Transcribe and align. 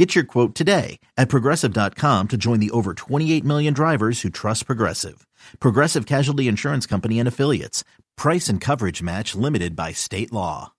Get 0.00 0.14
your 0.14 0.24
quote 0.24 0.54
today 0.54 0.98
at 1.18 1.28
progressive.com 1.28 2.28
to 2.28 2.38
join 2.38 2.58
the 2.58 2.70
over 2.70 2.94
28 2.94 3.44
million 3.44 3.74
drivers 3.74 4.22
who 4.22 4.30
trust 4.30 4.64
Progressive. 4.64 5.26
Progressive 5.60 6.06
Casualty 6.06 6.48
Insurance 6.48 6.86
Company 6.86 7.18
and 7.18 7.28
Affiliates. 7.28 7.84
Price 8.16 8.48
and 8.48 8.62
coverage 8.62 9.02
match 9.02 9.34
limited 9.34 9.76
by 9.76 9.92
state 9.92 10.32
law. 10.32 10.72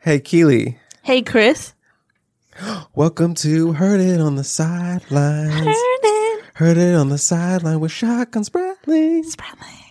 Hey, 0.00 0.20
Keely. 0.20 0.78
Hey, 1.02 1.22
Chris. 1.22 1.72
Welcome 2.94 3.36
to 3.36 3.72
Heard 3.72 4.00
It 4.02 4.20
on 4.20 4.34
the 4.34 4.44
Sidelines. 4.44 5.54
Heard 5.54 5.74
it. 6.02 6.44
Heard 6.56 6.76
It 6.76 6.94
on 6.94 7.08
the 7.08 7.16
Sideline 7.16 7.80
with 7.80 7.90
Shotgun 7.90 8.44
Spratling. 8.44 9.24
Spratling. 9.24 9.83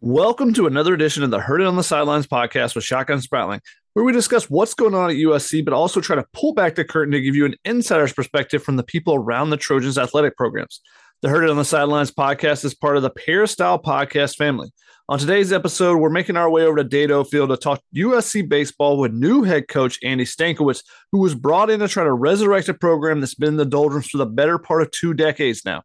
Welcome 0.00 0.54
to 0.54 0.68
another 0.68 0.94
edition 0.94 1.24
of 1.24 1.32
the 1.32 1.40
Heard 1.40 1.60
It 1.60 1.66
on 1.66 1.74
the 1.74 1.82
Sidelines 1.82 2.28
podcast 2.28 2.76
with 2.76 2.84
Shotgun 2.84 3.18
Spratling, 3.18 3.58
where 3.94 4.04
we 4.04 4.12
discuss 4.12 4.48
what's 4.48 4.72
going 4.72 4.94
on 4.94 5.10
at 5.10 5.16
USC, 5.16 5.64
but 5.64 5.74
also 5.74 6.00
try 6.00 6.14
to 6.14 6.24
pull 6.32 6.54
back 6.54 6.76
the 6.76 6.84
curtain 6.84 7.10
to 7.10 7.20
give 7.20 7.34
you 7.34 7.44
an 7.44 7.56
insider's 7.64 8.12
perspective 8.12 8.62
from 8.62 8.76
the 8.76 8.84
people 8.84 9.16
around 9.16 9.50
the 9.50 9.56
Trojans 9.56 9.98
athletic 9.98 10.36
programs. 10.36 10.82
The 11.20 11.28
Heard 11.28 11.42
It 11.42 11.50
on 11.50 11.56
the 11.56 11.64
Sidelines 11.64 12.12
podcast 12.12 12.64
is 12.64 12.76
part 12.76 12.96
of 12.96 13.02
the 13.02 13.10
Peristyle 13.10 13.82
podcast 13.82 14.36
family. 14.36 14.70
On 15.08 15.18
today's 15.18 15.52
episode, 15.52 15.96
we're 15.96 16.10
making 16.10 16.36
our 16.36 16.48
way 16.48 16.62
over 16.62 16.76
to 16.76 16.84
Dedeaux 16.84 17.28
Field 17.28 17.50
to 17.50 17.56
talk 17.56 17.82
USC 17.96 18.48
baseball 18.48 18.98
with 18.98 19.12
new 19.12 19.42
head 19.42 19.66
coach 19.66 19.98
Andy 20.04 20.24
Stankiewicz, 20.24 20.84
who 21.10 21.18
was 21.18 21.34
brought 21.34 21.70
in 21.70 21.80
to 21.80 21.88
try 21.88 22.04
to 22.04 22.12
resurrect 22.12 22.68
a 22.68 22.74
program 22.74 23.18
that's 23.18 23.34
been 23.34 23.48
in 23.48 23.56
the 23.56 23.64
doldrums 23.64 24.08
for 24.08 24.18
the 24.18 24.26
better 24.26 24.58
part 24.58 24.82
of 24.82 24.92
two 24.92 25.12
decades 25.12 25.64
now. 25.64 25.82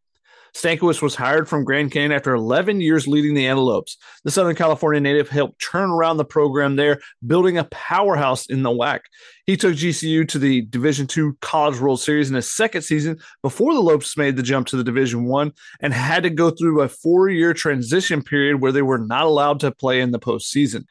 Stankiewicz 0.55 1.01
was 1.01 1.15
hired 1.15 1.49
from 1.49 1.63
Grand 1.63 1.91
Canyon 1.91 2.11
after 2.11 2.33
11 2.35 2.79
years 2.79 3.07
leading 3.07 3.33
the 3.33 3.47
Antelopes. 3.47 3.97
The 4.23 4.29
Southern 4.29 4.55
California 4.55 5.01
native 5.01 5.27
helped 5.27 5.59
turn 5.59 5.89
around 5.89 6.17
the 6.17 6.25
program 6.25 6.75
there, 6.75 7.01
building 7.25 7.57
a 7.57 7.63
powerhouse 7.65 8.45
in 8.45 8.61
the 8.61 8.69
WAC. 8.69 8.99
He 9.47 9.57
took 9.57 9.73
GCU 9.73 10.27
to 10.27 10.37
the 10.37 10.61
Division 10.61 11.07
II 11.15 11.31
College 11.41 11.79
World 11.79 12.01
Series 12.01 12.29
in 12.29 12.35
his 12.35 12.51
second 12.51 12.83
season 12.83 13.19
before 13.41 13.73
the 13.73 13.81
Lopes 13.81 14.15
made 14.15 14.35
the 14.35 14.43
jump 14.43 14.67
to 14.67 14.77
the 14.77 14.83
Division 14.83 15.25
One 15.25 15.53
and 15.81 15.91
had 15.91 16.23
to 16.23 16.29
go 16.29 16.51
through 16.51 16.81
a 16.81 16.87
four-year 16.87 17.55
transition 17.55 18.21
period 18.21 18.61
where 18.61 18.71
they 18.71 18.83
were 18.83 18.99
not 18.99 19.25
allowed 19.25 19.59
to 19.61 19.71
play 19.71 20.01
in 20.01 20.11
the 20.11 20.19
postseason. 20.19 20.85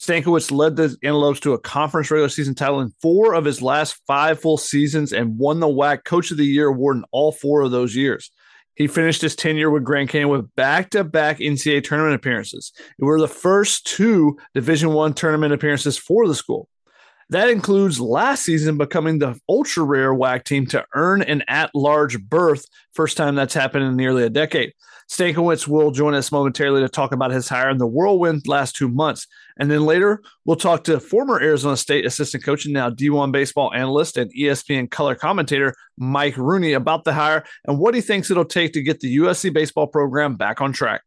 Stankiewicz 0.00 0.50
led 0.50 0.76
the 0.76 0.96
Antelopes 1.02 1.40
to 1.40 1.52
a 1.52 1.60
conference 1.60 2.10
regular 2.10 2.28
season 2.28 2.54
title 2.54 2.80
in 2.80 2.92
four 3.00 3.34
of 3.34 3.44
his 3.44 3.62
last 3.62 4.00
five 4.06 4.40
full 4.40 4.56
seasons 4.56 5.12
and 5.12 5.38
won 5.38 5.60
the 5.60 5.66
WAC 5.66 6.04
Coach 6.04 6.30
of 6.30 6.38
the 6.38 6.44
Year 6.44 6.68
award 6.68 6.96
in 6.96 7.04
all 7.12 7.32
four 7.32 7.62
of 7.62 7.70
those 7.70 7.94
years. 7.94 8.30
He 8.76 8.86
finished 8.86 9.22
his 9.22 9.36
tenure 9.36 9.70
with 9.70 9.84
Grand 9.84 10.08
Canyon 10.08 10.30
with 10.30 10.54
back-to-back 10.56 11.38
NCAA 11.38 11.84
tournament 11.84 12.16
appearances. 12.16 12.72
It 12.98 13.04
were 13.04 13.20
the 13.20 13.28
first 13.28 13.86
two 13.86 14.36
Division 14.52 14.92
One 14.92 15.14
tournament 15.14 15.52
appearances 15.52 15.96
for 15.96 16.26
the 16.26 16.34
school. 16.34 16.68
That 17.30 17.48
includes 17.48 18.00
last 18.00 18.44
season 18.44 18.76
becoming 18.76 19.18
the 19.18 19.38
ultra 19.48 19.84
rare 19.84 20.12
WAC 20.12 20.44
team 20.44 20.66
to 20.66 20.84
earn 20.94 21.22
an 21.22 21.42
at-large 21.48 22.20
berth. 22.20 22.66
First 22.92 23.16
time 23.16 23.34
that's 23.34 23.54
happened 23.54 23.84
in 23.84 23.96
nearly 23.96 24.24
a 24.24 24.30
decade. 24.30 24.72
Stankiewicz 25.10 25.68
will 25.68 25.90
join 25.90 26.14
us 26.14 26.32
momentarily 26.32 26.80
to 26.80 26.88
talk 26.88 27.12
about 27.12 27.30
his 27.30 27.48
hire 27.48 27.70
in 27.70 27.78
the 27.78 27.86
whirlwind 27.86 28.46
last 28.46 28.76
two 28.76 28.88
months. 28.88 29.26
And 29.58 29.70
then 29.70 29.84
later, 29.84 30.20
we'll 30.44 30.56
talk 30.56 30.84
to 30.84 30.98
former 30.98 31.40
Arizona 31.40 31.76
State 31.76 32.04
assistant 32.04 32.44
coach 32.44 32.64
and 32.64 32.74
now 32.74 32.90
D1 32.90 33.30
baseball 33.30 33.72
analyst 33.72 34.16
and 34.16 34.32
ESPN 34.34 34.90
color 34.90 35.14
commentator 35.14 35.74
Mike 35.96 36.36
Rooney 36.36 36.72
about 36.72 37.04
the 37.04 37.12
hire 37.12 37.44
and 37.66 37.78
what 37.78 37.94
he 37.94 38.00
thinks 38.00 38.30
it'll 38.30 38.44
take 38.44 38.72
to 38.72 38.82
get 38.82 39.00
the 39.00 39.16
USC 39.18 39.52
baseball 39.52 39.86
program 39.86 40.34
back 40.34 40.60
on 40.60 40.72
track. 40.72 41.02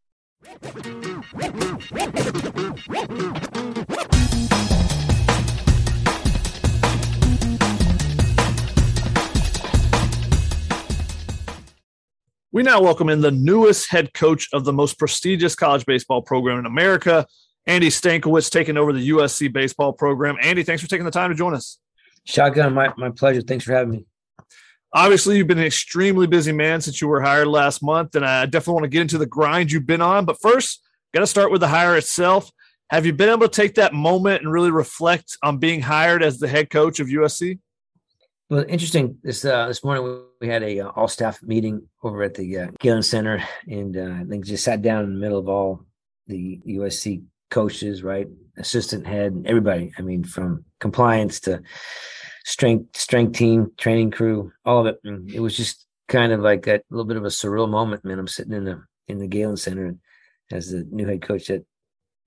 We 12.53 12.63
now 12.63 12.81
welcome 12.81 13.09
in 13.09 13.21
the 13.21 13.29
newest 13.29 13.91
head 13.91 14.13
coach 14.13 14.47
of 14.53 14.63
the 14.63 14.73
most 14.73 14.97
prestigious 14.97 15.53
college 15.53 15.85
baseball 15.85 16.21
program 16.21 16.57
in 16.57 16.65
America, 16.65 17.27
Andy 17.67 17.89
Stankiewicz, 17.89 18.49
taking 18.49 18.77
over 18.77 18.93
the 18.93 19.09
USC 19.09 19.51
baseball 19.51 19.91
program. 19.91 20.37
Andy, 20.41 20.63
thanks 20.63 20.81
for 20.81 20.87
taking 20.87 21.05
the 21.05 21.11
time 21.11 21.29
to 21.29 21.35
join 21.35 21.53
us. 21.53 21.77
Shotgun, 22.23 22.73
my, 22.73 22.93
my 22.97 23.09
pleasure. 23.09 23.41
Thanks 23.41 23.65
for 23.65 23.73
having 23.73 23.91
me. 23.91 24.05
Obviously, 24.93 25.37
you've 25.37 25.47
been 25.47 25.59
an 25.59 25.65
extremely 25.65 26.27
busy 26.27 26.53
man 26.53 26.79
since 26.79 27.01
you 27.01 27.09
were 27.09 27.21
hired 27.21 27.47
last 27.47 27.83
month, 27.83 28.15
and 28.15 28.25
I 28.25 28.45
definitely 28.45 28.73
want 28.73 28.83
to 28.85 28.89
get 28.89 29.01
into 29.01 29.17
the 29.17 29.25
grind 29.25 29.71
you've 29.71 29.85
been 29.85 30.01
on. 30.01 30.23
But 30.23 30.41
first, 30.41 30.81
got 31.13 31.19
to 31.19 31.27
start 31.27 31.51
with 31.51 31.59
the 31.59 31.67
hire 31.67 31.97
itself. 31.97 32.49
Have 32.89 33.05
you 33.05 33.11
been 33.11 33.27
able 33.27 33.47
to 33.47 33.49
take 33.49 33.75
that 33.75 33.93
moment 33.93 34.43
and 34.43 34.51
really 34.51 34.71
reflect 34.71 35.37
on 35.43 35.57
being 35.57 35.81
hired 35.81 36.23
as 36.23 36.39
the 36.39 36.47
head 36.47 36.69
coach 36.69 37.01
of 37.01 37.07
USC? 37.07 37.59
Well, 38.49 38.63
interesting. 38.69 39.17
This 39.21 39.43
uh, 39.43 39.67
this 39.67 39.83
morning 39.83 40.23
we 40.39 40.47
had 40.47 40.63
a 40.63 40.79
uh, 40.79 40.89
all 40.95 41.09
staff 41.09 41.43
meeting 41.43 41.85
over 42.01 42.23
at 42.23 42.33
the 42.33 42.57
uh, 42.57 42.67
Galen 42.79 43.03
Center, 43.03 43.43
and 43.67 43.97
uh, 43.97 44.21
I 44.21 44.23
think 44.23 44.45
just 44.45 44.63
sat 44.63 44.81
down 44.81 45.03
in 45.03 45.13
the 45.13 45.19
middle 45.19 45.37
of 45.37 45.49
all 45.49 45.85
the 46.27 46.61
USC 46.65 47.23
coaches, 47.49 48.03
right, 48.03 48.27
assistant 48.57 49.05
head, 49.05 49.43
everybody. 49.45 49.91
I 49.97 50.01
mean, 50.01 50.23
from 50.23 50.65
compliance 50.79 51.39
to 51.41 51.61
strength, 52.45 52.97
strength 52.97 53.37
team, 53.37 53.71
training 53.77 54.11
crew, 54.11 54.51
all 54.65 54.79
of 54.79 54.87
it. 54.87 54.99
And 55.03 55.29
it 55.31 55.39
was 55.39 55.55
just 55.55 55.85
kind 56.07 56.31
of 56.31 56.41
like 56.41 56.67
a 56.67 56.81
little 56.89 57.05
bit 57.05 57.17
of 57.17 57.25
a 57.25 57.29
surreal 57.29 57.69
moment. 57.69 58.05
Man, 58.05 58.19
I'm 58.19 58.27
sitting 58.27 58.53
in 58.53 58.65
the 58.65 58.83
in 59.07 59.19
the 59.19 59.27
Galen 59.27 59.57
Center 59.57 59.95
as 60.51 60.71
the 60.71 60.87
new 60.91 61.05
head 61.05 61.21
coach 61.21 61.49
at 61.49 61.63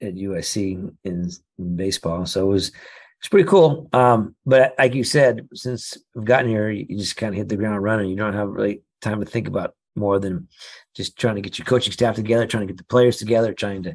at 0.03 0.15
USC 0.15 0.73
in, 1.05 1.31
in 1.59 1.77
baseball. 1.77 2.27
So 2.27 2.47
it 2.47 2.53
was 2.53 2.73
it's 3.19 3.29
pretty 3.29 3.49
cool. 3.49 3.89
Um, 3.93 4.35
but 4.47 4.75
like 4.79 4.95
you 4.95 5.05
said, 5.05 5.47
since 5.53 5.97
we've 6.15 6.25
gotten 6.25 6.49
here, 6.49 6.71
you 6.71 6.97
just 6.97 7.17
kind 7.17 7.35
of 7.35 7.37
hit 7.37 7.49
the 7.49 7.57
ground 7.57 7.83
running. 7.83 8.09
You 8.09 8.17
don't 8.17 8.33
have 8.33 8.49
really 8.49 8.83
time 9.03 9.21
to 9.21 9.27
think 9.27 9.47
about 9.47 9.75
more 9.95 10.19
than 10.19 10.49
just 10.95 11.19
trying 11.19 11.35
to 11.35 11.43
get 11.43 11.59
your 11.59 11.67
coaching 11.67 11.93
staff 11.93 12.15
together, 12.15 12.47
trying 12.47 12.67
to 12.67 12.73
get 12.73 12.79
the 12.79 12.85
players 12.85 13.19
together, 13.19 13.53
trying 13.53 13.83
to 13.83 13.95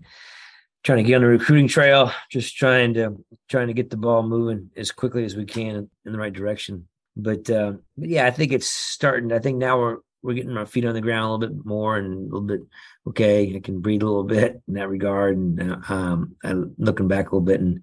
trying 0.85 1.03
to 1.03 1.03
get 1.03 1.15
on 1.15 1.21
the 1.21 1.27
recruiting 1.27 1.67
trail, 1.67 2.11
just 2.31 2.55
trying 2.55 2.93
to 2.93 3.17
trying 3.49 3.67
to 3.67 3.73
get 3.73 3.89
the 3.89 3.97
ball 3.97 4.23
moving 4.23 4.69
as 4.77 4.91
quickly 4.91 5.25
as 5.25 5.35
we 5.35 5.45
can 5.45 5.89
in 6.05 6.11
the 6.11 6.17
right 6.17 6.33
direction. 6.33 6.87
But, 7.17 7.49
uh, 7.49 7.73
but 7.97 8.09
yeah, 8.09 8.25
I 8.25 8.31
think 8.31 8.51
it's 8.51 8.67
starting. 8.67 9.31
I 9.31 9.39
think 9.39 9.57
now 9.57 9.79
we're 9.79 9.97
we're 10.21 10.33
getting 10.33 10.57
our 10.57 10.65
feet 10.65 10.85
on 10.85 10.93
the 10.95 11.01
ground 11.01 11.25
a 11.25 11.31
little 11.31 11.55
bit 11.55 11.65
more 11.65 11.97
and 11.97 12.13
a 12.13 12.35
little 12.35 12.41
bit 12.41 12.61
okay. 13.07 13.55
I 13.55 13.59
can 13.59 13.79
breathe 13.79 14.01
a 14.01 14.05
little 14.05 14.23
bit 14.23 14.61
in 14.67 14.75
that 14.75 14.89
regard, 14.89 15.37
and 15.37 15.71
uh, 15.71 15.77
um, 15.89 16.35
I'm 16.43 16.73
looking 16.77 17.07
back 17.07 17.31
a 17.31 17.35
little 17.35 17.41
bit 17.41 17.61
and 17.61 17.81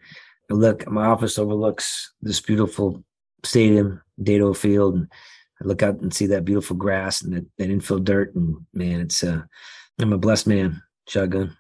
I 0.51 0.55
look, 0.55 0.89
my 0.91 1.07
office 1.07 1.39
overlooks 1.39 2.13
this 2.21 2.41
beautiful 2.41 3.05
stadium, 3.45 4.03
Dedeaux 4.21 4.57
Field, 4.57 4.95
and 4.97 5.09
I 5.61 5.67
look 5.67 5.83
out 5.83 6.01
and 6.01 6.13
see 6.13 6.27
that 6.27 6.45
beautiful 6.45 6.77
grass 6.77 7.23
and 7.23 7.33
that, 7.35 7.47
that 7.59 7.71
infield 7.71 8.05
dirt. 8.05 8.35
And 8.35 8.57
man, 8.75 9.01
it's 9.01 9.25
uh, 9.25 9.43
I'm 9.99 10.13
a 10.13 10.19
blessed 10.19 10.47
man. 10.47 10.83
Shotgun. 11.09 11.57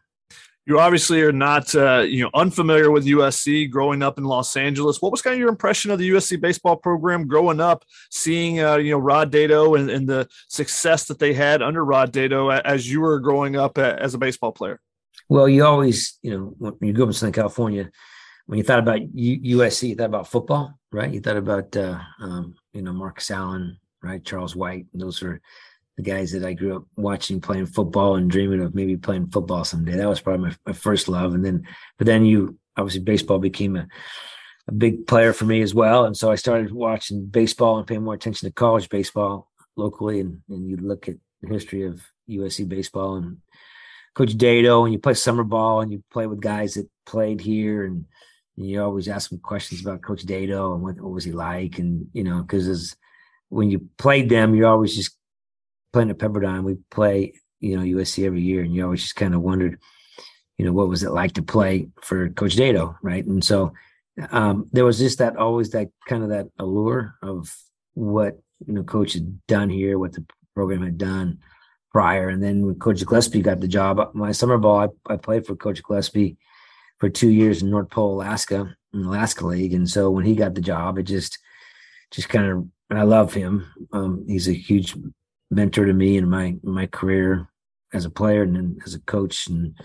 You 0.64 0.78
obviously 0.78 1.22
are 1.22 1.32
not, 1.32 1.74
uh, 1.74 2.04
you 2.06 2.22
know, 2.22 2.30
unfamiliar 2.34 2.90
with 2.90 3.04
USC. 3.04 3.68
Growing 3.68 4.02
up 4.02 4.16
in 4.18 4.24
Los 4.24 4.56
Angeles, 4.56 5.02
what 5.02 5.10
was 5.10 5.20
kind 5.20 5.34
of 5.34 5.40
your 5.40 5.48
impression 5.48 5.90
of 5.90 5.98
the 5.98 6.10
USC 6.10 6.40
baseball 6.40 6.76
program 6.76 7.26
growing 7.26 7.60
up, 7.60 7.84
seeing, 8.10 8.60
uh, 8.60 8.76
you 8.76 8.92
know, 8.92 8.98
Rod 8.98 9.32
Dedeaux 9.32 9.78
and, 9.78 9.90
and 9.90 10.08
the 10.08 10.28
success 10.48 11.06
that 11.06 11.18
they 11.18 11.32
had 11.32 11.62
under 11.62 11.84
Rod 11.84 12.12
Dedeaux 12.12 12.60
as 12.64 12.88
you 12.88 13.00
were 13.00 13.18
growing 13.18 13.56
up 13.56 13.76
as 13.76 14.14
a 14.14 14.18
baseball 14.18 14.52
player? 14.52 14.80
Well, 15.28 15.48
you 15.48 15.64
always, 15.64 16.18
you 16.22 16.30
know, 16.30 16.54
when 16.58 16.76
you 16.80 16.92
grew 16.92 17.04
up 17.04 17.08
in 17.08 17.14
Southern 17.14 17.32
California, 17.32 17.90
when 18.46 18.58
you 18.58 18.64
thought 18.64 18.81
about 18.81 19.00
USC, 19.00 19.88
you 19.88 19.94
thought 19.94 20.06
about 20.06 20.28
football, 20.28 20.78
right? 20.90 21.12
You 21.12 21.20
thought 21.20 21.37
about 21.37 21.76
uh, 21.76 21.98
um, 22.20 22.54
you 22.72 22.82
know 22.82 22.92
Marcus 22.92 23.31
Allen, 23.31 23.78
right? 24.02 24.25
Charles 24.25 24.56
White. 24.56 24.87
Those 24.92 25.22
were 25.22 25.40
the 25.96 26.02
guys 26.02 26.32
that 26.32 26.44
I 26.44 26.54
grew 26.54 26.76
up 26.76 26.84
watching 26.96 27.40
playing 27.40 27.66
football 27.66 28.16
and 28.16 28.30
dreaming 28.30 28.62
of 28.62 28.74
maybe 28.74 28.96
playing 28.96 29.28
football 29.28 29.64
someday. 29.64 29.96
That 29.96 30.08
was 30.08 30.20
probably 30.20 30.48
my, 30.48 30.56
my 30.66 30.72
first 30.72 31.08
love. 31.08 31.34
And 31.34 31.44
then, 31.44 31.66
but 31.98 32.06
then 32.06 32.24
you 32.24 32.58
obviously 32.76 33.02
baseball 33.02 33.38
became 33.38 33.76
a 33.76 33.86
a 34.68 34.72
big 34.72 35.06
player 35.06 35.32
for 35.32 35.44
me 35.44 35.62
as 35.62 35.74
well. 35.74 36.04
And 36.04 36.16
so 36.16 36.30
I 36.30 36.36
started 36.36 36.72
watching 36.72 37.26
baseball 37.26 37.78
and 37.78 37.86
paying 37.86 38.02
more 38.02 38.14
attention 38.14 38.48
to 38.48 38.54
college 38.54 38.88
baseball 38.88 39.50
locally. 39.76 40.20
And, 40.20 40.42
and 40.48 40.68
you 40.68 40.76
look 40.76 41.08
at 41.08 41.16
the 41.40 41.48
history 41.48 41.84
of 41.84 42.00
USC 42.28 42.68
baseball 42.68 43.16
and 43.16 43.38
Coach 44.14 44.36
Dedeaux, 44.36 44.84
and 44.84 44.92
you 44.92 44.98
play 44.98 45.14
summer 45.14 45.42
ball 45.42 45.80
and 45.80 45.90
you 45.90 46.02
play 46.12 46.26
with 46.26 46.40
guys 46.40 46.74
that 46.74 46.88
played 47.06 47.40
here 47.40 47.84
and 47.84 48.04
you 48.56 48.82
always 48.82 49.08
ask 49.08 49.30
them 49.30 49.38
questions 49.38 49.80
about 49.80 50.02
Coach 50.02 50.24
Dedeaux 50.24 50.74
and 50.74 50.82
what, 50.82 51.00
what 51.00 51.12
was 51.12 51.24
he 51.24 51.32
like, 51.32 51.78
and 51.78 52.06
you 52.12 52.22
know, 52.22 52.42
because 52.42 52.94
when 53.48 53.70
you 53.70 53.88
played 53.96 54.28
them, 54.28 54.54
you're 54.54 54.68
always 54.68 54.94
just 54.94 55.16
playing 55.92 56.10
at 56.10 56.18
Pepperdine. 56.18 56.64
We 56.64 56.76
play, 56.90 57.34
you 57.60 57.76
know, 57.76 57.98
USC 57.98 58.24
every 58.24 58.42
year, 58.42 58.62
and 58.62 58.74
you 58.74 58.84
always 58.84 59.02
just 59.02 59.16
kind 59.16 59.34
of 59.34 59.42
wondered, 59.42 59.78
you 60.58 60.64
know, 60.64 60.72
what 60.72 60.88
was 60.88 61.02
it 61.02 61.10
like 61.10 61.34
to 61.34 61.42
play 61.42 61.88
for 62.02 62.28
Coach 62.30 62.56
Dedeaux, 62.56 62.96
right? 63.02 63.24
And 63.24 63.44
so 63.44 63.72
um, 64.30 64.68
there 64.72 64.84
was 64.84 64.98
just 64.98 65.18
that 65.18 65.36
always 65.36 65.70
that 65.70 65.88
kind 66.06 66.22
of 66.22 66.30
that 66.30 66.48
allure 66.58 67.14
of 67.22 67.54
what 67.94 68.38
you 68.66 68.74
know 68.74 68.82
Coach 68.82 69.14
had 69.14 69.44
done 69.46 69.70
here, 69.70 69.98
what 69.98 70.12
the 70.12 70.24
program 70.54 70.82
had 70.82 70.98
done 70.98 71.38
prior, 71.92 72.28
and 72.28 72.42
then 72.42 72.66
when 72.66 72.74
Coach 72.76 73.04
Gillespie 73.04 73.42
got 73.42 73.60
the 73.60 73.68
job, 73.68 74.10
my 74.14 74.32
summer 74.32 74.58
ball, 74.58 74.90
I, 75.08 75.14
I 75.14 75.16
played 75.16 75.46
for 75.46 75.56
Coach 75.56 75.82
Gillespie 75.82 76.36
for 76.98 77.08
two 77.08 77.30
years 77.30 77.62
in 77.62 77.70
North 77.70 77.90
Pole, 77.90 78.14
Alaska, 78.14 78.74
in 78.92 79.02
the 79.02 79.08
Alaska 79.08 79.46
League, 79.46 79.74
and 79.74 79.88
so 79.88 80.10
when 80.10 80.24
he 80.24 80.34
got 80.34 80.54
the 80.54 80.60
job, 80.60 80.98
it 80.98 81.04
just 81.04 81.38
just 82.10 82.28
kind 82.28 82.46
of 82.46 82.68
and 82.90 82.98
I 82.98 83.04
love 83.04 83.32
him. 83.32 83.66
Um, 83.92 84.24
he's 84.28 84.48
a 84.48 84.52
huge 84.52 84.94
mentor 85.52 85.87
to 85.87 85.93
me 85.93 86.16
in 86.16 86.28
my 86.28 86.56
my 86.62 86.87
career 86.87 87.49
as 87.93 88.04
a 88.04 88.10
player 88.10 88.43
and 88.43 88.56
then 88.56 88.78
as 88.84 88.94
a 88.94 89.00
coach, 89.00 89.46
and 89.46 89.78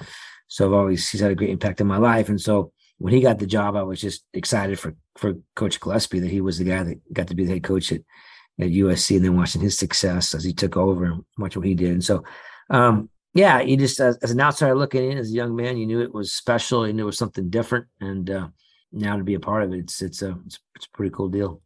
so 0.47 0.65
I've 0.65 0.73
always 0.73 1.07
he's 1.09 1.21
had 1.21 1.31
a 1.31 1.35
great 1.35 1.49
impact 1.49 1.81
in 1.81 1.87
my 1.87 1.97
life. 1.97 2.29
And 2.29 2.39
so 2.39 2.71
when 2.97 3.13
he 3.13 3.21
got 3.21 3.39
the 3.39 3.45
job, 3.45 3.75
I 3.75 3.83
was 3.83 4.01
just 4.01 4.23
excited 4.33 4.79
for 4.79 4.95
for 5.17 5.35
Coach 5.55 5.79
Gillespie 5.79 6.19
that 6.19 6.31
he 6.31 6.41
was 6.41 6.57
the 6.57 6.65
guy 6.65 6.83
that 6.83 7.13
got 7.13 7.27
to 7.27 7.35
be 7.35 7.45
the 7.45 7.53
head 7.53 7.63
coach 7.63 7.91
at 7.91 8.01
at 8.59 8.69
USC, 8.69 9.17
and 9.17 9.25
then 9.25 9.37
watching 9.37 9.61
his 9.61 9.77
success 9.77 10.33
as 10.33 10.43
he 10.43 10.53
took 10.53 10.77
over 10.77 11.05
and 11.05 11.23
watching 11.37 11.61
what 11.61 11.67
he 11.67 11.75
did. 11.75 11.91
And 11.91 12.03
so, 12.03 12.23
um, 12.71 13.09
yeah, 13.35 13.61
you 13.61 13.77
just 13.77 13.99
as, 13.99 14.17
as, 14.17 14.31
an 14.31 14.41
outsider 14.41 14.73
looking 14.73 15.11
in 15.11 15.19
as 15.19 15.29
a 15.29 15.35
young 15.35 15.55
man, 15.55 15.77
you 15.77 15.85
knew 15.85 16.01
it 16.01 16.11
was 16.13 16.33
special, 16.33 16.87
you 16.87 16.93
knew 16.93 17.03
it 17.03 17.05
was 17.05 17.19
something 17.19 17.51
different, 17.51 17.85
and 18.01 18.29
uh, 18.31 18.47
now 18.91 19.15
to 19.15 19.23
be 19.23 19.35
a 19.35 19.39
part 19.39 19.63
of 19.63 19.73
it, 19.73 19.79
it's 19.79 20.01
it's 20.01 20.21
a 20.23 20.31
it's, 20.45 20.59
it's 20.75 20.85
a 20.85 20.97
pretty 20.97 21.13
cool 21.13 21.29
deal. 21.29 21.61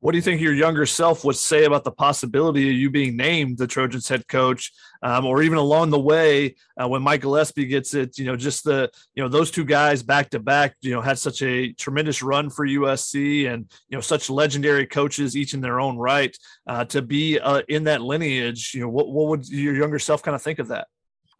What 0.00 0.12
do 0.12 0.18
you 0.18 0.22
think 0.22 0.40
your 0.40 0.54
younger 0.54 0.86
self 0.86 1.24
would 1.24 1.34
say 1.36 1.64
about 1.64 1.82
the 1.82 1.90
possibility 1.90 2.68
of 2.68 2.74
you 2.76 2.88
being 2.88 3.16
named 3.16 3.58
the 3.58 3.66
Trojans 3.66 4.08
head 4.08 4.28
coach, 4.28 4.70
um, 5.02 5.26
or 5.26 5.42
even 5.42 5.58
along 5.58 5.90
the 5.90 5.98
way 5.98 6.54
uh, 6.80 6.86
when 6.86 7.02
Mike 7.02 7.22
Gillespie 7.22 7.66
gets 7.66 7.94
it? 7.94 8.16
You 8.16 8.26
know, 8.26 8.36
just 8.36 8.62
the 8.62 8.90
you 9.14 9.22
know 9.22 9.28
those 9.28 9.50
two 9.50 9.64
guys 9.64 10.04
back 10.04 10.30
to 10.30 10.38
back. 10.38 10.76
You 10.82 10.92
know, 10.92 11.00
had 11.00 11.18
such 11.18 11.42
a 11.42 11.72
tremendous 11.72 12.22
run 12.22 12.48
for 12.48 12.64
USC, 12.64 13.52
and 13.52 13.68
you 13.88 13.96
know 13.96 14.00
such 14.00 14.30
legendary 14.30 14.86
coaches 14.86 15.36
each 15.36 15.52
in 15.52 15.60
their 15.60 15.80
own 15.80 15.96
right. 15.96 16.36
Uh, 16.66 16.84
to 16.84 17.02
be 17.02 17.40
uh, 17.40 17.62
in 17.68 17.84
that 17.84 18.00
lineage, 18.00 18.72
you 18.74 18.82
know, 18.82 18.88
what 18.88 19.08
what 19.08 19.26
would 19.26 19.48
your 19.48 19.74
younger 19.74 19.98
self 19.98 20.22
kind 20.22 20.36
of 20.36 20.42
think 20.42 20.60
of 20.60 20.68
that? 20.68 20.86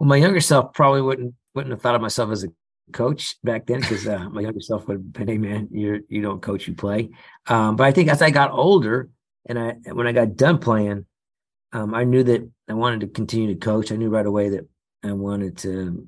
Well, 0.01 0.09
my 0.09 0.17
younger 0.17 0.41
self 0.41 0.73
probably 0.75 1.03
wouldn't 1.03 1.35
wouldn't 1.55 1.73
have 1.73 1.81
thought 1.81 1.95
of 1.95 2.01
myself 2.01 2.33
as 2.33 2.43
a 2.43 2.49
coach 2.93 3.37
back 3.43 3.67
then 3.67 3.81
because 3.81 4.07
uh, 4.07 4.29
my 4.31 4.41
younger 4.41 4.61
self 4.61 4.87
would 4.87 4.95
have 4.95 5.13
been, 5.13 5.29
"Hey 5.29 5.39
man, 5.39 5.69
you 5.71 6.05
you 6.09 6.23
don't 6.23 6.43
coach, 6.43 6.67
you 6.67 6.75
play." 6.75 7.11
Um, 7.47 7.77
but 7.77 7.85
I 7.85 7.93
think 7.93 8.09
as 8.09 8.23
I 8.23 8.31
got 8.31 8.51
older 8.51 9.09
and 9.47 9.59
I 9.59 9.77
when 9.93 10.07
I 10.07 10.13
got 10.13 10.37
done 10.37 10.59
playing, 10.59 11.07
um, 11.73 11.95
I 11.95 12.05
knew 12.05 12.23
that 12.25 12.49
I 12.69 12.75
wanted 12.75 13.01
to 13.01 13.09
continue 13.09 13.55
to 13.55 13.61
coach. 13.61 13.93
I 13.93 13.97
knew 13.97 14.11
right 14.11 14.27
away 14.27 14.51
that 14.51 14.69
I 15.05 15.13
wanted 15.13 15.59
to. 15.59 16.07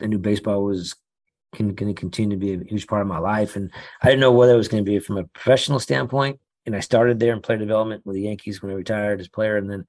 I 0.00 0.06
knew 0.06 0.18
baseball 0.18 0.62
was 0.62 0.94
going 1.56 1.74
to 1.74 1.94
continue 1.94 2.36
to 2.36 2.40
be 2.40 2.52
a 2.52 2.68
huge 2.68 2.86
part 2.86 3.02
of 3.02 3.08
my 3.08 3.18
life, 3.18 3.56
and 3.56 3.70
I 4.02 4.08
didn't 4.08 4.20
know 4.20 4.32
whether 4.32 4.54
it 4.54 4.58
was 4.58 4.68
going 4.68 4.84
to 4.84 4.90
be 4.90 4.98
from 4.98 5.18
a 5.18 5.24
professional 5.24 5.80
standpoint. 5.80 6.38
And 6.66 6.74
I 6.74 6.80
started 6.80 7.20
there 7.20 7.32
in 7.32 7.40
player 7.40 7.58
development 7.58 8.04
with 8.04 8.16
the 8.16 8.22
Yankees 8.22 8.60
when 8.60 8.72
I 8.72 8.74
retired 8.74 9.20
as 9.20 9.28
player, 9.28 9.56
and 9.56 9.70
then, 9.70 9.86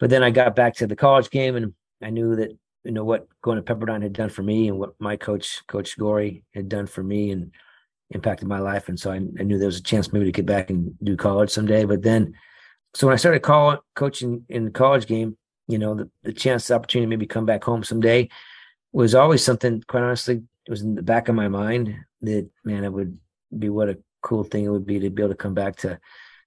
but 0.00 0.10
then 0.10 0.22
I 0.22 0.30
got 0.30 0.56
back 0.56 0.76
to 0.76 0.86
the 0.86 0.96
college 0.96 1.30
game, 1.30 1.54
and 1.54 1.74
I 2.02 2.10
knew 2.10 2.36
that 2.36 2.50
you 2.88 2.94
know 2.94 3.04
what 3.04 3.28
going 3.42 3.62
to 3.62 3.74
Pepperdine 3.74 4.02
had 4.02 4.14
done 4.14 4.30
for 4.30 4.42
me 4.42 4.66
and 4.66 4.78
what 4.78 4.94
my 4.98 5.14
coach 5.14 5.62
Coach 5.66 5.98
Gorey, 5.98 6.42
had 6.54 6.70
done 6.70 6.86
for 6.86 7.02
me 7.02 7.30
and 7.32 7.52
impacted 8.12 8.48
my 8.48 8.60
life. 8.60 8.88
And 8.88 8.98
so 8.98 9.10
I, 9.12 9.16
I, 9.16 9.42
knew 9.42 9.58
there 9.58 9.66
was 9.66 9.78
a 9.78 9.82
chance 9.82 10.10
maybe 10.10 10.24
to 10.24 10.32
get 10.32 10.46
back 10.46 10.70
and 10.70 10.94
do 11.02 11.14
college 11.14 11.50
someday. 11.50 11.84
But 11.84 12.00
then, 12.00 12.32
so 12.94 13.06
when 13.06 13.12
I 13.12 13.18
started 13.18 13.40
call, 13.40 13.76
coaching 13.94 14.46
in 14.48 14.64
the 14.64 14.70
college 14.70 15.06
game, 15.06 15.36
you 15.66 15.78
know, 15.78 15.96
the, 15.96 16.10
the 16.22 16.32
chance, 16.32 16.66
the 16.66 16.76
opportunity 16.76 17.04
to 17.04 17.10
maybe 17.10 17.26
come 17.26 17.44
back 17.44 17.62
home 17.62 17.84
someday 17.84 18.30
was 18.90 19.14
always 19.14 19.44
something. 19.44 19.84
Quite 19.86 20.04
honestly, 20.04 20.36
it 20.36 20.70
was 20.70 20.80
in 20.80 20.94
the 20.94 21.02
back 21.02 21.28
of 21.28 21.34
my 21.34 21.48
mind 21.48 21.94
that 22.22 22.48
man, 22.64 22.84
it 22.84 22.92
would 22.92 23.18
be 23.56 23.68
what 23.68 23.90
a 23.90 23.98
cool 24.22 24.44
thing 24.44 24.64
it 24.64 24.70
would 24.70 24.86
be 24.86 24.98
to 24.98 25.10
be 25.10 25.22
able 25.22 25.34
to 25.34 25.36
come 25.36 25.54
back 25.54 25.76
to 25.76 26.00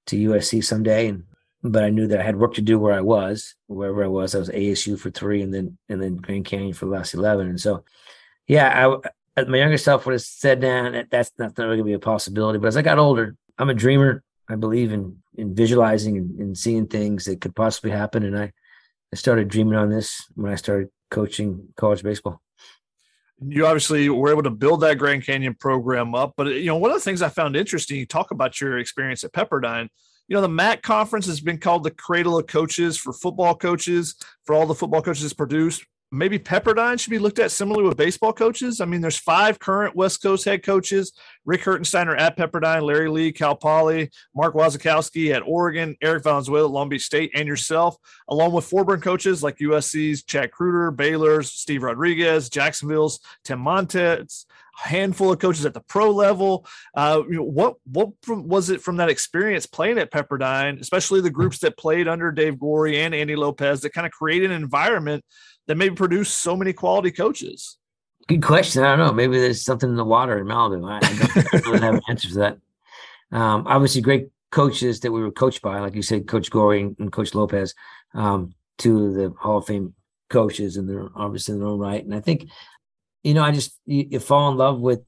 to 0.07 0.15
USC 0.15 0.63
someday 0.63 1.07
and 1.07 1.23
but 1.63 1.83
I 1.83 1.89
knew 1.89 2.07
that 2.07 2.19
I 2.19 2.23
had 2.23 2.37
work 2.37 2.55
to 2.55 2.61
do 2.61 2.79
where 2.79 2.93
I 2.93 3.01
was, 3.01 3.55
wherever 3.67 4.03
I 4.03 4.07
was. 4.07 4.33
I 4.33 4.39
was 4.39 4.49
ASU 4.49 4.99
for 4.99 5.11
three, 5.11 5.41
and 5.41 5.53
then 5.53 5.77
and 5.89 6.01
then 6.01 6.17
Grand 6.17 6.45
Canyon 6.45 6.73
for 6.73 6.85
the 6.85 6.91
last 6.91 7.13
eleven. 7.13 7.47
And 7.47 7.59
so, 7.59 7.83
yeah, 8.47 8.97
I 9.35 9.43
my 9.43 9.57
younger 9.57 9.77
self 9.77 10.05
would 10.05 10.13
have 10.13 10.21
said, 10.21 10.61
"Dan, 10.61 10.93
that, 10.93 11.09
that's 11.09 11.31
not, 11.37 11.57
not 11.57 11.65
really 11.65 11.77
gonna 11.77 11.85
be 11.85 11.93
a 11.93 11.99
possibility." 11.99 12.59
But 12.59 12.67
as 12.67 12.77
I 12.77 12.81
got 12.81 12.99
older, 12.99 13.35
I'm 13.57 13.69
a 13.69 13.75
dreamer. 13.75 14.23
I 14.49 14.55
believe 14.55 14.91
in 14.91 15.17
in 15.37 15.55
visualizing 15.55 16.17
and, 16.17 16.39
and 16.39 16.57
seeing 16.57 16.87
things 16.87 17.25
that 17.25 17.41
could 17.41 17.55
possibly 17.55 17.91
happen. 17.91 18.23
And 18.23 18.37
I 18.37 18.51
I 19.13 19.15
started 19.15 19.47
dreaming 19.47 19.75
on 19.75 19.89
this 19.89 20.25
when 20.35 20.51
I 20.51 20.55
started 20.55 20.89
coaching 21.09 21.69
college 21.75 22.03
baseball 22.03 22.41
you 23.47 23.65
obviously 23.65 24.07
were 24.07 24.29
able 24.29 24.43
to 24.43 24.51
build 24.51 24.81
that 24.81 24.97
Grand 24.97 25.25
Canyon 25.25 25.55
program 25.55 26.13
up. 26.13 26.33
But 26.37 26.47
you 26.47 26.67
know, 26.67 26.77
one 26.77 26.91
of 26.91 26.97
the 26.97 27.01
things 27.03 27.21
I 27.21 27.29
found 27.29 27.55
interesting, 27.55 27.97
you 27.97 28.05
talk 28.05 28.31
about 28.31 28.61
your 28.61 28.77
experience 28.77 29.23
at 29.23 29.33
Pepperdine 29.33 29.89
you 30.31 30.37
know, 30.37 30.41
the 30.41 30.47
MAC 30.47 30.81
conference 30.81 31.25
has 31.25 31.41
been 31.41 31.57
called 31.57 31.83
the 31.83 31.91
cradle 31.91 32.39
of 32.39 32.47
coaches 32.47 32.95
for 32.97 33.11
football 33.11 33.53
coaches, 33.53 34.15
for 34.45 34.55
all 34.55 34.65
the 34.65 34.73
football 34.73 35.01
coaches 35.01 35.33
produced. 35.33 35.85
Maybe 36.09 36.39
Pepperdine 36.39 36.97
should 36.97 37.09
be 37.09 37.19
looked 37.19 37.39
at 37.39 37.51
similarly 37.51 37.85
with 37.85 37.97
baseball 37.97 38.31
coaches. 38.31 38.79
I 38.79 38.85
mean, 38.85 39.01
there's 39.01 39.17
five 39.17 39.59
current 39.59 39.93
West 39.93 40.23
Coast 40.23 40.45
head 40.45 40.63
coaches: 40.63 41.11
Rick 41.43 41.63
Hertensteiner 41.63 42.17
at 42.17 42.37
Pepperdine, 42.37 42.83
Larry 42.83 43.09
Lee, 43.09 43.33
Cal 43.33 43.57
Poly, 43.57 44.09
Mark 44.33 44.55
Wasikowski 44.55 45.35
at 45.35 45.43
Oregon, 45.45 45.97
Eric 46.01 46.23
Valenzuela 46.23 46.69
at 46.69 46.71
Long 46.71 46.87
Beach 46.87 47.03
State, 47.03 47.31
and 47.35 47.45
yourself, 47.45 47.97
along 48.29 48.53
with 48.53 48.63
four-burn 48.63 49.01
coaches 49.01 49.43
like 49.43 49.57
USC's 49.57 50.23
Chad 50.23 50.51
Kreuter, 50.51 50.95
Baylor's 50.95 51.51
Steve 51.51 51.83
Rodriguez, 51.83 52.49
Jacksonville's 52.49 53.19
Tim 53.43 53.59
Montez, 53.59 54.45
handful 54.75 55.31
of 55.31 55.39
coaches 55.39 55.65
at 55.65 55.73
the 55.73 55.81
pro 55.81 56.09
level. 56.09 56.65
Uh, 56.95 57.21
you 57.27 57.35
know, 57.35 57.43
what 57.43 57.75
what 57.85 58.09
from, 58.23 58.47
was 58.47 58.69
it 58.69 58.81
from 58.81 58.97
that 58.97 59.09
experience 59.09 59.65
playing 59.65 59.97
at 59.97 60.11
Pepperdine, 60.11 60.79
especially 60.79 61.21
the 61.21 61.29
groups 61.29 61.59
that 61.59 61.77
played 61.77 62.07
under 62.07 62.31
Dave 62.31 62.59
Gorey 62.59 62.99
and 63.01 63.13
Andy 63.13 63.35
Lopez, 63.35 63.81
that 63.81 63.93
kind 63.93 64.05
of 64.07 64.11
created 64.11 64.51
an 64.51 64.61
environment 64.61 65.23
that 65.67 65.75
maybe 65.75 65.95
produced 65.95 66.41
so 66.41 66.55
many 66.55 66.73
quality 66.73 67.11
coaches? 67.11 67.77
Good 68.27 68.43
question. 68.43 68.83
I 68.83 68.95
don't 68.95 69.07
know. 69.07 69.13
Maybe 69.13 69.39
there's 69.39 69.63
something 69.63 69.89
in 69.89 69.95
the 69.95 70.05
water 70.05 70.37
in 70.37 70.45
Malibu. 70.45 70.89
I, 70.89 70.97
I 70.97 71.59
don't, 71.59 71.81
have 71.81 71.95
an 71.95 72.01
answer 72.09 72.29
to 72.29 72.35
that. 72.35 72.57
Um, 73.31 73.65
obviously, 73.67 74.01
great 74.01 74.29
coaches 74.51 74.99
that 75.01 75.11
we 75.11 75.21
were 75.21 75.31
coached 75.31 75.61
by, 75.61 75.79
like 75.79 75.95
you 75.95 76.01
said, 76.01 76.27
Coach 76.27 76.51
Gorey 76.51 76.81
and, 76.81 76.95
and 76.99 77.11
Coach 77.11 77.33
Lopez, 77.33 77.73
um, 78.13 78.53
two 78.77 79.07
of 79.07 79.13
the 79.15 79.33
Hall 79.39 79.57
of 79.57 79.65
Fame 79.65 79.95
coaches, 80.29 80.77
and 80.77 80.89
they're 80.89 81.09
obviously 81.15 81.53
in 81.53 81.59
their 81.59 81.67
own 81.67 81.79
right. 81.79 82.03
And 82.03 82.13
I 82.15 82.19
think 82.19 82.47
you 83.23 83.33
know, 83.33 83.43
I 83.43 83.51
just 83.51 83.79
you, 83.85 84.07
you, 84.11 84.19
fall 84.19 84.51
in 84.51 84.57
love 84.57 84.79
with 84.79 85.01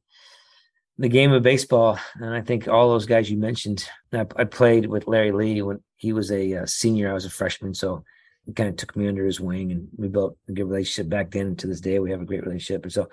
the 0.97 1.09
game 1.09 1.31
of 1.31 1.43
baseball, 1.43 1.97
and 2.15 2.33
I 2.33 2.41
think 2.41 2.67
all 2.67 2.89
those 2.89 3.05
guys 3.05 3.29
you 3.29 3.37
mentioned. 3.37 3.87
I, 4.11 4.25
I 4.35 4.43
played 4.43 4.85
with 4.85 5.07
Larry 5.07 5.31
Lee 5.31 5.61
when 5.61 5.81
he 5.97 6.13
was 6.13 6.31
a 6.31 6.55
uh, 6.55 6.65
senior. 6.65 7.09
I 7.09 7.13
was 7.13 7.25
a 7.25 7.29
freshman, 7.29 7.73
so 7.73 8.03
he 8.45 8.53
kind 8.53 8.69
of 8.69 8.75
took 8.75 8.95
me 8.95 9.07
under 9.07 9.25
his 9.25 9.39
wing, 9.39 9.71
and 9.71 9.87
we 9.97 10.07
built 10.07 10.37
a 10.47 10.51
good 10.51 10.69
relationship 10.69 11.09
back 11.09 11.31
then. 11.31 11.55
To 11.57 11.67
this 11.67 11.81
day, 11.81 11.99
we 11.99 12.11
have 12.11 12.21
a 12.21 12.25
great 12.25 12.45
relationship. 12.45 12.83
And 12.83 12.93
so, 12.93 13.03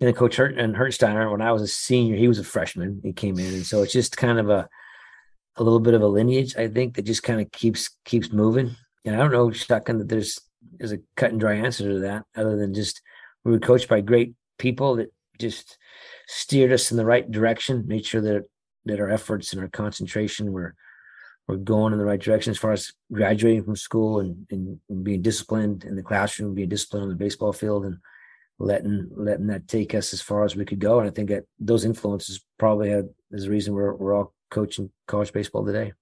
and 0.00 0.06
then 0.06 0.14
Coach 0.14 0.36
Hurt 0.36 0.58
and 0.58 0.74
Hertensteiner, 0.74 1.30
when 1.30 1.42
I 1.42 1.52
was 1.52 1.62
a 1.62 1.68
senior, 1.68 2.16
he 2.16 2.28
was 2.28 2.38
a 2.38 2.44
freshman. 2.44 3.00
He 3.02 3.12
came 3.12 3.38
in, 3.38 3.54
and 3.54 3.66
so 3.66 3.82
it's 3.82 3.92
just 3.92 4.16
kind 4.16 4.38
of 4.38 4.48
a 4.48 4.68
a 5.56 5.62
little 5.62 5.80
bit 5.80 5.94
of 5.94 6.02
a 6.02 6.06
lineage, 6.06 6.56
I 6.56 6.68
think, 6.68 6.94
that 6.94 7.02
just 7.02 7.22
kind 7.22 7.40
of 7.40 7.50
keeps 7.52 7.90
keeps 8.04 8.32
moving. 8.32 8.76
And 9.04 9.14
I 9.14 9.18
don't 9.18 9.32
know, 9.32 9.50
shotgun, 9.50 9.98
that 9.98 10.08
there's 10.08 10.40
there's 10.78 10.92
a 10.92 10.98
cut 11.16 11.30
and 11.30 11.40
dry 11.40 11.54
answer 11.54 11.84
to 11.84 11.98
that, 12.00 12.24
other 12.34 12.56
than 12.56 12.72
just 12.72 13.02
we 13.44 13.52
were 13.52 13.58
coached 13.58 13.88
by 13.88 14.00
great 14.00 14.34
people 14.58 14.96
that 14.96 15.12
just 15.38 15.78
steered 16.26 16.72
us 16.72 16.90
in 16.90 16.96
the 16.96 17.04
right 17.04 17.30
direction, 17.30 17.84
made 17.86 18.04
sure 18.04 18.20
that 18.20 18.44
that 18.86 19.00
our 19.00 19.10
efforts 19.10 19.52
and 19.52 19.60
our 19.60 19.68
concentration 19.68 20.52
were 20.52 20.74
were 21.46 21.56
going 21.56 21.92
in 21.92 21.98
the 21.98 22.04
right 22.04 22.20
direction 22.20 22.50
as 22.50 22.58
far 22.58 22.72
as 22.72 22.92
graduating 23.12 23.64
from 23.64 23.76
school 23.76 24.20
and, 24.20 24.46
and, 24.50 25.04
being 25.04 25.20
disciplined 25.20 25.84
in 25.84 25.96
the 25.96 26.02
classroom, 26.02 26.54
being 26.54 26.68
disciplined 26.68 27.02
on 27.02 27.08
the 27.08 27.16
baseball 27.16 27.52
field 27.52 27.84
and 27.84 27.96
letting 28.58 29.08
letting 29.16 29.48
that 29.48 29.66
take 29.66 29.94
us 29.94 30.12
as 30.12 30.20
far 30.20 30.44
as 30.44 30.54
we 30.54 30.64
could 30.64 30.78
go. 30.78 31.00
And 31.00 31.08
I 31.08 31.12
think 31.12 31.30
that 31.30 31.44
those 31.58 31.84
influences 31.84 32.44
probably 32.58 32.90
had 32.90 33.08
is 33.32 33.44
the 33.44 33.50
reason 33.50 33.74
we're 33.74 33.94
we're 33.94 34.14
all 34.14 34.34
coaching 34.50 34.90
college 35.06 35.32
baseball 35.32 35.64
today 35.64 35.92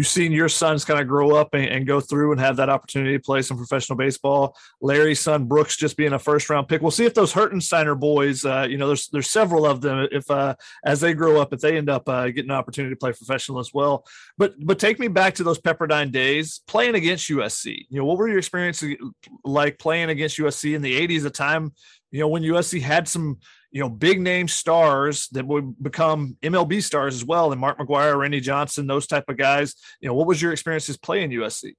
you've 0.00 0.06
seen 0.06 0.32
your 0.32 0.48
sons 0.48 0.82
kind 0.82 0.98
of 0.98 1.06
grow 1.06 1.36
up 1.36 1.52
and, 1.52 1.66
and, 1.66 1.86
go 1.86 2.00
through 2.00 2.32
and 2.32 2.40
have 2.40 2.56
that 2.56 2.70
opportunity 2.70 3.12
to 3.12 3.22
play 3.22 3.42
some 3.42 3.58
professional 3.58 3.98
baseball. 3.98 4.56
Larry's 4.80 5.20
son 5.20 5.44
Brooks 5.44 5.76
just 5.76 5.94
being 5.94 6.14
a 6.14 6.18
first 6.18 6.48
round 6.48 6.68
pick. 6.68 6.80
We'll 6.80 6.90
see 6.90 7.04
if 7.04 7.12
those 7.12 7.34
Hertensteiner 7.34 8.00
boys, 8.00 8.46
uh, 8.46 8.66
you 8.66 8.78
know, 8.78 8.86
there's 8.86 9.08
there's 9.08 9.28
several 9.28 9.66
of 9.66 9.82
them. 9.82 10.08
If 10.10 10.30
uh, 10.30 10.54
as 10.86 11.00
they 11.00 11.12
grow 11.12 11.38
up, 11.38 11.52
if 11.52 11.60
they 11.60 11.76
end 11.76 11.90
up 11.90 12.08
uh, 12.08 12.28
getting 12.28 12.50
an 12.50 12.56
opportunity 12.56 12.94
to 12.94 12.98
play 12.98 13.12
professional 13.12 13.58
as 13.58 13.74
well. 13.74 14.06
But 14.38 14.54
but 14.58 14.78
take 14.78 14.98
me 14.98 15.08
back 15.08 15.34
to 15.34 15.44
those 15.44 15.60
Pepperdine 15.60 16.10
days 16.10 16.62
playing 16.66 16.94
against 16.94 17.28
USC. 17.28 17.84
You 17.90 17.98
know, 17.98 18.06
what 18.06 18.16
were 18.16 18.28
your 18.28 18.38
experiences 18.38 18.96
like 19.44 19.78
playing 19.78 20.08
against 20.08 20.38
USC 20.38 20.74
in 20.74 20.80
the 20.80 20.98
'80s? 21.06 21.26
A 21.26 21.30
time 21.30 21.74
you 22.10 22.20
know 22.20 22.28
when 22.28 22.42
USC 22.42 22.80
had 22.80 23.06
some 23.06 23.38
you 23.70 23.80
know, 23.80 23.88
big 23.88 24.20
name 24.20 24.48
stars 24.48 25.28
that 25.28 25.46
would 25.46 25.80
become 25.82 26.36
MLB 26.42 26.82
stars 26.82 27.14
as 27.14 27.24
well, 27.24 27.52
and 27.52 27.60
Mark 27.60 27.78
McGwire, 27.78 28.18
Randy 28.18 28.40
Johnson, 28.40 28.86
those 28.86 29.06
type 29.06 29.28
of 29.28 29.36
guys. 29.36 29.74
You 30.00 30.08
know, 30.08 30.14
what 30.14 30.26
was 30.26 30.42
your 30.42 30.52
experiences 30.52 30.96
playing 30.96 31.30
USC? 31.30 31.74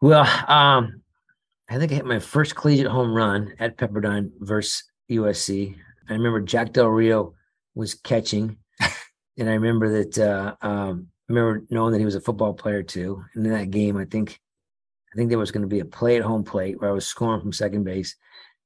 Well, 0.00 0.26
um, 0.48 1.02
I 1.68 1.78
think 1.78 1.92
I 1.92 1.96
hit 1.96 2.06
my 2.06 2.18
first 2.18 2.56
collegiate 2.56 2.88
home 2.88 3.14
run 3.14 3.54
at 3.58 3.76
Pepperdine 3.76 4.30
versus 4.40 4.84
USC. 5.10 5.76
I 6.08 6.12
remember 6.12 6.40
Jack 6.40 6.72
Del 6.72 6.88
Rio 6.88 7.34
was 7.74 7.94
catching, 7.94 8.56
and 9.38 9.48
I 9.48 9.54
remember 9.54 10.02
that. 10.02 10.18
Uh, 10.18 10.66
um, 10.66 11.08
I 11.28 11.32
remember 11.32 11.64
knowing 11.70 11.92
that 11.92 11.98
he 11.98 12.04
was 12.04 12.14
a 12.14 12.20
football 12.20 12.52
player 12.52 12.82
too. 12.82 13.24
And 13.34 13.46
in 13.46 13.52
that 13.52 13.70
game, 13.70 13.96
I 13.96 14.04
think, 14.04 14.38
I 15.12 15.16
think 15.16 15.30
there 15.30 15.38
was 15.38 15.50
going 15.50 15.62
to 15.62 15.68
be 15.68 15.80
a 15.80 15.84
play 15.84 16.16
at 16.16 16.22
home 16.22 16.44
plate 16.44 16.80
where 16.80 16.90
I 16.90 16.92
was 16.92 17.06
scoring 17.06 17.40
from 17.40 17.52
second 17.52 17.84
base, 17.84 18.16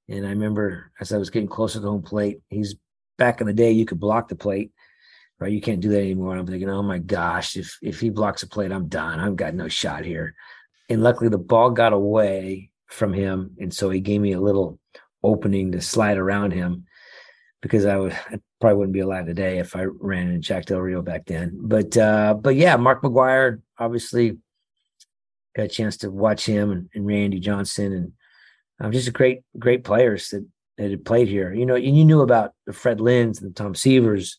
and 0.09 0.27
I 0.27 0.31
remember 0.31 0.93
as 1.01 1.13
I 1.13 1.19
was 1.19 1.31
getting 1.31 1.49
closer 1.49 1.81
to 1.81 1.87
home 1.87 2.03
plate, 2.03 2.41
he's 2.49 2.77
back 3.19 3.41
in 3.41 3.47
the 3.47 3.53
day 3.53 3.73
you 3.73 3.87
could 3.87 4.01
block 4.01 4.29
the 4.29 4.37
plate, 4.37 4.73
right? 5.39 5.53
You 5.53 5.61
can't 5.61 5.81
do 5.81 5.89
that 5.91 6.01
anymore. 6.01 6.33
And 6.33 6.41
I'm 6.41 6.47
thinking, 6.47 6.71
oh 6.71 6.83
my 6.83 6.99
gosh, 6.99 7.57
if 7.57 7.79
if 7.83 8.01
he 8.01 8.11
blocks 8.11 8.43
a 8.43 8.49
plate, 8.49 8.73
I'm 8.73 8.89
done. 8.89 9.21
I've 9.21 9.37
got 9.37 9.55
no 9.55 9.69
shot 9.69 10.05
here. 10.05 10.35
And 10.89 11.03
luckily, 11.03 11.29
the 11.29 11.39
ball 11.39 11.71
got 11.71 11.93
away 11.93 12.71
from 12.87 13.13
him, 13.13 13.57
and 13.59 13.75
so 13.75 13.91
he 13.91 14.01
gave 14.01 14.21
me 14.21 14.33
a 14.33 14.41
little 14.41 14.79
opening 15.23 15.73
to 15.73 15.81
slide 15.81 16.19
around 16.19 16.53
him 16.53 16.87
because 17.61 17.85
I 17.85 17.97
would 17.97 18.13
I 18.13 18.39
probably 18.61 18.79
wouldn't 18.79 18.95
be 18.95 19.01
alive 19.01 19.27
today 19.27 19.59
if 19.59 19.75
I 19.75 19.85
ran 19.85 20.31
in 20.31 20.43
Jack 20.43 20.67
Del 20.67 20.81
Rio 20.81 21.03
back 21.03 21.27
then. 21.27 21.59
But 21.61 21.97
uh, 21.97 22.35
but 22.35 22.55
yeah, 22.55 22.77
Mark 22.77 23.03
McGwire 23.03 23.61
obviously 23.79 24.39
got 25.57 25.65
a 25.65 25.69
chance 25.69 25.97
to 25.99 26.11
watch 26.11 26.47
him 26.47 26.71
and, 26.71 26.89
and 26.95 27.07
Randy 27.07 27.41
Johnson 27.41 27.93
and 27.93 28.13
um, 28.81 28.93
just 28.93 29.09
a 29.09 29.13
great 29.13 29.41
great 29.59 29.85
players 29.85 30.29
that 30.29 30.47
that 30.79 30.91
had 30.91 31.05
played 31.05 31.29
here. 31.29 31.53
You 31.53 31.67
know, 31.67 31.75
and 31.75 31.97
you 31.97 32.05
knew 32.05 32.21
about 32.21 32.53
the 32.67 32.73
Fred 32.73 32.99
Lynns 32.99 33.41
and 33.41 33.51
the 33.51 33.55
Tom 33.55 33.75
Seavers, 33.75 34.37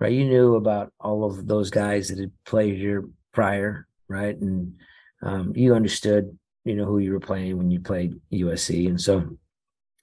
right? 0.00 0.12
You 0.12 0.24
knew 0.24 0.56
about 0.56 0.92
all 1.00 1.24
of 1.24 1.46
those 1.46 1.70
guys 1.70 2.08
that 2.08 2.18
had 2.18 2.32
played 2.44 2.76
here 2.76 3.08
prior, 3.32 3.86
right? 4.08 4.36
And 4.36 4.74
um, 5.22 5.52
you 5.54 5.74
understood, 5.74 6.36
you 6.64 6.74
know, 6.74 6.84
who 6.84 6.98
you 6.98 7.12
were 7.12 7.20
playing 7.20 7.56
when 7.56 7.70
you 7.70 7.80
played 7.80 8.20
USC, 8.32 8.88
and 8.88 9.00
so 9.00 9.36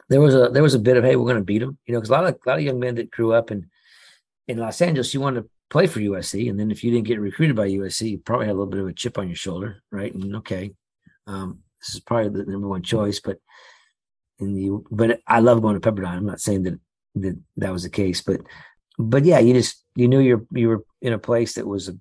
there 0.10 0.22
was 0.22 0.36
a 0.36 0.50
there 0.50 0.63
was 0.63 0.75
a 0.75 0.79
bit 0.79 0.98
of 0.98 1.03
hey, 1.03 1.15
we're 1.15 1.25
going 1.25 1.36
to 1.38 1.44
beat 1.44 1.60
them, 1.60 1.77
you 1.86 1.94
know, 1.94 2.00
because 2.00 2.10
a 2.10 2.13
lot 2.13 2.25
of 2.25 2.36
a 2.36 2.50
lot 2.50 2.60
of 2.60 2.63
young 2.63 2.79
men 2.79 2.96
that 2.96 3.12
grew 3.12 3.34
up 3.34 3.51
in 3.51 3.70
in 4.48 4.58
Los 4.58 4.82
Angeles, 4.82 5.13
you 5.13 5.22
wanted 5.22 5.41
to 5.41 5.50
play 5.70 5.88
for 5.88 6.00
USC, 6.00 6.50
and 6.50 6.60
then 6.60 6.72
if 6.72 6.84
you 6.84 6.91
didn't 6.91 7.08
get 7.08 7.20
recruited 7.20 7.55
by 7.55 7.67
USC, 7.67 8.12
you 8.12 8.17
probably 8.20 8.46
had 8.46 8.53
a 8.53 8.60
little 8.60 8.72
bit 8.72 8.79
of 8.79 8.88
a 8.88 8.94
chip 8.94 9.17
on 9.17 9.27
your 9.27 9.36
shoulder, 9.36 9.82
right? 9.91 10.13
And 10.13 10.36
okay, 10.38 10.74
um, 11.27 11.60
this 11.86 11.96
is 11.96 12.01
probably 12.01 12.30
the 12.30 12.51
number 12.51 12.68
one 12.68 12.84
choice, 12.84 13.20
but 13.20 13.38
in 14.39 14.54
the 14.54 14.84
but 14.92 15.20
I 15.27 15.39
love 15.39 15.62
going 15.62 15.80
to 15.80 15.92
Pepperdine. 15.92 16.18
I'm 16.18 16.25
not 16.25 16.42
saying 16.42 16.63
that 16.63 16.80
that 17.15 17.39
that 17.58 17.72
was 17.72 17.84
the 17.84 17.89
case, 17.89 18.22
but 18.22 18.42
but 18.98 19.25
yeah, 19.25 19.39
you 19.39 19.54
just 19.54 19.84
you 19.96 20.08
knew 20.08 20.20
you're 20.20 20.46
you 20.51 20.70
were 20.70 20.84
in 21.01 21.13
a 21.13 21.20
place 21.20 21.56
that 21.56 21.68
was 21.68 21.89
a 21.89 21.98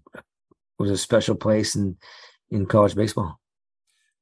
was 0.79 0.91
a 0.91 0.99
special 0.99 1.35
place 1.35 1.77
in 1.77 1.97
in 2.51 2.67
college 2.67 2.95
baseball. 2.95 3.39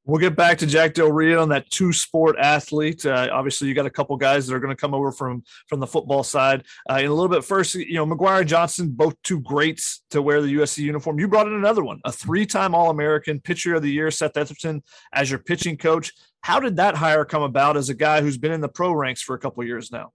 We'll 0.05 0.21
get 0.21 0.35
back 0.35 0.59
to 0.59 0.67
Jack 0.67 0.95
Del 0.95 1.13
Rio 1.13 1.45
and 1.45 1.53
that 1.53 1.71
two 1.71 1.93
sport 1.93 2.37
athlete. 2.37 3.07
Uh, 3.07 3.29
obviously, 3.33 3.69
you 3.69 3.75
got 3.75 3.87
a 3.87 3.91
couple 3.91 4.17
guys 4.17 4.47
that 4.47 4.55
are 4.55 4.59
going 4.59 4.75
to 4.75 4.81
come 4.81 4.95
over 4.95 5.13
from 5.13 5.45
from 5.69 5.79
the 5.79 5.87
football 5.87 6.25
side 6.25 6.65
uh, 6.91 6.95
in 6.95 7.07
a 7.07 7.15
little 7.15 7.29
bit. 7.29 7.45
First, 7.45 7.77
you 7.77 7.95
know, 7.95 8.05
McGwire 8.05 8.41
and 8.41 8.49
Johnson, 8.49 8.91
both 8.91 9.15
two 9.23 9.39
greats 9.41 10.03
to 10.11 10.21
wear 10.21 10.43
the 10.43 10.53
USC 10.55 10.79
uniform. 10.79 11.21
You 11.21 11.29
brought 11.29 11.47
in 11.47 11.55
another 11.55 11.85
one, 11.85 12.01
a 12.05 12.11
three 12.11 12.47
time 12.47 12.75
All 12.75 12.91
American, 12.91 13.39
pitcher 13.41 13.77
of 13.77 13.83
the 13.83 13.93
year, 13.93 14.11
Seth 14.11 14.37
Etherington, 14.37 14.83
as 15.13 15.31
your 15.31 15.39
pitching 15.39 15.77
coach. 15.77 16.13
How 16.41 16.59
did 16.59 16.77
that 16.77 16.97
hire 16.97 17.25
come 17.25 17.43
about 17.43 17.77
as 17.77 17.89
a 17.89 17.95
guy 17.95 18.23
who's 18.23 18.39
been 18.39 18.51
in 18.51 18.61
the 18.61 18.69
pro 18.69 18.93
ranks 18.93 19.23
for 19.23 19.37
a 19.37 19.39
couple 19.39 19.63
years 19.63 19.93
now? 19.93 20.11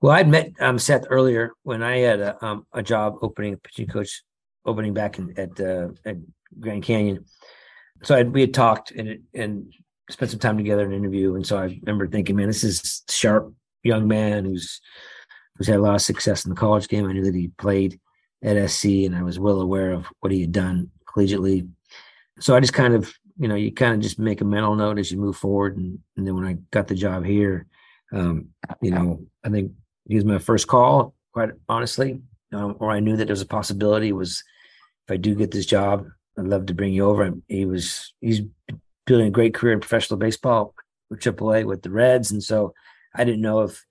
Well, 0.00 0.12
I'd 0.12 0.28
met 0.28 0.52
um, 0.60 0.78
Seth 0.78 1.06
earlier 1.10 1.54
when 1.64 1.82
I 1.82 1.98
had 1.98 2.20
a, 2.20 2.44
um, 2.44 2.66
a 2.72 2.84
job 2.84 3.16
opening 3.22 3.56
pitching 3.56 3.88
coach 3.88 4.22
opening 4.64 4.94
back 4.94 5.18
in, 5.18 5.36
at 5.36 5.58
uh, 5.60 5.88
at 6.04 6.18
Grand 6.60 6.84
Canyon 6.84 7.24
so 8.02 8.16
I, 8.16 8.22
we 8.22 8.40
had 8.40 8.54
talked 8.54 8.90
and 8.90 9.20
and 9.34 9.72
spent 10.10 10.30
some 10.30 10.40
time 10.40 10.56
together 10.56 10.84
in 10.84 10.92
an 10.92 10.98
interview, 10.98 11.34
and 11.34 11.46
so 11.46 11.58
I 11.58 11.78
remember 11.82 12.06
thinking, 12.06 12.36
man, 12.36 12.48
this 12.48 12.64
is 12.64 13.02
sharp 13.10 13.52
young 13.82 14.06
man 14.06 14.44
who's 14.44 14.80
who's 15.56 15.66
had 15.66 15.78
a 15.78 15.82
lot 15.82 15.94
of 15.94 16.02
success 16.02 16.44
in 16.44 16.50
the 16.50 16.56
college 16.56 16.88
game. 16.88 17.08
I 17.08 17.12
knew 17.12 17.24
that 17.24 17.34
he 17.34 17.48
played 17.58 17.98
at 18.42 18.70
SC, 18.70 18.84
and 19.06 19.16
I 19.16 19.22
was 19.22 19.38
well 19.38 19.60
aware 19.60 19.92
of 19.92 20.06
what 20.20 20.32
he 20.32 20.40
had 20.40 20.52
done 20.52 20.90
collegiately. 21.06 21.68
So 22.40 22.56
I 22.56 22.60
just 22.60 22.72
kind 22.72 22.94
of, 22.94 23.12
you 23.38 23.46
know, 23.46 23.54
you 23.54 23.72
kind 23.72 23.94
of 23.94 24.00
just 24.00 24.18
make 24.18 24.40
a 24.40 24.44
mental 24.44 24.74
note 24.74 24.98
as 24.98 25.12
you 25.12 25.18
move 25.18 25.36
forward, 25.36 25.76
and, 25.76 25.98
and 26.16 26.26
then 26.26 26.34
when 26.34 26.46
I 26.46 26.54
got 26.70 26.88
the 26.88 26.94
job 26.94 27.24
here, 27.24 27.66
um, 28.12 28.48
you 28.80 28.90
know, 28.90 29.24
I 29.44 29.48
think 29.48 29.72
he 30.08 30.16
was 30.16 30.24
my 30.24 30.38
first 30.38 30.66
call, 30.66 31.14
quite 31.32 31.50
honestly, 31.68 32.20
um, 32.52 32.76
or 32.80 32.90
I 32.90 33.00
knew 33.00 33.16
that 33.16 33.26
there 33.26 33.32
was 33.32 33.40
a 33.40 33.46
possibility 33.46 34.12
was 34.12 34.42
if 35.06 35.12
I 35.12 35.16
do 35.16 35.34
get 35.34 35.50
this 35.50 35.66
job, 35.66 36.06
I'd 36.38 36.46
love 36.46 36.66
to 36.66 36.74
bring 36.74 36.92
you 36.92 37.04
over. 37.04 37.32
He 37.48 37.64
was 37.64 38.14
he's 38.20 38.42
building 39.06 39.26
a 39.26 39.30
great 39.30 39.54
career 39.54 39.74
in 39.74 39.80
professional 39.80 40.18
baseball 40.18 40.74
with 41.10 41.20
AAA 41.20 41.64
with 41.64 41.82
the 41.82 41.90
Reds, 41.90 42.30
and 42.30 42.42
so 42.42 42.74
I 43.14 43.24
didn't 43.24 43.42
know 43.42 43.62
if 43.62 43.84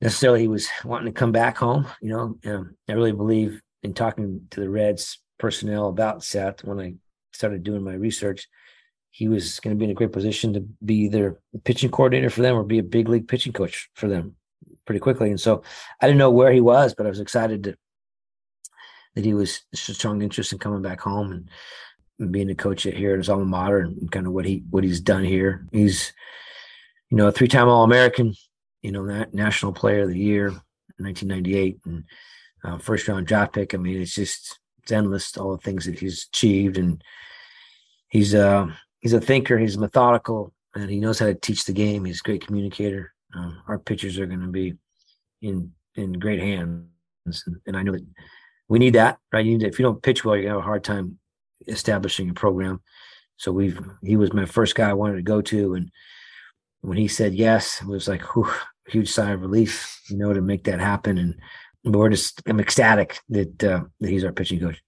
necessarily 0.00 0.40
he 0.40 0.48
was 0.48 0.68
wanting 0.84 1.12
to 1.12 1.18
come 1.18 1.32
back 1.32 1.56
home. 1.56 1.86
You 2.00 2.10
know, 2.10 2.52
um, 2.52 2.76
I 2.88 2.92
really 2.92 3.12
believe 3.12 3.60
in 3.82 3.94
talking 3.94 4.46
to 4.50 4.60
the 4.60 4.70
Reds 4.70 5.18
personnel 5.38 5.88
about 5.88 6.24
Seth 6.24 6.64
when 6.64 6.80
I 6.80 6.94
started 7.32 7.62
doing 7.62 7.82
my 7.82 7.94
research. 7.94 8.48
He 9.10 9.28
was 9.28 9.60
going 9.60 9.74
to 9.74 9.78
be 9.78 9.86
in 9.86 9.90
a 9.90 9.94
great 9.94 10.12
position 10.12 10.52
to 10.52 10.60
be 10.84 10.96
either 11.04 11.40
pitching 11.64 11.90
coordinator 11.90 12.28
for 12.28 12.42
them 12.42 12.54
or 12.54 12.64
be 12.64 12.78
a 12.78 12.82
big 12.82 13.08
league 13.08 13.28
pitching 13.28 13.52
coach 13.52 13.88
for 13.94 14.08
them 14.08 14.36
pretty 14.84 15.00
quickly. 15.00 15.30
And 15.30 15.40
so 15.40 15.62
I 16.00 16.06
didn't 16.06 16.18
know 16.18 16.30
where 16.30 16.52
he 16.52 16.60
was, 16.60 16.94
but 16.94 17.06
I 17.06 17.08
was 17.08 17.20
excited 17.20 17.64
to 17.64 17.76
that 19.16 19.24
he 19.24 19.34
was 19.34 19.62
strong 19.74 20.22
interest 20.22 20.52
in 20.52 20.58
coming 20.58 20.82
back 20.82 21.00
home 21.00 21.32
and, 21.32 21.50
being 22.30 22.48
a 22.48 22.54
coach 22.54 22.84
here 22.84 23.12
at 23.12 23.18
his 23.18 23.28
alma 23.28 23.44
mater 23.44 23.80
and 23.80 24.10
kind 24.10 24.26
of 24.26 24.32
what 24.32 24.46
he 24.46 24.64
what 24.70 24.82
he's 24.82 25.00
done 25.00 25.22
here. 25.22 25.66
He's 25.70 26.14
you 27.10 27.18
know 27.18 27.26
a 27.26 27.32
three 27.32 27.46
time 27.46 27.68
All 27.68 27.84
American, 27.84 28.32
you 28.80 28.90
know 28.90 29.06
that 29.08 29.34
National 29.34 29.70
Player 29.70 30.04
of 30.04 30.08
the 30.08 30.18
Year, 30.18 30.46
1998, 30.96 31.78
and 31.84 32.04
uh, 32.64 32.78
first 32.78 33.06
round 33.06 33.26
draft 33.26 33.52
pick. 33.52 33.74
I 33.74 33.76
mean, 33.76 34.00
it's 34.00 34.14
just 34.14 34.58
it's 34.82 34.92
endless 34.92 35.36
all 35.36 35.52
the 35.52 35.62
things 35.62 35.84
that 35.84 35.98
he's 35.98 36.26
achieved, 36.32 36.78
and 36.78 37.04
he's 38.08 38.34
uh 38.34 38.68
he's 39.00 39.12
a 39.12 39.20
thinker. 39.20 39.58
He's 39.58 39.76
methodical, 39.76 40.54
and 40.74 40.88
he 40.88 41.00
knows 41.00 41.18
how 41.18 41.26
to 41.26 41.34
teach 41.34 41.66
the 41.66 41.74
game. 41.74 42.06
He's 42.06 42.20
a 42.20 42.26
great 42.26 42.46
communicator. 42.46 43.12
Um, 43.34 43.60
our 43.68 43.78
pitchers 43.78 44.18
are 44.18 44.26
going 44.26 44.40
to 44.40 44.46
be 44.46 44.72
in 45.42 45.70
in 45.96 46.14
great 46.14 46.40
hands, 46.40 46.86
and, 47.26 47.56
and 47.66 47.76
I 47.76 47.82
know 47.82 47.92
that 47.92 48.06
we 48.68 48.78
need 48.78 48.94
that, 48.94 49.18
right? 49.32 49.44
You 49.44 49.52
need 49.52 49.60
to, 49.60 49.68
if 49.68 49.78
you 49.78 49.84
don't 49.84 50.02
pitch 50.02 50.24
well, 50.24 50.36
you're 50.36 50.44
gonna 50.44 50.54
have 50.54 50.64
a 50.64 50.66
hard 50.66 50.84
time 50.84 51.18
establishing 51.68 52.30
a 52.30 52.34
program. 52.34 52.80
So 53.36 53.52
we've 53.52 53.78
he 54.02 54.16
was 54.16 54.32
my 54.32 54.46
first 54.46 54.74
guy 54.74 54.90
I 54.90 54.94
wanted 54.94 55.16
to 55.16 55.22
go 55.22 55.40
to, 55.42 55.74
and 55.74 55.90
when 56.80 56.98
he 56.98 57.08
said 57.08 57.34
yes, 57.34 57.80
it 57.80 57.86
was 57.86 58.08
like 58.08 58.22
whew, 58.34 58.50
huge 58.86 59.10
sigh 59.10 59.32
of 59.32 59.42
relief, 59.42 60.00
you 60.08 60.16
know, 60.16 60.32
to 60.32 60.40
make 60.40 60.64
that 60.64 60.80
happen. 60.80 61.18
And 61.18 61.94
we're 61.94 62.10
just 62.10 62.42
I'm 62.46 62.60
ecstatic 62.60 63.20
that 63.28 63.62
uh, 63.62 63.84
that 64.00 64.10
he's 64.10 64.24
our 64.24 64.32
pitching 64.32 64.60
coach 64.60 64.82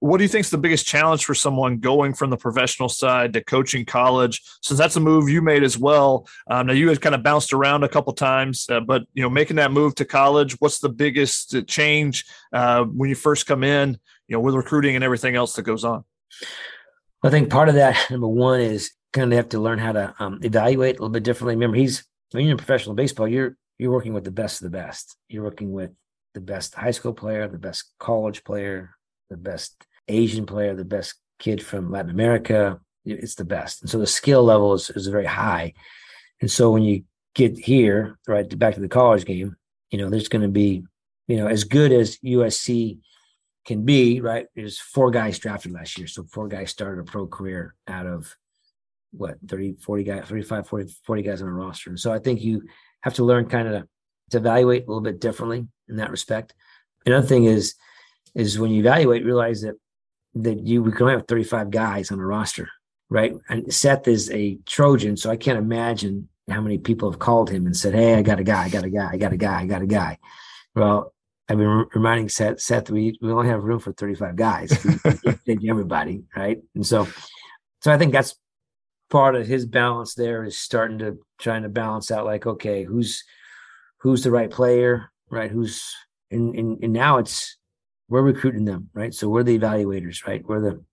what 0.00 0.18
do 0.18 0.24
you 0.24 0.28
think 0.28 0.44
is 0.44 0.50
the 0.50 0.58
biggest 0.58 0.86
challenge 0.86 1.24
for 1.24 1.34
someone 1.34 1.78
going 1.78 2.12
from 2.12 2.30
the 2.30 2.36
professional 2.36 2.88
side 2.88 3.32
to 3.32 3.42
coaching 3.42 3.84
college? 3.84 4.42
Since 4.62 4.78
that's 4.78 4.96
a 4.96 5.00
move 5.00 5.28
you 5.28 5.40
made 5.40 5.62
as 5.62 5.78
well. 5.78 6.28
Um, 6.50 6.66
now 6.66 6.74
you 6.74 6.88
had 6.88 7.00
kind 7.00 7.14
of 7.14 7.22
bounced 7.22 7.52
around 7.52 7.82
a 7.82 7.88
couple 7.88 8.12
times, 8.12 8.66
uh, 8.68 8.80
but 8.80 9.04
you 9.14 9.22
know, 9.22 9.30
making 9.30 9.56
that 9.56 9.72
move 9.72 9.94
to 9.96 10.04
college, 10.04 10.56
what's 10.58 10.80
the 10.80 10.88
biggest 10.88 11.66
change 11.66 12.24
uh, 12.52 12.84
when 12.84 13.08
you 13.08 13.14
first 13.14 13.46
come 13.46 13.64
in? 13.64 13.98
You 14.28 14.36
know, 14.36 14.40
with 14.40 14.54
recruiting 14.54 14.96
and 14.96 15.04
everything 15.04 15.36
else 15.36 15.54
that 15.54 15.62
goes 15.62 15.84
on. 15.84 16.04
I 17.22 17.30
think 17.30 17.50
part 17.50 17.68
of 17.68 17.76
that 17.76 17.96
number 18.10 18.28
one 18.28 18.60
is 18.60 18.92
kind 19.12 19.32
of 19.32 19.36
have 19.36 19.48
to 19.50 19.60
learn 19.60 19.78
how 19.78 19.92
to 19.92 20.14
um, 20.18 20.40
evaluate 20.42 20.96
a 20.96 20.98
little 20.98 21.08
bit 21.08 21.22
differently. 21.22 21.54
Remember, 21.54 21.76
he's 21.76 22.04
when 22.32 22.44
you're 22.44 22.52
in 22.52 22.58
professional 22.58 22.94
baseball, 22.94 23.28
you're 23.28 23.56
you're 23.78 23.92
working 23.92 24.14
with 24.14 24.24
the 24.24 24.30
best 24.30 24.60
of 24.60 24.70
the 24.70 24.76
best. 24.76 25.16
You're 25.28 25.44
working 25.44 25.72
with 25.72 25.92
the 26.34 26.40
best 26.40 26.74
high 26.74 26.90
school 26.90 27.14
player, 27.14 27.48
the 27.48 27.58
best 27.58 27.92
college 27.98 28.44
player, 28.44 28.95
the 29.30 29.36
best 29.36 29.86
Asian 30.08 30.46
player, 30.46 30.74
the 30.74 30.84
best 30.84 31.14
kid 31.38 31.62
from 31.62 31.90
Latin 31.90 32.10
America. 32.10 32.80
It's 33.04 33.34
the 33.34 33.44
best. 33.44 33.82
And 33.82 33.90
so 33.90 33.98
the 33.98 34.06
skill 34.06 34.42
level 34.42 34.74
is, 34.74 34.90
is 34.90 35.06
very 35.06 35.26
high. 35.26 35.74
And 36.40 36.50
so 36.50 36.70
when 36.70 36.82
you 36.82 37.04
get 37.34 37.58
here, 37.58 38.18
right, 38.26 38.58
back 38.58 38.74
to 38.74 38.80
the 38.80 38.88
college 38.88 39.24
game, 39.24 39.56
you 39.90 39.98
know, 39.98 40.10
there's 40.10 40.28
going 40.28 40.42
to 40.42 40.48
be, 40.48 40.82
you 41.28 41.36
know, 41.36 41.46
as 41.46 41.64
good 41.64 41.92
as 41.92 42.18
USC 42.18 42.98
can 43.64 43.84
be, 43.84 44.20
right? 44.20 44.46
There's 44.54 44.78
four 44.78 45.10
guys 45.10 45.38
drafted 45.38 45.72
last 45.72 45.98
year. 45.98 46.06
So 46.06 46.24
four 46.24 46.48
guys 46.48 46.70
started 46.70 47.00
a 47.00 47.04
pro 47.04 47.26
career 47.26 47.74
out 47.86 48.06
of 48.06 48.34
what, 49.12 49.36
30, 49.46 49.76
40 49.80 50.04
guys, 50.04 50.24
35, 50.26 50.68
40, 50.68 50.94
40 51.04 51.22
guys 51.22 51.42
on 51.42 51.48
a 51.48 51.52
roster. 51.52 51.90
And 51.90 52.00
so 52.00 52.12
I 52.12 52.18
think 52.18 52.42
you 52.42 52.62
have 53.02 53.14
to 53.14 53.24
learn 53.24 53.48
kind 53.48 53.68
of 53.68 53.86
to 54.30 54.38
evaluate 54.38 54.84
a 54.84 54.86
little 54.86 55.02
bit 55.02 55.20
differently 55.20 55.66
in 55.88 55.96
that 55.96 56.10
respect. 56.10 56.54
Another 57.04 57.26
thing 57.26 57.44
is, 57.44 57.74
is 58.36 58.58
when 58.58 58.70
you 58.70 58.80
evaluate, 58.80 59.24
realize 59.24 59.62
that 59.62 59.74
that 60.34 60.58
you 60.66 60.82
we 60.82 60.92
can 60.92 61.02
only 61.02 61.14
have 61.14 61.26
35 61.26 61.70
guys 61.70 62.12
on 62.12 62.20
a 62.20 62.26
roster, 62.26 62.68
right? 63.08 63.34
And 63.48 63.72
Seth 63.72 64.06
is 64.06 64.30
a 64.30 64.58
Trojan, 64.66 65.16
so 65.16 65.30
I 65.30 65.36
can't 65.36 65.58
imagine 65.58 66.28
how 66.48 66.60
many 66.60 66.78
people 66.78 67.10
have 67.10 67.18
called 67.18 67.50
him 67.50 67.66
and 67.66 67.76
said, 67.76 67.94
"Hey, 67.94 68.14
I 68.14 68.22
got 68.22 68.38
a 68.38 68.44
guy, 68.44 68.64
I 68.64 68.68
got 68.68 68.84
a 68.84 68.90
guy, 68.90 69.10
I 69.10 69.16
got 69.16 69.32
a 69.32 69.36
guy, 69.36 69.60
I 69.60 69.66
got 69.66 69.82
a 69.82 69.86
guy." 69.86 70.18
Well, 70.74 71.14
I've 71.48 71.56
been 71.56 71.86
reminding 71.94 72.28
Seth, 72.28 72.60
Seth, 72.60 72.90
we 72.90 73.18
we 73.22 73.32
only 73.32 73.48
have 73.48 73.64
room 73.64 73.80
for 73.80 73.92
35 73.92 74.36
guys. 74.36 74.86
Everybody, 75.48 76.24
right? 76.36 76.60
And 76.74 76.86
so, 76.86 77.08
so 77.80 77.90
I 77.90 77.96
think 77.96 78.12
that's 78.12 78.36
part 79.10 79.36
of 79.36 79.46
his 79.46 79.64
balance 79.64 80.14
there 80.14 80.44
is 80.44 80.58
starting 80.58 80.98
to 80.98 81.18
trying 81.38 81.62
to 81.62 81.68
balance 81.68 82.10
out 82.10 82.24
like 82.24 82.44
okay 82.44 82.82
who's 82.82 83.22
who's 83.98 84.24
the 84.24 84.30
right 84.30 84.50
player 84.50 85.12
right 85.30 85.50
who's 85.50 85.94
and 86.32 86.56
and, 86.56 86.82
and 86.82 86.92
now 86.92 87.18
it's 87.18 87.56
we're 88.08 88.22
recruiting 88.22 88.64
them 88.64 88.90
right? 88.94 89.14
So 89.14 89.28
we're 89.28 89.42
the 89.42 89.58
evaluators 89.58 90.26
right? 90.26 90.44
We're 90.44 90.60
the 90.60 90.84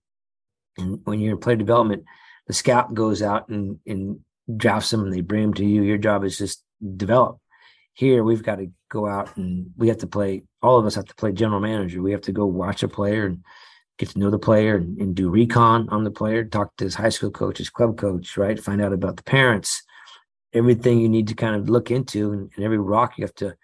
and 0.76 1.00
when 1.04 1.20
you're 1.20 1.34
in 1.34 1.40
player 1.40 1.56
development 1.56 2.04
the 2.46 2.52
scout 2.52 2.94
goes 2.94 3.22
out 3.22 3.48
and 3.48 3.78
and 3.86 4.20
drafts 4.56 4.90
them 4.90 5.04
and 5.04 5.12
they 5.12 5.20
bring 5.20 5.42
them 5.42 5.54
to 5.54 5.64
you. 5.64 5.82
Your 5.82 5.98
job 5.98 6.24
is 6.24 6.38
just 6.38 6.62
develop. 6.96 7.38
Here 7.94 8.22
we've 8.22 8.42
got 8.42 8.56
to 8.56 8.70
go 8.90 9.06
out 9.06 9.36
and 9.36 9.70
we 9.76 9.88
have 9.88 9.98
to 9.98 10.06
play 10.06 10.42
all 10.62 10.78
of 10.78 10.86
us 10.86 10.94
have 10.94 11.06
to 11.06 11.14
play 11.14 11.32
general 11.32 11.60
manager. 11.60 12.02
We 12.02 12.12
have 12.12 12.22
to 12.22 12.32
go 12.32 12.46
watch 12.46 12.82
a 12.82 12.88
player 12.88 13.26
and 13.26 13.44
get 13.98 14.10
to 14.10 14.18
know 14.18 14.30
the 14.30 14.38
player 14.38 14.76
and, 14.76 14.98
and, 14.98 15.14
do 15.14 15.28
recon 15.28 15.88
on 15.90 16.02
the 16.02 16.10
player, 16.10 16.44
talk 16.44 16.76
to 16.76 16.84
his 16.84 16.94
high 16.94 17.10
school 17.10 17.30
coach, 17.30 17.58
his 17.58 17.70
club 17.70 17.96
coach, 17.96 18.36
right? 18.36 18.58
Find 18.58 18.82
out 18.82 18.92
about 18.92 19.16
the 19.16 19.22
parents, 19.22 19.82
everything 20.52 21.00
you 21.00 21.08
need 21.08 21.28
to 21.28 21.34
kind 21.34 21.54
of 21.54 21.70
look 21.70 21.90
into, 21.90 22.32
and, 22.32 22.50
and 22.56 22.64
every 22.64 22.78
rock 22.78 23.16
you 23.16 23.24
have 23.24 23.34
to 23.36 23.56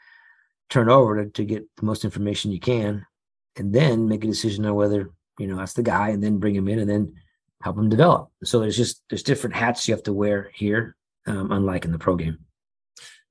turn 0.68 0.88
over 0.88 1.24
to, 1.24 1.30
to 1.30 1.44
get 1.44 1.64
the 1.76 1.84
most 1.84 2.04
information 2.04 2.52
you 2.52 2.60
can, 2.60 3.04
and 3.60 3.74
then 3.74 4.08
make 4.08 4.24
a 4.24 4.26
decision 4.26 4.64
on 4.64 4.74
whether 4.74 5.10
you 5.38 5.46
know 5.46 5.56
that's 5.56 5.74
the 5.74 5.82
guy, 5.82 6.08
and 6.08 6.22
then 6.22 6.38
bring 6.38 6.54
him 6.54 6.66
in, 6.66 6.78
and 6.78 6.90
then 6.90 7.14
help 7.62 7.76
him 7.76 7.90
develop. 7.90 8.30
So 8.42 8.58
there's 8.58 8.76
just 8.76 9.02
there's 9.10 9.22
different 9.22 9.54
hats 9.54 9.86
you 9.86 9.94
have 9.94 10.02
to 10.04 10.12
wear 10.12 10.50
here, 10.54 10.96
um, 11.26 11.52
unlike 11.52 11.84
in 11.84 11.92
the 11.92 11.98
pro 11.98 12.16
game. 12.16 12.38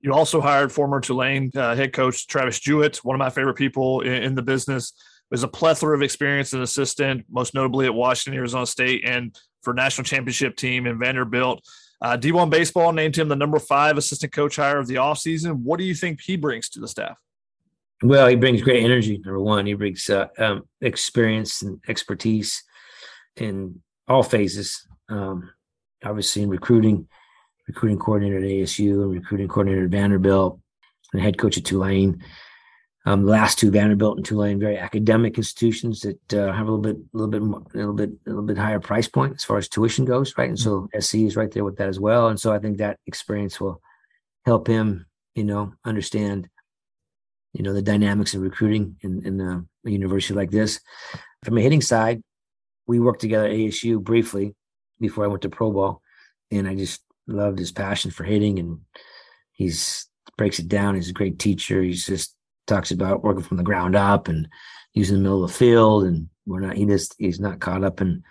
You 0.01 0.13
also 0.13 0.39
hired 0.39 0.71
former 0.71 1.01
Tulane 1.01 1.51
uh, 1.55 1.75
head 1.75 1.91
coach 1.91 2.27
Travis 2.27 2.59
Jewett, 2.59 2.97
one 3.03 3.15
of 3.15 3.19
my 3.19 3.31
favorite 3.31 3.55
people 3.55 4.01
in, 4.01 4.13
in 4.13 4.35
the 4.35 4.41
business 4.41 4.93
was 5.31 5.43
a 5.43 5.47
plethora 5.47 5.95
of 5.95 6.01
experience 6.01 6.49
as 6.49 6.53
an 6.53 6.61
assistant, 6.61 7.25
most 7.29 7.53
notably 7.53 7.85
at 7.85 7.93
Washington, 7.93 8.37
Arizona 8.37 8.65
State, 8.65 9.03
and 9.05 9.37
for 9.61 9.73
national 9.73 10.05
championship 10.05 10.55
team 10.55 10.87
in 10.87 10.97
Vanderbilt. 10.97 11.63
Uh, 12.01 12.17
D1 12.17 12.49
Baseball 12.49 12.93
named 12.93 13.15
him 13.15 13.27
the 13.27 13.35
number 13.35 13.59
five 13.59 13.97
assistant 13.97 14.31
coach 14.31 14.55
hire 14.55 14.79
of 14.79 14.87
the 14.87 14.95
offseason. 14.95 15.57
What 15.63 15.79
do 15.79 15.85
you 15.85 15.93
think 15.93 16.21
he 16.21 16.37
brings 16.37 16.69
to 16.69 16.79
the 16.79 16.87
staff? 16.87 17.17
Well, 18.01 18.27
he 18.27 18.35
brings 18.35 18.61
great 18.61 18.83
energy. 18.83 19.17
Number 19.17 19.41
one, 19.41 19.65
he 19.65 19.73
brings 19.73 20.09
uh, 20.09 20.27
um, 20.37 20.63
experience 20.79 21.61
and 21.61 21.81
expertise 21.87 22.63
in 23.35 23.81
all 24.07 24.23
phases. 24.23 24.87
Um, 25.09 25.49
obviously, 26.03 26.43
in 26.43 26.49
recruiting, 26.49 27.07
recruiting 27.67 27.99
coordinator 27.99 28.37
at 28.37 28.43
ASU 28.43 29.03
and 29.03 29.11
recruiting 29.11 29.49
coordinator 29.49 29.85
at 29.85 29.91
Vanderbilt, 29.91 30.59
and 31.13 31.21
head 31.21 31.37
coach 31.37 31.57
at 31.57 31.65
Tulane. 31.65 32.23
Um, 33.05 33.23
the 33.23 33.31
last 33.31 33.57
two, 33.57 33.71
Vanderbilt 33.71 34.17
and 34.17 34.25
Tulane, 34.25 34.59
very 34.59 34.77
academic 34.77 35.37
institutions 35.37 36.01
that 36.01 36.33
uh, 36.33 36.53
have 36.53 36.67
a 36.67 36.71
little 36.71 36.79
bit, 36.79 36.97
a 36.97 37.17
little 37.17 37.29
bit, 37.29 37.41
a 37.41 37.77
little 37.77 37.93
bit, 37.93 38.09
a 38.25 38.29
little 38.29 38.43
bit 38.43 38.57
higher 38.57 38.79
price 38.79 39.07
point 39.07 39.35
as 39.35 39.43
far 39.43 39.57
as 39.57 39.67
tuition 39.67 40.05
goes, 40.05 40.37
right? 40.37 40.49
And 40.49 40.59
so 40.59 40.81
mm-hmm. 40.81 40.99
SC 40.99 41.15
is 41.15 41.35
right 41.35 41.49
there 41.49 41.63
with 41.63 41.77
that 41.77 41.87
as 41.87 41.99
well. 41.99 42.27
And 42.27 42.39
so 42.39 42.53
I 42.53 42.59
think 42.59 42.77
that 42.77 42.99
experience 43.07 43.59
will 43.59 43.81
help 44.45 44.67
him, 44.67 45.05
you 45.33 45.43
know, 45.43 45.73
understand, 45.85 46.49
you 47.53 47.63
know, 47.63 47.73
the 47.73 47.81
dynamics 47.81 48.33
of 48.33 48.41
recruiting 48.41 48.97
in, 49.01 49.25
in 49.25 49.41
a, 49.41 49.65
a 49.85 49.89
university 49.89 50.33
like 50.33 50.51
this. 50.51 50.79
From 51.43 51.57
a 51.57 51.61
hitting 51.61 51.81
side, 51.81 52.21
we 52.87 52.99
worked 52.99 53.21
together 53.21 53.45
at 53.45 53.51
ASU 53.51 54.01
briefly 54.01 54.55
before 54.99 55.23
I 55.23 55.27
went 55.27 55.43
to 55.43 55.49
pro 55.49 55.71
ball, 55.71 56.01
and 56.51 56.67
I 56.67 56.75
just 56.75 57.01
loved 57.27 57.59
his 57.59 57.71
passion 57.71 58.11
for 58.11 58.23
hitting, 58.23 58.59
and 58.59 58.79
he's 59.51 60.09
breaks 60.39 60.57
it 60.57 60.69
down. 60.69 60.95
He's 60.95 61.09
a 61.09 61.13
great 61.13 61.37
teacher. 61.37 61.83
He's 61.83 62.05
just 62.05 62.33
talks 62.65 62.91
about 62.91 63.23
working 63.23 63.43
from 63.43 63.57
the 63.57 63.63
ground 63.63 63.95
up 63.95 64.29
and 64.29 64.47
using 64.93 65.17
the 65.17 65.21
middle 65.21 65.43
of 65.43 65.51
the 65.51 65.57
field. 65.57 66.05
And 66.05 66.29
we're 66.45 66.61
not, 66.61 66.77
he 66.77 66.85
just, 66.85 67.13
he's 67.17 67.39
not 67.41 67.59
caught 67.59 67.83
up 67.83 67.99
in 67.99 68.23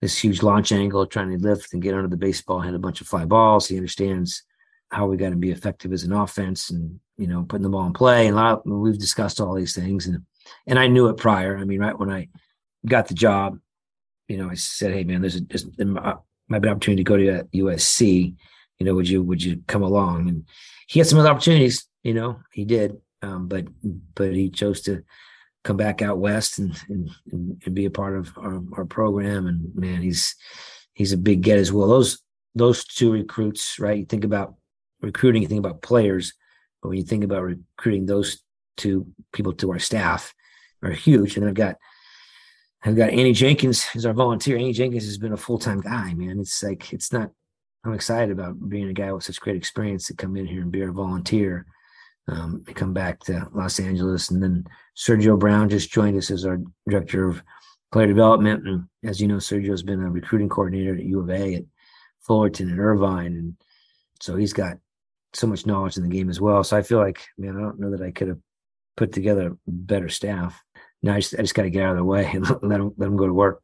this 0.00 0.16
huge 0.16 0.42
launch 0.42 0.70
angle, 0.70 1.04
trying 1.06 1.30
to 1.30 1.44
lift 1.44 1.72
and 1.72 1.82
get 1.82 1.94
under 1.94 2.08
the 2.08 2.16
baseball, 2.16 2.60
hit 2.60 2.72
a 2.72 2.78
bunch 2.78 3.00
of 3.00 3.08
fly 3.08 3.24
balls. 3.24 3.66
He 3.66 3.76
understands 3.76 4.44
how 4.90 5.06
we 5.06 5.16
got 5.16 5.30
to 5.30 5.36
be 5.36 5.50
effective 5.50 5.92
as 5.92 6.04
an 6.04 6.12
offense 6.12 6.70
and, 6.70 6.98
you 7.16 7.26
know, 7.26 7.44
putting 7.44 7.62
the 7.62 7.68
ball 7.68 7.86
in 7.86 7.92
play. 7.92 8.26
And 8.26 8.38
of, 8.38 8.62
we've 8.64 8.98
discussed 8.98 9.40
all 9.40 9.54
these 9.54 9.74
things. 9.74 10.06
And, 10.06 10.24
and 10.66 10.78
I 10.78 10.88
knew 10.88 11.08
it 11.08 11.16
prior. 11.16 11.56
I 11.56 11.64
mean, 11.64 11.80
right 11.80 11.98
when 11.98 12.10
I 12.10 12.28
got 12.86 13.08
the 13.08 13.14
job, 13.14 13.58
you 14.28 14.36
know, 14.36 14.50
I 14.50 14.54
said, 14.54 14.92
Hey 14.92 15.04
man, 15.04 15.20
there's 15.20 15.36
a, 15.36 15.40
there's, 15.40 15.64
there 15.64 15.86
might 15.86 16.16
be 16.48 16.68
an 16.68 16.72
opportunity 16.74 17.04
to 17.04 17.08
go 17.08 17.16
to 17.16 17.44
USC. 17.54 18.34
You 18.78 18.86
know, 18.86 18.94
would 18.94 19.08
you, 19.08 19.22
would 19.22 19.42
you 19.42 19.62
come 19.66 19.82
along? 19.82 20.28
And 20.28 20.44
he 20.86 20.98
had 20.98 21.06
some 21.06 21.18
other 21.18 21.28
opportunities, 21.28 21.86
you 22.02 22.14
know, 22.14 22.40
he 22.50 22.64
did 22.64 22.96
um, 23.22 23.48
but 23.48 23.66
but 24.14 24.34
he 24.34 24.50
chose 24.50 24.80
to 24.82 25.02
come 25.62 25.76
back 25.76 26.02
out 26.02 26.18
west 26.18 26.58
and 26.58 26.76
and, 26.88 27.10
and 27.32 27.74
be 27.74 27.84
a 27.84 27.90
part 27.90 28.16
of 28.16 28.32
our, 28.38 28.62
our 28.76 28.84
program. 28.84 29.46
And 29.46 29.74
man, 29.74 30.02
he's 30.02 30.34
he's 30.94 31.12
a 31.12 31.18
big 31.18 31.42
get 31.42 31.58
as 31.58 31.72
well. 31.72 31.88
Those 31.88 32.22
those 32.54 32.84
two 32.84 33.12
recruits, 33.12 33.78
right? 33.78 33.98
You 33.98 34.06
think 34.06 34.24
about 34.24 34.54
recruiting, 35.00 35.42
you 35.42 35.48
think 35.48 35.58
about 35.58 35.82
players, 35.82 36.34
but 36.82 36.88
when 36.88 36.98
you 36.98 37.04
think 37.04 37.24
about 37.24 37.42
recruiting 37.42 38.06
those 38.06 38.42
two 38.76 39.06
people 39.32 39.52
to 39.54 39.70
our 39.72 39.78
staff, 39.78 40.34
are 40.82 40.90
huge. 40.90 41.36
And 41.36 41.46
I've 41.46 41.54
got 41.54 41.76
I've 42.82 42.96
got 42.96 43.10
Annie 43.10 43.34
Jenkins 43.34 43.86
as 43.94 44.06
our 44.06 44.14
volunteer. 44.14 44.56
Annie 44.56 44.72
Jenkins 44.72 45.04
has 45.04 45.18
been 45.18 45.34
a 45.34 45.36
full 45.36 45.58
time 45.58 45.80
guy, 45.80 46.14
man. 46.14 46.40
It's 46.40 46.62
like 46.62 46.92
it's 46.92 47.12
not. 47.12 47.30
I'm 47.84 47.94
excited 47.94 48.30
about 48.30 48.68
being 48.68 48.88
a 48.88 48.92
guy 48.92 49.10
with 49.12 49.24
such 49.24 49.40
great 49.40 49.56
experience 49.56 50.06
to 50.06 50.14
come 50.14 50.36
in 50.36 50.46
here 50.46 50.62
and 50.62 50.70
be 50.70 50.82
our 50.82 50.92
volunteer 50.92 51.66
um, 52.30 52.64
come 52.74 52.92
back 52.92 53.20
to 53.20 53.48
Los 53.52 53.80
Angeles. 53.80 54.30
And 54.30 54.42
then 54.42 54.64
Sergio 54.96 55.38
Brown 55.38 55.68
just 55.68 55.90
joined 55.90 56.16
us 56.16 56.30
as 56.30 56.44
our 56.44 56.60
director 56.88 57.28
of 57.28 57.42
player 57.92 58.06
development. 58.06 58.66
And 58.66 58.84
as 59.04 59.20
you 59.20 59.28
know, 59.28 59.36
Sergio's 59.36 59.82
been 59.82 60.02
a 60.02 60.10
recruiting 60.10 60.48
coordinator 60.48 60.94
at 60.94 61.04
U 61.04 61.20
of 61.20 61.30
A, 61.30 61.56
at 61.56 61.64
Fullerton, 62.20 62.70
and 62.70 62.80
Irvine. 62.80 63.36
And 63.36 63.56
so 64.20 64.36
he's 64.36 64.52
got 64.52 64.78
so 65.34 65.46
much 65.46 65.66
knowledge 65.66 65.96
in 65.96 66.02
the 66.02 66.08
game 66.08 66.30
as 66.30 66.40
well. 66.40 66.64
So 66.64 66.76
I 66.76 66.82
feel 66.82 66.98
like, 66.98 67.24
man, 67.38 67.56
I 67.56 67.60
don't 67.60 67.80
know 67.80 67.90
that 67.90 68.02
I 68.02 68.10
could 68.10 68.28
have 68.28 68.38
put 68.96 69.12
together 69.12 69.56
better 69.66 70.08
staff. 70.08 70.62
Now 71.02 71.14
I 71.14 71.20
just, 71.20 71.34
I 71.34 71.42
just 71.42 71.54
got 71.54 71.62
to 71.62 71.70
get 71.70 71.82
out 71.82 71.90
of 71.90 71.96
their 71.96 72.04
way 72.04 72.30
and 72.32 72.48
let 72.62 72.78
them, 72.78 72.94
let 72.96 73.06
them 73.06 73.16
go 73.16 73.26
to 73.26 73.32
work. 73.32 73.62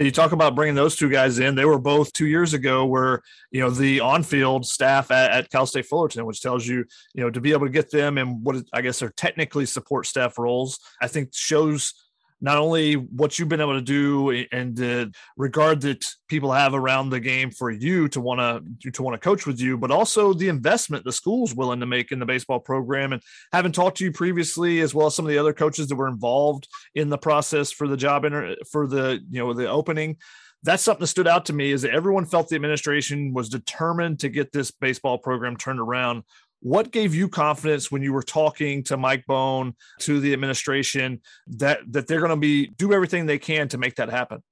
You 0.00 0.12
talk 0.12 0.30
about 0.30 0.54
bringing 0.54 0.76
those 0.76 0.94
two 0.94 1.10
guys 1.10 1.40
in. 1.40 1.56
They 1.56 1.64
were 1.64 1.78
both 1.78 2.12
two 2.12 2.28
years 2.28 2.54
ago, 2.54 2.86
where 2.86 3.20
you 3.50 3.60
know 3.60 3.70
the 3.70 3.98
on-field 3.98 4.64
staff 4.64 5.10
at, 5.10 5.32
at, 5.32 5.50
Cal 5.50 5.66
State 5.66 5.86
Fullerton, 5.86 6.24
which 6.24 6.40
tells 6.40 6.64
you 6.64 6.84
you 7.14 7.24
know 7.24 7.30
to 7.30 7.40
be 7.40 7.50
able 7.50 7.66
to 7.66 7.72
get 7.72 7.90
them 7.90 8.16
and 8.16 8.44
what 8.44 8.62
I 8.72 8.80
guess 8.80 9.02
are 9.02 9.10
technically 9.10 9.66
support 9.66 10.06
staff 10.06 10.38
roles. 10.38 10.78
I 11.02 11.08
think 11.08 11.30
shows 11.34 11.94
not 12.40 12.56
only 12.56 12.94
what 12.94 13.38
you've 13.38 13.48
been 13.48 13.60
able 13.60 13.74
to 13.74 13.80
do 13.80 14.44
and 14.52 14.76
the 14.76 15.12
regard 15.36 15.80
that 15.80 16.04
people 16.28 16.52
have 16.52 16.74
around 16.74 17.10
the 17.10 17.20
game 17.20 17.50
for 17.50 17.70
you 17.70 18.08
to 18.08 18.20
want 18.20 18.40
to 18.40 18.90
to 18.90 19.02
want 19.02 19.14
to 19.14 19.24
coach 19.24 19.46
with 19.46 19.60
you, 19.60 19.76
but 19.76 19.90
also 19.90 20.32
the 20.32 20.48
investment 20.48 21.04
the 21.04 21.12
school's 21.12 21.54
willing 21.54 21.80
to 21.80 21.86
make 21.86 22.12
in 22.12 22.18
the 22.18 22.26
baseball 22.26 22.60
program. 22.60 23.12
And 23.12 23.22
having 23.52 23.72
talked 23.72 23.98
to 23.98 24.04
you 24.04 24.12
previously, 24.12 24.80
as 24.80 24.94
well 24.94 25.08
as 25.08 25.14
some 25.14 25.24
of 25.24 25.30
the 25.30 25.38
other 25.38 25.52
coaches 25.52 25.88
that 25.88 25.96
were 25.96 26.08
involved 26.08 26.68
in 26.94 27.08
the 27.08 27.18
process 27.18 27.72
for 27.72 27.88
the 27.88 27.96
job 27.96 28.24
inter- 28.24 28.56
for 28.70 28.86
the 28.86 29.20
you 29.30 29.40
know 29.40 29.52
the 29.52 29.68
opening 29.68 30.16
that's 30.64 30.82
something 30.82 31.02
that 31.02 31.06
stood 31.06 31.28
out 31.28 31.46
to 31.46 31.52
me 31.52 31.70
is 31.70 31.82
that 31.82 31.92
everyone 31.92 32.26
felt 32.26 32.48
the 32.48 32.56
administration 32.56 33.32
was 33.32 33.48
determined 33.48 34.18
to 34.20 34.28
get 34.28 34.50
this 34.50 34.70
baseball 34.70 35.16
program 35.16 35.56
turned 35.56 35.78
around 35.78 36.24
what 36.60 36.90
gave 36.90 37.14
you 37.14 37.28
confidence 37.28 37.90
when 37.90 38.02
you 38.02 38.12
were 38.12 38.22
talking 38.22 38.82
to 38.84 38.96
Mike 38.96 39.24
Bohn, 39.26 39.74
to 40.00 40.20
the 40.20 40.32
administration, 40.32 41.20
that 41.46 41.80
that 41.92 42.06
they're 42.06 42.20
going 42.20 42.30
to 42.30 42.36
be 42.36 42.68
do 42.68 42.92
everything 42.92 43.26
they 43.26 43.38
can 43.38 43.68
to 43.68 43.78
make 43.78 43.96
that 43.96 44.10
happen? 44.10 44.42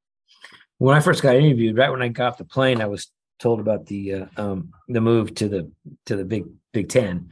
When 0.78 0.96
I 0.96 1.00
first 1.00 1.22
got 1.22 1.36
interviewed, 1.36 1.76
right 1.76 1.90
when 1.90 2.02
I 2.02 2.08
got 2.08 2.32
off 2.32 2.38
the 2.38 2.44
plane, 2.44 2.80
I 2.80 2.86
was 2.86 3.10
told 3.38 3.60
about 3.60 3.86
the 3.86 4.14
uh, 4.14 4.26
um, 4.36 4.72
the 4.88 5.00
move 5.00 5.34
to 5.36 5.48
the 5.48 5.70
to 6.06 6.16
the 6.16 6.24
Big 6.24 6.44
Big 6.72 6.88
Ten, 6.88 7.30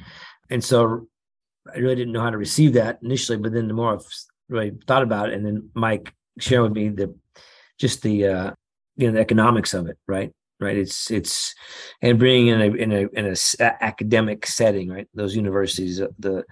and 0.51 0.63
so 0.63 1.07
I 1.73 1.79
really 1.79 1.97
didn't 1.97 2.13
know 2.13 2.23
how 2.23 2.31
to 2.31 2.39
receive 2.39 2.75
that 2.75 2.99
initially. 3.03 3.39
But 3.39 3.53
then 3.53 3.69
the 3.69 3.75
more 3.75 3.95
I've 3.95 4.07
really 4.49 4.73
thought 4.87 5.03
about 5.03 5.31
it, 5.31 5.35
and 5.35 5.47
then 5.47 5.71
Mike 5.75 6.13
shared 6.39 6.63
with 6.63 6.73
me 6.73 6.89
the 6.89 7.15
just 7.79 8.03
the 8.03 8.27
uh, 8.27 8.51
you 8.97 9.07
know 9.07 9.15
the 9.15 9.21
economics 9.21 9.75
of 9.75 9.87
it, 9.89 9.99
right? 10.07 10.33
Right? 10.61 10.77
It's 10.77 11.11
it's 11.11 11.55
and 12.03 12.19
bringing 12.19 12.49
in 12.49 12.61
a 12.61 12.65
in 12.65 12.93
a 12.93 13.09
in 13.13 13.27
a 13.27 13.85
academic 13.85 14.47
setting 14.47 14.91
right? 14.91 15.09
Those 15.15 15.37
universities 15.37 16.01
uh, 16.01 16.09
the 16.19 16.45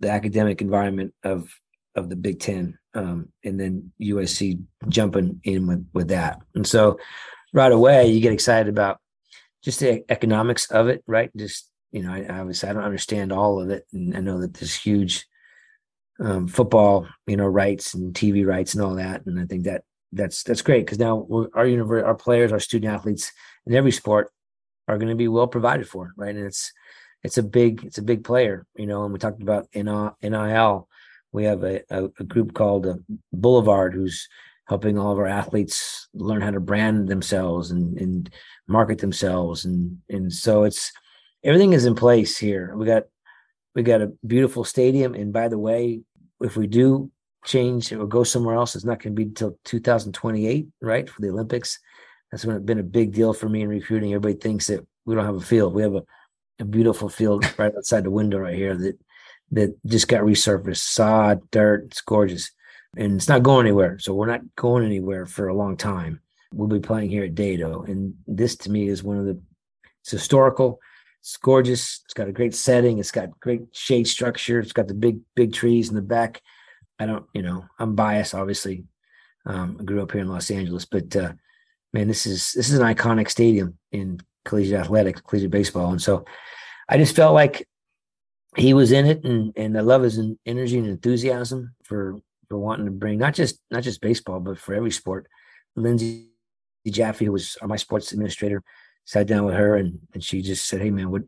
the 0.00 0.10
academic 0.10 0.60
environment 0.60 1.14
of 1.24 1.52
of 1.94 2.08
the 2.08 2.16
big 2.16 2.40
10 2.40 2.78
um, 2.94 3.28
and 3.44 3.60
then 3.60 3.92
usc 4.00 4.58
jumping 4.88 5.40
in 5.44 5.66
with 5.66 5.86
with 5.92 6.08
that. 6.08 6.40
And 6.54 6.66
so 6.66 6.98
right 7.52 7.72
away 7.72 8.06
you 8.06 8.20
get 8.20 8.32
excited 8.32 8.68
about 8.68 8.98
just 9.62 9.80
the 9.80 10.02
economics 10.10 10.70
of 10.70 10.88
it 10.88 11.04
right? 11.06 11.30
Just 11.36 11.68
you 11.92 12.02
know 12.02 12.12
I, 12.12 12.40
obviously 12.40 12.68
i 12.68 12.72
don't 12.72 12.82
understand 12.82 13.32
all 13.32 13.60
of 13.60 13.70
it 13.70 13.86
and 13.92 14.16
i 14.16 14.20
know 14.20 14.40
that 14.40 14.54
there's 14.54 14.74
huge 14.74 15.26
um, 16.20 16.48
football 16.48 17.06
you 17.26 17.36
know 17.36 17.46
rights 17.46 17.94
and 17.94 18.14
tv 18.14 18.46
rights 18.46 18.74
and 18.74 18.82
all 18.82 18.96
that 18.96 19.24
and 19.26 19.38
i 19.38 19.44
think 19.44 19.64
that 19.64 19.84
that's 20.12 20.42
that's 20.42 20.62
great 20.62 20.84
because 20.84 20.98
now 20.98 21.26
our 21.54 21.66
universe, 21.66 22.04
our 22.04 22.14
players, 22.14 22.52
our 22.52 22.60
student 22.60 22.92
athletes 22.92 23.32
in 23.66 23.74
every 23.74 23.92
sport 23.92 24.30
are 24.88 24.98
going 24.98 25.08
to 25.08 25.16
be 25.16 25.28
well 25.28 25.46
provided 25.46 25.88
for, 25.88 26.12
right? 26.16 26.34
And 26.34 26.46
it's 26.46 26.72
it's 27.22 27.38
a 27.38 27.42
big 27.42 27.84
it's 27.84 27.98
a 27.98 28.02
big 28.02 28.24
player, 28.24 28.66
you 28.76 28.86
know. 28.86 29.04
And 29.04 29.12
we 29.12 29.18
talked 29.18 29.42
about 29.42 29.68
NIL. 29.74 30.88
We 31.32 31.44
have 31.44 31.64
a, 31.64 31.80
a, 31.90 32.04
a 32.18 32.24
group 32.24 32.52
called 32.52 32.86
uh, 32.86 32.96
Boulevard 33.32 33.94
who's 33.94 34.28
helping 34.66 34.98
all 34.98 35.12
of 35.12 35.18
our 35.18 35.26
athletes 35.26 36.08
learn 36.14 36.40
how 36.40 36.50
to 36.50 36.60
brand 36.60 37.08
themselves 37.08 37.70
and, 37.70 37.98
and 37.98 38.30
market 38.68 38.98
themselves. 38.98 39.64
And, 39.64 39.98
and 40.08 40.32
so 40.32 40.64
it's, 40.64 40.92
everything 41.42 41.72
is 41.72 41.84
in 41.84 41.94
place 41.94 42.38
here. 42.38 42.74
We 42.76 42.86
got, 42.86 43.04
we 43.74 43.82
got 43.82 44.02
a 44.02 44.12
beautiful 44.26 44.64
stadium. 44.64 45.14
And 45.14 45.32
by 45.32 45.48
the 45.48 45.58
way, 45.58 46.02
if 46.40 46.56
we 46.56 46.66
do 46.66 47.10
change 47.44 47.92
or 47.92 48.06
go 48.06 48.24
somewhere 48.24 48.54
else, 48.54 48.74
it's 48.74 48.84
not 48.84 49.02
going 49.02 49.14
to 49.14 49.16
be 49.16 49.24
until 49.24 49.58
2028, 49.64 50.68
right? 50.80 51.08
For 51.08 51.20
the 51.20 51.30
Olympics. 51.30 51.78
That's 52.30 52.44
been 52.44 52.78
a 52.78 52.84
big 52.84 53.12
deal 53.12 53.34
for 53.34 53.48
me 53.48 53.62
in 53.62 53.68
recruiting. 53.68 54.14
Everybody 54.14 54.34
thinks 54.34 54.68
that 54.68 54.86
we 55.04 55.14
don't 55.14 55.26
have 55.26 55.36
a 55.36 55.40
field. 55.40 55.74
We 55.74 55.82
have 55.82 55.94
a, 55.94 56.02
a 56.60 56.64
beautiful 56.64 57.08
field 57.08 57.44
right 57.58 57.74
outside 57.76 58.04
the 58.04 58.10
window 58.10 58.38
right 58.38 58.54
here 58.54 58.76
that 58.76 58.98
that 59.52 59.74
just 59.84 60.08
got 60.08 60.22
resurfaced, 60.22 60.78
sod, 60.78 61.50
dirt. 61.50 61.84
It's 61.84 62.00
gorgeous. 62.00 62.50
And 62.96 63.16
it's 63.16 63.28
not 63.28 63.42
going 63.42 63.66
anywhere. 63.66 63.98
So 63.98 64.14
we're 64.14 64.26
not 64.26 64.40
going 64.56 64.84
anywhere 64.84 65.26
for 65.26 65.48
a 65.48 65.54
long 65.54 65.76
time. 65.76 66.20
We'll 66.54 66.68
be 66.68 66.80
playing 66.80 67.10
here 67.10 67.24
at 67.24 67.34
Dedeaux, 67.34 67.88
And 67.88 68.14
this 68.26 68.56
to 68.56 68.70
me 68.70 68.88
is 68.88 69.02
one 69.02 69.18
of 69.18 69.24
the 69.24 69.40
it's 70.02 70.10
historical. 70.10 70.80
It's 71.20 71.36
gorgeous. 71.36 72.00
It's 72.04 72.14
got 72.14 72.28
a 72.28 72.32
great 72.32 72.54
setting. 72.54 72.98
It's 72.98 73.12
got 73.12 73.38
great 73.40 73.62
shade 73.72 74.08
structure. 74.08 74.58
It's 74.58 74.72
got 74.72 74.88
the 74.88 74.94
big, 74.94 75.20
big 75.36 75.52
trees 75.52 75.88
in 75.88 75.94
the 75.94 76.02
back. 76.02 76.42
I 77.02 77.06
don't, 77.06 77.26
you 77.34 77.42
know, 77.42 77.64
I'm 77.78 77.96
biased, 77.96 78.34
obviously. 78.34 78.84
Um, 79.44 79.76
I 79.80 79.82
grew 79.82 80.02
up 80.02 80.12
here 80.12 80.20
in 80.20 80.28
Los 80.28 80.50
Angeles, 80.50 80.84
but 80.84 81.14
uh, 81.16 81.32
man, 81.92 82.06
this 82.06 82.26
is 82.26 82.52
this 82.52 82.70
is 82.70 82.78
an 82.78 82.86
iconic 82.86 83.28
stadium 83.28 83.76
in 83.90 84.20
collegiate 84.44 84.80
athletics, 84.80 85.20
collegiate 85.20 85.50
baseball, 85.50 85.90
and 85.90 86.00
so 86.00 86.24
I 86.88 86.96
just 86.96 87.16
felt 87.16 87.34
like 87.34 87.66
he 88.56 88.72
was 88.72 88.92
in 88.92 89.06
it, 89.06 89.24
and 89.24 89.52
and 89.56 89.76
I 89.76 89.80
love 89.80 90.02
his 90.02 90.20
energy 90.46 90.78
and 90.78 90.86
enthusiasm 90.86 91.74
for 91.82 92.20
for 92.48 92.58
wanting 92.58 92.84
to 92.84 92.92
bring 92.92 93.18
not 93.18 93.34
just 93.34 93.58
not 93.70 93.82
just 93.82 94.00
baseball, 94.00 94.38
but 94.38 94.58
for 94.58 94.74
every 94.74 94.92
sport. 94.92 95.26
Lindsay 95.74 96.28
Jaffe, 96.86 97.24
who 97.24 97.32
was 97.32 97.56
my 97.62 97.76
sports 97.76 98.12
administrator, 98.12 98.62
sat 99.06 99.26
down 99.26 99.44
with 99.44 99.54
her 99.54 99.76
and 99.76 99.98
and 100.14 100.22
she 100.22 100.40
just 100.40 100.68
said, 100.68 100.80
"Hey 100.80 100.90
man, 100.90 101.10
what 101.10 101.22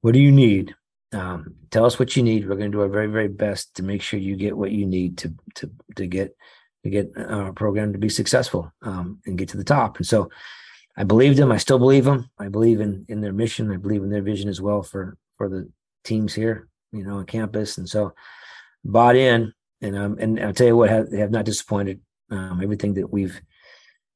what 0.00 0.14
do 0.14 0.20
you 0.20 0.32
need? 0.32 0.74
Um, 1.12 1.54
tell 1.70 1.84
us 1.84 1.98
what 1.98 2.16
you 2.16 2.22
need. 2.22 2.48
We're 2.48 2.56
going 2.56 2.70
to 2.70 2.76
do 2.76 2.82
our 2.82 2.88
very 2.88 3.06
very 3.06 3.28
best 3.28 3.76
to 3.76 3.82
make 3.82 4.02
sure 4.02 4.18
you 4.18 4.36
get 4.36 4.56
what 4.56 4.72
you 4.72 4.86
need 4.86 5.18
to 5.18 5.34
to 5.56 5.70
to 5.96 6.06
get 6.06 6.36
to 6.84 6.90
get 6.90 7.12
our 7.16 7.52
program 7.52 7.92
to 7.92 7.98
be 7.98 8.08
successful 8.08 8.72
um, 8.82 9.20
and 9.26 9.38
get 9.38 9.48
to 9.50 9.56
the 9.56 9.64
top." 9.64 9.96
And 9.98 10.06
so 10.06 10.30
I 10.96 11.04
believed 11.04 11.36
them. 11.36 11.52
I 11.52 11.58
still 11.58 11.78
believe 11.78 12.04
them. 12.04 12.30
I 12.38 12.48
believe 12.48 12.80
in 12.80 13.04
in 13.08 13.20
their 13.20 13.32
mission. 13.32 13.72
I 13.72 13.76
believe 13.76 14.02
in 14.02 14.10
their 14.10 14.22
vision 14.22 14.48
as 14.48 14.60
well 14.60 14.82
for 14.82 15.16
for 15.36 15.48
the 15.48 15.70
teams 16.04 16.34
here, 16.34 16.68
you 16.92 17.04
know, 17.04 17.18
on 17.18 17.26
campus. 17.26 17.78
And 17.78 17.88
so 17.88 18.14
bought 18.84 19.16
in, 19.16 19.52
and 19.80 19.96
um, 19.96 20.16
and 20.18 20.40
I'll 20.40 20.52
tell 20.52 20.66
you 20.66 20.76
what, 20.76 20.90
have, 20.90 21.10
they 21.10 21.18
have 21.18 21.30
not 21.30 21.44
disappointed. 21.44 22.00
Um, 22.30 22.60
everything 22.62 22.94
that 22.94 23.12
we've 23.12 23.40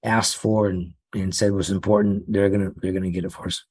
asked 0.03 0.37
for 0.37 0.68
and 0.68 0.94
and 1.14 1.35
said 1.35 1.53
was 1.53 1.70
important, 1.70 2.24
they're 2.33 2.50
gonna 2.50 2.72
they're 2.76 2.92
gonna 2.92 3.11
get 3.11 3.24
it 3.24 3.33
for 3.33 3.46
us. 3.46 3.64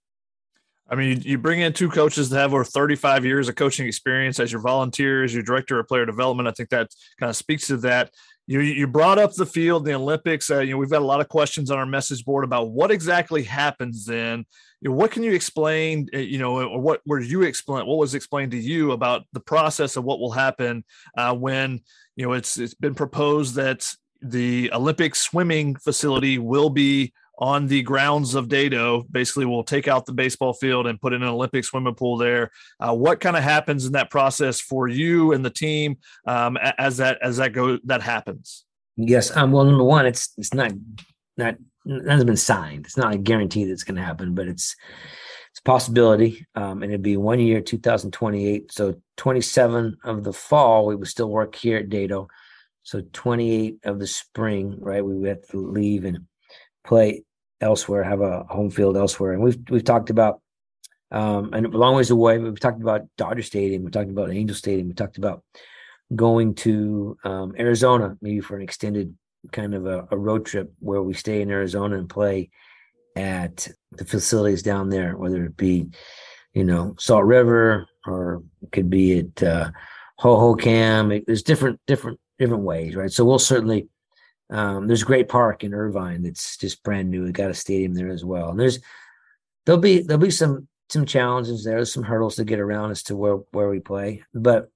I 0.92 0.96
mean, 0.96 1.22
you 1.22 1.38
bring 1.38 1.60
in 1.60 1.74
two 1.74 1.90
coaches 1.90 2.30
that 2.30 2.40
have 2.40 2.54
over 2.54 2.64
35 2.64 3.24
years 3.24 3.48
of 3.48 3.56
coaching 3.56 3.88
experience 3.88 4.40
as 4.40 4.52
your 4.52 4.62
volunteers, 4.62 5.34
your 5.34 5.44
director 5.44 5.80
of 5.80 5.88
player 5.88 6.06
development. 6.06 6.48
I 6.48 6.52
think 6.52 6.70
that 6.70 6.90
kind 7.20 7.30
of 7.30 7.36
speaks 7.36 7.68
to 7.68 7.78
that 7.78 8.12
you 8.50 8.62
you 8.62 8.88
brought 8.88 9.20
up 9.20 9.36
the 9.36 9.46
field, 9.46 9.86
the 9.86 9.94
Olympics. 9.94 10.50
Uh, 10.50 10.62
you 10.62 10.72
know, 10.72 10.78
we've 10.78 10.90
got 10.90 11.04
a 11.04 11.06
lot 11.06 11.22
of 11.22 11.30
questions 11.30 11.70
on 11.70 11.78
our 11.78 11.86
message 11.86 12.26
board 12.26 12.44
about 12.44 12.72
what 12.72 12.90
exactly 12.90 13.44
happens 13.44 14.06
then. 14.06 14.44
You 14.82 14.90
know, 14.90 14.96
what 14.96 15.12
can 15.12 15.22
you 15.22 15.34
explain? 15.34 16.10
Uh, 16.12 16.18
you 16.18 16.40
know, 16.40 16.60
or 16.60 16.82
what 16.82 17.02
were 17.06 17.20
you 17.20 17.44
explain? 17.44 17.86
What 17.86 18.00
was 18.00 18.16
explained 18.16 18.50
to 18.54 18.58
you 18.58 18.92
about 18.92 19.22
the 19.34 19.40
process 19.40 19.98
of 19.98 20.04
what 20.04 20.20
will 20.20 20.32
happen 20.32 20.84
uh, 21.16 21.36
when 21.36 21.82
you 22.16 22.26
know 22.26 22.34
it's 22.34 22.58
it's 22.58 22.74
been 22.74 22.96
proposed 22.96 23.54
that 23.54 23.88
the 24.24 24.74
Olympic 24.74 25.14
swimming 25.14 25.76
facility 25.76 26.40
will 26.40 26.72
be 26.72 27.14
on 27.40 27.68
the 27.68 27.82
grounds 27.82 28.36
of 28.36 28.50
Dedeaux. 28.50 29.10
Basically, 29.10 29.46
we'll 29.46 29.64
take 29.64 29.88
out 29.88 30.06
the 30.06 30.14
baseball 30.14 30.54
field 30.54 30.86
and 30.86 31.02
put 31.02 31.14
in 31.14 31.24
an 31.24 31.30
Olympic 31.30 31.64
swimming 31.64 31.96
pool 31.96 32.18
there. 32.18 32.52
Uh, 32.80 32.94
what 32.94 33.22
kind 33.22 33.38
of 33.38 33.44
happens 33.44 33.86
in 33.86 33.94
that 33.94 34.12
process 34.12 34.60
for 34.60 34.88
you 34.88 35.32
and 35.32 35.44
the 35.44 35.50
team 35.50 35.98
um, 36.28 36.58
as 36.78 36.98
that 36.98 37.18
as 37.24 37.38
that 37.38 37.54
go 37.54 37.80
that 37.86 38.02
happens? 38.02 38.66
Yes. 38.98 39.36
Um, 39.36 39.52
well, 39.52 39.64
number 39.64 39.84
one, 39.84 40.06
it's 40.06 40.34
it's 40.38 40.54
not 40.54 40.74
not 41.38 41.56
that 41.86 42.08
hasn't 42.08 42.28
been 42.28 42.38
signed. 42.38 42.86
It's 42.86 42.98
not 42.98 43.16
a 43.16 43.18
guarantee 43.18 43.64
that 43.64 43.72
it's 43.72 43.86
going 43.86 43.96
to 43.96 44.04
happen, 44.04 44.36
but 44.36 44.48
it's 44.48 44.76
it's 45.52 45.60
a 45.60 45.64
possibility. 45.64 46.46
Um, 46.56 46.84
and 46.84 46.92
it'd 46.92 47.02
be 47.02 47.18
one 47.18 47.40
year, 47.40 47.62
2028. 47.62 48.72
So 48.72 48.96
27 49.18 49.98
of 50.04 50.24
the 50.24 50.34
fall, 50.34 50.86
we 50.86 50.96
would 50.96 51.08
still 51.08 51.30
work 51.30 51.56
here 51.56 51.78
at 51.78 51.90
Dedeaux. 51.90 52.28
So 52.84 53.02
28 53.14 53.80
of 53.86 54.00
the 54.00 54.08
spring, 54.08 54.78
right? 54.80 55.04
We 55.04 55.16
would 55.16 55.30
have 55.30 55.48
to 55.50 55.58
leave 55.58 56.06
and 56.06 56.26
play 56.86 57.24
elsewhere, 57.62 58.04
have 58.04 58.22
a 58.22 58.44
home 58.44 58.70
field 58.70 58.98
elsewhere. 58.98 59.34
And 59.34 59.42
we've 59.42 59.58
we've 59.70 59.84
talked 59.84 60.10
about 60.10 60.42
um, 61.12 61.54
and 61.54 61.66
a 61.66 61.70
long 61.70 61.96
ways 61.96 62.12
away. 62.12 62.38
We've 62.38 62.60
talked 62.60 62.82
about 62.82 63.08
Dodger 63.18 63.42
Stadium. 63.42 63.84
We 63.84 63.92
talked 63.92 64.10
about 64.10 64.32
Angel 64.32 64.56
Stadium. 64.56 64.88
We 64.88 64.94
talked 64.94 65.18
about 65.18 65.44
going 66.16 66.56
to 66.56 67.18
um, 67.24 67.56
Arizona, 67.58 68.18
maybe 68.22 68.42
for 68.42 68.56
an 68.56 68.62
extended 68.62 69.16
kind 69.52 69.74
of 69.74 69.86
a, 69.86 70.08
a, 70.12 70.18
road 70.18 70.46
trip 70.46 70.72
where 70.80 71.02
we 71.02 71.14
stay 71.14 71.42
in 71.42 71.50
Arizona 71.50 71.98
and 71.98 72.10
play 72.10 72.50
at 73.16 73.68
the 73.92 74.06
facilities 74.06 74.64
down 74.64 74.90
there, 74.90 75.16
whether 75.16 75.46
it 75.46 75.56
be, 75.56 75.88
you 76.54 76.64
know, 76.64 76.96
Salt 77.00 77.26
River 77.26 77.88
or 78.06 78.44
it 78.62 78.72
could 78.72 78.90
be 78.90 79.20
at 79.20 79.44
uh, 79.44 79.72
Hohokam. 80.20 81.16
It, 81.16 81.26
there's 81.26 81.44
different, 81.44 81.80
different, 81.88 82.20
different 82.38 82.64
ways, 82.64 82.96
right? 82.96 83.12
So 83.12 83.24
we'll 83.24 83.40
certainly 83.40 83.88
um, 84.50 84.88
there's 84.88 85.04
a 85.04 85.06
great 85.06 85.30
park 85.30 85.64
in 85.64 85.74
Irvine 85.74 86.24
that's 86.24 86.58
just 86.58 86.84
brand 86.84 87.10
new. 87.10 87.24
We 87.24 87.32
got 87.32 87.52
a 87.52 87.56
stadium 87.56 87.94
there 87.94 88.10
as 88.10 88.26
well. 88.26 88.50
And 88.50 88.60
there's 88.60 88.80
there'll 89.66 89.82
be 89.82 90.02
there'll 90.02 90.22
be 90.22 90.32
some 90.32 90.68
some 90.90 91.06
challenges 91.06 91.64
there. 91.64 91.76
There's 91.76 91.94
some 91.94 92.04
hurdles 92.04 92.36
to 92.38 92.44
get 92.44 92.60
around 92.60 92.92
as 92.92 93.04
to 93.04 93.16
where 93.16 93.38
where 93.52 93.70
we 93.70 93.80
play. 93.80 94.24
But 94.34 94.70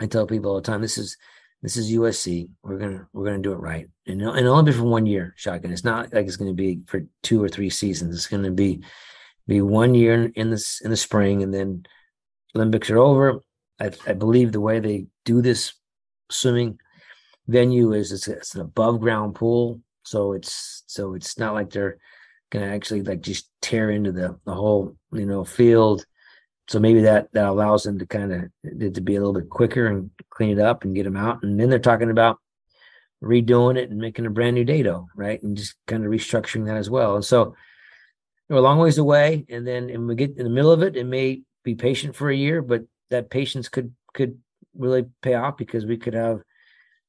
I 0.00 0.06
tell 0.06 0.26
people 0.26 0.50
all 0.50 0.56
the 0.56 0.62
time, 0.62 0.80
this 0.80 0.98
is 0.98 1.16
this 1.62 1.76
is 1.76 1.92
USC. 1.92 2.48
We're 2.62 2.78
gonna 2.78 3.06
we're 3.12 3.26
gonna 3.26 3.38
do 3.38 3.52
it 3.52 3.60
right, 3.60 3.88
and 4.06 4.20
and 4.22 4.48
only 4.48 4.72
be 4.72 4.76
for 4.76 4.84
one 4.84 5.06
year. 5.06 5.34
Shotgun. 5.36 5.72
It's 5.72 5.84
not 5.84 6.12
like 6.12 6.26
it's 6.26 6.36
gonna 6.36 6.54
be 6.54 6.80
for 6.86 7.02
two 7.22 7.42
or 7.42 7.48
three 7.48 7.70
seasons. 7.70 8.14
It's 8.14 8.26
gonna 8.26 8.50
be 8.50 8.82
be 9.46 9.60
one 9.60 9.94
year 9.94 10.14
in, 10.14 10.32
in 10.32 10.50
this 10.50 10.80
in 10.80 10.90
the 10.90 10.96
spring, 10.96 11.42
and 11.42 11.54
then 11.54 11.84
Olympics 12.56 12.90
are 12.90 12.98
over. 12.98 13.40
I, 13.78 13.90
I 14.06 14.14
believe 14.14 14.52
the 14.52 14.60
way 14.60 14.80
they 14.80 15.06
do 15.24 15.42
this 15.42 15.74
swimming 16.30 16.78
venue 17.50 17.92
is 17.92 18.12
it's, 18.12 18.28
it's 18.28 18.54
an 18.54 18.60
above 18.60 19.00
ground 19.00 19.34
pool, 19.34 19.80
so 20.04 20.32
it's 20.32 20.84
so 20.86 21.14
it's 21.14 21.38
not 21.38 21.54
like 21.54 21.70
they're 21.70 21.98
gonna 22.50 22.66
actually 22.66 23.02
like 23.02 23.20
just 23.20 23.50
tear 23.60 23.90
into 23.90 24.12
the 24.12 24.38
the 24.44 24.54
whole 24.54 24.96
you 25.12 25.26
know 25.26 25.44
field. 25.44 26.04
So 26.68 26.78
maybe 26.78 27.02
that 27.02 27.32
that 27.32 27.46
allows 27.46 27.82
them 27.82 27.98
to 27.98 28.06
kind 28.06 28.32
of 28.32 28.94
to 28.94 29.00
be 29.00 29.16
a 29.16 29.18
little 29.18 29.34
bit 29.34 29.50
quicker 29.50 29.86
and 29.86 30.10
clean 30.30 30.58
it 30.58 30.64
up 30.64 30.84
and 30.84 30.94
get 30.94 31.04
them 31.04 31.16
out. 31.16 31.42
And 31.42 31.58
then 31.58 31.68
they're 31.68 31.78
talking 31.78 32.10
about 32.10 32.38
redoing 33.22 33.76
it 33.76 33.90
and 33.90 33.98
making 33.98 34.26
a 34.26 34.30
brand 34.30 34.54
new 34.54 34.64
Dedeaux, 34.64 35.06
right? 35.14 35.42
And 35.42 35.56
just 35.56 35.74
kind 35.86 36.04
of 36.04 36.10
restructuring 36.10 36.66
that 36.66 36.76
as 36.76 36.88
well. 36.88 37.16
And 37.16 37.24
so 37.24 37.54
we're 38.48 38.56
a 38.56 38.60
long 38.60 38.78
ways 38.78 38.98
away. 38.98 39.44
And 39.48 39.66
then 39.66 39.90
and 39.90 40.06
we 40.06 40.14
get 40.14 40.36
in 40.36 40.44
the 40.44 40.50
middle 40.50 40.70
of 40.72 40.82
it, 40.82 40.96
it 40.96 41.04
may 41.04 41.42
be 41.64 41.74
patient 41.74 42.14
for 42.14 42.30
a 42.30 42.36
year, 42.36 42.62
but 42.62 42.84
that 43.10 43.30
patience 43.30 43.68
could 43.68 43.92
could 44.14 44.38
really 44.76 45.04
pay 45.22 45.34
off 45.34 45.56
because 45.56 45.84
we 45.84 45.96
could 45.96 46.14
have 46.14 46.42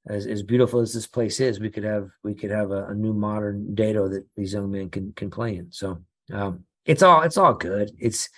as, 0.07 0.25
as 0.25 0.43
beautiful 0.43 0.79
as 0.79 0.93
this 0.93 1.07
place 1.07 1.39
is, 1.39 1.59
we 1.59 1.69
could 1.69 1.83
have 1.83 2.09
we 2.23 2.33
could 2.33 2.51
have 2.51 2.71
a, 2.71 2.87
a 2.87 2.95
new 2.95 3.13
modern 3.13 3.75
Dedeaux 3.75 4.09
that 4.11 4.25
these 4.35 4.53
young 4.53 4.71
men 4.71 4.89
can 4.89 5.13
can 5.13 5.29
play 5.29 5.57
in. 5.57 5.71
So 5.71 5.99
um, 6.33 6.65
it's 6.85 7.03
all 7.03 7.21
it's 7.21 7.37
all 7.37 7.53
good. 7.53 7.91
It's 7.99 8.29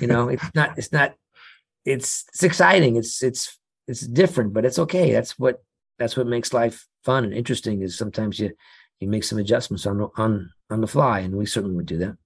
you 0.00 0.06
know 0.06 0.28
it's 0.28 0.44
not 0.54 0.76
it's 0.78 0.92
not 0.92 1.14
it's 1.84 2.24
it's 2.28 2.42
exciting. 2.42 2.96
It's 2.96 3.22
it's 3.22 3.58
it's 3.86 4.00
different, 4.00 4.52
but 4.52 4.64
it's 4.64 4.78
okay. 4.78 5.12
That's 5.12 5.38
what 5.38 5.62
that's 5.98 6.16
what 6.16 6.26
makes 6.26 6.52
life 6.52 6.86
fun 7.04 7.24
and 7.24 7.32
interesting. 7.32 7.82
Is 7.82 7.96
sometimes 7.96 8.38
you 8.38 8.52
you 9.00 9.08
make 9.08 9.24
some 9.24 9.38
adjustments 9.38 9.86
on 9.86 10.10
on 10.16 10.52
on 10.70 10.80
the 10.80 10.86
fly, 10.86 11.20
and 11.20 11.34
we 11.34 11.46
certainly 11.46 11.76
would 11.76 11.86
do 11.86 11.98
that. 11.98 12.16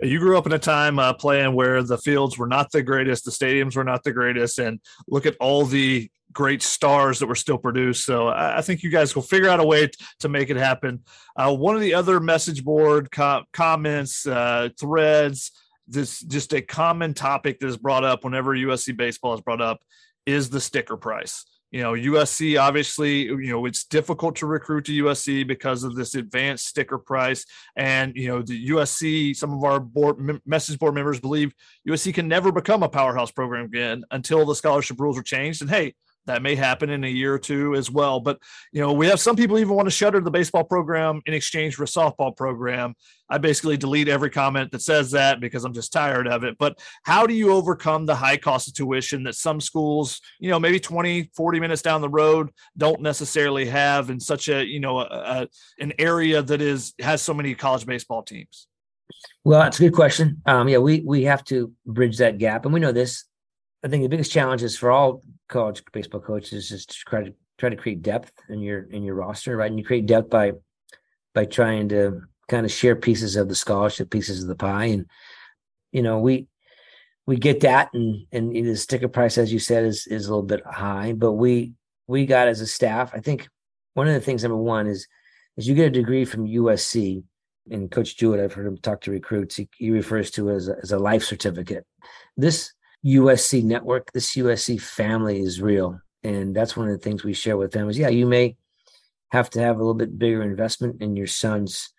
You 0.00 0.20
grew 0.20 0.38
up 0.38 0.46
in 0.46 0.52
a 0.52 0.58
time 0.58 0.98
uh, 0.98 1.12
playing 1.12 1.54
where 1.54 1.82
the 1.82 1.98
fields 1.98 2.38
were 2.38 2.46
not 2.46 2.70
the 2.70 2.82
greatest, 2.82 3.24
the 3.24 3.30
stadiums 3.30 3.76
were 3.76 3.84
not 3.84 4.04
the 4.04 4.12
greatest, 4.12 4.58
and 4.58 4.80
look 5.08 5.26
at 5.26 5.36
all 5.40 5.64
the 5.64 6.08
great 6.32 6.62
stars 6.62 7.18
that 7.18 7.26
were 7.26 7.34
still 7.34 7.58
produced. 7.58 8.04
So 8.04 8.28
I, 8.28 8.60
think 8.60 8.82
you 8.82 8.90
guys 8.90 9.14
will 9.14 9.22
figure 9.22 9.48
out 9.48 9.60
a 9.60 9.64
way 9.64 9.86
t- 9.88 10.04
to 10.20 10.28
make 10.28 10.50
it 10.50 10.56
happen. 10.56 11.02
Uh, 11.34 11.54
one 11.54 11.74
of 11.74 11.80
the 11.80 11.94
other 11.94 12.20
message 12.20 12.64
board 12.64 13.10
co- 13.10 13.42
comments, 13.52 14.26
uh, 14.26 14.68
threads, 14.78 15.50
this 15.88 16.20
just 16.20 16.52
a 16.52 16.60
common 16.60 17.14
topic 17.14 17.58
that 17.58 17.66
is 17.66 17.76
brought 17.76 18.04
up 18.04 18.22
whenever 18.22 18.54
USC 18.54 18.96
baseball 18.96 19.34
is 19.34 19.40
brought 19.40 19.62
up 19.62 19.80
is 20.26 20.50
the 20.50 20.60
sticker 20.60 20.96
price. 20.96 21.44
You 21.70 21.82
know, 21.82 21.92
USC 21.92 22.58
obviously, 22.58 23.24
you 23.24 23.48
know, 23.48 23.66
it's 23.66 23.84
difficult 23.84 24.36
to 24.36 24.46
recruit 24.46 24.86
to 24.86 25.04
USC 25.04 25.46
because 25.46 25.84
of 25.84 25.94
this 25.94 26.14
advanced 26.14 26.66
sticker 26.66 26.96
price. 26.96 27.44
And, 27.76 28.16
you 28.16 28.28
know, 28.28 28.40
the 28.40 28.68
USC, 28.70 29.36
some 29.36 29.52
of 29.52 29.62
our 29.64 29.78
board 29.78 30.40
message 30.46 30.78
board 30.78 30.94
members 30.94 31.20
believe 31.20 31.52
USC 31.86 32.14
can 32.14 32.26
never 32.26 32.52
become 32.52 32.82
a 32.82 32.88
powerhouse 32.88 33.30
program 33.30 33.66
again 33.66 34.04
until 34.10 34.46
the 34.46 34.54
scholarship 34.54 34.98
rules 34.98 35.18
are 35.18 35.22
changed. 35.22 35.60
And 35.60 35.70
hey, 35.70 35.94
that 36.28 36.42
may 36.42 36.54
happen 36.54 36.88
in 36.90 37.04
a 37.04 37.08
year 37.08 37.34
or 37.34 37.38
two 37.38 37.74
as 37.74 37.90
well. 37.90 38.20
But 38.20 38.38
you 38.72 38.80
know, 38.80 38.92
we 38.92 39.06
have 39.08 39.20
some 39.20 39.36
people 39.36 39.58
even 39.58 39.74
want 39.74 39.86
to 39.86 39.90
shutter 39.90 40.20
the 40.20 40.30
baseball 40.30 40.64
program 40.64 41.20
in 41.26 41.34
exchange 41.34 41.74
for 41.74 41.82
a 41.82 41.86
softball 41.86 42.36
program. 42.36 42.94
I 43.28 43.38
basically 43.38 43.76
delete 43.76 44.08
every 44.08 44.30
comment 44.30 44.72
that 44.72 44.82
says 44.82 45.10
that 45.10 45.40
because 45.40 45.64
I'm 45.64 45.74
just 45.74 45.92
tired 45.92 46.26
of 46.26 46.44
it. 46.44 46.56
But 46.58 46.78
how 47.02 47.26
do 47.26 47.34
you 47.34 47.52
overcome 47.52 48.06
the 48.06 48.14
high 48.14 48.36
cost 48.36 48.68
of 48.68 48.74
tuition 48.74 49.24
that 49.24 49.34
some 49.34 49.60
schools, 49.60 50.20
you 50.38 50.50
know, 50.50 50.58
maybe 50.58 50.80
20, 50.80 51.30
40 51.36 51.60
minutes 51.60 51.82
down 51.82 52.00
the 52.00 52.08
road 52.08 52.50
don't 52.76 53.02
necessarily 53.02 53.66
have 53.66 54.08
in 54.08 54.18
such 54.18 54.48
a, 54.48 54.64
you 54.64 54.80
know, 54.80 55.00
a, 55.00 55.04
a, 55.04 55.48
an 55.80 55.92
area 55.98 56.40
that 56.40 56.62
is 56.62 56.94
has 57.00 57.20
so 57.20 57.34
many 57.34 57.54
college 57.54 57.84
baseball 57.84 58.22
teams? 58.22 58.66
Well, 59.44 59.60
that's 59.60 59.78
a 59.80 59.84
good 59.84 59.94
question. 59.94 60.42
Um, 60.46 60.68
yeah, 60.68 60.78
we 60.78 61.00
we 61.00 61.24
have 61.24 61.44
to 61.44 61.72
bridge 61.86 62.18
that 62.18 62.38
gap, 62.38 62.64
and 62.64 62.74
we 62.74 62.80
know 62.80 62.92
this. 62.92 63.24
I 63.84 63.88
think 63.88 64.02
the 64.02 64.08
biggest 64.08 64.32
challenge 64.32 64.62
is 64.62 64.76
for 64.76 64.90
all 64.90 65.22
college 65.48 65.82
baseball 65.92 66.20
coaches 66.20 66.70
is 66.70 66.86
to 66.86 66.94
try 66.94 67.24
to 67.24 67.34
try 67.58 67.68
to 67.68 67.76
create 67.76 68.02
depth 68.02 68.32
in 68.48 68.60
your 68.60 68.82
in 68.90 69.02
your 69.02 69.14
roster, 69.14 69.56
right? 69.56 69.70
And 69.70 69.78
you 69.78 69.84
create 69.84 70.06
depth 70.06 70.30
by 70.30 70.52
by 71.34 71.44
trying 71.44 71.88
to 71.90 72.22
kind 72.48 72.64
of 72.64 72.72
share 72.72 72.96
pieces 72.96 73.36
of 73.36 73.48
the 73.48 73.54
scholarship, 73.54 74.10
pieces 74.10 74.42
of 74.42 74.48
the 74.48 74.54
pie, 74.54 74.86
and 74.86 75.06
you 75.92 76.02
know 76.02 76.18
we 76.18 76.46
we 77.26 77.36
get 77.36 77.60
that, 77.60 77.90
and 77.92 78.26
and 78.32 78.54
the 78.54 78.76
sticker 78.76 79.08
price, 79.08 79.36
as 79.38 79.52
you 79.52 79.58
said, 79.58 79.84
is 79.84 80.06
is 80.06 80.26
a 80.26 80.30
little 80.30 80.42
bit 80.42 80.64
high, 80.64 81.12
but 81.12 81.32
we 81.32 81.74
we 82.06 82.26
got 82.26 82.48
as 82.48 82.60
a 82.60 82.66
staff. 82.66 83.12
I 83.14 83.20
think 83.20 83.48
one 83.94 84.08
of 84.08 84.14
the 84.14 84.20
things 84.20 84.42
number 84.42 84.56
one 84.56 84.86
is 84.86 85.06
is 85.56 85.68
you 85.68 85.74
get 85.74 85.86
a 85.86 85.90
degree 85.90 86.24
from 86.24 86.46
USC, 86.46 87.22
and 87.70 87.90
Coach 87.90 88.16
Jewett, 88.16 88.40
I've 88.40 88.52
heard 88.52 88.66
him 88.66 88.78
talk 88.78 89.00
to 89.02 89.10
recruits. 89.10 89.56
He, 89.56 89.68
he 89.76 89.90
refers 89.90 90.30
to 90.32 90.50
as 90.50 90.68
a, 90.68 90.76
as 90.82 90.92
a 90.92 90.98
life 90.98 91.24
certificate. 91.24 91.84
This 92.36 92.72
USC 93.04 93.62
network, 93.62 94.12
this 94.12 94.34
USC 94.36 94.80
family 94.80 95.40
is 95.40 95.60
real. 95.60 96.00
And 96.22 96.54
that's 96.54 96.76
one 96.76 96.88
of 96.88 96.92
the 96.92 97.02
things 97.02 97.24
we 97.24 97.32
share 97.32 97.56
with 97.56 97.74
is 97.74 97.98
yeah, 97.98 98.08
you 98.08 98.26
may 98.26 98.56
have 99.30 99.50
to 99.50 99.60
have 99.60 99.76
a 99.76 99.78
little 99.78 99.94
bit 99.94 100.18
bigger 100.18 100.42
investment 100.42 101.00
in 101.00 101.16
your 101.16 101.26
son's 101.26 101.90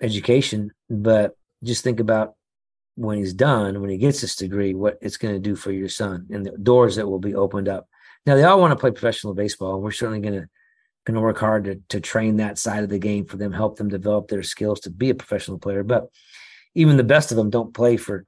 education, 0.00 0.72
but 0.88 1.36
just 1.62 1.84
think 1.84 2.00
about 2.00 2.34
when 2.94 3.18
he's 3.18 3.34
done, 3.34 3.80
when 3.80 3.90
he 3.90 3.96
gets 3.96 4.20
his 4.20 4.36
degree, 4.36 4.74
what 4.74 4.98
it's 5.00 5.16
going 5.16 5.34
to 5.34 5.40
do 5.40 5.56
for 5.56 5.72
your 5.72 5.88
son 5.88 6.26
and 6.30 6.44
the 6.44 6.50
doors 6.58 6.96
that 6.96 7.08
will 7.08 7.18
be 7.18 7.34
opened 7.34 7.68
up. 7.68 7.88
Now 8.26 8.34
they 8.34 8.44
all 8.44 8.60
want 8.60 8.72
to 8.72 8.80
play 8.80 8.90
professional 8.90 9.34
baseball, 9.34 9.74
and 9.74 9.82
we're 9.82 9.92
certainly 9.92 10.20
going 10.20 10.40
to 10.40 10.48
going 11.04 11.16
to 11.16 11.20
work 11.20 11.38
hard 11.38 11.64
to 11.64 11.80
to 11.88 12.00
train 12.00 12.36
that 12.36 12.58
side 12.58 12.84
of 12.84 12.90
the 12.90 12.98
game 12.98 13.24
for 13.24 13.36
them, 13.36 13.52
help 13.52 13.76
them 13.76 13.88
develop 13.88 14.28
their 14.28 14.42
skills 14.42 14.80
to 14.80 14.90
be 14.90 15.10
a 15.10 15.14
professional 15.14 15.58
player. 15.58 15.82
But 15.82 16.08
even 16.74 16.96
the 16.96 17.04
best 17.04 17.30
of 17.30 17.36
them 17.36 17.50
don't 17.50 17.74
play 17.74 17.96
for 17.96 18.24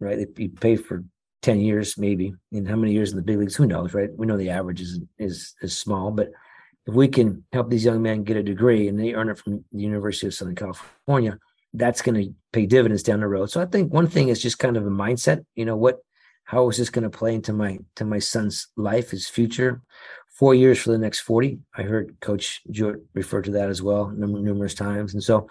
right. 0.00 0.26
You 0.36 0.50
pay 0.50 0.76
for 0.76 1.04
10 1.42 1.60
years 1.60 1.96
maybe 1.96 2.34
and 2.52 2.68
how 2.68 2.76
many 2.76 2.92
years 2.92 3.10
in 3.10 3.16
the 3.16 3.22
big 3.22 3.38
leagues 3.38 3.56
who 3.56 3.66
knows 3.66 3.94
right? 3.94 4.10
We 4.16 4.26
know 4.26 4.36
the 4.36 4.50
average 4.50 4.80
is 4.80 5.00
is 5.18 5.54
is 5.62 5.76
small 5.76 6.10
but 6.10 6.30
if 6.86 6.94
we 6.94 7.08
can 7.08 7.44
help 7.52 7.70
these 7.70 7.84
young 7.84 8.02
men 8.02 8.24
get 8.24 8.36
a 8.36 8.42
degree 8.42 8.88
and 8.88 8.98
they 8.98 9.14
earn 9.14 9.28
it 9.28 9.38
from 9.38 9.64
the 9.72 9.82
university 9.82 10.26
of 10.26 10.34
southern 10.34 10.54
california 10.54 11.38
that's 11.74 12.02
going 12.02 12.20
to 12.20 12.34
pay 12.52 12.66
dividends 12.66 13.04
down 13.04 13.20
the 13.20 13.28
road. 13.28 13.50
So 13.50 13.60
i 13.60 13.66
think 13.66 13.92
one 13.92 14.06
thing 14.06 14.28
is 14.28 14.42
just 14.42 14.58
kind 14.58 14.76
of 14.76 14.86
a 14.86 14.90
mindset 14.90 15.44
you 15.54 15.64
know 15.64 15.76
what 15.76 15.98
how 16.44 16.68
is 16.68 16.76
this 16.78 16.90
going 16.90 17.04
to 17.04 17.16
play 17.16 17.34
into 17.34 17.52
my 17.52 17.78
to 17.96 18.04
my 18.04 18.18
son's 18.18 18.68
life 18.76 19.10
his 19.10 19.28
future? 19.28 19.82
Four 20.28 20.54
years 20.54 20.78
for 20.78 20.90
the 20.90 20.98
next 20.98 21.20
40 21.20 21.58
i 21.76 21.82
heard 21.82 22.16
coach 22.20 22.62
Jewett 22.70 23.00
refer 23.14 23.42
to 23.42 23.50
that 23.52 23.68
as 23.68 23.82
well 23.82 24.08
numerous 24.08 24.74
times 24.74 25.12
and 25.12 25.22
so 25.22 25.48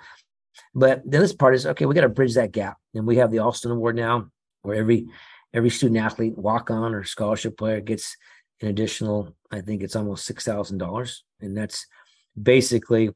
but 0.74 1.04
the 1.10 1.20
other 1.20 1.34
part 1.36 1.54
is 1.54 1.68
okay 1.68 1.86
we 1.86 1.94
got 1.94 2.02
to 2.02 2.10
bridge 2.10 2.34
that 2.34 2.52
gap 2.52 2.78
and 2.96 3.06
we 3.06 3.18
have 3.18 3.30
the 3.30 3.38
alston 3.38 3.72
award 3.72 3.96
now 3.96 4.30
where 4.64 4.76
every 4.76 5.06
every 5.54 5.70
student 5.70 6.00
athlete, 6.00 6.38
walk 6.38 6.70
on 6.70 6.94
or 6.94 7.04
scholarship 7.04 7.58
player 7.58 7.82
gets 7.82 8.16
an 8.62 8.68
additional, 8.68 9.36
I 9.52 9.62
think 9.62 9.84
it's 9.84 9.96
almost 9.96 10.26
six 10.26 10.44
thousand 10.44 10.78
dollars. 10.78 11.24
And 11.42 11.56
that's 11.56 11.86
basically 12.42 13.10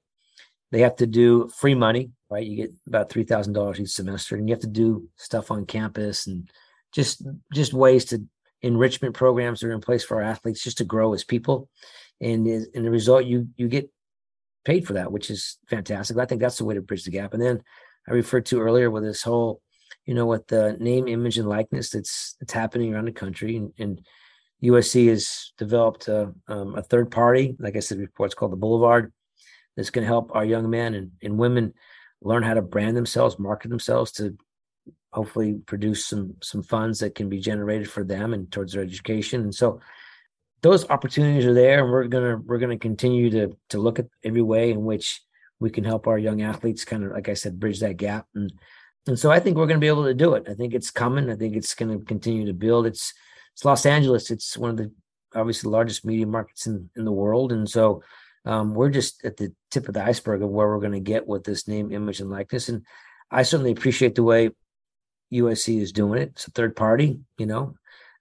they 0.71 0.81
have 0.81 0.95
to 0.97 1.07
do 1.07 1.49
free 1.49 1.75
money, 1.75 2.11
right? 2.29 2.45
You 2.45 2.55
get 2.55 2.73
about 2.87 3.09
three 3.09 3.23
thousand 3.23 3.53
dollars 3.53 3.79
each 3.79 3.89
semester, 3.89 4.35
and 4.35 4.47
you 4.47 4.53
have 4.53 4.61
to 4.61 4.67
do 4.67 5.07
stuff 5.17 5.51
on 5.51 5.65
campus 5.65 6.27
and 6.27 6.49
just 6.93 7.23
just 7.53 7.73
ways 7.73 8.05
to 8.05 8.23
enrichment 8.61 9.13
programs 9.13 9.59
that 9.59 9.67
are 9.67 9.73
in 9.73 9.81
place 9.81 10.03
for 10.03 10.17
our 10.17 10.29
athletes 10.29 10.63
just 10.63 10.77
to 10.77 10.85
grow 10.85 11.13
as 11.13 11.23
people. 11.23 11.69
And 12.21 12.47
in 12.47 12.83
the 12.83 12.91
result, 12.91 13.25
you 13.25 13.49
you 13.57 13.67
get 13.67 13.89
paid 14.65 14.87
for 14.87 14.93
that, 14.93 15.11
which 15.11 15.29
is 15.29 15.57
fantastic. 15.67 16.17
I 16.17 16.25
think 16.25 16.41
that's 16.41 16.57
the 16.57 16.65
way 16.65 16.75
to 16.75 16.81
bridge 16.81 17.03
the 17.03 17.11
gap. 17.11 17.33
And 17.33 17.43
then 17.43 17.61
I 18.07 18.13
referred 18.13 18.45
to 18.47 18.61
earlier 18.61 18.89
with 18.89 19.03
this 19.03 19.23
whole 19.23 19.61
you 20.05 20.13
know, 20.13 20.25
with 20.25 20.47
the 20.47 20.77
name, 20.79 21.07
image, 21.07 21.37
and 21.37 21.47
likeness 21.47 21.89
that's 21.91 22.35
that's 22.39 22.53
happening 22.53 22.93
around 22.93 23.05
the 23.05 23.11
country, 23.11 23.57
and, 23.57 23.71
and 23.77 24.01
USC 24.63 25.09
has 25.09 25.51
developed 25.57 26.07
a, 26.07 26.33
um, 26.47 26.75
a 26.75 26.81
third 26.81 27.11
party, 27.11 27.55
like 27.59 27.75
I 27.75 27.79
said 27.79 27.99
before, 27.99 28.25
it's 28.25 28.35
called 28.35 28.53
the 28.53 28.57
Boulevard, 28.57 29.11
that's 29.75 29.89
going 29.89 30.03
to 30.03 30.07
help 30.07 30.31
our 30.33 30.45
young 30.45 30.69
men 30.69 30.93
and, 30.93 31.11
and 31.21 31.37
women 31.37 31.73
learn 32.21 32.43
how 32.43 32.53
to 32.53 32.61
brand 32.61 32.95
themselves, 32.95 33.37
market 33.37 33.69
themselves 33.69 34.13
to 34.13 34.37
hopefully 35.11 35.55
produce 35.65 36.07
some 36.07 36.35
some 36.41 36.63
funds 36.63 36.99
that 36.99 37.13
can 37.13 37.29
be 37.29 37.39
generated 37.39 37.89
for 37.89 38.03
them 38.03 38.33
and 38.33 38.51
towards 38.51 38.73
their 38.73 38.83
education. 38.83 39.41
And 39.41 39.53
so 39.53 39.79
those 40.61 40.89
opportunities 40.89 41.45
are 41.45 41.53
there, 41.53 41.83
and 41.83 41.91
we're 41.91 42.07
gonna 42.07 42.37
we're 42.37 42.57
gonna 42.57 42.79
continue 42.79 43.29
to 43.31 43.57
to 43.69 43.79
look 43.79 43.99
at 43.99 44.07
every 44.23 44.41
way 44.41 44.71
in 44.71 44.83
which 44.83 45.21
we 45.59 45.69
can 45.69 45.83
help 45.83 46.07
our 46.07 46.17
young 46.17 46.41
athletes 46.41 46.85
kind 46.85 47.03
of 47.03 47.11
like 47.11 47.29
I 47.29 47.35
said 47.35 47.59
bridge 47.59 47.79
that 47.81 47.97
gap 47.97 48.27
and 48.33 48.51
and 49.07 49.19
so 49.19 49.31
I 49.31 49.39
think 49.39 49.57
we're 49.57 49.67
going 49.67 49.79
to 49.79 49.83
be 49.83 49.87
able 49.87 50.05
to 50.05 50.13
do 50.13 50.35
it. 50.35 50.45
I 50.47 50.53
think 50.53 50.73
it's 50.73 50.91
coming. 50.91 51.29
I 51.29 51.35
think 51.35 51.55
it's 51.55 51.73
going 51.75 51.97
to 51.97 52.05
continue 52.05 52.45
to 52.45 52.53
build. 52.53 52.85
It's 52.85 53.13
it's 53.53 53.65
Los 53.65 53.85
Angeles. 53.85 54.31
It's 54.31 54.57
one 54.57 54.71
of 54.71 54.77
the 54.77 54.91
obviously 55.35 55.69
largest 55.69 56.05
media 56.05 56.25
markets 56.25 56.67
in, 56.67 56.89
in 56.95 57.05
the 57.05 57.11
world. 57.11 57.51
And 57.51 57.69
so 57.69 58.03
um, 58.45 58.73
we're 58.73 58.89
just 58.89 59.23
at 59.25 59.37
the 59.37 59.53
tip 59.71 59.87
of 59.87 59.93
the 59.93 60.03
iceberg 60.03 60.41
of 60.41 60.49
where 60.49 60.67
we're 60.67 60.79
going 60.79 60.93
to 60.93 60.99
get 60.99 61.27
with 61.27 61.43
this 61.43 61.67
name, 61.67 61.91
image, 61.91 62.19
and 62.19 62.29
likeness. 62.29 62.69
And 62.69 62.85
I 63.29 63.43
certainly 63.43 63.71
appreciate 63.71 64.15
the 64.15 64.23
way 64.23 64.51
USC 65.33 65.81
is 65.81 65.91
doing 65.91 66.21
it. 66.21 66.29
It's 66.29 66.47
a 66.47 66.51
third 66.51 66.75
party, 66.75 67.19
you 67.37 67.45
know. 67.45 67.75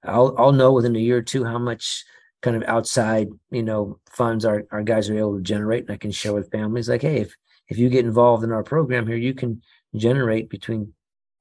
I'll 0.04 0.34
I'll 0.36 0.52
know 0.52 0.72
within 0.72 0.96
a 0.96 1.00
year 1.00 1.18
or 1.18 1.22
two 1.22 1.44
how 1.44 1.58
much 1.58 2.04
kind 2.40 2.56
of 2.56 2.64
outside, 2.64 3.28
you 3.50 3.62
know, 3.62 4.00
funds 4.10 4.44
our, 4.44 4.64
our 4.72 4.82
guys 4.82 5.08
are 5.08 5.16
able 5.16 5.36
to 5.36 5.42
generate. 5.42 5.84
And 5.84 5.92
I 5.92 5.96
can 5.96 6.10
share 6.10 6.32
with 6.32 6.50
families 6.50 6.88
like, 6.88 7.02
hey, 7.02 7.20
if 7.20 7.34
if 7.68 7.78
you 7.78 7.88
get 7.88 8.04
involved 8.04 8.42
in 8.42 8.52
our 8.52 8.64
program 8.64 9.06
here, 9.06 9.16
you 9.16 9.34
can 9.34 9.62
generate 9.94 10.48
between 10.48 10.92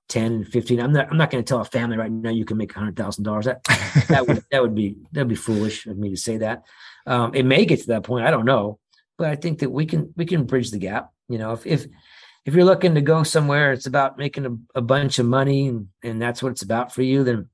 10 0.10 0.32
and 0.34 0.48
15 0.48 0.82
i'm 0.82 0.92
not 0.92 1.10
i'm 1.10 1.18
not 1.18 1.32
going 1.32 1.44
to 1.44 1.48
tell 1.48 1.62
a 1.62 1.66
family 1.66 1.98
right 1.98 2.12
now 2.12 2.30
you 2.30 2.44
can 2.44 2.58
make 2.58 2.74
$100000 2.74 3.44
that 3.44 3.64
that 4.10 4.28
would 4.28 4.44
that 4.52 4.62
would 4.62 4.76
be 4.76 4.98
that'd 5.12 5.28
be 5.28 5.36
foolish 5.36 5.86
of 5.86 5.98
me 5.98 6.10
to 6.10 6.18
say 6.18 6.38
that. 6.38 6.64
Um, 7.08 7.34
it 7.34 7.44
may 7.44 7.66
get 7.66 7.80
to 7.82 7.88
that 7.88 8.04
point 8.04 8.26
i 8.26 8.32
don't 8.32 8.46
know 8.46 8.78
but 9.18 9.30
i 9.30 9.36
think 9.36 9.60
that 9.60 9.70
we 9.70 9.86
can 9.86 10.14
we 10.16 10.26
can 10.26 10.46
bridge 10.46 10.72
the 10.72 10.78
gap 10.78 11.12
you 11.30 11.38
know 11.38 11.54
if 11.54 11.66
if 11.66 11.86
if 12.46 12.54
you're 12.54 12.66
looking 12.66 12.96
to 12.96 13.02
go 13.02 13.24
somewhere 13.24 13.72
it's 13.72 13.86
about 13.86 14.18
making 14.18 14.46
a, 14.46 14.80
a 14.80 14.82
bunch 14.82 15.18
of 15.18 15.26
money 15.26 15.68
and, 15.68 15.88
and 16.04 16.22
that's 16.22 16.44
what 16.44 16.52
it's 16.52 16.64
about 16.64 16.94
for 16.94 17.02
you 17.02 17.24
then 17.24 17.48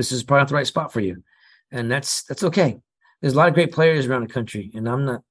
this 0.00 0.12
is 0.12 0.22
probably 0.22 0.40
not 0.40 0.48
the 0.48 0.54
right 0.54 0.66
spot 0.66 0.92
for 0.92 1.00
you. 1.00 1.22
And 1.70 1.90
that's 1.90 2.24
that's 2.24 2.44
okay. 2.44 2.80
There's 3.20 3.34
a 3.34 3.36
lot 3.36 3.48
of 3.48 3.54
great 3.54 3.72
players 3.72 4.06
around 4.06 4.22
the 4.22 4.32
country 4.32 4.70
and 4.74 4.88
i'm 4.88 5.04
not 5.04 5.22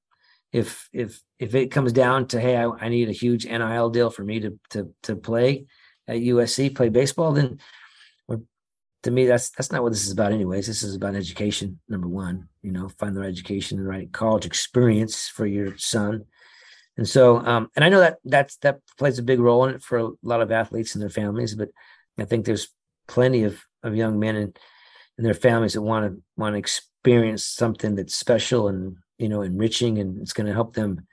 if 0.52 0.88
if 0.92 1.20
if 1.40 1.54
it 1.54 1.72
comes 1.72 1.92
down 1.92 2.28
to 2.28 2.40
hey, 2.40 2.56
I, 2.56 2.68
I, 2.68 2.88
need 2.88 3.08
a 3.08 3.12
huge 3.12 3.46
NIL 3.46 3.90
deal 3.90 4.10
for 4.10 4.22
me 4.22 4.40
to 4.40 4.60
to 4.70 4.94
to 5.04 5.16
play 5.16 5.66
at 6.06 6.18
USC, 6.18 6.74
play 6.74 6.90
baseball, 6.90 7.32
then 7.32 7.58
to 9.02 9.10
me 9.10 9.26
that's 9.26 9.50
that's 9.50 9.72
not 9.72 9.82
what 9.82 9.92
this 9.92 10.04
is 10.04 10.12
about 10.12 10.32
anyways. 10.32 10.66
This 10.66 10.82
is 10.82 10.94
about 10.94 11.14
education, 11.14 11.80
number 11.88 12.08
one. 12.08 12.48
You 12.62 12.72
know, 12.72 12.88
find 12.88 13.16
the 13.16 13.20
right 13.20 13.28
education 13.28 13.78
and 13.78 13.88
right 13.88 14.12
college 14.12 14.44
experience 14.44 15.28
for 15.28 15.46
your 15.46 15.76
son. 15.78 16.24
And 16.96 17.08
so, 17.08 17.38
um, 17.38 17.70
and 17.74 17.84
I 17.84 17.88
know 17.88 18.00
that 18.00 18.18
that's 18.24 18.56
that 18.58 18.80
plays 18.98 19.18
a 19.18 19.22
big 19.22 19.40
role 19.40 19.64
in 19.64 19.74
it 19.74 19.82
for 19.82 19.98
a 19.98 20.10
lot 20.22 20.42
of 20.42 20.52
athletes 20.52 20.94
and 20.94 21.02
their 21.02 21.08
families, 21.08 21.54
but 21.54 21.70
I 22.18 22.24
think 22.24 22.44
there's 22.44 22.68
plenty 23.08 23.44
of 23.44 23.60
of 23.82 23.96
young 23.96 24.18
men 24.18 24.36
and 24.36 24.58
and 25.16 25.26
their 25.26 25.34
families 25.34 25.72
that 25.74 25.82
want 25.82 26.12
to 26.12 26.22
want 26.36 26.54
to 26.54 26.58
experience 26.58 27.44
something 27.44 27.94
that's 27.94 28.14
special 28.14 28.68
and 28.68 28.96
you 29.18 29.28
know 29.28 29.40
enriching 29.42 29.98
and 29.98 30.20
it's 30.20 30.34
going 30.34 30.46
to 30.46 30.52
help 30.52 30.74
them 30.74 31.06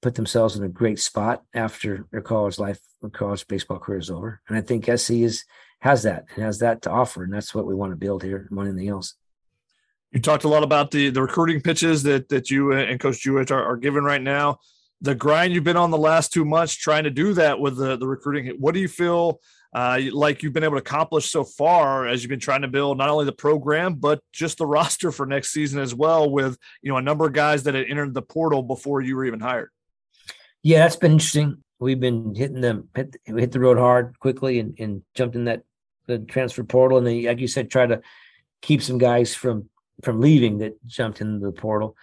put 0.00 0.14
themselves 0.14 0.56
in 0.56 0.64
a 0.64 0.68
great 0.68 0.98
spot 0.98 1.42
after 1.54 2.06
their 2.10 2.20
college 2.20 2.58
life 2.58 2.80
or 3.02 3.10
college 3.10 3.46
baseball 3.46 3.78
career 3.78 3.98
is 3.98 4.10
over. 4.10 4.40
And 4.48 4.56
i 4.56 4.60
think 4.60 4.88
sc 4.98 5.10
is 5.10 5.44
has 5.80 6.02
that 6.02 6.26
and 6.34 6.44
has 6.44 6.58
that 6.58 6.82
to 6.82 6.90
offer 6.90 7.24
and 7.24 7.32
that's 7.32 7.54
what 7.54 7.66
we 7.66 7.74
want 7.74 7.92
to 7.92 7.96
build 7.96 8.22
here 8.22 8.48
more 8.50 8.64
than 8.64 8.74
anything 8.74 8.90
else 8.90 9.14
you 10.12 10.20
talked 10.20 10.44
a 10.44 10.48
lot 10.48 10.62
about 10.62 10.90
the 10.90 11.10
the 11.10 11.22
recruiting 11.22 11.60
pitches 11.60 12.02
that 12.04 12.28
that 12.28 12.50
you 12.50 12.72
and 12.72 12.98
coach 12.98 13.20
Jewett 13.20 13.50
are, 13.50 13.62
are 13.62 13.76
giving 13.76 14.04
right 14.04 14.22
now. 14.22 14.58
The 15.00 15.14
grind 15.14 15.52
you've 15.52 15.64
been 15.64 15.76
on 15.76 15.90
the 15.90 15.98
last 15.98 16.32
two 16.32 16.44
months 16.44 16.74
trying 16.74 17.04
to 17.04 17.10
do 17.10 17.32
that 17.34 17.60
with 17.60 17.76
the, 17.76 17.96
the 17.96 18.06
recruiting 18.06 18.56
what 18.58 18.74
do 18.74 18.80
you 18.80 18.88
feel 18.88 19.40
uh, 19.74 20.00
like 20.12 20.42
you've 20.42 20.54
been 20.54 20.64
able 20.64 20.76
to 20.76 20.82
accomplish 20.82 21.30
so 21.30 21.44
far 21.44 22.06
as 22.06 22.22
you've 22.22 22.30
been 22.30 22.40
trying 22.40 22.62
to 22.62 22.68
build 22.68 22.96
not 22.98 23.10
only 23.10 23.26
the 23.26 23.32
program 23.32 23.94
but 23.94 24.20
just 24.32 24.58
the 24.58 24.66
roster 24.76 25.12
for 25.12 25.26
next 25.26 25.50
season 25.50 25.78
as 25.78 25.94
well 25.94 26.28
with 26.28 26.56
you 26.82 26.90
know 26.90 26.96
a 26.96 27.02
number 27.02 27.26
of 27.26 27.32
guys 27.32 27.62
that 27.62 27.74
had 27.74 27.86
entered 27.86 28.12
the 28.12 28.22
portal 28.22 28.62
before 28.62 29.00
you 29.00 29.14
were 29.14 29.24
even 29.24 29.40
hired 29.40 29.70
yeah 30.62 30.78
that's 30.78 30.96
been 30.96 31.12
interesting 31.12 31.62
we've 31.80 32.00
been 32.00 32.34
hitting 32.34 32.60
them 32.60 32.88
hit, 32.94 33.16
hit 33.24 33.52
the 33.52 33.60
road 33.60 33.78
hard 33.78 34.18
quickly 34.18 34.58
and, 34.58 34.74
and 34.78 35.02
jumped 35.14 35.36
in 35.36 35.44
that 35.44 35.62
the 36.06 36.18
transfer 36.18 36.64
portal 36.64 36.98
and 36.98 37.06
then 37.06 37.22
like 37.24 37.38
you 37.38 37.48
said 37.48 37.70
try 37.70 37.86
to 37.86 38.00
keep 38.62 38.82
some 38.82 38.98
guys 38.98 39.34
from 39.34 39.68
from 40.02 40.20
leaving 40.20 40.58
that 40.58 40.84
jumped 40.86 41.20
into 41.20 41.44
the 41.44 41.52
portal. 41.52 41.96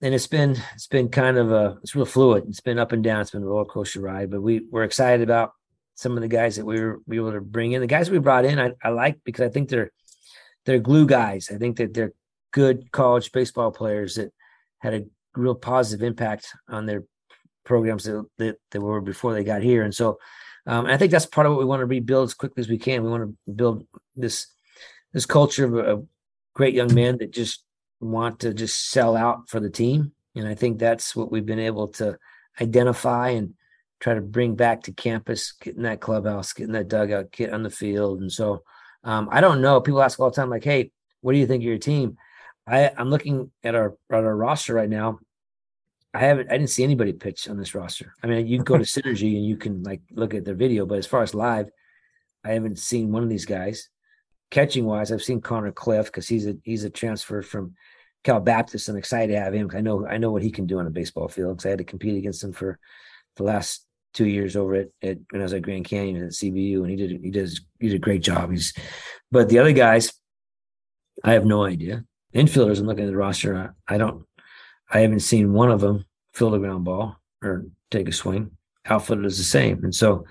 And 0.00 0.14
it's 0.14 0.26
been 0.26 0.56
it's 0.74 0.86
been 0.86 1.08
kind 1.08 1.36
of 1.36 1.50
a 1.50 1.76
it's 1.82 1.94
real 1.94 2.04
fluid. 2.04 2.44
It's 2.48 2.60
been 2.60 2.78
up 2.78 2.92
and 2.92 3.02
down. 3.02 3.20
It's 3.20 3.32
been 3.32 3.42
a 3.42 3.46
roller 3.46 3.64
coaster 3.64 4.00
ride. 4.00 4.30
But 4.30 4.42
we 4.42 4.62
we're 4.70 4.84
excited 4.84 5.22
about 5.22 5.52
some 5.96 6.16
of 6.16 6.22
the 6.22 6.28
guys 6.28 6.56
that 6.56 6.64
we 6.64 6.80
were, 6.80 7.00
we 7.06 7.18
were 7.18 7.30
able 7.30 7.38
to 7.38 7.44
bring 7.44 7.72
in. 7.72 7.80
The 7.80 7.88
guys 7.88 8.08
we 8.08 8.20
brought 8.20 8.44
in, 8.44 8.60
I, 8.60 8.72
I 8.82 8.90
like 8.90 9.18
because 9.24 9.44
I 9.44 9.48
think 9.48 9.68
they're 9.68 9.90
they're 10.64 10.78
glue 10.78 11.06
guys. 11.06 11.50
I 11.52 11.58
think 11.58 11.78
that 11.78 11.94
they're 11.94 12.12
good 12.52 12.92
college 12.92 13.32
baseball 13.32 13.72
players 13.72 14.14
that 14.14 14.32
had 14.78 14.94
a 14.94 15.06
real 15.34 15.56
positive 15.56 16.06
impact 16.06 16.46
on 16.68 16.86
their 16.86 17.02
programs 17.68 18.04
that, 18.04 18.56
that, 18.70 18.80
were 18.80 19.00
before 19.00 19.34
they 19.34 19.44
got 19.44 19.62
here. 19.62 19.84
And 19.84 19.94
so 19.94 20.18
um, 20.68 20.84
and 20.84 20.92
I 20.92 20.98
think 20.98 21.10
that's 21.10 21.26
part 21.26 21.46
of 21.46 21.52
what 21.52 21.60
we 21.60 21.64
want 21.64 21.80
to 21.80 21.86
rebuild 21.86 22.28
as 22.28 22.34
quickly 22.34 22.60
as 22.60 22.68
we 22.68 22.78
can. 22.78 23.02
We 23.02 23.10
want 23.10 23.22
to 23.22 23.52
build 23.52 23.86
this 24.16 24.48
this 25.14 25.24
culture 25.24 25.64
of, 25.64 25.74
of 25.86 26.06
great 26.54 26.74
young 26.74 26.94
men 26.94 27.16
that 27.18 27.32
just 27.32 27.64
want 28.00 28.40
to 28.40 28.52
just 28.52 28.90
sell 28.90 29.16
out 29.16 29.48
for 29.48 29.60
the 29.60 29.70
team. 29.70 30.12
And 30.36 30.46
I 30.46 30.54
think 30.54 30.78
that's 30.78 31.16
what 31.16 31.32
we've 31.32 31.46
been 31.46 31.58
able 31.58 31.88
to 31.88 32.18
identify 32.60 33.30
and 33.30 33.54
try 33.98 34.12
to 34.12 34.20
bring 34.20 34.56
back 34.56 34.82
to 34.82 34.92
campus, 34.92 35.52
get 35.52 35.76
in 35.76 35.84
that 35.84 36.00
clubhouse, 36.00 36.52
get 36.52 36.64
in 36.64 36.72
that 36.72 36.88
dugout, 36.88 37.32
get 37.32 37.52
on 37.52 37.62
the 37.62 37.70
field. 37.70 38.20
And 38.20 38.30
so 38.30 38.62
um, 39.04 39.28
I 39.32 39.40
don't 39.40 39.62
know. 39.62 39.80
People 39.80 40.02
ask 40.02 40.20
all 40.20 40.28
the 40.28 40.36
time, 40.36 40.50
like, 40.50 40.64
hey, 40.64 40.92
what 41.22 41.32
do 41.32 41.38
you 41.38 41.46
think 41.46 41.62
of 41.62 41.66
your 41.66 41.78
team? 41.78 42.18
I, 42.66 42.90
I'm 42.94 43.08
looking 43.08 43.50
at 43.64 43.74
our 43.74 43.96
at 44.12 44.24
our 44.24 44.36
roster 44.36 44.74
right 44.74 44.90
now. 44.90 45.18
I 46.18 46.22
haven't 46.22 46.50
I 46.50 46.58
didn't 46.58 46.70
see 46.70 46.82
anybody 46.82 47.12
pitch 47.12 47.48
on 47.48 47.56
this 47.56 47.76
roster. 47.76 48.12
I 48.24 48.26
mean, 48.26 48.48
you 48.48 48.58
can 48.58 48.64
go 48.64 48.76
to 48.76 48.82
Synergy 49.00 49.36
and 49.36 49.46
you 49.46 49.56
can 49.56 49.84
like 49.84 50.02
look 50.10 50.34
at 50.34 50.44
their 50.44 50.56
video, 50.56 50.84
but 50.84 50.98
as 50.98 51.06
far 51.06 51.22
as 51.22 51.32
live, 51.32 51.70
I 52.44 52.54
haven't 52.54 52.80
seen 52.80 53.12
one 53.12 53.22
of 53.22 53.28
these 53.28 53.46
guys. 53.46 53.88
Catching 54.50 54.84
wise, 54.84 55.12
I've 55.12 55.22
seen 55.22 55.40
Connor 55.40 55.70
Cliff 55.70 56.06
because 56.06 56.26
he's 56.26 56.48
a 56.48 56.56
he's 56.64 56.82
a 56.82 56.90
transfer 56.90 57.40
from 57.40 57.74
Cal 58.24 58.40
Baptist. 58.40 58.88
I'm 58.88 58.96
excited 58.96 59.32
to 59.32 59.40
have 59.40 59.54
him. 59.54 59.70
I 59.72 59.80
know 59.80 60.08
I 60.08 60.18
know 60.18 60.32
what 60.32 60.42
he 60.42 60.50
can 60.50 60.66
do 60.66 60.80
on 60.80 60.88
a 60.88 60.90
baseball 60.90 61.28
field 61.28 61.58
because 61.58 61.66
I 61.66 61.70
had 61.70 61.78
to 61.78 61.84
compete 61.84 62.16
against 62.16 62.42
him 62.42 62.52
for 62.52 62.80
the 63.36 63.44
last 63.44 63.86
two 64.12 64.26
years 64.26 64.56
over 64.56 64.74
at, 64.74 64.88
at 65.00 65.18
when 65.30 65.40
I 65.40 65.44
was 65.44 65.52
at 65.52 65.62
Grand 65.62 65.84
Canyon 65.84 66.24
at 66.24 66.32
CBU, 66.32 66.80
and 66.80 66.90
he 66.90 66.96
did 66.96 67.20
he 67.22 67.30
does 67.30 67.60
he 67.78 67.90
did 67.90 67.96
a 67.96 68.00
great 68.00 68.22
job. 68.22 68.50
He's 68.50 68.74
but 69.30 69.48
the 69.50 69.60
other 69.60 69.72
guys, 69.72 70.12
I 71.22 71.34
have 71.34 71.44
no 71.46 71.62
idea. 71.62 72.04
Infielders, 72.34 72.80
I'm 72.80 72.86
looking 72.86 73.04
at 73.04 73.10
the 73.10 73.16
roster. 73.16 73.72
I, 73.88 73.94
I 73.94 73.98
don't, 73.98 74.24
I 74.90 75.00
haven't 75.00 75.20
seen 75.20 75.52
one 75.52 75.70
of 75.70 75.80
them 75.80 76.04
field 76.38 76.54
a 76.54 76.58
ground 76.58 76.84
ball 76.84 77.16
or 77.42 77.66
take 77.90 78.08
a 78.08 78.12
swing. 78.12 78.52
Outfielders 78.86 79.32
is 79.32 79.38
the 79.38 79.44
same, 79.44 79.84
and 79.84 79.94
so 79.94 80.24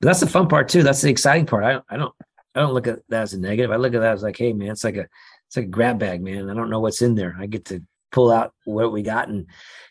that's 0.00 0.20
the 0.20 0.26
fun 0.26 0.48
part 0.48 0.68
too. 0.68 0.82
That's 0.82 1.00
the 1.00 1.10
exciting 1.10 1.46
part. 1.46 1.64
I 1.64 1.80
I 1.88 1.96
don't 1.96 2.14
I 2.54 2.60
don't 2.60 2.74
look 2.74 2.86
at 2.86 2.98
that 3.08 3.22
as 3.22 3.32
a 3.32 3.40
negative. 3.40 3.70
I 3.70 3.76
look 3.76 3.94
at 3.94 4.00
that 4.00 4.12
as 4.12 4.22
like, 4.22 4.36
hey 4.36 4.52
man, 4.52 4.72
it's 4.72 4.84
like 4.84 4.96
a 4.96 5.06
it's 5.46 5.56
like 5.56 5.66
a 5.66 5.68
grab 5.68 5.98
bag, 5.98 6.22
man. 6.22 6.50
I 6.50 6.54
don't 6.54 6.68
know 6.68 6.80
what's 6.80 7.02
in 7.02 7.14
there. 7.14 7.36
I 7.38 7.46
get 7.46 7.66
to 7.66 7.82
pull 8.10 8.30
out 8.30 8.52
what 8.64 8.92
we 8.92 9.02
got 9.02 9.28
and 9.28 9.46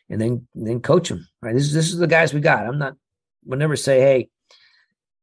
and 0.10 0.22
then 0.22 0.48
then 0.54 0.82
coach 0.82 1.10
them. 1.10 1.28
Right. 1.42 1.56
This 1.56 1.64
is 1.64 1.74
this 1.74 1.92
is 1.92 1.98
the 1.98 2.08
guys 2.08 2.34
we 2.34 2.42
got. 2.42 2.68
I'm 2.68 2.78
not 2.78 2.96
would 3.46 3.58
never 3.58 3.76
say, 3.76 4.00
hey, 4.02 4.30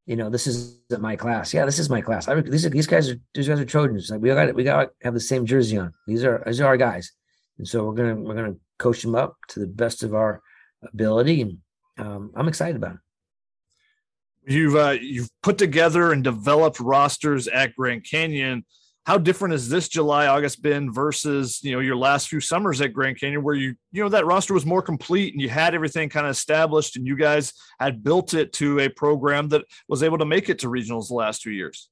you 0.05 0.15
know, 0.15 0.29
this 0.29 0.47
isn't 0.47 1.01
my 1.01 1.15
class. 1.15 1.53
Yeah, 1.53 1.65
this 1.65 1.79
is 1.79 1.89
my 1.89 2.01
class. 2.01 2.27
I 2.27 2.41
these 2.41 2.65
are, 2.65 2.69
these 2.69 2.87
guys 2.87 3.09
are 3.09 3.19
these 3.33 3.47
guys 3.47 3.59
are 3.59 3.65
Trojans. 3.65 4.09
Like 4.09 4.21
we 4.21 4.29
got 4.29 4.53
we 4.55 4.63
got 4.63 4.83
to 4.83 4.91
have 5.03 5.13
the 5.13 5.19
same 5.19 5.45
jersey 5.45 5.77
on. 5.77 5.93
These 6.07 6.25
are 6.25 6.43
these 6.45 6.59
are 6.59 6.65
our 6.65 6.77
guys, 6.77 7.13
and 7.57 7.67
so 7.67 7.85
we're 7.85 7.93
gonna 7.93 8.15
we're 8.15 8.35
gonna 8.35 8.55
coach 8.79 9.03
them 9.03 9.15
up 9.15 9.35
to 9.49 9.59
the 9.59 9.67
best 9.67 10.01
of 10.03 10.15
our 10.15 10.41
ability, 10.81 11.41
and 11.41 11.57
um, 11.97 12.31
I'm 12.35 12.47
excited 12.47 12.75
about 12.75 12.95
it. 12.95 14.53
You've 14.53 14.75
uh, 14.75 14.97
you've 14.99 15.29
put 15.43 15.57
together 15.57 16.11
and 16.11 16.23
developed 16.23 16.79
rosters 16.79 17.47
at 17.47 17.75
Grand 17.75 18.05
Canyon 18.09 18.65
how 19.09 19.17
different 19.17 19.53
has 19.53 19.67
this 19.67 19.87
July 19.87 20.27
August 20.27 20.61
been 20.61 20.93
versus 20.93 21.63
you 21.63 21.71
know 21.71 21.79
your 21.79 21.95
last 21.95 22.27
few 22.27 22.39
summers 22.39 22.79
at 22.79 22.93
Grand 22.93 23.19
Canyon 23.19 23.43
where 23.43 23.55
you 23.55 23.73
you 23.91 24.03
know 24.03 24.09
that 24.09 24.27
roster 24.27 24.53
was 24.53 24.67
more 24.67 24.83
complete 24.83 25.33
and 25.33 25.41
you 25.41 25.49
had 25.49 25.73
everything 25.73 26.09
kind 26.09 26.27
of 26.27 26.31
established 26.31 26.95
and 26.95 27.07
you 27.07 27.15
guys 27.15 27.53
had 27.79 28.03
built 28.03 28.35
it 28.35 28.53
to 28.53 28.79
a 28.79 28.87
program 28.89 29.49
that 29.49 29.65
was 29.87 30.03
able 30.03 30.19
to 30.19 30.25
make 30.25 30.47
it 30.47 30.59
to 30.59 30.67
regionals 30.67 31.07
the 31.07 31.15
last 31.15 31.41
two 31.41 31.49
years. 31.49 31.89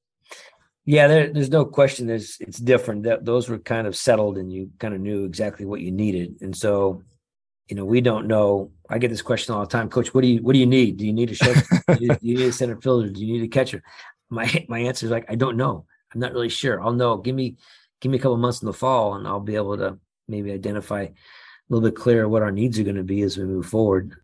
Yeah, 0.88 1.06
there, 1.06 1.30
there's 1.30 1.50
no 1.50 1.66
question. 1.66 2.06
There's 2.06 2.38
it's 2.40 2.58
different. 2.58 3.02
That 3.02 3.22
those 3.22 3.50
were 3.50 3.58
kind 3.58 3.86
of 3.86 3.94
settled 3.94 4.38
and 4.38 4.50
you 4.50 4.70
kind 4.78 4.94
of 4.94 5.02
knew 5.02 5.26
exactly 5.26 5.66
what 5.66 5.82
you 5.82 5.92
needed. 5.92 6.38
And 6.40 6.56
so, 6.56 7.02
you 7.68 7.76
know, 7.76 7.84
we 7.84 8.00
don't 8.00 8.26
know. 8.26 8.70
I 8.88 8.96
get 8.96 9.10
this 9.10 9.20
question 9.20 9.54
all 9.54 9.60
the 9.60 9.66
time, 9.66 9.90
Coach. 9.90 10.14
What 10.14 10.22
do 10.22 10.28
you 10.28 10.42
what 10.42 10.54
do 10.54 10.58
you 10.58 10.66
need? 10.66 10.96
Do 10.96 11.04
you 11.04 11.12
need 11.12 11.30
a 11.30 11.34
short? 11.34 11.58
do, 11.88 11.96
you, 12.00 12.08
do 12.08 12.18
you 12.22 12.36
need 12.38 12.46
a 12.46 12.52
center 12.52 12.80
fielder? 12.80 13.10
Do 13.10 13.20
you 13.22 13.34
need 13.34 13.44
a 13.44 13.48
catcher? 13.48 13.82
My 14.30 14.64
my 14.70 14.78
answer 14.78 15.04
is 15.04 15.12
like 15.12 15.26
I 15.28 15.34
don't 15.34 15.58
know. 15.58 15.84
I'm 16.14 16.20
not 16.20 16.32
really 16.32 16.48
sure. 16.48 16.80
I'll 16.80 16.94
know. 16.94 17.18
Give 17.18 17.34
me 17.34 17.56
give 18.00 18.10
me 18.10 18.16
a 18.16 18.20
couple 18.22 18.38
months 18.38 18.62
in 18.62 18.66
the 18.66 18.72
fall, 18.72 19.12
and 19.16 19.28
I'll 19.28 19.40
be 19.40 19.56
able 19.56 19.76
to 19.76 19.98
maybe 20.26 20.52
identify 20.52 21.02
a 21.02 21.12
little 21.68 21.86
bit 21.86 22.00
clearer 22.00 22.26
what 22.26 22.42
our 22.42 22.50
needs 22.50 22.78
are 22.78 22.84
going 22.84 22.96
to 22.96 23.02
be 23.02 23.20
as 23.20 23.36
we 23.36 23.44
move 23.44 23.66
forward. 23.66 24.14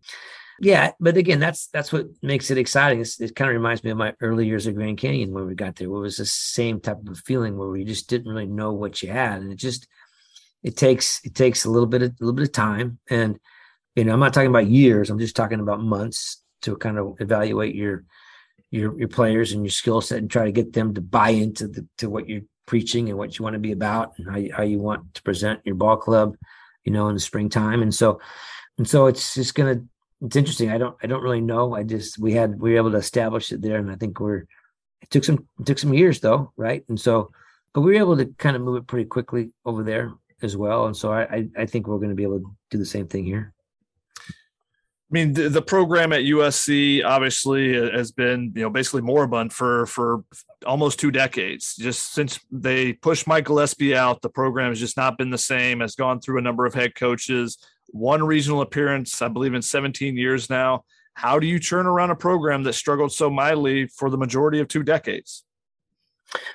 Yeah, 0.59 0.91
but 0.99 1.17
again, 1.17 1.39
that's 1.39 1.67
that's 1.67 1.91
what 1.91 2.07
makes 2.21 2.49
it 2.49 2.57
exciting. 2.57 3.01
It's, 3.01 3.19
it 3.19 3.35
kind 3.35 3.49
of 3.49 3.55
reminds 3.55 3.83
me 3.83 3.91
of 3.91 3.97
my 3.97 4.13
early 4.21 4.47
years 4.47 4.67
at 4.67 4.75
Grand 4.75 4.97
Canyon 4.97 5.33
when 5.33 5.47
we 5.47 5.55
got 5.55 5.75
there. 5.75 5.87
It 5.87 5.91
was 5.91 6.17
the 6.17 6.25
same 6.25 6.79
type 6.79 7.05
of 7.07 7.19
feeling 7.19 7.57
where 7.57 7.67
we 7.67 7.83
just 7.83 8.09
didn't 8.09 8.31
really 8.31 8.47
know 8.47 8.71
what 8.71 9.03
you 9.03 9.11
had, 9.11 9.41
and 9.41 9.51
it 9.51 9.57
just 9.57 9.87
it 10.63 10.77
takes 10.77 11.19
it 11.25 11.35
takes 11.35 11.65
a 11.65 11.69
little 11.69 11.87
bit 11.87 12.01
of 12.01 12.11
a 12.11 12.15
little 12.19 12.33
bit 12.33 12.47
of 12.47 12.53
time. 12.53 12.99
And 13.09 13.37
you 13.95 14.05
know, 14.05 14.13
I'm 14.13 14.19
not 14.19 14.33
talking 14.33 14.49
about 14.49 14.67
years. 14.67 15.09
I'm 15.09 15.19
just 15.19 15.35
talking 15.35 15.59
about 15.59 15.81
months 15.81 16.41
to 16.61 16.77
kind 16.77 16.97
of 16.97 17.17
evaluate 17.19 17.75
your 17.75 18.05
your 18.71 18.97
your 18.97 19.09
players 19.09 19.51
and 19.51 19.63
your 19.63 19.71
skill 19.71 19.99
set 19.99 20.19
and 20.19 20.31
try 20.31 20.45
to 20.45 20.51
get 20.51 20.73
them 20.73 20.93
to 20.93 21.01
buy 21.01 21.29
into 21.29 21.67
the 21.67 21.85
to 21.97 22.09
what 22.09 22.29
you're 22.29 22.41
preaching 22.65 23.09
and 23.09 23.17
what 23.17 23.37
you 23.37 23.43
want 23.43 23.53
to 23.53 23.59
be 23.59 23.71
about 23.71 24.13
and 24.17 24.29
how 24.29 24.37
you, 24.37 24.53
how 24.53 24.63
you 24.63 24.79
want 24.79 25.13
to 25.13 25.21
present 25.21 25.59
your 25.65 25.75
ball 25.75 25.97
club, 25.97 26.35
you 26.83 26.91
know, 26.91 27.09
in 27.09 27.13
the 27.13 27.19
springtime. 27.19 27.81
And 27.81 27.93
so 27.93 28.19
and 28.77 28.87
so 28.87 29.07
it's 29.07 29.35
just 29.35 29.53
gonna 29.55 29.83
it's 30.25 30.35
interesting. 30.35 30.71
I 30.71 30.77
don't 30.77 30.95
I 31.03 31.07
don't 31.07 31.23
really 31.23 31.41
know. 31.41 31.75
I 31.75 31.83
just 31.83 32.17
we 32.17 32.33
had 32.33 32.59
we 32.59 32.71
were 32.71 32.77
able 32.77 32.91
to 32.91 32.97
establish 32.97 33.51
it 33.51 33.61
there, 33.61 33.77
and 33.77 33.91
I 33.91 33.95
think 33.95 34.19
we're 34.19 34.45
it 35.01 35.09
took 35.09 35.23
some 35.23 35.47
it 35.59 35.65
took 35.65 35.77
some 35.77 35.93
years 35.93 36.19
though, 36.19 36.51
right? 36.57 36.83
And 36.89 36.99
so 36.99 37.31
but 37.73 37.81
we 37.81 37.93
were 37.93 37.99
able 37.99 38.17
to 38.17 38.25
kind 38.37 38.55
of 38.55 38.61
move 38.61 38.77
it 38.77 38.87
pretty 38.87 39.05
quickly 39.05 39.51
over 39.65 39.83
there 39.83 40.13
as 40.41 40.57
well. 40.57 40.87
And 40.87 40.95
so 40.95 41.11
I 41.11 41.23
I, 41.23 41.47
I 41.57 41.65
think 41.65 41.87
we're 41.87 41.97
going 41.97 42.09
to 42.09 42.15
be 42.15 42.23
able 42.23 42.39
to 42.39 42.55
do 42.71 42.77
the 42.77 42.85
same 42.85 43.07
thing 43.07 43.25
here. 43.25 43.53
I 45.11 45.13
mean, 45.13 45.33
the, 45.33 45.49
the, 45.49 45.61
program 45.61 46.11
at 46.13 46.23
USC 46.23 47.05
obviously 47.05 47.75
has 47.75 48.11
been, 48.11 48.51
you 48.55 48.63
know, 48.63 48.71
basically 48.71 49.03
moribund 49.03 49.53
for 49.53 49.85
for 49.85 50.23
almost 50.65 50.99
two 50.99 51.11
decades. 51.11 51.75
Just 51.75 52.13
since 52.13 52.39
they 52.51 52.93
pushed 52.93 53.27
Mike 53.27 53.45
Gillespie 53.45 53.95
out, 53.95 54.23
the 54.23 54.29
program 54.29 54.71
has 54.71 54.79
just 54.79 54.97
not 54.97 55.15
been 55.19 55.29
the 55.29 55.37
same. 55.37 55.81
Has 55.81 55.93
gone 55.93 56.19
through 56.19 56.39
a 56.39 56.41
number 56.41 56.65
of 56.65 56.73
head 56.73 56.95
coaches, 56.95 57.59
one 57.89 58.23
regional 58.23 58.61
appearance, 58.61 59.21
I 59.21 59.27
believe, 59.27 59.53
in 59.53 59.61
17 59.61 60.17
years 60.17 60.49
now. 60.49 60.85
How 61.13 61.39
do 61.39 61.47
you 61.47 61.59
turn 61.59 61.85
around 61.85 62.11
a 62.11 62.15
program 62.15 62.63
that 62.63 62.73
struggled 62.73 63.11
so 63.11 63.29
mightily 63.29 63.87
for 63.87 64.09
the 64.09 64.17
majority 64.17 64.59
of 64.59 64.67
two 64.67 64.83
decades? 64.83 65.43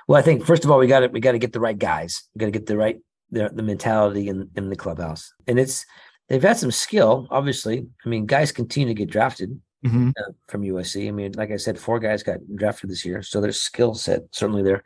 Well, 0.06 0.18
I 0.18 0.22
think 0.22 0.44
first 0.44 0.64
of 0.64 0.70
all, 0.70 0.78
we 0.78 0.86
got 0.86 1.00
to 1.00 1.08
we 1.08 1.20
got 1.20 1.32
to 1.32 1.38
get 1.38 1.52
the 1.52 1.60
right 1.60 1.78
guys. 1.78 2.24
We 2.34 2.40
got 2.40 2.46
to 2.46 2.52
get 2.52 2.66
the 2.66 2.76
right 2.76 3.00
the, 3.30 3.50
the 3.52 3.62
mentality 3.62 4.28
in 4.28 4.50
in 4.56 4.68
the 4.68 4.76
clubhouse, 4.76 5.32
and 5.46 5.58
it's 5.58 5.86
they've 6.28 6.42
had 6.42 6.58
some 6.58 6.70
skill, 6.70 7.26
obviously. 7.30 7.86
I 8.04 8.08
mean, 8.08 8.26
guys 8.26 8.52
continue 8.52 8.88
to 8.88 8.98
get 8.98 9.10
drafted 9.10 9.58
mm-hmm. 9.84 10.10
uh, 10.10 10.32
from 10.48 10.62
USC. 10.62 11.08
I 11.08 11.10
mean, 11.10 11.32
like 11.36 11.50
I 11.50 11.56
said, 11.56 11.78
four 11.78 11.98
guys 11.98 12.22
got 12.22 12.38
drafted 12.54 12.90
this 12.90 13.04
year, 13.04 13.22
so 13.22 13.40
their 13.40 13.52
skill 13.52 13.94
set 13.94 14.22
certainly 14.32 14.62
there. 14.62 14.82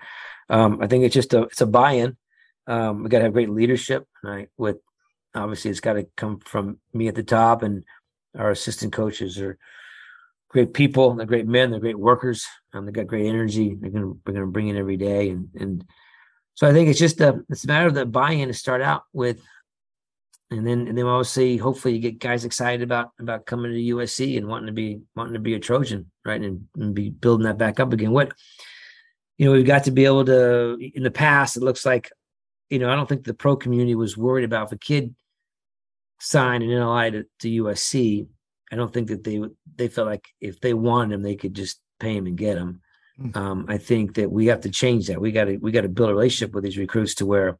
Um, 0.48 0.78
I 0.80 0.86
think 0.86 1.04
it's 1.04 1.14
just 1.14 1.34
a 1.34 1.42
it's 1.42 1.60
a 1.60 1.66
buy-in. 1.66 2.16
Um, 2.66 3.02
we 3.02 3.08
got 3.08 3.18
to 3.18 3.24
have 3.24 3.32
great 3.32 3.50
leadership, 3.50 4.06
right? 4.22 4.48
With 4.56 4.76
obviously, 5.34 5.70
it's 5.70 5.80
got 5.80 5.94
to 5.94 6.06
come 6.16 6.40
from 6.40 6.78
me 6.92 7.08
at 7.08 7.14
the 7.14 7.22
top, 7.22 7.62
and 7.62 7.84
our 8.36 8.50
assistant 8.50 8.92
coaches 8.92 9.38
are 9.38 9.58
great 10.48 10.74
people. 10.74 11.14
They're 11.14 11.26
great 11.26 11.46
men. 11.46 11.70
They're 11.70 11.80
great 11.80 11.98
workers. 11.98 12.46
Um, 12.72 12.84
they've 12.84 12.94
got 12.94 13.06
great 13.06 13.26
energy. 13.26 13.76
They're 13.78 13.90
we're 13.90 14.32
gonna 14.32 14.46
bring 14.46 14.68
in 14.68 14.76
every 14.76 14.96
day, 14.96 15.30
and 15.30 15.48
and 15.58 15.84
so 16.54 16.68
I 16.68 16.72
think 16.72 16.88
it's 16.88 16.98
just 16.98 17.20
a 17.20 17.44
it's 17.50 17.64
a 17.64 17.68
matter 17.68 17.86
of 17.86 17.94
the 17.94 18.06
buy-in 18.06 18.48
to 18.48 18.54
start 18.54 18.80
out 18.80 19.04
with 19.12 19.42
and 20.50 20.66
then 20.66 20.86
and 20.88 20.96
then 20.96 21.06
obviously 21.06 21.56
hopefully 21.56 21.94
you 21.94 22.00
get 22.00 22.18
guys 22.18 22.44
excited 22.44 22.82
about 22.82 23.10
about 23.18 23.46
coming 23.46 23.72
to 23.72 23.96
USC 23.96 24.36
and 24.36 24.46
wanting 24.46 24.66
to 24.66 24.72
be 24.72 25.00
wanting 25.16 25.34
to 25.34 25.40
be 25.40 25.54
a 25.54 25.60
Trojan, 25.60 26.10
right? 26.24 26.40
And, 26.40 26.68
and 26.76 26.94
be 26.94 27.10
building 27.10 27.46
that 27.46 27.58
back 27.58 27.80
up 27.80 27.92
again. 27.92 28.12
What 28.12 28.32
you 29.36 29.46
know, 29.46 29.52
we've 29.52 29.66
got 29.66 29.84
to 29.84 29.90
be 29.90 30.04
able 30.04 30.24
to 30.26 30.78
in 30.94 31.02
the 31.02 31.10
past, 31.10 31.56
it 31.56 31.62
looks 31.62 31.84
like, 31.84 32.10
you 32.70 32.78
know, 32.78 32.90
I 32.90 32.94
don't 32.94 33.08
think 33.08 33.24
the 33.24 33.34
pro 33.34 33.56
community 33.56 33.94
was 33.94 34.16
worried 34.16 34.44
about 34.44 34.66
if 34.66 34.72
a 34.72 34.78
kid 34.78 35.14
signed 36.20 36.62
an 36.62 36.70
NLI 36.70 37.12
to, 37.12 37.24
to 37.40 37.62
USC. 37.64 38.26
I 38.72 38.76
don't 38.76 38.92
think 38.92 39.08
that 39.08 39.24
they 39.24 39.38
would 39.38 39.54
they 39.76 39.88
felt 39.88 40.08
like 40.08 40.26
if 40.40 40.60
they 40.60 40.74
wanted 40.74 41.14
him, 41.14 41.22
they 41.22 41.36
could 41.36 41.54
just 41.54 41.80
pay 42.00 42.16
him 42.16 42.26
and 42.26 42.36
get 42.36 42.56
him. 42.56 42.80
Mm-hmm. 43.20 43.38
Um, 43.38 43.66
I 43.68 43.78
think 43.78 44.14
that 44.14 44.30
we 44.30 44.46
have 44.46 44.62
to 44.62 44.70
change 44.70 45.06
that. 45.06 45.20
We 45.20 45.32
got 45.32 45.44
to 45.44 45.56
we 45.56 45.72
got 45.72 45.82
to 45.82 45.88
build 45.88 46.10
a 46.10 46.14
relationship 46.14 46.54
with 46.54 46.64
these 46.64 46.78
recruits 46.78 47.14
to 47.16 47.26
where 47.26 47.58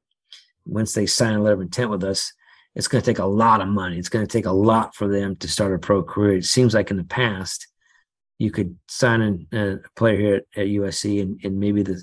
once 0.66 0.94
they 0.94 1.06
sign 1.06 1.34
a 1.34 1.42
letter 1.42 1.54
of 1.54 1.60
intent 1.60 1.90
with 1.90 2.02
us, 2.04 2.32
it's 2.74 2.88
going 2.88 3.02
to 3.02 3.06
take 3.06 3.18
a 3.20 3.24
lot 3.24 3.60
of 3.60 3.68
money. 3.68 3.98
It's 3.98 4.08
going 4.08 4.26
to 4.26 4.32
take 4.32 4.46
a 4.46 4.52
lot 4.52 4.94
for 4.94 5.06
them 5.06 5.36
to 5.36 5.48
start 5.48 5.74
a 5.74 5.78
pro 5.78 6.02
career. 6.02 6.38
It 6.38 6.44
seems 6.44 6.74
like 6.74 6.90
in 6.90 6.96
the 6.96 7.04
past, 7.04 7.68
you 8.38 8.50
could 8.50 8.76
sign 8.88 9.46
a 9.52 9.78
player 9.94 10.16
here 10.16 10.34
at, 10.36 10.62
at 10.62 10.66
USC 10.68 11.22
and, 11.22 11.38
and 11.44 11.60
maybe 11.60 11.82
the 11.82 12.02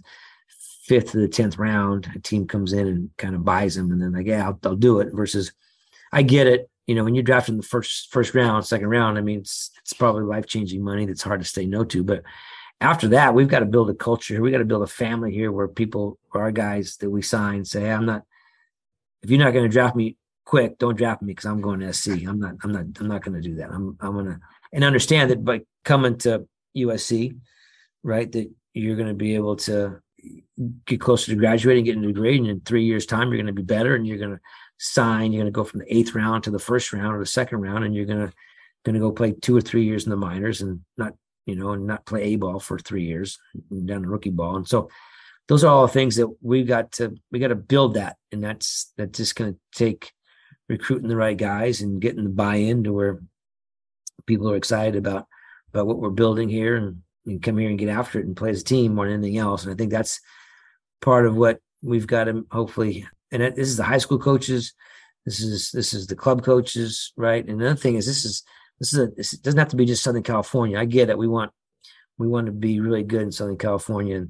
fifth 0.85 1.11
to 1.11 1.17
the 1.17 1.27
tenth 1.27 1.57
round, 1.57 2.09
a 2.15 2.19
team 2.19 2.47
comes 2.47 2.73
in 2.73 2.87
and 2.87 3.09
kind 3.17 3.35
of 3.35 3.43
buys 3.45 3.75
them, 3.75 3.91
and 3.91 4.01
then 4.01 4.13
like, 4.13 4.27
yeah, 4.27 4.45
I'll, 4.45 4.59
I'll 4.63 4.75
do 4.75 4.99
it. 4.99 5.13
Versus, 5.13 5.51
I 6.11 6.23
get 6.23 6.47
it. 6.47 6.69
You 6.87 6.95
know, 6.95 7.03
when 7.03 7.15
you're 7.15 7.23
drafting 7.23 7.57
the 7.57 7.63
first 7.63 8.11
first 8.11 8.33
round, 8.33 8.65
second 8.65 8.89
round, 8.89 9.17
I 9.17 9.21
mean, 9.21 9.39
it's 9.39 9.71
it's 9.81 9.93
probably 9.93 10.23
life 10.23 10.45
changing 10.45 10.83
money 10.83 11.05
that's 11.05 11.21
hard 11.21 11.41
to 11.41 11.45
say 11.45 11.65
no 11.65 11.83
to. 11.85 12.03
But 12.03 12.23
after 12.81 13.09
that, 13.09 13.35
we've 13.35 13.47
got 13.47 13.59
to 13.59 13.65
build 13.65 13.89
a 13.89 13.93
culture. 13.93 14.41
We 14.41 14.51
got 14.51 14.57
to 14.57 14.65
build 14.65 14.81
a 14.81 14.87
family 14.87 15.31
here 15.31 15.51
where 15.51 15.67
people, 15.67 16.17
where 16.31 16.43
our 16.43 16.51
guys 16.51 16.97
that 16.97 17.09
we 17.09 17.21
sign, 17.21 17.63
say, 17.63 17.81
hey, 17.81 17.91
I'm 17.91 18.05
not. 18.05 18.23
If 19.21 19.29
you're 19.29 19.39
not 19.39 19.51
going 19.51 19.65
to 19.65 19.69
draft 19.69 19.95
me 19.95 20.17
quick, 20.45 20.79
don't 20.79 20.97
draft 20.97 21.21
me 21.21 21.31
because 21.31 21.45
I'm 21.45 21.61
going 21.61 21.79
to 21.81 21.93
SC. 21.93 22.25
I'm 22.27 22.39
not. 22.39 22.55
I'm 22.63 22.71
not. 22.71 22.85
I'm 22.99 23.07
not 23.07 23.23
going 23.23 23.41
to 23.41 23.47
do 23.47 23.55
that. 23.55 23.69
I'm. 23.69 23.97
I'm 24.01 24.13
going 24.13 24.25
to 24.25 24.39
and 24.73 24.83
understand 24.83 25.31
that 25.31 25.45
by 25.45 25.61
coming 25.83 26.17
to 26.19 26.47
USC, 26.75 27.37
right, 28.03 28.31
that 28.31 28.49
you're 28.73 28.95
going 28.95 29.09
to 29.09 29.13
be 29.13 29.35
able 29.35 29.57
to 29.57 30.01
get 30.85 31.01
closer 31.01 31.31
to 31.31 31.37
graduating, 31.37 31.85
getting 31.85 32.03
a 32.03 32.07
degree, 32.07 32.37
and 32.37 32.47
in 32.47 32.61
three 32.61 32.85
years' 32.85 33.05
time, 33.05 33.29
you're 33.29 33.37
going 33.37 33.47
to 33.47 33.53
be 33.53 33.61
better, 33.61 33.95
and 33.95 34.07
you're 34.07 34.17
going 34.17 34.31
to 34.31 34.39
sign. 34.81 35.31
You're 35.31 35.43
going 35.43 35.53
to 35.53 35.55
go 35.55 35.63
from 35.63 35.81
the 35.81 35.95
eighth 35.95 36.15
round 36.15 36.43
to 36.43 36.51
the 36.51 36.59
first 36.59 36.91
round 36.91 37.15
or 37.15 37.19
the 37.19 37.25
second 37.25 37.61
round, 37.61 37.85
and 37.85 37.95
you're 37.95 38.05
going 38.05 38.27
to 38.27 38.33
going 38.83 38.95
to 38.95 38.99
go 38.99 39.11
play 39.11 39.31
two 39.31 39.55
or 39.55 39.61
three 39.61 39.83
years 39.83 40.05
in 40.05 40.09
the 40.09 40.17
minors 40.17 40.61
and 40.61 40.81
not 40.97 41.13
you 41.45 41.55
know 41.55 41.71
and 41.71 41.85
not 41.85 42.05
play 42.05 42.23
a 42.23 42.35
ball 42.35 42.59
for 42.59 42.79
three 42.79 43.03
years 43.03 43.37
down 43.85 44.01
to 44.01 44.09
rookie 44.09 44.31
ball. 44.31 44.55
And 44.55 44.67
so 44.67 44.89
those 45.47 45.63
are 45.63 45.71
all 45.73 45.87
things 45.87 46.15
that 46.15 46.27
we 46.41 46.63
got 46.63 46.93
to 46.93 47.15
we 47.31 47.39
got 47.39 47.49
to 47.49 47.55
build 47.55 47.93
that, 47.93 48.17
and 48.31 48.43
that's 48.43 48.91
that's 48.97 49.17
just 49.17 49.35
going 49.35 49.53
to 49.53 49.59
take 49.73 50.11
recruiting 50.67 51.09
the 51.09 51.15
right 51.15 51.37
guys 51.37 51.81
and 51.81 52.01
getting 52.01 52.23
the 52.23 52.29
buy-in 52.29 52.83
to 52.85 52.93
where 52.93 53.21
people 54.25 54.49
are 54.49 54.55
excited 54.55 54.95
about 54.95 55.27
about 55.73 55.85
what 55.85 55.99
we're 55.99 56.09
building 56.09 56.49
here 56.49 56.75
and 56.75 57.03
and 57.27 57.43
come 57.43 57.57
here 57.57 57.69
and 57.69 57.77
get 57.77 57.89
after 57.89 58.19
it 58.19 58.25
and 58.25 58.35
play 58.35 58.49
as 58.49 58.61
a 58.61 58.63
team 58.63 58.95
more 58.95 59.05
than 59.05 59.19
anything 59.19 59.37
else. 59.37 59.63
And 59.63 59.71
I 59.71 59.75
think 59.75 59.91
that's 59.91 60.19
part 61.01 61.27
of 61.27 61.35
what 61.35 61.59
we've 61.83 62.07
got 62.07 62.23
to 62.23 62.47
hopefully. 62.51 63.05
And 63.31 63.41
this 63.41 63.69
is 63.69 63.77
the 63.77 63.83
high 63.83 63.97
school 63.97 64.19
coaches. 64.19 64.73
This 65.25 65.39
is 65.39 65.71
this 65.71 65.93
is 65.93 66.07
the 66.07 66.15
club 66.15 66.43
coaches, 66.43 67.13
right? 67.15 67.45
And 67.45 67.61
another 67.61 67.75
thing 67.75 67.95
is 67.95 68.05
this 68.05 68.25
is 68.25 68.43
this 68.79 68.93
is 68.93 68.99
a 68.99 69.07
this 69.15 69.31
doesn't 69.31 69.59
have 69.59 69.69
to 69.69 69.75
be 69.75 69.85
just 69.85 70.03
Southern 70.03 70.23
California. 70.23 70.79
I 70.79 70.85
get 70.85 71.09
it. 71.09 71.17
We 71.17 71.27
want 71.27 71.51
we 72.17 72.27
want 72.27 72.47
to 72.47 72.51
be 72.51 72.79
really 72.79 73.03
good 73.03 73.21
in 73.21 73.31
Southern 73.31 73.57
California, 73.57 74.17
and 74.17 74.29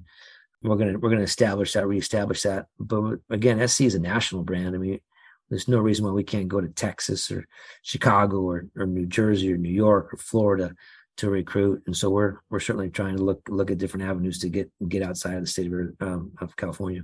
we're 0.62 0.76
gonna 0.76 1.00
we're 1.00 1.10
gonna 1.10 1.22
establish 1.22 1.74
that, 1.74 1.88
reestablish 1.88 2.44
that. 2.44 2.68
But 2.80 3.20
again, 3.30 3.66
SC 3.68 3.82
is 3.82 3.96
a 3.96 4.00
national 4.00 4.44
brand. 4.44 4.76
I 4.76 4.78
mean, 4.80 5.00
there's 5.50 5.68
no 5.68 5.80
reason 5.80 6.06
why 6.06 6.12
we 6.12 6.24
can't 6.24 6.48
go 6.48 6.62
to 6.62 6.70
Texas 6.70 7.32
or 7.32 7.46
Chicago 7.82 8.42
or, 8.42 8.68
or 8.78 8.86
New 8.86 9.06
Jersey 9.06 9.54
or 9.54 9.58
New 9.58 9.70
York 9.70 10.14
or 10.14 10.18
Florida 10.18 10.74
to 11.18 11.30
recruit, 11.30 11.84
and 11.86 11.96
so 11.96 12.10
we're 12.10 12.38
we're 12.50 12.60
certainly 12.60 12.90
trying 12.90 13.18
to 13.18 13.24
look 13.24 13.42
look 13.50 13.72
at 13.72 13.78
different 13.78 14.06
avenues 14.06 14.40
to 14.40 14.50
get 14.50 14.72
get 14.88 15.04
outside 15.04 15.36
of 15.36 15.42
the 15.42 15.48
state 15.48 15.72
of, 15.72 15.96
um, 16.02 16.32
of 16.40 16.56
California. 16.56 17.04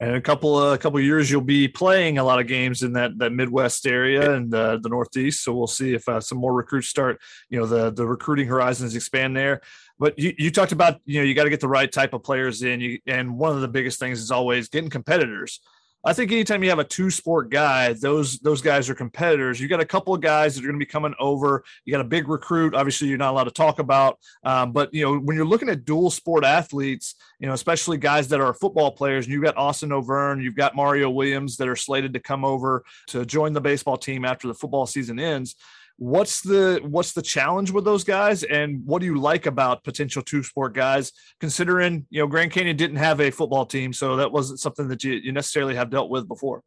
And 0.00 0.16
a 0.16 0.20
couple 0.20 0.72
a 0.72 0.76
couple 0.76 0.98
years, 1.00 1.30
you'll 1.30 1.40
be 1.40 1.68
playing 1.68 2.18
a 2.18 2.24
lot 2.24 2.40
of 2.40 2.48
games 2.48 2.82
in 2.82 2.94
that 2.94 3.16
that 3.18 3.32
Midwest 3.32 3.86
area 3.86 4.34
and 4.34 4.50
the, 4.50 4.78
the 4.82 4.88
Northeast. 4.88 5.44
So 5.44 5.54
we'll 5.54 5.68
see 5.68 5.94
if 5.94 6.08
uh, 6.08 6.20
some 6.20 6.38
more 6.38 6.52
recruits 6.52 6.88
start. 6.88 7.20
You 7.48 7.60
know, 7.60 7.66
the 7.66 7.90
the 7.90 8.06
recruiting 8.06 8.48
horizons 8.48 8.96
expand 8.96 9.36
there. 9.36 9.60
But 9.98 10.18
you, 10.18 10.34
you 10.36 10.50
talked 10.50 10.72
about 10.72 11.00
you 11.04 11.20
know 11.20 11.24
you 11.24 11.34
got 11.34 11.44
to 11.44 11.50
get 11.50 11.60
the 11.60 11.68
right 11.68 11.90
type 11.90 12.12
of 12.12 12.24
players 12.24 12.62
in. 12.62 12.80
You, 12.80 12.98
and 13.06 13.38
one 13.38 13.54
of 13.54 13.60
the 13.60 13.68
biggest 13.68 14.00
things 14.00 14.20
is 14.20 14.32
always 14.32 14.68
getting 14.68 14.90
competitors. 14.90 15.60
I 16.06 16.12
think 16.12 16.30
anytime 16.32 16.62
you 16.62 16.68
have 16.68 16.78
a 16.78 16.84
two 16.84 17.10
sport 17.10 17.50
guy, 17.50 17.94
those 17.94 18.38
those 18.40 18.60
guys 18.60 18.90
are 18.90 18.94
competitors. 18.94 19.60
You 19.60 19.68
got 19.68 19.80
a 19.80 19.86
couple 19.86 20.14
of 20.14 20.20
guys 20.20 20.54
that 20.54 20.62
are 20.62 20.66
going 20.66 20.78
to 20.78 20.84
be 20.84 20.90
coming 20.90 21.14
over. 21.18 21.64
You 21.84 21.92
got 21.92 22.02
a 22.02 22.08
big 22.08 22.28
recruit. 22.28 22.74
Obviously, 22.74 23.08
you're 23.08 23.18
not 23.18 23.32
allowed 23.32 23.44
to 23.44 23.50
talk 23.50 23.78
about. 23.78 24.18
Um, 24.44 24.72
but 24.72 24.92
you 24.92 25.02
know, 25.02 25.18
when 25.18 25.36
you're 25.36 25.46
looking 25.46 25.70
at 25.70 25.84
dual 25.84 26.10
sport 26.10 26.44
athletes, 26.44 27.14
you 27.38 27.46
know, 27.46 27.54
especially 27.54 27.96
guys 27.96 28.28
that 28.28 28.40
are 28.40 28.52
football 28.52 28.92
players, 28.92 29.24
and 29.24 29.32
you've 29.32 29.44
got 29.44 29.56
Austin 29.56 29.90
Overn, 29.90 30.42
you've 30.42 30.56
got 30.56 30.76
Mario 30.76 31.08
Williams 31.08 31.56
that 31.56 31.68
are 31.68 31.76
slated 31.76 32.12
to 32.14 32.20
come 32.20 32.44
over 32.44 32.84
to 33.08 33.24
join 33.24 33.54
the 33.54 33.60
baseball 33.60 33.96
team 33.96 34.24
after 34.24 34.46
the 34.46 34.54
football 34.54 34.86
season 34.86 35.18
ends 35.18 35.56
what's 35.96 36.40
the 36.40 36.80
what's 36.82 37.12
the 37.12 37.22
challenge 37.22 37.70
with 37.70 37.84
those 37.84 38.02
guys 38.02 38.42
and 38.42 38.84
what 38.84 38.98
do 38.98 39.06
you 39.06 39.18
like 39.18 39.46
about 39.46 39.84
potential 39.84 40.22
two 40.22 40.42
sport 40.42 40.74
guys 40.74 41.12
considering 41.38 42.04
you 42.10 42.20
know 42.20 42.26
grand 42.26 42.50
canyon 42.50 42.76
didn't 42.76 42.96
have 42.96 43.20
a 43.20 43.30
football 43.30 43.64
team 43.64 43.92
so 43.92 44.16
that 44.16 44.32
wasn't 44.32 44.58
something 44.58 44.88
that 44.88 45.04
you, 45.04 45.12
you 45.12 45.30
necessarily 45.30 45.74
have 45.74 45.90
dealt 45.90 46.10
with 46.10 46.26
before? 46.26 46.62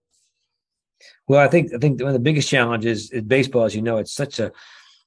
Well 1.28 1.42
i 1.42 1.48
think 1.48 1.74
i 1.74 1.78
think 1.78 2.00
one 2.00 2.10
of 2.10 2.14
the 2.14 2.20
biggest 2.20 2.50
challenges 2.50 3.12
is 3.12 3.22
baseball 3.24 3.66
as 3.66 3.76
you 3.76 3.82
know 3.82 3.98
it's 3.98 4.14
such 4.14 4.40
a 4.40 4.52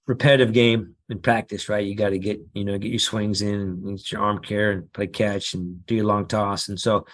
repetitive 0.06 0.52
game 0.52 0.96
in 1.08 1.20
practice 1.20 1.68
right? 1.68 1.86
You 1.86 1.94
got 1.94 2.10
to 2.10 2.18
get 2.18 2.40
you 2.52 2.64
know 2.64 2.76
get 2.76 2.90
your 2.90 2.98
swings 2.98 3.40
in 3.40 3.54
and 3.54 3.96
get 3.96 4.12
your 4.12 4.20
arm 4.20 4.40
care 4.40 4.72
and 4.72 4.92
play 4.92 5.06
catch 5.06 5.54
and 5.54 5.84
do 5.86 5.94
your 5.94 6.04
long 6.04 6.26
toss 6.26 6.68
and 6.68 6.78
so 6.78 7.06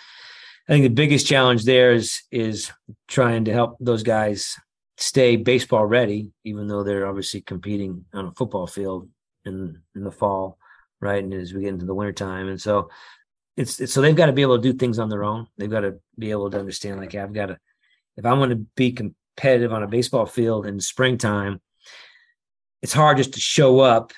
i 0.69 0.73
think 0.73 0.83
the 0.83 0.89
biggest 0.89 1.27
challenge 1.27 1.65
there 1.65 1.93
is 1.93 2.23
is 2.33 2.73
trying 3.07 3.45
to 3.45 3.53
help 3.53 3.77
those 3.81 4.03
guys 4.03 4.57
stay 4.99 5.37
baseball 5.37 5.87
ready, 5.87 6.33
even 6.45 6.69
though 6.69 6.83
they're 6.83 7.07
obviously 7.07 7.41
competing 7.41 8.05
on 8.13 8.27
a 8.27 8.33
football 8.33 8.67
field 8.67 9.09
in 9.45 9.81
in 9.95 10.05
the 10.05 10.11
fall, 10.11 10.59
right? 11.01 11.23
And 11.23 11.33
as 11.35 11.53
we 11.53 11.63
get 11.63 11.69
into 11.75 11.87
the 11.87 11.95
wintertime. 11.95 12.49
And 12.49 12.61
so 12.61 12.91
it's, 13.57 13.81
it's 13.81 13.93
so 13.93 14.01
they've 14.01 14.17
got 14.17 14.27
to 14.27 14.33
be 14.33 14.43
able 14.43 14.57
to 14.57 14.73
do 14.73 14.77
things 14.77 14.99
on 14.99 15.09
their 15.09 15.25
own. 15.25 15.47
They've 15.57 15.71
got 15.71 15.81
to 15.81 15.99
be 16.19 16.31
able 16.31 16.51
to 16.51 16.59
understand, 16.59 16.99
like, 16.99 17.15
I've 17.15 17.33
got 17.33 17.47
to, 17.47 17.59
if 18.17 18.27
I 18.27 18.33
want 18.35 18.51
to 18.51 18.67
be 18.77 18.93
competitive 18.93 19.73
on 19.73 19.83
a 19.83 19.89
baseball 19.89 20.27
field 20.27 20.67
in 20.67 20.81
springtime, 20.81 21.61
it's 22.83 22.93
hard 22.93 23.17
just 23.17 23.35
to 23.35 23.41
show 23.41 23.81
up 23.81 24.13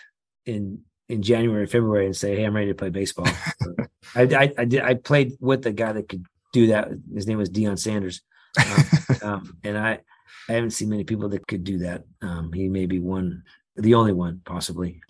in 0.45 0.81
in 1.09 1.23
January, 1.23 1.67
February, 1.67 2.07
and 2.07 2.17
say, 2.17 2.37
"Hey, 2.37 2.45
I'm 2.45 2.55
ready 2.55 2.69
to 2.69 2.75
play 2.75 2.91
baseball." 2.91 3.27
I, 4.15 4.23
I, 4.23 4.53
I 4.59 4.65
did. 4.65 4.83
I 4.83 4.95
played 4.95 5.33
with 5.41 5.65
a 5.67 5.73
guy 5.73 5.93
that 5.93 6.09
could 6.09 6.27
do 6.53 6.69
that. 6.69 6.89
His 7.15 7.27
name 7.27 7.39
was 7.39 7.49
Deion 7.49 7.79
Sanders, 7.79 8.21
um, 8.59 8.85
um, 9.23 9.59
and 9.65 9.79
I 9.79 10.01
I 10.49 10.53
haven't 10.53 10.71
seen 10.71 10.89
many 10.89 11.05
people 11.05 11.29
that 11.29 11.47
could 11.47 11.65
do 11.65 11.79
that. 11.79 12.05
Um, 12.23 12.53
he 12.53 12.69
may 12.69 12.87
be 12.87 13.01
one, 13.01 13.43
the 13.77 13.95
only 13.95 14.13
one 14.13 14.41
possibly. 14.45 15.01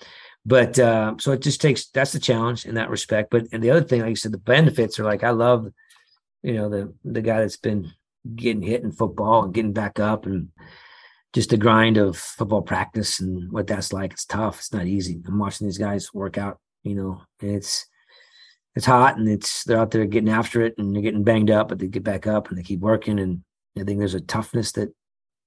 But 0.45 0.79
uh, 0.79 1.15
so 1.19 1.33
it 1.33 1.43
just 1.43 1.61
takes 1.61 1.89
that's 1.89 2.13
the 2.13 2.19
challenge 2.19 2.67
in 2.67 2.75
that 2.77 2.91
respect. 2.91 3.31
But 3.31 3.47
and 3.53 3.63
the 3.63 3.71
other 3.71 3.83
thing, 3.83 4.01
like 4.01 4.11
you 4.11 4.17
said, 4.17 4.33
the 4.33 4.39
benefits 4.39 4.99
are 4.99 5.05
like 5.05 5.23
I 5.23 5.31
love, 5.31 5.69
you 6.43 6.55
know, 6.55 6.69
the 6.69 6.95
the 7.05 7.23
guy 7.23 7.41
that's 7.41 7.57
been 7.57 7.93
getting 8.35 8.63
hit 8.63 8.83
in 8.83 8.93
football 8.93 9.45
and 9.45 9.55
getting 9.55 9.73
back 9.73 10.01
up 10.01 10.27
and 10.27 10.49
just 11.35 11.51
the 11.51 11.57
grind 11.57 11.99
of 11.99 12.17
football 12.17 12.63
practice 12.63 13.21
and 13.21 13.53
what 13.53 13.67
that's 13.67 13.93
like. 13.93 14.13
It's 14.13 14.25
tough. 14.25 14.59
It's 14.59 14.73
not 14.73 14.87
easy. 14.87 15.21
I'm 15.27 15.39
watching 15.39 15.67
these 15.67 15.79
guys 15.79 16.15
work 16.15 16.39
out, 16.39 16.59
you 16.83 16.95
know, 16.95 17.23
it's 17.41 17.87
it's 18.75 18.87
hot 18.87 19.19
and 19.19 19.29
it's 19.29 19.65
they're 19.65 19.79
out 19.79 19.91
there 19.91 20.07
getting 20.07 20.31
after 20.31 20.63
it 20.63 20.75
and 20.79 20.95
they're 20.95 21.03
getting 21.03 21.25
banged 21.25 21.51
up, 21.51 21.69
but 21.69 21.79
they 21.79 21.89
get 21.89 22.05
back 22.05 22.27
up 22.27 22.49
and 22.49 22.57
they 22.57 22.63
keep 22.63 22.81
working. 22.81 23.19
And 23.19 23.43
I 23.79 23.85
think 23.85 23.99
there's 23.99 24.15
a 24.15 24.21
toughness 24.21 24.73
that 24.73 24.95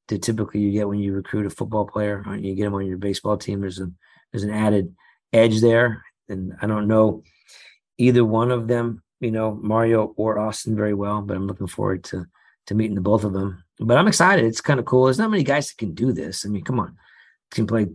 that 0.07 0.21
typically 0.21 0.59
you 0.59 0.71
get 0.71 0.87
when 0.87 0.99
you 0.99 1.13
recruit 1.13 1.45
a 1.45 1.49
football 1.49 1.85
player. 1.85 2.23
You 2.37 2.55
get 2.55 2.65
them 2.65 2.73
on 2.73 2.85
your 2.85 2.97
baseball 2.97 3.37
team. 3.37 3.61
There's 3.61 3.79
a 3.79 3.91
there's 4.31 4.43
an 4.43 4.51
added 4.51 4.95
edge 5.33 5.61
there, 5.61 6.03
and 6.29 6.53
I 6.61 6.67
don't 6.67 6.87
know 6.87 7.23
either 7.97 8.25
one 8.25 8.51
of 8.51 8.67
them, 8.67 9.03
you 9.19 9.31
know, 9.31 9.53
Mario 9.61 10.13
or 10.17 10.39
Austin 10.39 10.75
very 10.75 10.93
well, 10.93 11.21
but 11.21 11.37
I'm 11.37 11.47
looking 11.47 11.67
forward 11.67 12.03
to 12.05 12.25
to 12.67 12.75
meeting 12.75 12.95
the 12.95 13.01
both 13.01 13.23
of 13.23 13.33
them. 13.33 13.63
But 13.79 13.97
I'm 13.97 14.07
excited. 14.07 14.45
It's 14.45 14.61
kind 14.61 14.79
of 14.79 14.85
cool. 14.85 15.05
There's 15.05 15.17
not 15.17 15.31
many 15.31 15.43
guys 15.43 15.69
that 15.69 15.77
can 15.77 15.93
do 15.93 16.11
this. 16.11 16.45
I 16.45 16.49
mean, 16.49 16.63
come 16.63 16.79
on, 16.79 16.97
can 17.51 17.67
play 17.67 17.87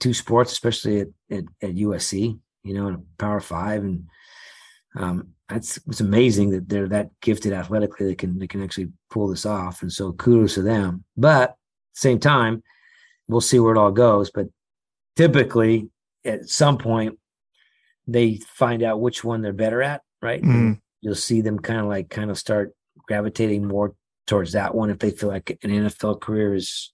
two 0.00 0.14
sports, 0.14 0.52
especially 0.52 1.00
at, 1.00 1.08
at, 1.30 1.44
at 1.62 1.74
USC, 1.74 2.38
you 2.62 2.74
know, 2.74 2.88
in 2.88 2.94
a 2.94 3.02
Power 3.18 3.40
Five, 3.40 3.82
and 3.84 4.04
um, 4.96 5.33
that's 5.54 5.78
it's 5.88 6.00
amazing 6.00 6.50
that 6.50 6.68
they're 6.68 6.88
that 6.88 7.10
gifted 7.20 7.52
athletically. 7.52 8.06
They 8.06 8.14
can 8.14 8.38
they 8.38 8.46
can 8.46 8.62
actually 8.62 8.88
pull 9.10 9.28
this 9.28 9.46
off, 9.46 9.82
and 9.82 9.92
so 9.92 10.12
kudos 10.12 10.54
to 10.54 10.62
them. 10.62 11.04
But 11.16 11.54
same 11.92 12.18
time, 12.18 12.62
we'll 13.28 13.40
see 13.40 13.60
where 13.60 13.74
it 13.74 13.78
all 13.78 13.92
goes. 13.92 14.30
But 14.30 14.48
typically, 15.16 15.88
at 16.24 16.48
some 16.48 16.76
point, 16.76 17.18
they 18.06 18.40
find 18.54 18.82
out 18.82 19.00
which 19.00 19.22
one 19.22 19.42
they're 19.42 19.52
better 19.52 19.82
at, 19.82 20.02
right? 20.20 20.42
Mm. 20.42 20.80
You'll 21.00 21.14
see 21.14 21.40
them 21.40 21.58
kind 21.58 21.80
of 21.80 21.86
like 21.86 22.10
kind 22.10 22.30
of 22.30 22.38
start 22.38 22.74
gravitating 23.06 23.66
more 23.66 23.94
towards 24.26 24.52
that 24.52 24.74
one 24.74 24.90
if 24.90 24.98
they 24.98 25.10
feel 25.10 25.28
like 25.28 25.50
an 25.62 25.70
NFL 25.70 26.20
career 26.20 26.54
is 26.54 26.92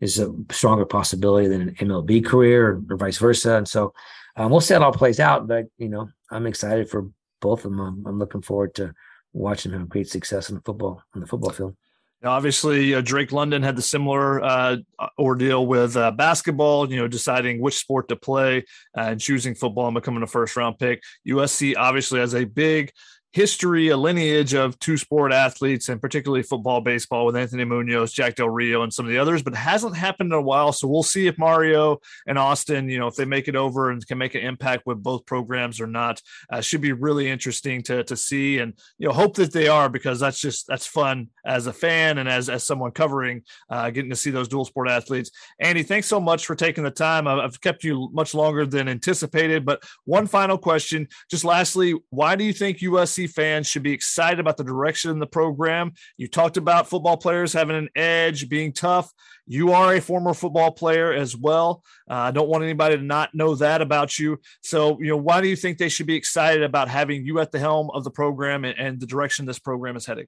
is 0.00 0.18
a 0.18 0.32
stronger 0.50 0.84
possibility 0.84 1.48
than 1.48 1.62
an 1.62 1.74
MLB 1.76 2.24
career 2.24 2.68
or, 2.68 2.82
or 2.90 2.96
vice 2.96 3.18
versa. 3.18 3.56
And 3.56 3.66
so 3.66 3.92
um, 4.36 4.50
we'll 4.50 4.60
see 4.60 4.74
how 4.74 4.80
it 4.80 4.84
all 4.84 4.92
plays 4.92 5.18
out. 5.18 5.48
But 5.48 5.66
you 5.78 5.88
know, 5.88 6.10
I'm 6.30 6.46
excited 6.46 6.90
for 6.90 7.08
both 7.40 7.64
of 7.64 7.72
them. 7.72 8.04
I'm, 8.06 8.18
looking 8.18 8.42
forward 8.42 8.74
to 8.76 8.94
watching 9.32 9.72
them 9.72 9.80
have 9.82 9.88
great 9.88 10.08
success 10.08 10.48
in 10.48 10.56
the 10.56 10.62
football 10.62 11.02
on 11.14 11.20
the 11.20 11.26
football 11.26 11.50
field. 11.50 11.76
Obviously, 12.24 12.94
uh, 12.94 13.00
Drake 13.00 13.30
London 13.30 13.62
had 13.62 13.76
the 13.76 13.82
similar 13.82 14.42
uh, 14.42 14.76
ordeal 15.20 15.66
with 15.66 15.96
uh, 15.96 16.10
basketball. 16.10 16.90
You 16.90 16.96
know, 16.96 17.06
deciding 17.06 17.60
which 17.60 17.76
sport 17.76 18.08
to 18.08 18.16
play 18.16 18.64
uh, 18.96 19.02
and 19.02 19.20
choosing 19.20 19.54
football 19.54 19.86
and 19.86 19.94
becoming 19.94 20.24
a 20.24 20.26
first 20.26 20.56
round 20.56 20.78
pick. 20.78 21.00
USC 21.26 21.74
obviously 21.76 22.18
has 22.18 22.34
a 22.34 22.44
big 22.44 22.90
history, 23.38 23.86
a 23.86 23.96
lineage 23.96 24.52
of 24.52 24.76
two 24.80 24.96
sport 24.96 25.32
athletes, 25.32 25.88
and 25.88 26.00
particularly 26.02 26.42
football, 26.42 26.80
baseball 26.80 27.24
with 27.24 27.36
Anthony 27.36 27.64
Munoz, 27.64 28.12
Jack 28.12 28.34
Del 28.34 28.48
Rio, 28.48 28.82
and 28.82 28.92
some 28.92 29.06
of 29.06 29.12
the 29.12 29.18
others, 29.18 29.44
but 29.44 29.54
hasn't 29.54 29.96
happened 29.96 30.32
in 30.32 30.38
a 30.40 30.42
while. 30.42 30.72
So 30.72 30.88
we'll 30.88 31.04
see 31.04 31.28
if 31.28 31.38
Mario 31.38 32.00
and 32.26 32.36
Austin, 32.36 32.88
you 32.88 32.98
know, 32.98 33.06
if 33.06 33.14
they 33.14 33.24
make 33.24 33.46
it 33.46 33.54
over 33.54 33.92
and 33.92 34.04
can 34.04 34.18
make 34.18 34.34
an 34.34 34.40
impact 34.40 34.86
with 34.86 35.00
both 35.04 35.24
programs 35.24 35.80
or 35.80 35.86
not. 35.86 36.20
Uh, 36.50 36.60
should 36.60 36.80
be 36.80 36.90
really 36.90 37.30
interesting 37.30 37.80
to 37.84 38.02
to 38.02 38.16
see, 38.16 38.58
and 38.58 38.74
you 38.98 39.06
know, 39.06 39.14
hope 39.14 39.36
that 39.36 39.52
they 39.52 39.68
are 39.68 39.88
because 39.88 40.18
that's 40.18 40.40
just 40.40 40.66
that's 40.66 40.88
fun 40.88 41.28
as 41.46 41.68
a 41.68 41.72
fan 41.72 42.18
and 42.18 42.28
as 42.28 42.50
as 42.50 42.64
someone 42.64 42.90
covering, 42.90 43.44
uh, 43.70 43.88
getting 43.90 44.10
to 44.10 44.16
see 44.16 44.32
those 44.32 44.48
dual 44.48 44.64
sport 44.64 44.88
athletes. 44.88 45.30
Andy, 45.60 45.84
thanks 45.84 46.08
so 46.08 46.18
much 46.18 46.44
for 46.44 46.56
taking 46.56 46.82
the 46.82 46.90
time. 46.90 47.28
I've 47.28 47.60
kept 47.60 47.84
you 47.84 48.10
much 48.12 48.34
longer 48.34 48.66
than 48.66 48.88
anticipated, 48.88 49.64
but 49.64 49.84
one 50.06 50.26
final 50.26 50.58
question, 50.58 51.06
just 51.30 51.44
lastly, 51.44 51.94
why 52.10 52.34
do 52.34 52.42
you 52.42 52.52
think 52.52 52.78
USC 52.78 53.27
fans 53.28 53.68
should 53.68 53.84
be 53.84 53.92
excited 53.92 54.40
about 54.40 54.56
the 54.56 54.64
direction 54.64 55.12
in 55.12 55.20
the 55.20 55.26
program. 55.26 55.92
You 56.16 56.26
talked 56.26 56.56
about 56.56 56.88
football 56.88 57.16
players 57.16 57.52
having 57.52 57.76
an 57.76 57.88
edge, 57.94 58.48
being 58.48 58.72
tough. 58.72 59.12
You 59.46 59.72
are 59.72 59.94
a 59.94 60.00
former 60.00 60.34
football 60.34 60.72
player 60.72 61.12
as 61.12 61.36
well. 61.36 61.84
Uh, 62.10 62.14
I 62.14 62.30
don't 62.32 62.48
want 62.48 62.64
anybody 62.64 62.96
to 62.96 63.02
not 63.02 63.34
know 63.34 63.54
that 63.54 63.80
about 63.80 64.18
you. 64.18 64.40
So, 64.62 64.98
you 65.00 65.06
know, 65.06 65.16
why 65.16 65.40
do 65.40 65.48
you 65.48 65.56
think 65.56 65.78
they 65.78 65.88
should 65.88 66.06
be 66.06 66.16
excited 66.16 66.64
about 66.64 66.88
having 66.88 67.24
you 67.24 67.38
at 67.38 67.52
the 67.52 67.60
helm 67.60 67.90
of 67.94 68.02
the 68.02 68.10
program 68.10 68.64
and, 68.64 68.76
and 68.78 69.00
the 69.00 69.06
direction 69.06 69.46
this 69.46 69.60
program 69.60 69.96
is 69.96 70.06
heading? 70.06 70.26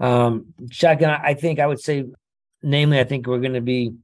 Um, 0.00 0.54
shotgun, 0.70 1.10
I 1.22 1.34
think 1.34 1.60
I 1.60 1.66
would 1.66 1.80
say, 1.80 2.04
namely, 2.62 2.98
I 2.98 3.04
think 3.04 3.26
we're 3.26 3.38
going 3.38 3.54
to 3.54 3.60
be, 3.60 3.94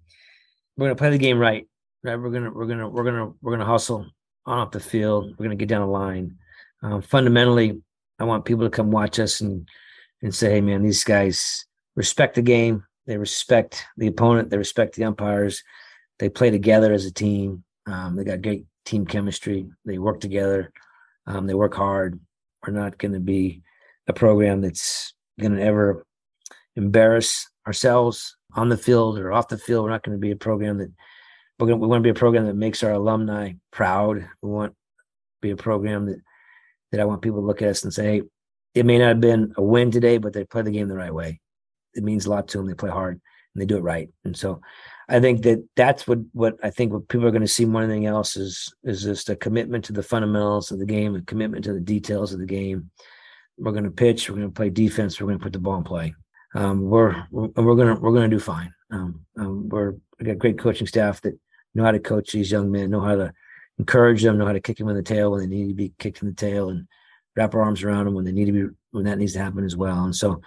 we're 0.77 0.87
going 0.87 0.97
to 0.97 1.01
play 1.01 1.11
the 1.11 1.19
game 1.19 1.39
right. 1.39 1.67
Right, 2.03 2.17
we're 2.17 2.31
gonna, 2.31 2.51
we're 2.51 2.65
gonna, 2.65 2.89
we're 2.89 3.05
gonna, 3.05 3.33
we're 3.43 3.53
gonna 3.53 3.67
hustle 3.67 4.07
on 4.47 4.59
off 4.59 4.71
the 4.71 4.81
field. 4.81 5.35
We're 5.37 5.45
gonna 5.45 5.57
get 5.57 5.69
down 5.69 5.83
the 5.83 5.87
line. 5.87 6.39
Uh, 6.83 7.01
fundamentally, 7.01 7.81
I 8.19 8.25
want 8.25 8.45
people 8.45 8.65
to 8.65 8.71
come 8.71 8.91
watch 8.91 9.19
us 9.19 9.41
and 9.41 9.69
and 10.23 10.35
say, 10.35 10.51
"Hey, 10.51 10.61
man, 10.61 10.83
these 10.83 11.05
guys 11.05 11.65
respect 11.97 12.35
the 12.35 12.43
game. 12.43 12.85
They 13.07 13.17
respect 13.17 13.85
the 13.97 14.07
opponent. 14.07 14.51
They 14.51 14.59
respect 14.59 14.95
the 14.95 15.05
umpires. 15.05 15.63
They 16.19 16.29
play 16.29 16.51
together 16.51 16.93
as 16.93 17.07
a 17.07 17.13
team. 17.13 17.65
Um, 17.87 18.17
they 18.17 18.25
got 18.25 18.43
great 18.43 18.67
team 18.85 19.07
chemistry. 19.07 19.67
They 19.85 19.99
work 19.99 20.21
together. 20.21 20.73
Um, 21.27 21.47
they 21.47 21.55
work 21.55 21.75
hard. 21.75 22.21
We're 22.65 22.73
not 22.73 22.99
going 22.99 23.15
to 23.15 23.21
be 23.21 23.63
a 24.07 24.13
program 24.13 24.61
that's 24.61 25.15
going 25.39 25.57
to 25.57 25.63
ever 25.63 26.05
embarrass 26.77 27.49
ourselves 27.67 28.37
on 28.55 28.69
the 28.69 28.77
field 28.77 29.19
or 29.19 29.33
off 29.33 29.49
the 29.49 29.59
field. 29.59 29.85
We're 29.85 29.91
not 29.91 30.03
going 30.03 30.17
to 30.17 30.21
be 30.21 30.31
a 30.31 30.37
program 30.37 30.79
that 30.79 30.93
we're 31.59 31.69
going. 31.69 31.81
We 31.81 31.87
want 31.87 32.01
to 32.01 32.07
be 32.07 32.11
a 32.11 32.15
program 32.15 32.47
that 32.47 32.55
makes 32.55 32.83
our 32.83 32.93
alumni 32.93 33.53
proud. 33.71 34.29
We 34.43 34.51
want 34.51 34.73
to 34.73 34.77
be 35.41 35.51
a 35.51 35.57
program 35.57 36.07
that 36.07 36.21
that 36.93 37.01
I 37.01 37.05
want 37.05 37.23
people 37.23 37.41
to 37.41 37.47
look 37.47 37.63
at 37.63 37.69
us 37.69 37.85
and 37.85 37.93
say, 37.93 38.23
it 38.75 38.87
may 38.87 38.99
not 38.99 39.09
have 39.09 39.21
been 39.21 39.53
a 39.57 39.63
win 39.63 39.91
today, 39.91 40.19
but 40.19 40.33
they 40.33 40.45
play 40.45 40.63
the 40.63 40.71
game 40.71 40.89
the 40.89 40.97
right 40.97 41.15
way. 41.15 41.41
It 41.95 42.05
means 42.05 42.27
a 42.27 42.31
lot 42.31 42.49
to 42.49 42.59
them. 42.59 42.67
They 42.67 42.75
play 42.75 42.91
hard 42.91 43.21
and 43.55 43.61
they 43.61 43.67
do 43.67 43.77
it 43.77 43.83
right. 43.83 44.09
And 44.25 44.37
so 44.37 44.61
I 45.09 45.19
think 45.19 45.43
that 45.43 45.67
that's 45.75 46.07
what, 46.07 46.19
what 46.33 46.55
I 46.63 46.71
think 46.71 46.93
what 46.93 47.09
people 47.09 47.27
are 47.27 47.33
going 47.33 47.43
to 47.43 47.49
see 47.49 47.65
more 47.65 47.83
than 47.83 47.91
anything 47.91 48.07
else 48.07 48.37
is, 48.37 48.73
is 48.85 49.03
just 49.03 49.29
a 49.29 49.35
commitment 49.35 49.85
to 49.87 49.93
the 49.93 50.03
fundamentals 50.03 50.71
of 50.71 50.79
the 50.79 50.87
game, 50.87 51.17
a 51.17 51.23
commitment 51.23 51.65
to 51.65 51.73
the 51.73 51.81
details 51.81 52.33
of 52.33 52.39
the 52.39 52.47
game. 52.47 52.91
We're 53.59 53.73
going 53.73 53.85
to 53.85 53.91
pitch. 53.91 54.31
We're 54.31 54.37
going 54.37 54.49
to 54.49 54.55
play 54.55 54.71
defense. 54.71 55.21
We're 55.21 55.27
going 55.27 55.39
to 55.39 55.43
put 55.43 55.53
the 55.53 55.59
ball 55.59 55.79
in 55.79 55.85
play. 55.85 56.15
Um, 56.55 56.89
we're, 56.89 57.25
we're, 57.31 57.49
we're 57.57 57.75
going 57.75 57.95
to, 57.95 58.01
we're 58.01 58.13
going 58.13 58.31
to 58.31 58.37
do 58.37 58.41
fine. 58.41 58.73
Um, 58.93 59.21
um, 59.37 59.69
we're, 59.69 59.95
we 60.19 60.27
got 60.27 60.39
great 60.39 60.59
coaching 60.59 60.87
staff 60.87 61.21
that 61.23 61.39
know 61.75 61.85
how 61.85 61.93
to 61.93 62.01
coach 62.01 62.33
these 62.33 62.51
young 62.51 62.71
men, 62.71 62.91
know 62.91 63.01
how 63.01 63.17
to 63.17 63.33
encourage 63.81 64.23
them, 64.23 64.39
know 64.39 64.47
how 64.47 64.53
to 64.53 64.61
kick 64.61 64.77
them 64.77 64.89
in 64.89 64.97
the 64.97 65.03
tail 65.03 65.33
when 65.33 65.41
they 65.41 65.47
need 65.47 65.69
to 65.69 65.75
be 65.75 65.93
kicked 65.99 66.23
in 66.23 66.29
the 66.29 66.35
tail, 66.35 66.69
and 66.69 66.87
wrap 67.37 67.55
our 67.55 67.63
arms 67.63 67.83
around 67.83 68.05
them 68.05 68.15
when 68.15 68.25
they 68.25 68.33
need 68.33 68.47
to 68.47 68.53
be 68.53 68.75
when 68.93 69.05
that 69.05 69.19
needs 69.19 69.33
to 69.33 69.39
happen 69.41 69.65
as 69.65 69.77
well. 69.77 70.05
And 70.05 70.15
so, 70.15 70.43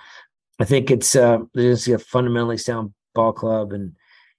I 0.59 0.65
think 0.65 0.91
it's 0.91 1.15
uh, 1.15 1.39
there's 1.53 1.87
a 1.87 1.99
fundamentally 1.99 2.57
sound 2.57 2.93
ball 3.15 3.33
club, 3.33 3.73
and 3.73 3.95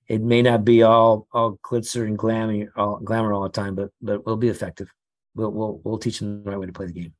it 0.09 0.23
may 0.23 0.43
not 0.43 0.65
be 0.65 0.83
all 0.83 1.27
all 1.33 1.59
glitzer 1.63 2.07
and 2.07 2.17
glamour 2.17 2.73
all 2.77 2.99
glamour 2.99 3.33
all 3.33 3.43
the 3.43 3.49
time, 3.49 3.75
but 3.75 3.91
but 4.01 4.25
we'll 4.25 4.37
be 4.37 4.49
effective. 4.49 4.89
We'll 5.35 5.51
we'll 5.51 5.81
we'll 5.85 5.99
teach 5.99 6.21
them 6.21 6.45
the 6.45 6.51
right 6.51 6.59
way 6.59 6.67
to 6.67 6.73
play 6.73 6.87
the 6.87 6.93
game. 6.93 7.15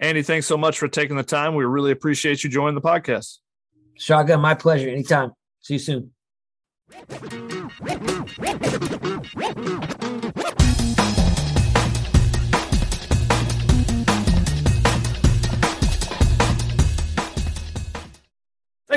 Andy, 0.00 0.22
thanks 0.22 0.46
so 0.46 0.56
much 0.56 0.78
for 0.78 0.86
taking 0.86 1.16
the 1.16 1.24
time. 1.24 1.56
We 1.56 1.64
really 1.64 1.90
appreciate 1.90 2.44
you 2.44 2.50
joining 2.50 2.76
the 2.76 2.80
podcast. 2.80 3.38
Shotgun, 3.96 4.40
my 4.40 4.54
pleasure. 4.54 4.88
Anytime. 4.88 5.32
See 5.60 5.74
you 5.74 5.80
soon. 5.80 6.12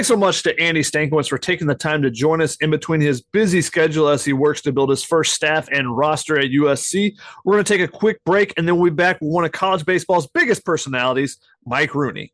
Thanks 0.01 0.07
so 0.07 0.17
much 0.17 0.41
to 0.41 0.59
Andy 0.59 0.81
Stankiewicz 0.81 1.29
for 1.29 1.37
taking 1.37 1.67
the 1.67 1.75
time 1.75 2.01
to 2.01 2.09
join 2.09 2.41
us 2.41 2.55
in 2.55 2.71
between 2.71 3.01
his 3.01 3.21
busy 3.21 3.61
schedule 3.61 4.07
as 4.07 4.25
he 4.25 4.33
works 4.33 4.59
to 4.61 4.71
build 4.71 4.89
his 4.89 5.03
first 5.03 5.31
staff 5.31 5.67
and 5.71 5.95
roster 5.95 6.39
at 6.39 6.45
USC. 6.45 7.15
We're 7.45 7.53
going 7.53 7.63
to 7.63 7.71
take 7.71 7.87
a 7.87 7.87
quick 7.87 8.19
break 8.25 8.51
and 8.57 8.67
then 8.67 8.79
we'll 8.79 8.89
be 8.89 8.95
back 8.95 9.21
with 9.21 9.31
one 9.31 9.45
of 9.45 9.51
college 9.51 9.85
baseball's 9.85 10.25
biggest 10.25 10.65
personalities, 10.65 11.37
Mike 11.67 11.93
Rooney. 11.93 12.33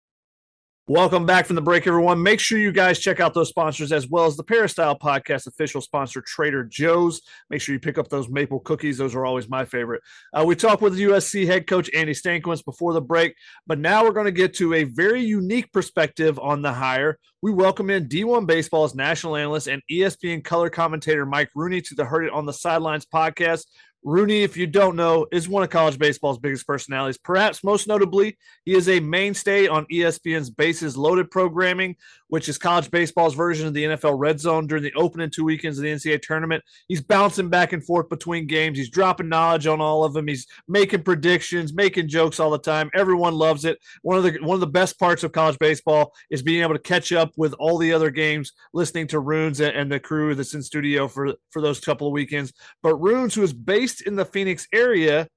Welcome 0.93 1.25
back 1.25 1.45
from 1.45 1.55
the 1.55 1.61
break, 1.61 1.87
everyone. 1.87 2.21
Make 2.21 2.41
sure 2.41 2.59
you 2.59 2.73
guys 2.73 2.99
check 2.99 3.21
out 3.21 3.33
those 3.33 3.47
sponsors 3.47 3.93
as 3.93 4.09
well 4.09 4.25
as 4.25 4.35
the 4.35 4.43
Peristyle 4.43 4.99
Podcast 4.99 5.47
official 5.47 5.79
sponsor, 5.79 6.21
Trader 6.21 6.65
Joe's. 6.65 7.21
Make 7.49 7.61
sure 7.61 7.71
you 7.71 7.79
pick 7.79 7.97
up 7.97 8.09
those 8.09 8.27
maple 8.27 8.59
cookies; 8.59 8.97
those 8.97 9.15
are 9.15 9.25
always 9.25 9.47
my 9.47 9.63
favorite. 9.63 10.01
Uh, 10.33 10.43
we 10.45 10.53
talked 10.53 10.81
with 10.81 10.99
USC 10.99 11.45
head 11.45 11.65
coach 11.65 11.89
Andy 11.95 12.11
Stankiewicz 12.11 12.65
before 12.65 12.91
the 12.91 12.99
break, 12.99 13.35
but 13.65 13.79
now 13.79 14.03
we're 14.03 14.11
going 14.11 14.25
to 14.25 14.33
get 14.33 14.53
to 14.55 14.73
a 14.73 14.83
very 14.83 15.23
unique 15.23 15.71
perspective 15.71 16.37
on 16.39 16.61
the 16.61 16.73
hire. 16.73 17.17
We 17.41 17.53
welcome 17.53 17.89
in 17.89 18.09
D1 18.09 18.45
Baseball's 18.45 18.93
national 18.93 19.37
analyst 19.37 19.67
and 19.67 19.81
ESPN 19.89 20.43
color 20.43 20.69
commentator 20.69 21.25
Mike 21.25 21.51
Rooney 21.55 21.79
to 21.79 21.95
the 21.95 22.03
Heard 22.03 22.25
It 22.25 22.33
on 22.33 22.45
the 22.45 22.51
Sidelines 22.51 23.05
podcast. 23.05 23.63
Rooney, 24.03 24.43
if 24.43 24.57
you 24.57 24.65
don't 24.65 24.95
know, 24.95 25.27
is 25.31 25.47
one 25.47 25.63
of 25.63 25.69
college 25.69 25.99
baseball's 25.99 26.39
biggest 26.39 26.65
personalities. 26.65 27.17
Perhaps 27.17 27.63
most 27.63 27.87
notably, 27.87 28.37
he 28.65 28.73
is 28.73 28.89
a 28.89 28.99
mainstay 28.99 29.67
on 29.67 29.85
ESPN's 29.85 30.49
Bases 30.49 30.97
Loaded 30.97 31.29
programming, 31.29 31.95
which 32.31 32.47
is 32.47 32.57
college 32.57 32.89
baseball's 32.89 33.35
version 33.35 33.67
of 33.67 33.73
the 33.73 33.83
NFL 33.83 34.17
Red 34.17 34.39
Zone 34.39 34.65
during 34.65 34.83
the 34.83 34.93
opening 34.95 35.29
two 35.29 35.43
weekends 35.43 35.77
of 35.77 35.83
the 35.83 35.89
NCAA 35.91 36.21
tournament. 36.21 36.63
He's 36.87 37.01
bouncing 37.01 37.49
back 37.49 37.73
and 37.73 37.85
forth 37.85 38.07
between 38.07 38.47
games. 38.47 38.77
He's 38.77 38.89
dropping 38.89 39.27
knowledge 39.27 39.67
on 39.67 39.81
all 39.81 40.05
of 40.05 40.13
them. 40.13 40.29
He's 40.29 40.47
making 40.65 41.03
predictions, 41.03 41.73
making 41.73 42.07
jokes 42.07 42.39
all 42.39 42.49
the 42.49 42.57
time. 42.57 42.89
Everyone 42.93 43.33
loves 43.33 43.65
it. 43.65 43.79
One 44.01 44.17
of 44.17 44.23
the 44.23 44.37
one 44.41 44.55
of 44.55 44.61
the 44.61 44.67
best 44.67 44.97
parts 44.97 45.25
of 45.25 45.33
college 45.33 45.59
baseball 45.59 46.13
is 46.29 46.41
being 46.41 46.61
able 46.61 46.73
to 46.73 46.79
catch 46.79 47.11
up 47.11 47.31
with 47.35 47.53
all 47.59 47.77
the 47.77 47.91
other 47.91 48.09
games, 48.09 48.53
listening 48.73 49.07
to 49.07 49.19
Runes 49.19 49.59
and 49.59 49.91
the 49.91 49.99
crew 49.99 50.33
that's 50.33 50.53
in 50.53 50.63
studio 50.63 51.09
for 51.09 51.33
for 51.49 51.61
those 51.61 51.81
couple 51.81 52.07
of 52.07 52.13
weekends. 52.13 52.53
But 52.81 52.95
Runes, 52.95 53.35
who 53.35 53.43
is 53.43 53.51
based 53.51 54.07
in 54.07 54.15
the 54.15 54.23
Phoenix 54.23 54.69
area, 54.73 55.27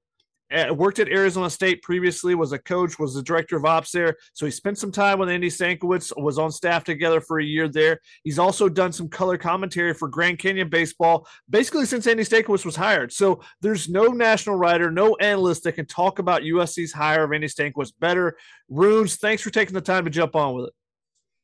worked 0.51 0.99
at 0.99 1.09
Arizona 1.09 1.49
State 1.49 1.81
previously, 1.81 2.35
was 2.35 2.51
a 2.51 2.59
coach, 2.59 2.99
was 2.99 3.13
the 3.13 3.23
director 3.23 3.57
of 3.57 3.65
ops 3.65 3.91
there. 3.91 4.15
So 4.33 4.45
he 4.45 4.51
spent 4.51 4.77
some 4.77 4.91
time 4.91 5.19
with 5.19 5.29
Andy 5.29 5.49
Stankiewicz, 5.49 6.19
was 6.21 6.37
on 6.37 6.51
staff 6.51 6.83
together 6.83 7.21
for 7.21 7.39
a 7.39 7.43
year 7.43 7.67
there. 7.67 7.99
He's 8.23 8.39
also 8.39 8.69
done 8.69 8.91
some 8.91 9.09
color 9.09 9.37
commentary 9.37 9.93
for 9.93 10.07
Grand 10.07 10.39
Canyon 10.39 10.69
Baseball, 10.69 11.27
basically 11.49 11.85
since 11.85 12.07
Andy 12.07 12.23
Stankiewicz 12.23 12.65
was 12.65 12.75
hired. 12.75 13.11
So 13.11 13.41
there's 13.61 13.89
no 13.89 14.05
national 14.07 14.55
writer, 14.55 14.91
no 14.91 15.15
analyst 15.15 15.63
that 15.63 15.73
can 15.73 15.85
talk 15.85 16.19
about 16.19 16.43
USC's 16.43 16.93
hire 16.93 17.23
of 17.23 17.33
Andy 17.33 17.47
Stankiewicz 17.47 17.93
better. 17.99 18.37
Runes, 18.69 19.17
thanks 19.17 19.41
for 19.41 19.49
taking 19.49 19.73
the 19.73 19.81
time 19.81 20.05
to 20.05 20.11
jump 20.11 20.35
on 20.35 20.55
with 20.55 20.67
it. 20.67 20.73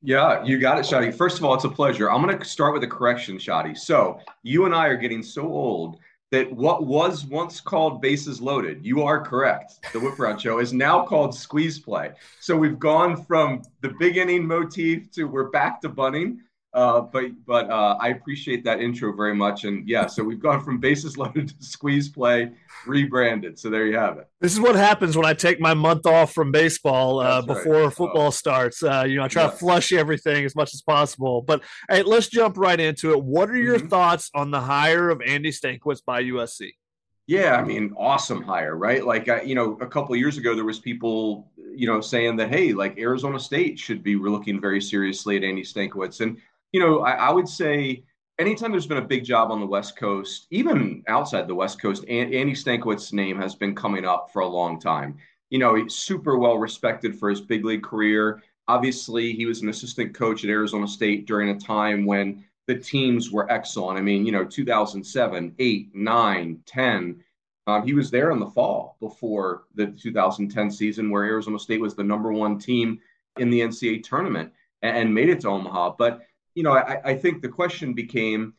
Yeah, 0.04 0.44
you 0.44 0.60
got 0.60 0.80
it, 0.80 0.86
Shotty. 0.86 1.14
First 1.14 1.38
of 1.38 1.46
all, 1.46 1.54
it's 1.54 1.64
a 1.64 1.70
pleasure. 1.70 2.10
I'm 2.10 2.24
going 2.24 2.38
to 2.38 2.44
start 2.44 2.74
with 2.74 2.84
a 2.84 2.88
correction, 2.88 3.38
Shotty. 3.38 3.78
So 3.78 4.20
you 4.42 4.66
and 4.66 4.74
I 4.74 4.88
are 4.88 4.98
getting 4.98 5.22
so 5.22 5.44
old 5.44 6.00
that 6.32 6.52
what 6.52 6.86
was 6.86 7.26
once 7.26 7.60
called 7.60 8.02
bases 8.02 8.42
loaded, 8.42 8.86
you 8.86 9.04
are 9.04 9.22
correct. 9.22 9.80
The 9.92 10.00
Whip 10.00 10.18
Round 10.18 10.42
Show 10.42 10.60
is 10.60 10.72
now 10.74 11.06
called 11.06 11.36
squeeze 11.36 11.78
play. 11.78 12.12
So 12.40 12.56
we've 12.56 12.80
gone 12.80 13.24
from 13.26 13.64
the 13.82 13.94
big 14.00 14.18
inning 14.18 14.48
motif 14.48 15.12
to 15.12 15.26
we're 15.26 15.50
back 15.50 15.82
to 15.82 15.90
bunting. 15.90 16.42
Uh, 16.74 17.02
but 17.02 17.26
but 17.46 17.70
uh, 17.70 17.98
I 18.00 18.10
appreciate 18.10 18.64
that 18.64 18.80
intro 18.80 19.14
very 19.14 19.36
much. 19.36 19.66
And 19.66 19.88
yeah, 19.88 20.08
so 20.08 20.24
we've 20.24 20.40
gone 20.40 20.64
from 20.64 20.80
bases 20.80 21.18
loaded 21.18 21.50
to 21.50 21.64
squeeze 21.64 22.08
play, 22.08 22.52
rebranded. 22.86 23.60
So 23.60 23.70
there 23.70 23.88
you 23.88 23.98
have 23.98 24.18
it. 24.18 24.30
This 24.40 24.54
is 24.54 24.60
what 24.60 24.76
happens 24.76 25.18
when 25.18 25.26
I 25.26 25.34
take 25.34 25.60
my 25.60 25.74
month 25.74 26.06
off 26.06 26.34
from 26.34 26.52
baseball 26.52 27.20
uh, 27.20 27.42
before 27.42 27.84
right. 27.84 27.94
football 27.94 28.28
oh. 28.28 28.32
starts. 28.32 28.82
Uh, 28.82 29.04
you 29.06 29.18
know, 29.18 29.24
I 29.24 29.28
try 29.28 29.44
to 29.44 29.52
flush 29.52 29.92
everything 29.92 30.46
as 30.46 30.56
much 30.56 30.74
as 30.74 30.82
possible. 30.82 31.42
But 31.42 31.62
hey, 31.90 32.04
let's 32.04 32.28
jump 32.28 32.58
right 32.58 32.80
into 32.80 33.12
it. 33.12 33.22
What 33.22 33.50
are 33.50 33.58
your 33.58 33.78
mm-hmm. 33.78 33.88
thoughts 33.90 34.30
on 34.34 34.52
the 34.52 34.62
hire 34.62 35.10
of 35.10 35.22
Andy 35.22 35.52
Stankiewicz 35.52 36.06
by 36.06 36.24
USC? 36.24 36.72
Yeah, 37.28 37.56
I 37.56 37.64
mean, 37.64 37.94
awesome 37.98 38.42
hire, 38.42 38.76
right? 38.76 39.06
Like, 39.06 39.28
you 39.46 39.56
know, 39.56 39.78
a 39.80 39.88
couple 39.88 40.16
years 40.16 40.38
ago, 40.38 40.56
there 40.56 40.66
was 40.66 40.80
people, 40.80 41.50
you 41.74 41.88
know, 41.88 42.02
saying 42.02 42.36
that, 42.38 42.50
hey, 42.50 42.74
like 42.74 42.98
Arizona 42.98 43.40
State 43.40 43.80
should 43.80 44.04
be 44.04 44.16
looking 44.16 44.60
very 44.60 44.82
seriously 44.82 45.38
at 45.38 45.44
Andy 45.44 45.62
Stankiewicz. 45.62 46.20
And 46.20 46.38
you 46.72 46.80
know, 46.80 47.02
I, 47.02 47.12
I, 47.12 47.32
would 47.32 47.48
say 47.48 48.04
anytime 48.40 48.72
there's 48.72 48.88
been 48.88 48.98
a 48.98 49.02
big 49.02 49.24
job 49.24 49.52
on 49.52 49.60
the 49.60 49.66
West 49.66 49.98
Coast, 49.98 50.48
even 50.52 51.04
outside 51.08 51.48
the 51.48 51.56
West 51.56 51.82
Coast, 51.82 52.06
Andy 52.08 52.54
Stankiewicz's 52.54 53.14
name 53.14 53.38
has 53.38 53.56
been 53.56 53.76
coming 53.76 54.06
up 54.06 54.32
for 54.32 54.42
a 54.42 54.48
long 54.48 54.80
time. 54.80 55.18
You 55.50 55.60
know, 55.60 55.76
he's 55.76 55.96
super 55.96 56.38
well 56.38 56.58
respected 56.58 57.18
for 57.18 57.30
his 57.30 57.42
big 57.42 57.66
league 57.66 57.84
career. 57.84 58.42
Obviously, 58.68 59.34
he 59.34 59.46
was 59.46 59.62
an 59.62 59.70
assistant 59.70 60.14
coach 60.14 60.44
at 60.44 60.50
Arizona 60.50 60.88
State 60.88 61.28
during 61.28 61.50
a 61.50 61.60
time 61.60 62.06
when 62.06 62.46
the 62.68 62.76
teams 62.76 63.32
were 63.32 63.52
excellent. 63.52 63.98
I 63.98 64.02
mean, 64.02 64.26
you 64.26 64.32
know, 64.32 64.46
2007, 64.46 65.56
8, 65.60 65.90
9, 65.94 66.64
10. 66.66 67.24
Um, 67.68 67.86
he 67.86 67.94
was 67.94 68.10
there 68.10 68.32
in 68.32 68.40
the 68.40 68.50
fall 68.50 68.98
before 69.00 69.64
the 69.76 69.88
2010 69.88 70.72
season 70.72 71.10
where 71.10 71.26
Arizona 71.26 71.60
State 71.60 71.82
was 71.82 71.96
the 71.96 72.04
number 72.04 72.32
one 72.32 72.58
team 72.58 73.00
in 73.38 73.50
the 73.50 73.62
NCAA 73.62 74.04
tournament 74.04 74.54
and, 74.82 74.98
and 74.98 75.14
made 75.14 75.30
it 75.30 75.42
to 75.42 75.50
Omaha. 75.50 75.96
But 75.98 76.22
you 76.56 76.64
know, 76.64 76.74
I, 76.74 77.02
I 77.04 77.16
think 77.16 77.42
the 77.42 77.50
question 77.50 77.94
became, 77.94 78.54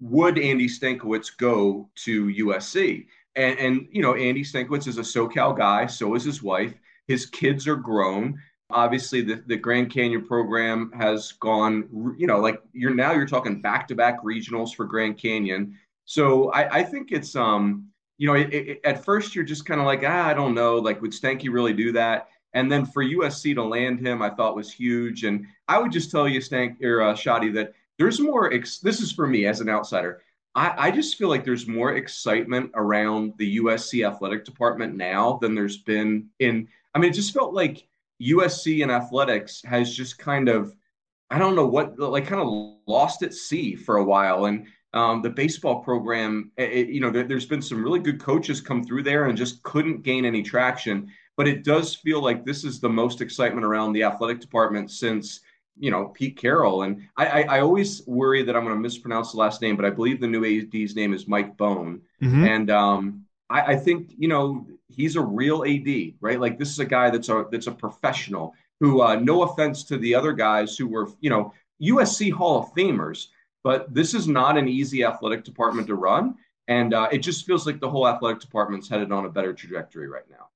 would 0.00 0.38
Andy 0.38 0.68
Stankiewicz 0.68 1.36
go 1.36 1.88
to 1.96 2.26
USC? 2.26 3.06
And, 3.36 3.58
and 3.58 3.88
you 3.90 4.02
know, 4.02 4.14
Andy 4.14 4.42
Stankiewicz 4.42 4.86
is 4.86 4.98
a 4.98 5.02
SoCal 5.02 5.56
guy. 5.56 5.86
So 5.86 6.14
is 6.14 6.24
his 6.24 6.42
wife. 6.42 6.74
His 7.06 7.26
kids 7.26 7.66
are 7.66 7.76
grown. 7.76 8.40
Obviously, 8.70 9.22
the, 9.22 9.42
the 9.46 9.56
Grand 9.56 9.90
Canyon 9.90 10.26
program 10.26 10.92
has 10.92 11.32
gone. 11.32 12.14
You 12.18 12.26
know, 12.26 12.38
like 12.38 12.60
you're 12.72 12.94
now 12.94 13.12
you're 13.12 13.26
talking 13.26 13.62
back 13.62 13.88
to 13.88 13.94
back 13.94 14.22
regionals 14.22 14.74
for 14.74 14.84
Grand 14.84 15.16
Canyon. 15.16 15.78
So 16.04 16.50
I, 16.52 16.78
I 16.78 16.82
think 16.82 17.10
it's 17.10 17.34
um, 17.34 17.88
you 18.18 18.26
know, 18.26 18.34
it, 18.34 18.52
it, 18.52 18.80
at 18.84 19.04
first 19.04 19.34
you're 19.34 19.44
just 19.44 19.64
kind 19.64 19.80
of 19.80 19.86
like, 19.86 20.02
ah, 20.04 20.26
I 20.26 20.34
don't 20.34 20.54
know, 20.54 20.76
like 20.76 21.00
would 21.00 21.12
Stanky 21.12 21.50
really 21.50 21.72
do 21.72 21.92
that? 21.92 22.28
And 22.58 22.72
then 22.72 22.84
for 22.84 23.04
USC 23.04 23.54
to 23.54 23.62
land 23.62 24.04
him, 24.04 24.20
I 24.20 24.30
thought 24.30 24.56
was 24.56 24.72
huge. 24.72 25.22
And 25.22 25.46
I 25.68 25.78
would 25.78 25.92
just 25.92 26.10
tell 26.10 26.28
you, 26.28 26.40
Stank 26.40 26.82
or 26.82 27.02
uh, 27.02 27.14
Shotty, 27.14 27.54
that 27.54 27.72
there's 27.98 28.18
more. 28.18 28.52
Ex- 28.52 28.80
this 28.80 29.00
is 29.00 29.12
for 29.12 29.28
me 29.28 29.46
as 29.46 29.60
an 29.60 29.68
outsider. 29.68 30.22
I, 30.56 30.88
I 30.88 30.90
just 30.90 31.16
feel 31.16 31.28
like 31.28 31.44
there's 31.44 31.68
more 31.68 31.94
excitement 31.94 32.72
around 32.74 33.34
the 33.38 33.58
USC 33.58 34.04
athletic 34.04 34.44
department 34.44 34.96
now 34.96 35.38
than 35.40 35.54
there's 35.54 35.78
been 35.78 36.30
in. 36.40 36.66
I 36.96 36.98
mean, 36.98 37.12
it 37.12 37.14
just 37.14 37.32
felt 37.32 37.54
like 37.54 37.86
USC 38.20 38.82
and 38.82 38.90
athletics 38.90 39.62
has 39.64 39.94
just 39.94 40.18
kind 40.18 40.48
of, 40.48 40.74
I 41.30 41.38
don't 41.38 41.54
know 41.54 41.66
what, 41.66 41.96
like 41.96 42.26
kind 42.26 42.42
of 42.42 42.74
lost 42.88 43.22
at 43.22 43.34
sea 43.34 43.76
for 43.76 43.98
a 43.98 44.04
while. 44.04 44.46
And 44.46 44.66
um, 44.94 45.22
the 45.22 45.30
baseball 45.30 45.84
program, 45.84 46.50
it, 46.56 46.88
you 46.88 47.00
know, 47.00 47.10
there, 47.10 47.24
has 47.28 47.46
been 47.46 47.62
some 47.62 47.84
really 47.84 48.00
good 48.00 48.18
coaches 48.18 48.60
come 48.60 48.82
through 48.82 49.04
there 49.04 49.26
and 49.26 49.38
just 49.38 49.62
couldn't 49.62 50.02
gain 50.02 50.24
any 50.24 50.42
traction 50.42 51.08
but 51.38 51.46
it 51.46 51.62
does 51.62 51.94
feel 51.94 52.20
like 52.20 52.44
this 52.44 52.64
is 52.64 52.80
the 52.80 52.88
most 52.88 53.20
excitement 53.20 53.64
around 53.64 53.92
the 53.92 54.02
athletic 54.02 54.40
department 54.40 54.90
since 54.90 55.40
you 55.78 55.88
know 55.90 56.08
Pete 56.08 56.36
Carroll. 56.36 56.82
And 56.82 57.08
I, 57.16 57.26
I, 57.26 57.40
I 57.42 57.60
always 57.60 58.04
worry 58.08 58.42
that 58.42 58.56
I'm 58.56 58.64
going 58.64 58.74
to 58.74 58.82
mispronounce 58.82 59.30
the 59.30 59.38
last 59.38 59.62
name, 59.62 59.76
but 59.76 59.84
I 59.84 59.90
believe 59.90 60.20
the 60.20 60.26
new 60.26 60.44
AD's 60.44 60.96
name 60.96 61.14
is 61.14 61.26
Mike 61.26 61.56
Bohn, 61.56 62.02
Mm-hmm. 62.20 62.44
And 62.44 62.70
um, 62.70 63.24
I, 63.48 63.60
I 63.60 63.76
think 63.76 64.12
you 64.18 64.26
know 64.26 64.66
he's 64.88 65.14
a 65.14 65.20
real 65.20 65.64
AD, 65.64 66.14
right? 66.20 66.40
Like 66.40 66.58
this 66.58 66.70
is 66.70 66.80
a 66.80 66.84
guy 66.84 67.08
that's 67.08 67.28
a 67.28 67.46
that's 67.50 67.68
a 67.68 67.72
professional. 67.72 68.54
Who, 68.80 69.02
uh, 69.02 69.16
no 69.16 69.42
offense 69.42 69.82
to 69.84 69.98
the 69.98 70.14
other 70.14 70.32
guys 70.32 70.76
who 70.76 70.86
were, 70.86 71.08
you 71.20 71.30
know, 71.30 71.52
USC 71.82 72.32
Hall 72.32 72.60
of 72.60 72.72
Famers, 72.74 73.26
but 73.64 73.92
this 73.92 74.14
is 74.14 74.28
not 74.28 74.56
an 74.56 74.68
easy 74.68 75.04
athletic 75.04 75.42
department 75.42 75.88
to 75.88 75.96
run. 75.96 76.36
And 76.68 76.94
uh, 76.94 77.08
it 77.10 77.18
just 77.18 77.44
feels 77.44 77.66
like 77.66 77.80
the 77.80 77.90
whole 77.90 78.06
athletic 78.06 78.40
department's 78.40 78.88
headed 78.88 79.10
on 79.10 79.24
a 79.24 79.28
better 79.28 79.52
trajectory 79.52 80.08
right 80.08 80.28
now. 80.30 80.48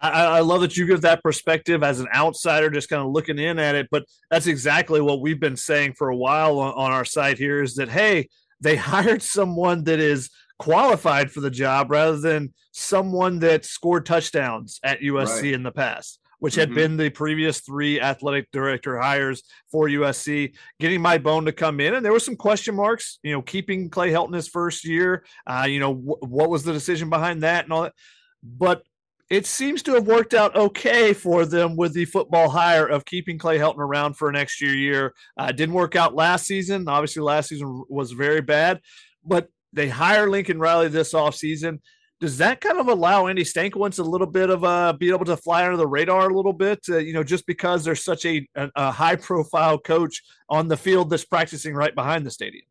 I, 0.00 0.24
I, 0.24 0.40
love 0.40 0.60
that 0.60 0.76
you 0.76 0.86
give 0.86 1.02
that 1.02 1.22
perspective 1.22 1.82
as 1.82 2.00
an 2.00 2.08
outsider, 2.14 2.68
just 2.68 2.88
kind 2.88 3.02
of 3.02 3.12
looking 3.12 3.38
in 3.38 3.58
at 3.58 3.74
it. 3.74 3.88
But 3.90 4.04
that's 4.30 4.46
exactly 4.46 5.00
what 5.00 5.20
we've 5.20 5.40
been 5.40 5.56
saying 5.56 5.94
for 5.94 6.08
a 6.08 6.16
while 6.16 6.58
on, 6.58 6.74
on 6.74 6.92
our 6.92 7.04
site 7.04 7.38
here 7.38 7.62
is 7.62 7.76
that, 7.76 7.88
hey, 7.88 8.28
they 8.60 8.76
hired 8.76 9.22
someone 9.22 9.84
that 9.84 10.00
is 10.00 10.30
qualified 10.58 11.30
for 11.30 11.40
the 11.40 11.50
job 11.50 11.90
rather 11.90 12.18
than 12.18 12.52
someone 12.72 13.38
that 13.40 13.64
scored 13.64 14.06
touchdowns 14.06 14.80
at 14.82 15.00
USC 15.00 15.42
right. 15.42 15.54
in 15.54 15.62
the 15.62 15.72
past, 15.72 16.20
which 16.38 16.54
had 16.54 16.68
mm-hmm. 16.68 16.76
been 16.76 16.96
the 16.96 17.10
previous 17.10 17.60
three 17.60 18.00
athletic 18.00 18.50
director 18.52 18.98
hires 18.98 19.42
for 19.70 19.88
USC. 19.88 20.56
Getting 20.80 21.00
Mike 21.00 21.22
Bohn 21.22 21.44
to 21.44 21.52
come 21.52 21.80
in, 21.80 21.94
and 21.94 22.04
there 22.04 22.12
were 22.12 22.20
some 22.20 22.36
question 22.36 22.74
marks. 22.74 23.18
You 23.22 23.32
know, 23.32 23.42
keeping 23.42 23.90
Clay 23.90 24.10
Helton 24.10 24.34
his 24.34 24.48
first 24.48 24.84
year. 24.84 25.24
Uh, 25.46 25.66
you 25.68 25.80
know, 25.80 25.94
wh- 25.94 26.22
what 26.22 26.50
was 26.50 26.62
the 26.64 26.72
decision 26.72 27.10
behind 27.10 27.42
that 27.42 27.64
and 27.64 27.72
all 27.72 27.82
that. 27.82 27.94
But 28.42 28.82
it 29.30 29.46
seems 29.46 29.82
to 29.82 29.94
have 29.94 30.06
worked 30.06 30.34
out 30.34 30.54
okay 30.54 31.14
for 31.14 31.46
them 31.46 31.76
with 31.76 31.94
the 31.94 32.04
football 32.04 32.48
hire 32.48 32.86
of 32.86 33.04
keeping 33.04 33.38
Clay 33.38 33.58
Helton 33.58 33.78
around 33.78 34.14
for 34.14 34.28
an 34.28 34.36
extra 34.36 34.68
year. 34.68 35.14
Uh, 35.38 35.50
didn't 35.50 35.74
work 35.74 35.96
out 35.96 36.14
last 36.14 36.46
season. 36.46 36.88
Obviously, 36.88 37.22
last 37.22 37.48
season 37.48 37.84
was 37.88 38.12
very 38.12 38.42
bad, 38.42 38.80
but 39.24 39.48
they 39.72 39.88
hire 39.88 40.28
Lincoln 40.28 40.58
Riley 40.58 40.88
this 40.88 41.14
offseason. 41.14 41.80
Does 42.20 42.38
that 42.38 42.60
kind 42.60 42.78
of 42.78 42.88
allow 42.88 43.26
Andy 43.26 43.42
Stankiewicz 43.42 43.98
a 43.98 44.02
little 44.02 44.26
bit 44.26 44.48
of 44.50 44.62
uh, 44.62 44.92
being 44.92 45.12
able 45.12 45.24
to 45.24 45.36
fly 45.36 45.64
under 45.64 45.76
the 45.76 45.86
radar 45.86 46.28
a 46.28 46.34
little 46.34 46.52
bit? 46.52 46.80
Uh, 46.88 46.98
you 46.98 47.12
know, 47.12 47.24
just 47.24 47.46
because 47.46 47.82
there's 47.84 48.04
such 48.04 48.24
a, 48.24 48.46
a, 48.54 48.70
a 48.76 48.90
high 48.90 49.16
profile 49.16 49.78
coach 49.78 50.22
on 50.48 50.68
the 50.68 50.76
field 50.76 51.10
that's 51.10 51.24
practicing 51.24 51.74
right 51.74 51.94
behind 51.94 52.24
the 52.24 52.30
stadium. 52.30 52.64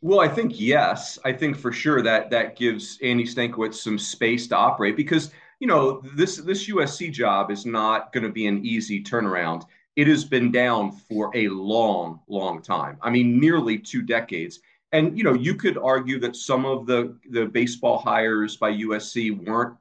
Well, 0.00 0.20
I 0.20 0.28
think 0.28 0.58
yes. 0.58 1.18
I 1.24 1.32
think 1.32 1.56
for 1.56 1.72
sure 1.72 2.02
that 2.02 2.30
that 2.30 2.56
gives 2.56 2.98
Andy 3.02 3.24
Stankiewicz 3.24 3.74
some 3.74 3.98
space 3.98 4.46
to 4.48 4.56
operate 4.56 4.96
because– 4.96 5.30
you 5.60 5.66
know, 5.66 6.00
this 6.14 6.36
this 6.36 6.68
USC 6.68 7.12
job 7.12 7.50
is 7.50 7.66
not 7.66 8.12
going 8.12 8.24
to 8.24 8.30
be 8.30 8.46
an 8.46 8.64
easy 8.64 9.02
turnaround. 9.02 9.64
It 9.96 10.06
has 10.06 10.24
been 10.24 10.52
down 10.52 10.92
for 10.92 11.30
a 11.34 11.48
long, 11.48 12.20
long 12.28 12.62
time. 12.62 12.98
I 13.02 13.10
mean, 13.10 13.40
nearly 13.40 13.78
two 13.78 14.02
decades. 14.02 14.60
And 14.92 15.18
you 15.18 15.24
know, 15.24 15.34
you 15.34 15.54
could 15.54 15.76
argue 15.76 16.18
that 16.20 16.36
some 16.36 16.64
of 16.64 16.86
the 16.86 17.16
the 17.30 17.46
baseball 17.46 17.98
hires 17.98 18.56
by 18.56 18.72
USC 18.72 19.44
weren't, 19.46 19.76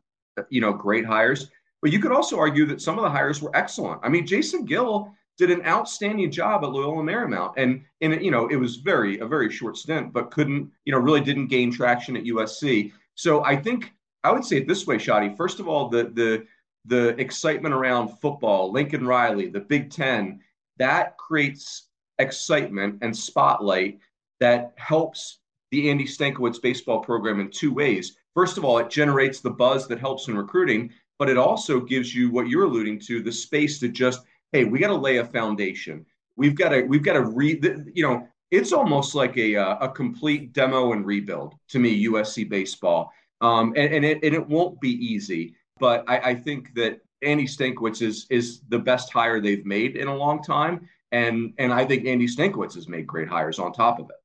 you 0.50 0.62
know, 0.62 0.74
great 0.74 1.06
hires, 1.06 1.50
but 1.82 1.92
you 1.92 2.00
could 2.00 2.12
also 2.12 2.38
argue 2.38 2.66
that 2.66 2.82
some 2.82 2.98
of 2.98 3.04
the 3.04 3.10
hires 3.10 3.42
were 3.42 3.56
excellent. 3.56 4.02
I 4.04 4.10
mean, 4.10 4.26
Jason 4.26 4.66
Gill 4.66 5.14
did 5.38 5.52
an 5.52 5.62
outstanding 5.66 6.32
job 6.32 6.64
at 6.64 6.72
Loyola 6.72 7.04
Marymount, 7.04 7.54
and 7.58 7.84
and 8.02 8.22
you 8.24 8.32
know, 8.32 8.48
it 8.48 8.56
was 8.56 8.78
very 8.78 9.20
a 9.20 9.28
very 9.28 9.52
short 9.52 9.78
stint, 9.78 10.12
but 10.12 10.32
couldn't 10.32 10.72
you 10.86 10.92
know 10.92 11.00
really 11.00 11.22
didn't 11.22 11.48
gain 11.48 11.72
traction 11.72 12.18
at 12.18 12.24
USC. 12.24 12.92
So 13.14 13.44
I 13.46 13.56
think 13.56 13.94
I 14.28 14.32
would 14.32 14.44
say 14.44 14.58
it 14.58 14.68
this 14.68 14.86
way, 14.86 14.98
Shotty. 14.98 15.38
First 15.38 15.62
of 15.62 15.70
all, 15.70 15.88
the 15.88 16.04
the 16.04 16.46
the 16.84 17.20
excitement 17.20 17.74
around 17.74 18.10
football, 18.20 18.72
Lincoln 18.72 19.08
Riley, 19.08 19.48
the 19.48 19.62
Big 19.62 19.90
Ten, 19.90 20.42
that 20.78 21.18
creates 21.18 21.88
excitement 22.20 23.00
and 23.02 23.16
spotlight 23.16 24.00
that 24.42 24.74
helps 24.78 25.40
the 25.72 25.90
Andy 25.90 26.06
Stankiewicz 26.06 26.62
baseball 26.62 27.00
program 27.00 27.40
in 27.40 27.50
two 27.50 27.74
ways. 27.74 28.18
First 28.34 28.58
of 28.58 28.66
all, 28.66 28.78
it 28.80 28.90
generates 28.90 29.40
the 29.40 29.50
buzz 29.50 29.88
that 29.88 30.00
helps 30.00 30.28
in 30.28 30.38
recruiting, 30.38 30.92
but 31.20 31.30
it 31.30 31.38
also 31.38 31.80
gives 31.80 32.14
you 32.14 32.30
what 32.30 32.48
you're 32.48 32.66
alluding 32.66 33.00
to, 33.00 33.22
the 33.22 33.32
space 33.32 33.80
to 33.80 33.90
just, 33.90 34.22
hey, 34.52 34.64
we 34.64 34.80
got 34.80 34.88
to 34.88 34.96
lay 34.96 35.18
a 35.18 35.26
foundation. 35.26 36.06
We've 36.36 36.56
got 36.56 36.70
to, 36.70 36.84
we've 36.84 37.04
got 37.04 37.14
to 37.14 37.24
read, 37.24 37.92
you 37.94 38.04
know, 38.04 38.28
it's 38.52 38.72
almost 38.72 39.16
like 39.16 39.36
a, 39.38 39.56
uh, 39.56 39.78
a 39.80 39.90
complete 39.90 40.54
demo 40.54 40.94
and 40.94 41.06
rebuild 41.06 41.56
to 41.70 41.80
me, 41.80 42.06
USC 42.06 42.48
baseball 42.48 43.12
Um, 43.42 43.74
and, 43.76 43.94
and, 43.94 44.06
it, 44.06 44.24
and 44.24 44.34
it 44.34 44.48
won't 44.48 44.80
be 44.82 44.90
easy, 44.90 45.56
but 45.80 46.04
I, 46.08 46.18
I 46.32 46.36
think 46.36 46.74
that 46.76 47.02
Andy 47.22 47.46
Stankiewicz 47.46 48.02
is 48.02 48.28
is 48.30 48.62
the 48.70 48.80
best 48.80 49.12
hire 49.12 49.42
they've 49.42 49.66
made 49.66 49.96
in 49.96 50.08
a 50.08 50.16
long 50.16 50.44
time, 50.44 50.88
and 51.12 51.54
and 51.58 51.74
I 51.74 51.86
think 51.86 52.06
Andy 52.06 52.28
Stankiewicz 52.28 52.76
has 52.76 52.88
made 52.88 53.08
great 53.08 53.28
hires 53.28 53.60
on 53.60 53.74
top 53.74 54.00
of 54.00 54.10
it. 54.10 54.16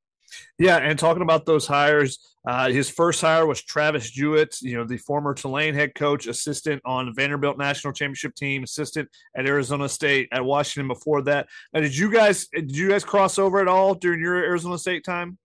Yeah, 0.57 0.77
and 0.77 0.97
talking 0.97 1.21
about 1.21 1.45
those 1.45 1.67
hires, 1.67 2.35
uh, 2.47 2.69
his 2.69 2.89
first 2.89 3.21
hire 3.21 3.45
was 3.45 3.61
Travis 3.61 4.09
Jewett, 4.09 4.57
you 4.61 4.75
know, 4.77 4.83
the 4.83 4.97
former 4.97 5.33
Tulane 5.33 5.73
head 5.73 5.93
coach, 5.95 6.27
assistant 6.27 6.81
on 6.85 7.13
Vanderbilt 7.13 7.57
national 7.57 7.93
championship 7.93 8.35
team, 8.35 8.63
assistant 8.63 9.09
at 9.35 9.47
Arizona 9.47 9.87
State, 9.87 10.29
at 10.31 10.43
Washington 10.43 10.87
before 10.87 11.21
that. 11.23 11.47
Now, 11.73 11.81
did 11.81 11.95
you 11.95 12.11
guys 12.11 12.47
did 12.47 12.75
you 12.75 12.89
guys 12.89 13.03
cross 13.03 13.37
over 13.37 13.59
at 13.59 13.67
all 13.67 13.95
during 13.95 14.21
your 14.21 14.35
Arizona 14.35 14.77
State 14.77 15.03
time? 15.03 15.37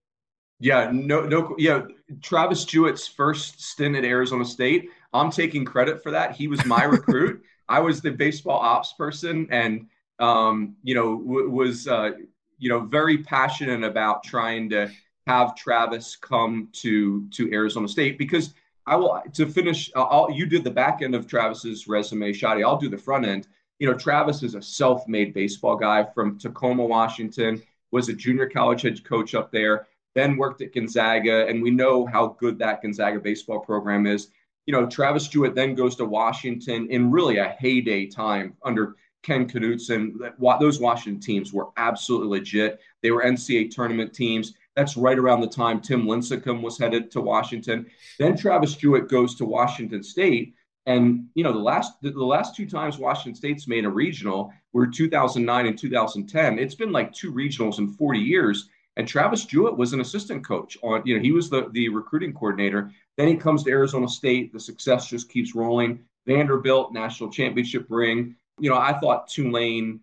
Yeah, 0.60 0.90
no, 0.92 1.22
no, 1.22 1.54
yeah. 1.58 1.82
Travis 2.20 2.64
Jewett's 2.64 3.06
first 3.06 3.60
stint 3.60 3.96
at 3.96 4.04
Arizona 4.04 4.44
State, 4.44 4.90
I'm 5.12 5.30
taking 5.30 5.64
credit 5.64 6.02
for 6.02 6.10
that. 6.10 6.32
He 6.32 6.48
was 6.48 6.64
my 6.66 6.84
recruit. 6.96 7.42
I 7.68 7.80
was 7.80 8.00
the 8.00 8.10
baseball 8.10 8.58
ops 8.58 8.92
person, 8.94 9.46
and 9.50 9.86
um, 10.18 10.74
you 10.82 10.94
know, 10.94 11.18
w- 11.18 11.48
was 11.48 11.86
uh, 11.86 12.12
you 12.58 12.68
know 12.68 12.80
very 12.80 13.18
passionate 13.18 13.84
about 13.84 14.24
trying 14.24 14.68
to 14.70 14.90
have 15.26 15.54
Travis 15.54 16.16
come 16.16 16.68
to 16.72 17.28
to 17.30 17.52
Arizona 17.52 17.86
State 17.86 18.18
because 18.18 18.54
I 18.86 18.96
will 18.96 19.22
to 19.34 19.46
finish. 19.46 19.92
I'll, 19.94 20.28
you 20.30 20.46
did 20.46 20.64
the 20.64 20.70
back 20.70 21.02
end 21.02 21.14
of 21.14 21.28
Travis's 21.28 21.86
resume, 21.86 22.32
Shotty. 22.32 22.64
I'll 22.64 22.78
do 22.78 22.88
the 22.88 22.98
front 22.98 23.26
end. 23.26 23.46
You 23.78 23.86
know, 23.86 23.96
Travis 23.96 24.42
is 24.42 24.56
a 24.56 24.62
self-made 24.62 25.32
baseball 25.32 25.76
guy 25.76 26.02
from 26.02 26.36
Tacoma, 26.36 26.84
Washington. 26.84 27.62
Was 27.92 28.08
a 28.08 28.12
junior 28.12 28.48
college 28.48 28.82
head 28.82 29.02
coach 29.04 29.34
up 29.34 29.52
there 29.52 29.86
then 30.14 30.36
worked 30.36 30.62
at 30.62 30.74
Gonzaga, 30.74 31.46
and 31.46 31.62
we 31.62 31.70
know 31.70 32.06
how 32.06 32.36
good 32.40 32.58
that 32.58 32.82
Gonzaga 32.82 33.20
baseball 33.20 33.60
program 33.60 34.06
is. 34.06 34.28
You 34.66 34.72
know, 34.72 34.86
Travis 34.86 35.28
Jewett 35.28 35.54
then 35.54 35.74
goes 35.74 35.96
to 35.96 36.04
Washington 36.04 36.88
in 36.90 37.10
really 37.10 37.38
a 37.38 37.56
heyday 37.58 38.06
time 38.06 38.54
under 38.62 38.96
Ken 39.22 39.48
Knutson. 39.48 40.14
Those 40.60 40.80
Washington 40.80 41.20
teams 41.20 41.52
were 41.52 41.68
absolutely 41.76 42.38
legit. 42.38 42.80
They 43.02 43.10
were 43.10 43.22
NCAA 43.22 43.70
tournament 43.70 44.12
teams. 44.12 44.54
That's 44.76 44.96
right 44.96 45.18
around 45.18 45.40
the 45.40 45.48
time 45.48 45.80
Tim 45.80 46.04
Lincecum 46.04 46.62
was 46.62 46.78
headed 46.78 47.10
to 47.12 47.20
Washington. 47.20 47.86
Then 48.18 48.36
Travis 48.36 48.76
Jewett 48.76 49.08
goes 49.08 49.34
to 49.36 49.44
Washington 49.44 50.02
State. 50.02 50.54
And 50.86 51.26
you 51.34 51.44
know 51.44 51.52
the 51.52 51.58
last 51.58 52.00
the 52.00 52.12
last 52.12 52.56
two 52.56 52.66
times 52.66 52.96
Washington 52.96 53.34
State's 53.34 53.68
made 53.68 53.84
a 53.84 53.90
regional 53.90 54.50
were 54.72 54.86
2009 54.86 55.66
and 55.66 55.78
2010. 55.78 56.58
It's 56.58 56.74
been 56.74 56.92
like 56.92 57.12
two 57.12 57.30
regionals 57.30 57.78
in 57.78 57.88
40 57.92 58.18
years. 58.18 58.70
And 58.98 59.06
Travis 59.06 59.44
Jewett 59.44 59.76
was 59.76 59.92
an 59.92 60.00
assistant 60.00 60.44
coach 60.44 60.76
on, 60.82 61.02
you 61.06 61.16
know, 61.16 61.22
he 61.22 61.30
was 61.30 61.48
the, 61.48 61.68
the 61.70 61.88
recruiting 61.88 62.34
coordinator. 62.34 62.90
Then 63.16 63.28
he 63.28 63.36
comes 63.36 63.62
to 63.62 63.70
Arizona 63.70 64.08
State. 64.08 64.52
The 64.52 64.58
success 64.58 65.08
just 65.08 65.30
keeps 65.30 65.54
rolling. 65.54 66.00
Vanderbilt, 66.26 66.92
national 66.92 67.30
championship 67.30 67.86
ring. 67.88 68.34
You 68.58 68.70
know, 68.70 68.76
I 68.76 68.98
thought 68.98 69.28
Tulane, 69.28 70.00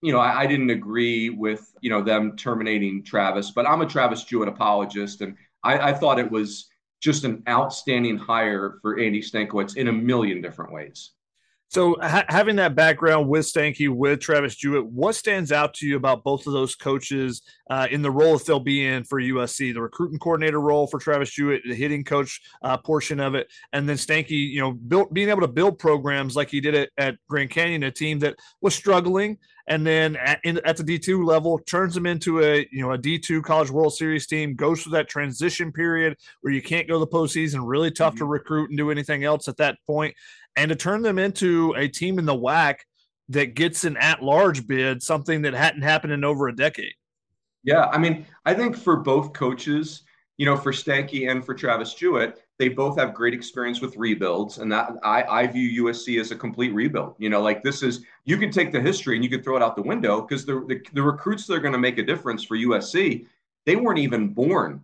you 0.00 0.12
know, 0.12 0.18
I, 0.18 0.40
I 0.40 0.46
didn't 0.46 0.70
agree 0.70 1.28
with, 1.28 1.72
you 1.82 1.90
know, 1.90 2.02
them 2.02 2.36
terminating 2.36 3.04
Travis, 3.04 3.50
but 3.50 3.68
I'm 3.68 3.82
a 3.82 3.86
Travis 3.86 4.24
Jewett 4.24 4.48
apologist. 4.48 5.20
And 5.20 5.36
I, 5.62 5.90
I 5.90 5.92
thought 5.92 6.18
it 6.18 6.30
was 6.30 6.68
just 7.00 7.24
an 7.24 7.42
outstanding 7.48 8.16
hire 8.16 8.78
for 8.80 8.98
Andy 8.98 9.20
Stankiewicz 9.20 9.76
in 9.76 9.88
a 9.88 9.92
million 9.92 10.40
different 10.40 10.72
ways. 10.72 11.10
So, 11.70 11.96
ha- 12.00 12.24
having 12.28 12.56
that 12.56 12.74
background 12.74 13.28
with 13.28 13.44
Stanky, 13.44 13.90
with 13.90 14.20
Travis 14.20 14.56
Jewett, 14.56 14.86
what 14.86 15.14
stands 15.14 15.52
out 15.52 15.74
to 15.74 15.86
you 15.86 15.96
about 15.96 16.24
both 16.24 16.46
of 16.46 16.54
those 16.54 16.74
coaches 16.74 17.42
uh, 17.68 17.86
in 17.90 18.00
the 18.00 18.10
role 18.10 18.38
that 18.38 18.46
they'll 18.46 18.58
be 18.58 18.86
in 18.86 19.04
for 19.04 19.20
USC? 19.20 19.74
The 19.74 19.82
recruiting 19.82 20.18
coordinator 20.18 20.62
role 20.62 20.86
for 20.86 20.98
Travis 20.98 21.30
Jewett, 21.30 21.60
the 21.66 21.74
hitting 21.74 22.04
coach 22.04 22.40
uh, 22.62 22.78
portion 22.78 23.20
of 23.20 23.34
it, 23.34 23.48
and 23.74 23.86
then 23.86 23.96
Stanky, 23.96 24.50
you 24.50 24.60
know, 24.60 24.72
built, 24.72 25.12
being 25.12 25.28
able 25.28 25.42
to 25.42 25.48
build 25.48 25.78
programs 25.78 26.36
like 26.36 26.48
he 26.48 26.60
did 26.60 26.74
it 26.74 26.90
at 26.96 27.18
Grand 27.28 27.50
Canyon, 27.50 27.82
a 27.82 27.90
team 27.90 28.18
that 28.20 28.36
was 28.62 28.74
struggling, 28.74 29.36
and 29.68 29.86
then 29.86 30.16
at, 30.16 30.40
in, 30.44 30.58
at 30.64 30.78
the 30.78 30.82
D 30.82 30.98
two 30.98 31.22
level, 31.22 31.58
turns 31.58 31.94
them 31.94 32.06
into 32.06 32.42
a 32.42 32.66
you 32.72 32.80
know 32.80 32.92
a 32.92 32.98
D 32.98 33.18
two 33.18 33.42
College 33.42 33.70
World 33.70 33.94
Series 33.94 34.26
team, 34.26 34.54
goes 34.54 34.82
through 34.82 34.92
that 34.92 35.08
transition 35.08 35.70
period 35.70 36.16
where 36.40 36.52
you 36.52 36.62
can't 36.62 36.88
go 36.88 36.94
to 36.94 37.00
the 37.00 37.06
postseason, 37.06 37.60
really 37.62 37.90
tough 37.90 38.14
mm-hmm. 38.14 38.20
to 38.20 38.24
recruit 38.24 38.70
and 38.70 38.78
do 38.78 38.90
anything 38.90 39.24
else 39.24 39.46
at 39.48 39.58
that 39.58 39.76
point, 39.86 40.14
and 40.58 40.70
to 40.70 40.76
turn 40.76 41.02
them 41.02 41.18
into 41.18 41.72
a 41.76 41.86
team 41.86 42.18
in 42.18 42.26
the 42.26 42.34
WAC 42.34 42.78
that 43.28 43.54
gets 43.54 43.84
an 43.84 43.96
at-large 43.96 44.66
bid, 44.66 45.02
something 45.02 45.42
that 45.42 45.54
hadn't 45.54 45.82
happened 45.82 46.12
in 46.12 46.24
over 46.24 46.48
a 46.48 46.56
decade. 46.56 46.94
Yeah, 47.62 47.86
I 47.86 47.98
mean, 47.98 48.26
I 48.44 48.54
think 48.54 48.76
for 48.76 48.96
both 48.96 49.32
coaches, 49.32 50.02
you 50.36 50.46
know, 50.46 50.56
for 50.56 50.72
Stanky 50.72 51.30
and 51.30 51.44
for 51.44 51.54
Travis 51.54 51.94
Jewett, 51.94 52.42
they 52.58 52.68
both 52.68 52.98
have 52.98 53.14
great 53.14 53.34
experience 53.34 53.80
with 53.80 53.96
rebuilds, 53.96 54.58
and 54.58 54.70
that 54.72 54.90
I, 55.04 55.22
I 55.22 55.46
view 55.46 55.84
USC 55.84 56.20
as 56.20 56.32
a 56.32 56.36
complete 56.36 56.74
rebuild. 56.74 57.14
You 57.18 57.28
know, 57.28 57.40
like 57.40 57.62
this 57.62 57.84
is 57.84 58.04
you 58.24 58.36
can 58.36 58.50
take 58.50 58.72
the 58.72 58.80
history 58.80 59.14
and 59.14 59.22
you 59.22 59.30
can 59.30 59.42
throw 59.42 59.56
it 59.56 59.62
out 59.62 59.76
the 59.76 59.82
window 59.82 60.22
because 60.22 60.44
the, 60.44 60.64
the 60.66 60.80
the 60.92 61.02
recruits 61.02 61.46
that 61.46 61.54
are 61.54 61.60
going 61.60 61.72
to 61.72 61.78
make 61.78 61.98
a 61.98 62.02
difference 62.02 62.42
for 62.42 62.56
USC, 62.56 63.26
they 63.64 63.76
weren't 63.76 63.98
even 63.98 64.28
born 64.28 64.82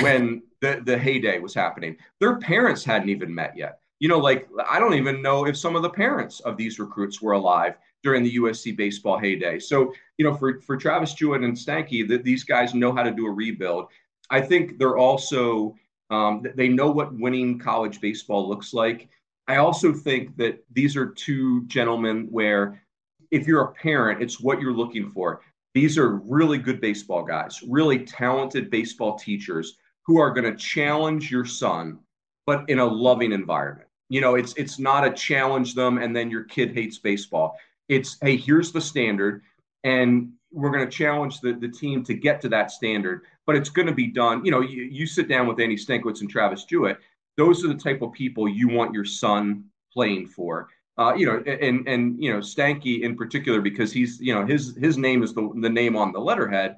when 0.00 0.42
the 0.60 0.82
the 0.84 0.98
heyday 0.98 1.38
was 1.38 1.54
happening. 1.54 1.96
Their 2.20 2.38
parents 2.40 2.84
hadn't 2.84 3.08
even 3.08 3.34
met 3.34 3.56
yet 3.56 3.78
you 4.00 4.08
know, 4.08 4.18
like 4.18 4.48
I 4.68 4.78
don't 4.78 4.94
even 4.94 5.22
know 5.22 5.46
if 5.46 5.56
some 5.56 5.76
of 5.76 5.82
the 5.82 5.90
parents 5.90 6.40
of 6.40 6.56
these 6.56 6.78
recruits 6.78 7.22
were 7.22 7.32
alive 7.32 7.74
during 8.02 8.22
the 8.22 8.36
USC 8.36 8.76
baseball 8.76 9.18
heyday. 9.18 9.58
So, 9.58 9.92
you 10.18 10.24
know, 10.24 10.34
for 10.34 10.60
for 10.60 10.76
Travis 10.76 11.14
Jewett 11.14 11.42
and 11.42 11.56
Stanky, 11.56 12.06
that 12.08 12.24
these 12.24 12.44
guys 12.44 12.74
know 12.74 12.94
how 12.94 13.02
to 13.02 13.10
do 13.10 13.26
a 13.26 13.30
rebuild. 13.30 13.86
I 14.30 14.40
think 14.40 14.78
they're 14.78 14.98
also 14.98 15.76
um, 16.10 16.44
they 16.54 16.68
know 16.68 16.90
what 16.90 17.18
winning 17.18 17.58
college 17.58 18.00
baseball 18.00 18.48
looks 18.48 18.74
like. 18.74 19.08
I 19.48 19.56
also 19.56 19.92
think 19.92 20.36
that 20.36 20.64
these 20.72 20.96
are 20.96 21.06
two 21.06 21.66
gentlemen 21.66 22.28
where, 22.30 22.82
if 23.30 23.46
you're 23.46 23.62
a 23.62 23.72
parent, 23.72 24.22
it's 24.22 24.40
what 24.40 24.60
you're 24.60 24.72
looking 24.72 25.10
for. 25.10 25.42
These 25.74 25.98
are 25.98 26.16
really 26.16 26.58
good 26.58 26.80
baseball 26.80 27.24
guys, 27.24 27.60
really 27.66 28.04
talented 28.04 28.70
baseball 28.70 29.18
teachers 29.18 29.76
who 30.06 30.18
are 30.18 30.30
going 30.30 30.50
to 30.50 30.56
challenge 30.56 31.30
your 31.30 31.44
son, 31.44 31.98
but 32.46 32.68
in 32.68 32.78
a 32.78 32.84
loving 32.84 33.32
environment. 33.32 33.88
You 34.08 34.20
know, 34.20 34.34
it's 34.34 34.54
it's 34.54 34.78
not 34.78 35.06
a 35.06 35.10
challenge 35.10 35.74
them 35.74 35.98
and 35.98 36.14
then 36.14 36.30
your 36.30 36.44
kid 36.44 36.74
hates 36.74 36.98
baseball. 36.98 37.56
It's 37.88 38.16
hey, 38.20 38.36
here's 38.36 38.72
the 38.72 38.80
standard, 38.80 39.42
and 39.82 40.32
we're 40.52 40.70
going 40.70 40.88
to 40.88 40.90
challenge 40.90 41.40
the, 41.40 41.52
the 41.52 41.68
team 41.68 42.04
to 42.04 42.14
get 42.14 42.40
to 42.42 42.48
that 42.50 42.70
standard. 42.70 43.22
But 43.46 43.56
it's 43.56 43.70
going 43.70 43.88
to 43.88 43.94
be 43.94 44.06
done. 44.06 44.44
You 44.44 44.50
know, 44.50 44.60
you, 44.60 44.84
you 44.84 45.06
sit 45.06 45.28
down 45.28 45.46
with 45.46 45.60
Andy 45.60 45.76
Stankiewicz 45.76 46.20
and 46.20 46.30
Travis 46.30 46.64
Jewett. 46.64 46.98
Those 47.36 47.64
are 47.64 47.68
the 47.68 47.74
type 47.74 48.00
of 48.02 48.12
people 48.12 48.48
you 48.48 48.68
want 48.68 48.94
your 48.94 49.04
son 49.04 49.64
playing 49.92 50.28
for. 50.28 50.68
Uh, 50.96 51.12
you 51.16 51.26
know, 51.26 51.38
and 51.40 51.88
and 51.88 52.22
you 52.22 52.32
know 52.32 52.38
Stanky 52.38 53.02
in 53.02 53.16
particular 53.16 53.60
because 53.60 53.92
he's 53.92 54.20
you 54.20 54.32
know 54.32 54.46
his 54.46 54.76
his 54.76 54.96
name 54.96 55.24
is 55.24 55.34
the 55.34 55.50
the 55.60 55.68
name 55.68 55.96
on 55.96 56.12
the 56.12 56.20
letterhead. 56.20 56.76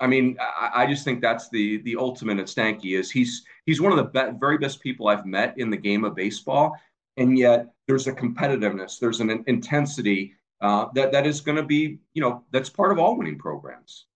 I 0.00 0.06
mean, 0.06 0.38
I, 0.40 0.82
I, 0.82 0.86
just 0.86 1.04
think 1.04 1.20
that's 1.20 1.50
the 1.50 1.82
the 1.82 1.96
ultimate 1.96 2.38
at 2.38 2.46
Stanky 2.46 2.98
is 2.98 3.10
he's 3.10 3.44
he's 3.66 3.80
one 3.80 3.92
of 3.92 3.98
the 3.98 4.04
be- 4.04 4.38
very 4.38 4.58
best 4.58 4.80
people 4.80 5.08
I've 5.08 5.26
met 5.26 5.58
in 5.58 5.70
the 5.70 5.76
game 5.76 6.04
of 6.04 6.14
baseball, 6.14 6.76
and 7.16 7.36
yet 7.38 7.68
there's 7.86 8.06
a 8.06 8.12
competitiveness, 8.12 8.98
there's 8.98 9.20
an 9.20 9.44
intensity 9.46 10.34
uh, 10.60 10.86
that 10.94 11.12
that 11.12 11.26
is 11.26 11.40
going 11.40 11.56
to 11.56 11.62
be 11.62 11.98
you 12.14 12.22
know 12.22 12.44
that's 12.52 12.70
part 12.70 12.92
of 12.92 12.98
all 12.98 13.16
winning 13.16 13.38
programs. 13.38 14.06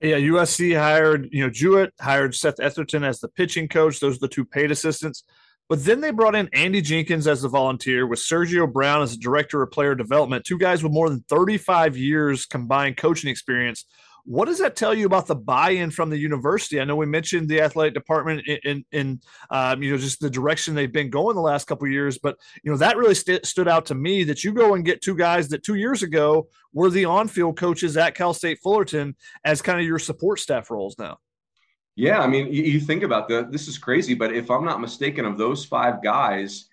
Yeah, 0.00 0.16
USC 0.16 0.78
hired 0.78 1.28
you 1.32 1.44
know 1.44 1.50
Jewett 1.50 1.92
hired 2.00 2.34
Seth 2.34 2.56
Etherton 2.56 3.04
as 3.04 3.20
the 3.20 3.28
pitching 3.28 3.68
coach. 3.68 4.00
Those 4.00 4.16
are 4.16 4.20
the 4.20 4.28
two 4.28 4.44
paid 4.44 4.70
assistants. 4.70 5.24
But 5.68 5.84
then 5.84 6.00
they 6.00 6.12
brought 6.12 6.34
in 6.34 6.48
Andy 6.54 6.80
Jenkins 6.80 7.26
as 7.26 7.42
the 7.42 7.48
volunteer 7.48 8.06
with 8.06 8.20
Sergio 8.20 8.72
Brown 8.72 9.02
as 9.02 9.10
the 9.10 9.18
director 9.18 9.60
of 9.60 9.70
player 9.70 9.94
development, 9.94 10.46
two 10.46 10.56
guys 10.56 10.82
with 10.82 10.92
more 10.92 11.10
than 11.10 11.22
35 11.28 11.94
years 11.94 12.46
combined 12.46 12.96
coaching 12.96 13.28
experience 13.28 13.84
what 14.24 14.46
does 14.46 14.58
that 14.58 14.76
tell 14.76 14.94
you 14.94 15.06
about 15.06 15.26
the 15.26 15.34
buy-in 15.34 15.90
from 15.90 16.10
the 16.10 16.18
university? 16.18 16.80
I 16.80 16.84
know 16.84 16.96
we 16.96 17.06
mentioned 17.06 17.48
the 17.48 17.60
athletic 17.60 17.94
department 17.94 18.46
in, 18.46 18.58
in, 18.64 18.84
in 18.92 19.20
um, 19.50 19.82
you 19.82 19.92
know, 19.92 19.98
just 19.98 20.20
the 20.20 20.30
direction 20.30 20.74
they've 20.74 20.92
been 20.92 21.10
going 21.10 21.34
the 21.34 21.42
last 21.42 21.66
couple 21.66 21.88
years, 21.88 22.18
but 22.18 22.36
you 22.62 22.70
know 22.70 22.76
that 22.78 22.96
really 22.96 23.14
st- 23.14 23.46
stood 23.46 23.68
out 23.68 23.86
to 23.86 23.94
me 23.94 24.24
that 24.24 24.44
you 24.44 24.52
go 24.52 24.74
and 24.74 24.84
get 24.84 25.02
two 25.02 25.16
guys 25.16 25.48
that 25.48 25.62
two 25.62 25.76
years 25.76 26.02
ago 26.02 26.48
were 26.72 26.90
the 26.90 27.04
on-field 27.04 27.56
coaches 27.56 27.96
at 27.96 28.14
Cal 28.14 28.34
State 28.34 28.58
Fullerton 28.62 29.16
as 29.44 29.62
kind 29.62 29.80
of 29.80 29.86
your 29.86 29.98
support 29.98 30.40
staff 30.40 30.70
roles 30.70 30.98
now. 30.98 31.18
Yeah, 31.96 32.20
I 32.20 32.28
mean, 32.28 32.52
you, 32.52 32.62
you 32.62 32.80
think 32.80 33.02
about 33.02 33.28
that. 33.28 33.50
This 33.50 33.66
is 33.66 33.76
crazy, 33.76 34.14
but 34.14 34.32
if 34.32 34.50
I'm 34.50 34.64
not 34.64 34.80
mistaken, 34.80 35.24
of 35.24 35.36
those 35.36 35.64
five 35.64 36.00
guys, 36.00 36.66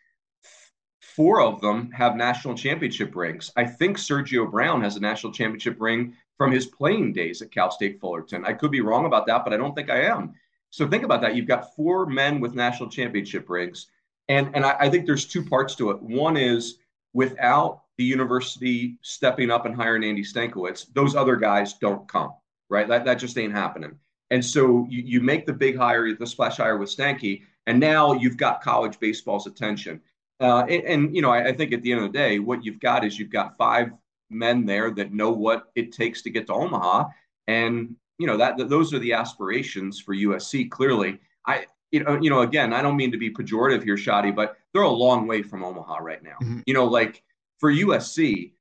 four 1.02 1.42
of 1.42 1.62
them 1.62 1.90
have 1.92 2.16
national 2.16 2.56
championship 2.56 3.16
rings. 3.16 3.52
I 3.56 3.66
think 3.66 3.98
Sergio 3.98 4.50
Brown 4.52 4.82
has 4.82 4.98
a 4.98 5.00
national 5.00 5.34
championship 5.34 5.78
ring 5.80 6.14
from 6.38 6.52
his 6.52 6.66
playing 6.66 7.14
days 7.14 7.42
at 7.42 7.52
Cal 7.52 7.72
State 7.72 8.00
Fullerton. 8.00 8.46
I 8.46 8.54
could 8.54 8.72
be 8.72 8.82
wrong 8.82 9.06
about 9.06 9.26
that, 9.28 9.44
but 9.44 9.54
I 9.54 9.58
don't 9.58 9.74
think 9.74 9.90
I 9.90 10.02
am. 10.02 10.34
So 10.70 10.88
think 10.88 11.04
about 11.04 11.22
that. 11.22 11.36
You've 11.36 11.48
got 11.48 11.76
four 11.76 12.06
men 12.06 12.40
with 12.40 12.54
national 12.54 12.90
championship 12.90 13.50
rings. 13.50 13.88
And, 14.28 14.52
and 14.54 14.66
I, 14.66 14.76
I 14.80 14.90
think 14.90 15.06
there's 15.06 15.26
two 15.26 15.46
parts 15.46 15.76
to 15.76 15.92
it. 15.92 16.02
One 16.02 16.36
is 16.36 16.80
without 17.14 17.84
the 17.98 18.04
university 18.04 18.98
stepping 19.02 19.50
up 19.50 19.66
and 19.66 19.76
hiring 19.76 20.04
Andy 20.04 20.24
Stankiewicz, 20.24 20.88
those 20.94 21.16
other 21.16 21.38
guys 21.38 21.74
don't 21.74 22.08
come, 22.08 22.34
right? 22.70 22.88
That, 22.88 23.06
that 23.06 23.16
just 23.16 23.38
ain't 23.38 23.54
happening. 23.54 23.98
And 24.32 24.44
so 24.44 24.86
you, 24.90 25.04
you 25.06 25.22
make 25.22 25.46
the 25.46 25.54
big 25.54 25.78
hire, 25.78 26.14
the 26.14 26.28
splash 26.28 26.58
hire 26.58 26.78
with 26.78 26.90
Stanky, 26.90 27.44
And 27.68 27.80
now 27.80 28.14
you've 28.14 28.38
got 28.38 28.62
college 28.62 29.00
baseball's 29.00 29.48
attention. 29.48 30.02
Uh, 30.42 30.66
and, 30.68 30.84
and, 30.84 31.16
you 31.16 31.22
know, 31.22 31.32
I, 31.32 31.48
I, 31.48 31.54
think 31.54 31.72
at 31.72 31.82
the 31.82 31.94
end 31.94 32.04
of 32.04 32.12
the 32.12 32.18
day, 32.18 32.40
what 32.40 32.66
you've 32.66 32.82
got 32.82 33.06
is 33.06 33.18
you've 33.18 33.30
got 33.30 33.56
five 33.56 33.92
men 34.36 34.66
there 34.66 34.92
that 34.92 35.14
know 35.14 35.32
what 35.32 35.72
it 35.76 35.92
takes 35.92 36.22
to 36.24 36.30
get 36.30 36.48
to 36.48 36.54
Omaha, 36.54 37.06
and 37.48 37.96
you 38.18 38.28
know 38.28 38.38
that, 38.38 38.58
that 38.58 38.70
those 38.70 38.94
are 38.94 39.00
the 39.00 39.14
aspirations 39.14 40.00
for 40.00 40.16
USC. 40.16 40.70
Clearly, 40.70 41.20
I 41.46 41.66
you 41.92 42.04
know 42.04 42.20
you 42.22 42.30
know 42.30 42.42
again, 42.42 42.74
I 42.74 42.82
don't 42.82 42.98
mean 42.98 43.12
to 43.12 43.18
be 43.18 43.32
pejorative 43.32 43.84
here, 43.84 43.96
Shotty, 43.96 44.36
but 44.36 44.58
they're 44.74 44.84
a 44.84 44.90
long 44.90 45.28
way 45.28 45.42
from 45.42 45.64
Omaha 45.64 45.98
right 45.98 46.24
now. 46.24 46.38
Mm-hmm. 46.42 46.62
You 46.66 46.74
know, 46.74 46.86
like 46.86 47.24
for 47.60 47.72
USC, 47.72 48.52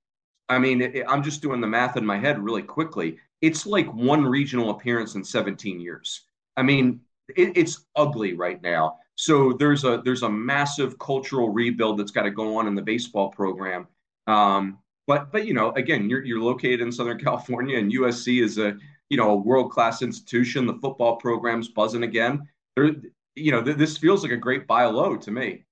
I 0.49 0.59
mean, 0.59 0.83
it, 0.83 1.05
I'm 1.09 1.23
just 1.23 1.43
doing 1.43 1.61
the 1.61 1.67
math 1.67 1.97
in 1.97 2.07
my 2.07 2.19
head 2.19 2.43
really 2.43 2.63
quickly. 2.63 3.19
It's 3.41 3.67
like 3.67 3.93
one 3.93 4.25
regional 4.25 4.71
appearance 4.71 5.15
in 5.15 5.25
17 5.25 5.81
years. 5.81 6.23
I 6.57 6.63
mean, 6.63 7.01
it, 7.37 7.57
it's 7.57 7.87
ugly 7.97 8.35
right 8.35 8.63
now. 8.63 8.99
So 9.17 9.53
there's 9.53 9.85
a 9.85 10.03
there's 10.05 10.23
a 10.23 10.29
massive 10.29 10.99
cultural 10.99 11.51
rebuild 11.51 11.99
that's 11.99 12.11
got 12.11 12.23
to 12.23 12.31
go 12.31 12.57
on 12.57 12.67
in 12.67 12.75
the 12.75 12.83
baseball 12.83 13.29
program. 13.29 13.87
Um, 14.27 14.79
but 15.07 15.33
but 15.33 15.47
you 15.47 15.55
know, 15.55 15.73
again, 15.73 16.09
you're 16.09 16.25
you're 16.25 16.43
located 16.43 16.81
in 16.81 16.93
Southern 16.93 17.19
California, 17.25 17.79
and 17.79 17.93
USC 17.93 18.43
is 18.43 18.59
a 18.59 18.77
you 19.09 19.17
know 19.17 19.31
a 19.31 19.37
world 19.37 19.71
class 19.71 20.03
institution. 20.03 20.67
The 20.67 20.75
football 20.75 21.17
program's 21.17 21.69
buzzing 21.69 22.03
again. 22.03 22.49
There, 22.77 22.93
you 23.35 23.53
know, 23.53 23.63
th- 23.63 23.77
this 23.77 23.99
feels 23.99 24.23
like 24.23 24.33
a 24.33 24.37
great 24.37 24.67
buy 24.67 24.85
low 24.87 25.17
to 25.17 25.31
me. 25.31 25.65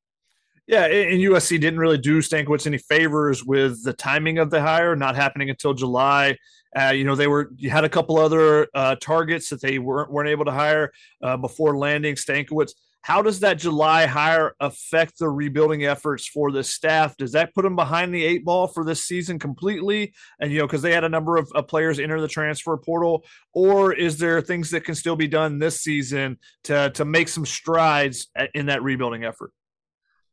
Yeah, 0.67 0.87
and 0.87 1.21
USC 1.21 1.61
didn't 1.61 1.81
really 1.81 1.99
do 1.99 2.19
Stankiewicz 2.19 2.67
any 2.67 2.79
favors 2.79 3.45
with 3.45 3.83
the 3.83 3.93
timing 3.93 4.39
of 4.39 4.51
the 4.51 4.61
hire, 4.61 4.95
not 4.95 5.17
happening 5.17 5.51
until 5.51 5.75
July. 5.75 6.37
Uh, 6.79 6.91
you 6.91 7.05
know, 7.05 7.17
they 7.17 7.27
were 7.27 7.51
you 7.57 7.69
had 7.69 7.85
a 7.85 7.89
couple 7.89 8.19
other 8.19 8.69
uh, 8.75 8.95
targets 8.97 9.49
that 9.51 9.61
they 9.61 9.79
weren't 9.79 10.11
weren't 10.11 10.29
able 10.29 10.45
to 10.45 10.53
hire 10.53 10.93
uh, 11.23 11.37
before 11.37 11.77
landing 11.77 12.15
Stankiewicz. 12.15 12.73
How 13.03 13.21
does 13.21 13.41
that 13.41 13.59
July 13.59 14.07
hire 14.07 14.55
affect 14.61 15.19
the 15.19 15.29
rebuilding 15.29 15.85
efforts 15.85 16.27
for 16.27 16.53
the 16.53 16.63
staff? 16.63 17.17
Does 17.17 17.33
that 17.33 17.53
put 17.53 17.63
them 17.63 17.75
behind 17.75 18.15
the 18.15 18.25
eight 18.25 18.45
ball 18.45 18.69
for 18.69 18.85
this 18.85 19.05
season 19.05 19.41
completely? 19.41 20.15
And 20.41 20.53
you 20.53 20.61
know, 20.61 20.67
because 20.67 20.83
they 20.83 20.93
had 20.93 21.05
a 21.05 21.09
number 21.09 21.37
of, 21.37 21.51
players 21.67 21.99
enter 21.99 22.21
the 22.21 22.29
transfer 22.29 22.77
portal, 22.77 23.25
or 23.53 23.93
is 23.93 24.19
there 24.19 24.41
things 24.41 24.71
that 24.71 24.85
can 24.85 24.95
still 24.95 25.17
be 25.17 25.29
done 25.29 25.59
this 25.59 25.81
season 25.81 26.39
to 26.65 26.91
to 26.91 27.05
make 27.05 27.29
some 27.29 27.47
strides 27.47 28.29
in 28.55 28.67
that 28.67 28.83
rebuilding 28.83 29.25
effort? 29.25 29.53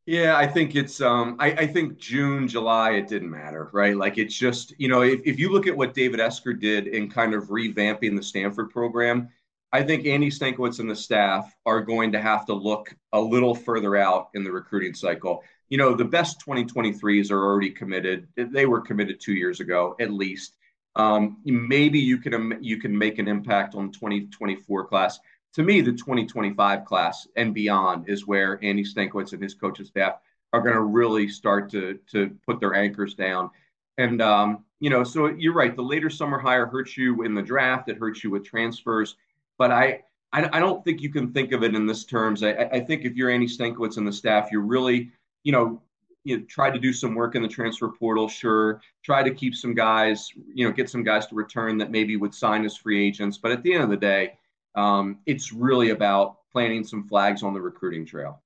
Yeah, 0.05 0.37
I 0.37 0.47
think 0.47 0.75
it's 0.75 1.01
um 1.01 1.35
I, 1.39 1.51
I 1.51 1.67
think 1.67 1.99
June, 1.99 2.47
July, 2.47 2.93
it 2.93 3.07
didn't 3.07 3.29
matter, 3.29 3.69
right? 3.73 3.95
Like 3.95 4.17
it's 4.17 4.35
just, 4.35 4.73
you 4.79 4.87
know, 4.87 5.01
if, 5.01 5.21
if 5.23 5.37
you 5.37 5.51
look 5.51 5.67
at 5.67 5.77
what 5.77 5.93
David 5.93 6.19
Esquer 6.19 6.53
did 6.53 6.87
in 6.87 7.09
kind 7.09 7.35
of 7.35 7.43
revamping 7.45 8.15
the 8.15 8.23
Stanford 8.23 8.71
program, 8.71 9.29
I 9.71 9.83
think 9.83 10.05
Andy 10.05 10.29
Stankiewicz 10.29 10.79
and 10.79 10.89
the 10.89 10.95
staff 10.95 11.53
are 11.65 11.81
going 11.81 12.11
to 12.13 12.21
have 12.21 12.45
to 12.47 12.53
look 12.53 12.95
a 13.13 13.21
little 13.21 13.53
further 13.53 13.95
out 13.95 14.29
in 14.33 14.43
the 14.43 14.51
recruiting 14.51 14.95
cycle. 14.95 15.43
You 15.69 15.77
know, 15.77 15.93
the 15.93 16.05
best 16.05 16.43
2023s 16.45 17.29
are 17.29 17.43
already 17.43 17.69
committed. 17.69 18.27
They 18.35 18.65
were 18.65 18.81
committed 18.81 19.19
two 19.19 19.33
years 19.33 19.59
ago, 19.59 19.95
at 19.99 20.11
least. 20.11 20.55
Um, 20.95 21.37
maybe 21.45 21.99
you 21.99 22.17
can 22.17 22.57
you 22.61 22.77
can 22.77 22.97
make 22.97 23.19
an 23.19 23.27
impact 23.27 23.75
on 23.75 23.91
2024 23.91 24.85
class. 24.85 25.19
To 25.53 25.63
me, 25.63 25.81
the 25.81 25.91
2025 25.91 26.85
class 26.85 27.27
and 27.35 27.53
beyond 27.53 28.09
is 28.09 28.25
where 28.25 28.59
Andy 28.63 28.83
Stankiewicz 28.83 29.33
and 29.33 29.43
his 29.43 29.53
coaching 29.53 29.85
staff 29.85 30.15
are 30.51 30.61
going 30.61 30.75
to 30.75 30.81
really 30.81 31.27
start 31.27 31.69
to 31.71 31.99
to 32.11 32.35
put 32.47 32.59
their 32.59 32.73
anchors 32.73 33.13
down. 33.13 33.51
And 33.99 34.19
um, 34.19 34.65
you 34.79 34.89
know, 34.89 35.03
so 35.03 35.27
you're 35.27 35.53
right. 35.53 35.75
The 35.75 35.83
later 35.83 36.09
summer 36.09 36.39
hire 36.39 36.65
hurts 36.65 36.97
you 36.97 37.21
in 37.21 37.35
the 37.35 37.41
draft. 37.43 37.87
It 37.87 37.97
hurts 37.97 38.23
you 38.23 38.31
with 38.31 38.43
transfers 38.43 39.15
but 39.59 39.69
I, 39.69 40.01
I, 40.33 40.57
I 40.57 40.59
don't 40.59 40.83
think 40.83 41.01
you 41.01 41.11
can 41.11 41.31
think 41.31 41.51
of 41.51 41.63
it 41.63 41.75
in 41.75 41.85
this 41.85 42.05
terms. 42.05 42.41
I, 42.41 42.53
I 42.53 42.79
think 42.79 43.05
if 43.05 43.15
you're 43.15 43.29
Andy 43.29 43.45
Stankiewicz 43.45 43.97
and 43.97 44.07
the 44.07 44.11
staff, 44.11 44.49
you're 44.51 44.61
really, 44.61 45.11
you 45.43 45.51
know, 45.51 45.83
you 46.23 46.37
know, 46.37 46.43
try 46.49 46.71
to 46.71 46.79
do 46.79 46.91
some 46.91 47.13
work 47.13 47.35
in 47.35 47.41
the 47.41 47.47
transfer 47.47 47.89
portal, 47.89 48.27
sure. 48.27 48.81
Try 49.03 49.21
to 49.21 49.31
keep 49.31 49.55
some 49.55 49.73
guys, 49.73 50.29
you 50.53 50.67
know, 50.67 50.73
get 50.73 50.89
some 50.89 51.03
guys 51.03 51.27
to 51.27 51.35
return 51.35 51.77
that 51.77 51.91
maybe 51.91 52.17
would 52.17 52.33
sign 52.33 52.65
as 52.65 52.75
free 52.75 53.05
agents. 53.05 53.37
But 53.37 53.51
at 53.51 53.63
the 53.63 53.73
end 53.73 53.83
of 53.83 53.89
the 53.89 53.97
day, 53.97 54.37
um, 54.75 55.19
it's 55.25 55.53
really 55.53 55.91
about 55.91 56.37
planting 56.51 56.83
some 56.83 57.07
flags 57.07 57.43
on 57.43 57.53
the 57.53 57.61
recruiting 57.61 58.05
trail. 58.05 58.41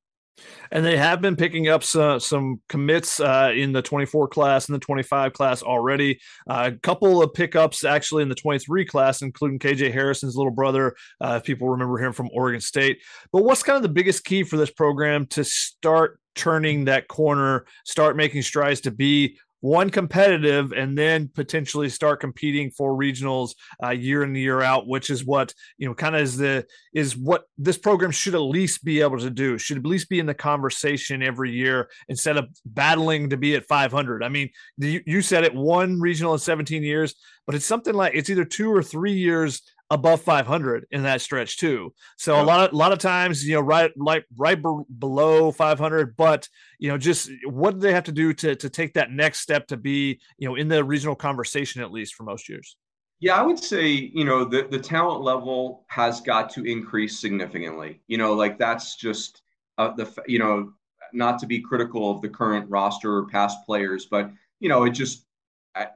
And 0.71 0.85
they 0.85 0.97
have 0.97 1.21
been 1.21 1.35
picking 1.35 1.67
up 1.67 1.83
some, 1.83 2.19
some 2.19 2.61
commits 2.67 3.19
uh, 3.19 3.51
in 3.55 3.71
the 3.71 3.81
24 3.81 4.27
class 4.27 4.67
and 4.67 4.75
the 4.75 4.79
25 4.79 5.33
class 5.33 5.61
already. 5.61 6.19
Uh, 6.49 6.71
a 6.73 6.79
couple 6.79 7.21
of 7.21 7.33
pickups 7.33 7.83
actually 7.83 8.23
in 8.23 8.29
the 8.29 8.35
23 8.35 8.85
class, 8.85 9.21
including 9.21 9.59
KJ 9.59 9.93
Harrison's 9.93 10.35
little 10.35 10.51
brother, 10.51 10.95
uh, 11.21 11.35
if 11.39 11.43
people 11.43 11.69
remember 11.69 11.97
him 11.97 12.13
from 12.13 12.29
Oregon 12.33 12.61
State. 12.61 12.99
But 13.31 13.43
what's 13.43 13.63
kind 13.63 13.77
of 13.77 13.83
the 13.83 13.89
biggest 13.89 14.23
key 14.23 14.43
for 14.43 14.57
this 14.57 14.71
program 14.71 15.27
to 15.27 15.43
start 15.43 16.19
turning 16.35 16.85
that 16.85 17.07
corner, 17.07 17.65
start 17.85 18.15
making 18.15 18.41
strides 18.41 18.81
to 18.81 18.91
be 18.91 19.37
one 19.63 19.89
competitive 19.89 20.73
and 20.73 20.97
then 20.97 21.29
potentially 21.33 21.87
start 21.87 22.19
competing 22.19 22.69
for 22.69 22.97
regionals 22.97 23.55
uh, 23.81 23.91
year 23.91 24.21
in 24.23 24.35
year 24.35 24.61
out 24.61 24.87
which 24.87 25.09
is 25.09 25.23
what 25.23 25.53
you 25.77 25.87
know 25.87 25.93
kind 25.93 26.17
of 26.17 26.21
is 26.21 26.35
the 26.35 26.65
is 26.93 27.15
what 27.15 27.45
this 27.57 27.77
program 27.77 28.11
should 28.11 28.35
at 28.35 28.39
least 28.39 28.83
be 28.83 28.99
able 28.99 29.17
to 29.17 29.29
do. 29.29 29.57
Should 29.57 29.77
at 29.77 29.85
least 29.85 30.09
be 30.09 30.19
in 30.19 30.25
the 30.25 30.33
conversation 30.33 31.23
every 31.23 31.51
year 31.51 31.89
instead 32.09 32.35
of 32.35 32.49
battling 32.65 33.29
to 33.29 33.37
be 33.37 33.55
at 33.55 33.65
500 33.65 34.21
i 34.23 34.29
mean 34.29 34.49
you, 34.77 35.01
you 35.05 35.21
said 35.21 35.43
it 35.45 35.55
one 35.55 35.99
regional 36.01 36.33
in 36.33 36.39
17 36.39 36.83
years 36.83 37.15
but 37.45 37.55
it's 37.55 37.65
something 37.65 37.93
like 37.93 38.13
it's 38.15 38.29
either 38.29 38.45
two 38.45 38.69
or 38.69 38.83
three 38.83 39.13
years 39.13 39.61
above 39.93 40.21
500 40.21 40.87
in 40.89 41.03
that 41.03 41.21
stretch 41.21 41.57
too. 41.57 41.93
So 42.17 42.41
a 42.41 42.43
lot 42.43 42.67
of 42.67 42.73
a 42.73 42.75
lot 42.75 42.91
of 42.91 42.99
times, 42.99 43.47
you 43.47 43.53
know, 43.53 43.61
right 43.61 43.91
like 43.95 44.25
right 44.35 44.61
b- 44.61 44.83
below 44.97 45.51
500, 45.51 46.17
but 46.17 46.49
you 46.79 46.89
know, 46.89 46.97
just 46.97 47.29
what 47.45 47.75
do 47.75 47.79
they 47.79 47.93
have 47.93 48.05
to 48.05 48.11
do 48.11 48.33
to 48.33 48.55
to 48.55 48.69
take 48.69 48.95
that 48.95 49.11
next 49.11 49.39
step 49.39 49.67
to 49.67 49.77
be, 49.77 50.19
you 50.37 50.49
know, 50.49 50.55
in 50.55 50.67
the 50.67 50.83
regional 50.83 51.15
conversation 51.15 51.81
at 51.81 51.91
least 51.91 52.15
for 52.15 52.23
most 52.23 52.49
years? 52.49 52.75
Yeah, 53.19 53.35
I 53.35 53.43
would 53.43 53.59
say, 53.59 53.87
you 53.87 54.25
know, 54.25 54.43
the 54.43 54.63
the 54.63 54.79
talent 54.79 55.21
level 55.21 55.85
has 55.89 56.19
got 56.19 56.49
to 56.51 56.65
increase 56.65 57.19
significantly. 57.19 58.01
You 58.07 58.17
know, 58.17 58.33
like 58.33 58.57
that's 58.57 58.95
just 58.95 59.43
uh, 59.77 59.91
the 59.91 60.11
you 60.27 60.39
know, 60.39 60.73
not 61.13 61.37
to 61.39 61.45
be 61.45 61.61
critical 61.61 62.09
of 62.09 62.21
the 62.21 62.29
current 62.29 62.67
roster 62.67 63.15
or 63.15 63.27
past 63.27 63.59
players, 63.65 64.07
but 64.07 64.31
you 64.59 64.69
know, 64.69 64.85
it 64.85 64.91
just 64.91 65.25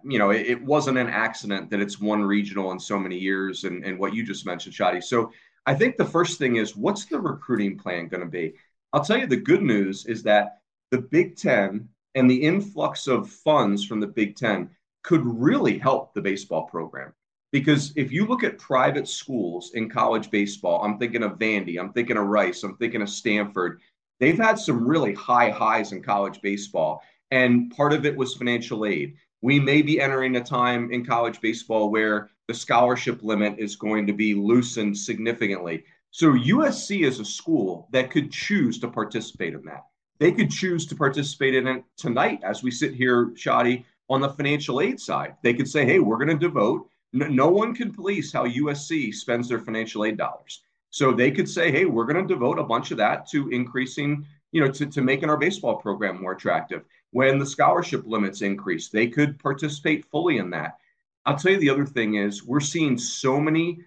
you 0.04 0.18
know, 0.18 0.32
it, 0.32 0.48
it, 0.48 0.64
wasn't 0.64 0.98
an 0.98 1.08
accident 1.08 1.70
that 1.70 1.80
it's 1.80 2.00
one 2.00 2.24
regional 2.24 2.72
in 2.72 2.80
so 2.80 2.98
many 2.98 3.18
years, 3.18 3.64
and, 3.64 3.86
and 3.86 4.00
what 4.00 4.14
you 4.14 4.26
just 4.26 4.46
mentioned, 4.46 4.74
Shotty. 4.74 5.04
So 5.04 5.32
I 5.66 5.76
think 5.76 5.98
the 5.98 6.06
first 6.06 6.40
thing 6.40 6.56
is 6.56 6.76
what's 6.76 7.06
the 7.06 7.20
recruiting 7.20 7.78
plan 7.78 8.08
going 8.08 8.24
to 8.24 8.30
be? 8.30 8.54
I'll 8.94 9.04
tell 9.04 9.18
you 9.18 9.28
the 9.28 9.38
good 9.38 9.62
news 9.62 10.06
is 10.06 10.24
that 10.24 10.60
the 10.92 11.00
Big 11.00 11.36
Ten 11.36 11.90
and 12.16 12.30
the 12.30 12.42
influx 12.42 13.08
of 13.08 13.30
funds 13.30 13.86
from 13.86 14.00
the 14.00 14.08
Big 14.08 14.36
Ten 14.36 14.70
could 15.04 15.22
really 15.26 15.78
help 15.78 16.14
the 16.14 16.22
baseball 16.22 16.66
program. 16.66 17.14
Because 17.52 17.94
if 17.96 18.12
you 18.12 18.26
look 18.26 18.44
at 18.44 18.58
private 18.58 19.08
schools 19.08 19.72
in 19.74 19.90
college 19.90 20.32
baseball, 20.32 20.84
I'm 20.84 20.98
thinking 20.98 21.24
of 21.24 21.38
Vandy, 21.38 21.80
I'm 21.80 21.94
thinking 21.94 22.18
of 22.18 22.26
Rice, 22.26 22.64
I'm 22.64 22.76
thinking 22.78 23.02
of 23.02 23.10
Stanford. 23.10 23.80
They've 24.20 24.38
had 24.38 24.58
some 24.58 24.88
really 24.88 25.14
high 25.14 25.50
highs 25.50 25.92
in 25.92 26.02
college 26.02 26.42
baseball. 26.42 27.04
And 27.32 27.72
part 27.76 27.94
of 27.94 28.06
it 28.06 28.16
was 28.16 28.34
financial 28.34 28.86
aid 28.86 29.16
we 29.42 29.60
may 29.60 29.82
be 29.82 30.02
entering 30.02 30.36
a 30.36 30.44
time 30.44 30.92
in 30.92 31.06
college 31.06 31.42
baseball 31.42 31.90
where 31.90 32.30
the 32.48 32.54
scholarship 32.54 33.22
limit 33.22 33.56
is 33.58 33.76
going 33.76 34.08
to 34.08 34.14
be 34.14 34.34
loosened 34.34 34.98
significantly. 34.98 35.84
So 36.12 36.32
USC 36.32 37.06
is 37.06 37.20
a 37.20 37.26
school 37.26 37.88
that 37.92 38.10
could 38.10 38.32
choose 38.32 38.80
to 38.80 38.88
participate 38.88 39.54
in 39.54 39.64
that. 39.66 39.86
They 40.20 40.32
could 40.32 40.50
choose 40.50 40.88
to 40.88 40.96
participate 40.96 41.54
in 41.54 41.68
it 41.68 41.84
tonight 41.98 42.40
as 42.44 42.64
we 42.64 42.72
sit 42.72 42.96
here, 42.96 43.28
Shotty, 43.36 43.84
on 44.10 44.22
the 44.22 44.30
financial 44.30 44.82
aid 44.82 45.00
side. 45.00 45.36
They 45.44 45.54
could 45.54 45.68
say, 45.68 45.86
hey, 45.86 46.00
we're 46.00 46.18
going 46.18 46.30
to 46.30 46.36
devote. 46.36 46.90
No 47.14 47.50
one 47.50 47.76
can 47.76 47.94
police 47.94 48.34
how 48.34 48.48
USC 48.48 49.14
spends 49.14 49.48
their 49.48 49.60
financial 49.60 50.06
aid 50.06 50.18
dollars. 50.18 50.62
So 50.90 51.12
they 51.12 51.30
could 51.30 51.48
say, 51.48 51.72
hey, 51.72 51.86
we're 51.86 52.06
going 52.06 52.26
to 52.26 52.34
devote 52.34 52.58
a 52.58 52.64
bunch 52.64 52.92
of 52.92 52.98
that 52.98 53.28
to 53.30 53.50
increasing, 53.50 54.26
you 54.52 54.62
know, 54.62 54.72
to, 54.72 54.86
to 54.88 55.02
making 55.02 55.30
our 55.30 55.38
baseball 55.38 55.76
program 55.76 56.22
more 56.22 56.32
attractive 56.32 56.84
when 57.18 57.40
the 57.40 57.46
scholarship 57.48 58.04
limits 58.06 58.44
increase. 58.44 58.90
They 58.90 59.08
could 59.08 59.40
participate 59.40 60.06
fully 60.06 60.38
in 60.38 60.52
that. 60.52 60.78
I'll 61.26 61.36
tell 61.36 61.52
you 61.52 61.58
the 61.58 61.72
other 61.72 61.84
thing 61.84 62.14
is 62.14 62.44
we're 62.44 62.60
seeing 62.60 62.96
so 62.96 63.40
many 63.40 63.80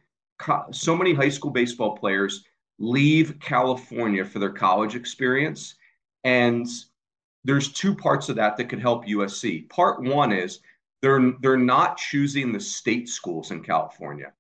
so 0.72 0.97
many 0.97 1.14
high 1.14 1.28
school 1.28 1.53
baseball 1.53 1.97
players 1.97 2.45
leave 2.81 3.39
California 3.39 4.24
for 4.24 4.41
their 4.41 4.51
college 4.51 4.97
experience 4.97 5.76
and 6.24 6.66
there's 7.45 7.72
two 7.72 7.95
parts 7.95 8.28
of 8.28 8.35
that 8.35 8.57
that 8.57 8.68
could 8.68 8.81
help 8.81 9.07
USC. 9.07 9.68
Part 9.68 10.03
1 10.03 10.33
is 10.33 10.59
they're 11.01 11.33
they're 11.41 11.57
not 11.57 11.99
choosing 11.99 12.51
the 12.51 12.59
state 12.59 13.09
schools 13.09 13.53
in 13.53 13.62
California. 13.62 14.33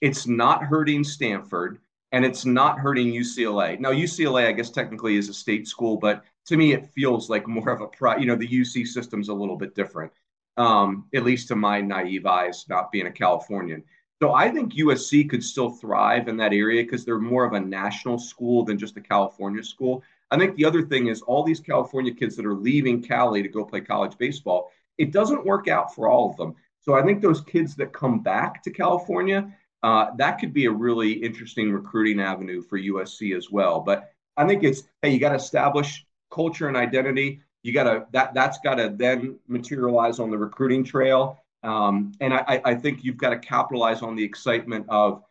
It's 0.00 0.26
not 0.26 0.64
hurting 0.64 1.04
Stanford 1.04 1.80
and 2.12 2.24
it's 2.24 2.44
not 2.44 2.78
hurting 2.78 3.08
UCLA. 3.08 3.78
Now 3.78 3.90
UCLA 3.90 4.46
I 4.46 4.52
guess 4.52 4.70
technically 4.70 5.16
is 5.16 5.28
a 5.28 5.34
state 5.34 5.68
school 5.68 5.96
but 5.96 6.24
to 6.48 6.56
me, 6.56 6.72
it 6.72 6.86
feels 6.86 7.28
like 7.28 7.46
more 7.46 7.68
of 7.68 7.82
a 7.82 7.86
pro. 7.86 8.16
You 8.16 8.26
know, 8.26 8.34
the 8.34 8.48
UC 8.48 8.86
system's 8.86 9.28
a 9.28 9.34
little 9.34 9.56
bit 9.56 9.74
different, 9.74 10.10
um, 10.56 11.04
at 11.14 11.22
least 11.22 11.48
to 11.48 11.56
my 11.56 11.80
naive 11.82 12.24
eyes, 12.24 12.64
not 12.70 12.90
being 12.90 13.06
a 13.06 13.12
Californian. 13.12 13.84
So 14.20 14.32
I 14.32 14.50
think 14.50 14.72
USC 14.72 15.28
could 15.28 15.44
still 15.44 15.70
thrive 15.70 16.26
in 16.26 16.38
that 16.38 16.54
area 16.54 16.82
because 16.82 17.04
they're 17.04 17.18
more 17.18 17.44
of 17.44 17.52
a 17.52 17.60
national 17.60 18.18
school 18.18 18.64
than 18.64 18.78
just 18.78 18.96
a 18.96 19.00
California 19.00 19.62
school. 19.62 20.02
I 20.30 20.38
think 20.38 20.56
the 20.56 20.64
other 20.64 20.82
thing 20.82 21.08
is 21.08 21.20
all 21.22 21.44
these 21.44 21.60
California 21.60 22.14
kids 22.14 22.34
that 22.36 22.46
are 22.46 22.54
leaving 22.54 23.02
Cali 23.02 23.42
to 23.42 23.48
go 23.48 23.64
play 23.64 23.82
college 23.82 24.16
baseball, 24.18 24.72
it 24.96 25.12
doesn't 25.12 25.46
work 25.46 25.68
out 25.68 25.94
for 25.94 26.08
all 26.08 26.30
of 26.30 26.36
them. 26.38 26.54
So 26.80 26.94
I 26.94 27.02
think 27.02 27.20
those 27.20 27.42
kids 27.42 27.76
that 27.76 27.92
come 27.92 28.22
back 28.22 28.62
to 28.62 28.70
California, 28.70 29.54
uh, 29.82 30.10
that 30.16 30.38
could 30.38 30.52
be 30.52 30.66
a 30.66 30.70
really 30.70 31.12
interesting 31.12 31.72
recruiting 31.72 32.20
avenue 32.20 32.62
for 32.62 32.78
USC 32.78 33.36
as 33.36 33.50
well. 33.50 33.80
But 33.80 34.12
I 34.36 34.46
think 34.46 34.64
it's 34.64 34.84
hey, 35.02 35.10
you 35.10 35.20
got 35.20 35.30
to 35.30 35.36
establish 35.36 36.04
culture 36.30 36.68
and 36.68 36.76
identity. 36.76 37.40
You 37.62 37.72
got 37.72 37.84
to 37.84 38.06
that 38.12 38.34
that's 38.34 38.58
got 38.58 38.76
to 38.76 38.94
then 38.96 39.38
materialize 39.46 40.18
on 40.18 40.30
the 40.30 40.38
recruiting 40.38 40.84
trail. 40.84 41.42
Um, 41.62 42.12
and 42.20 42.32
I, 42.32 42.60
I 42.64 42.74
think 42.74 43.04
you've 43.04 43.16
got 43.16 43.30
to 43.30 43.38
capitalize 43.38 44.02
on 44.02 44.14
the 44.14 44.22
excitement 44.22 44.86
of 44.88 45.22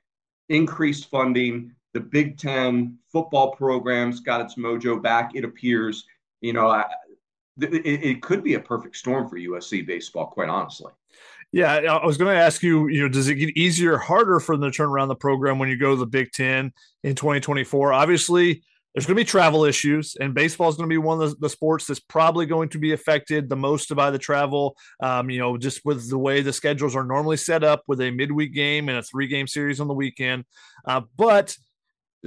increased 0.49 1.09
funding. 1.09 1.73
The 1.93 1.99
Big 2.01 2.37
Ten 2.37 2.97
football 3.11 3.51
program's 3.55 4.19
got 4.19 4.41
its 4.41 4.55
mojo 4.55 5.01
back. 5.01 5.31
It 5.35 5.45
appears, 5.45 6.05
you 6.41 6.53
know, 6.53 6.67
I, 6.67 6.85
it, 7.59 7.85
it 7.85 8.21
could 8.21 8.43
be 8.43 8.53
a 8.55 8.59
perfect 8.59 8.97
storm 8.97 9.27
for 9.27 9.37
USC 9.37 9.87
baseball, 9.87 10.27
quite 10.27 10.49
honestly. 10.49 10.91
Yeah, 11.51 11.73
I 11.75 12.05
was 12.05 12.17
going 12.17 12.35
to 12.35 12.41
ask 12.41 12.61
you, 12.61 12.87
you 12.89 13.01
know, 13.01 13.07
does 13.07 13.29
it 13.29 13.35
get 13.35 13.57
easier 13.57 13.93
or 13.93 13.97
harder 13.97 14.39
for 14.39 14.57
them 14.57 14.69
to 14.69 14.75
turn 14.75 14.89
around 14.89 15.07
the 15.07 15.15
program 15.15 15.59
when 15.59 15.69
you 15.69 15.77
go 15.77 15.91
to 15.91 15.95
the 15.95 16.05
Big 16.05 16.31
Ten 16.33 16.73
in 17.03 17.15
2024? 17.15 17.93
Obviously, 17.93 18.63
there's 18.93 19.05
going 19.05 19.15
to 19.15 19.21
be 19.21 19.25
travel 19.25 19.63
issues, 19.63 20.15
and 20.19 20.33
baseball 20.33 20.69
is 20.69 20.75
going 20.75 20.89
to 20.89 20.93
be 20.93 20.97
one 20.97 21.21
of 21.21 21.29
the, 21.29 21.35
the, 21.41 21.49
sports 21.49 21.85
that's 21.85 21.99
probably 21.99 22.47
going 22.47 22.69
to 22.69 22.79
be 22.79 22.93
affected 22.93 23.47
the 23.47 23.55
most 23.55 23.95
by 23.95 24.09
the 24.09 24.17
travel. 24.17 24.75
Um, 25.01 25.29
you 25.29 25.37
know, 25.37 25.55
just 25.55 25.85
with 25.85 26.09
the 26.09 26.17
way 26.17 26.41
the 26.41 26.51
schedules 26.51 26.95
are 26.95 27.03
normally 27.03 27.37
set 27.37 27.63
up 27.63 27.83
with 27.87 28.01
a 28.01 28.09
midweek 28.09 28.53
game 28.53 28.89
and 28.89 28.97
a 28.97 29.03
three 29.03 29.27
game 29.27 29.45
series 29.45 29.79
on 29.79 29.87
the 29.87 29.93
weekend. 29.93 30.45
Uh, 30.83 31.01
but 31.15 31.55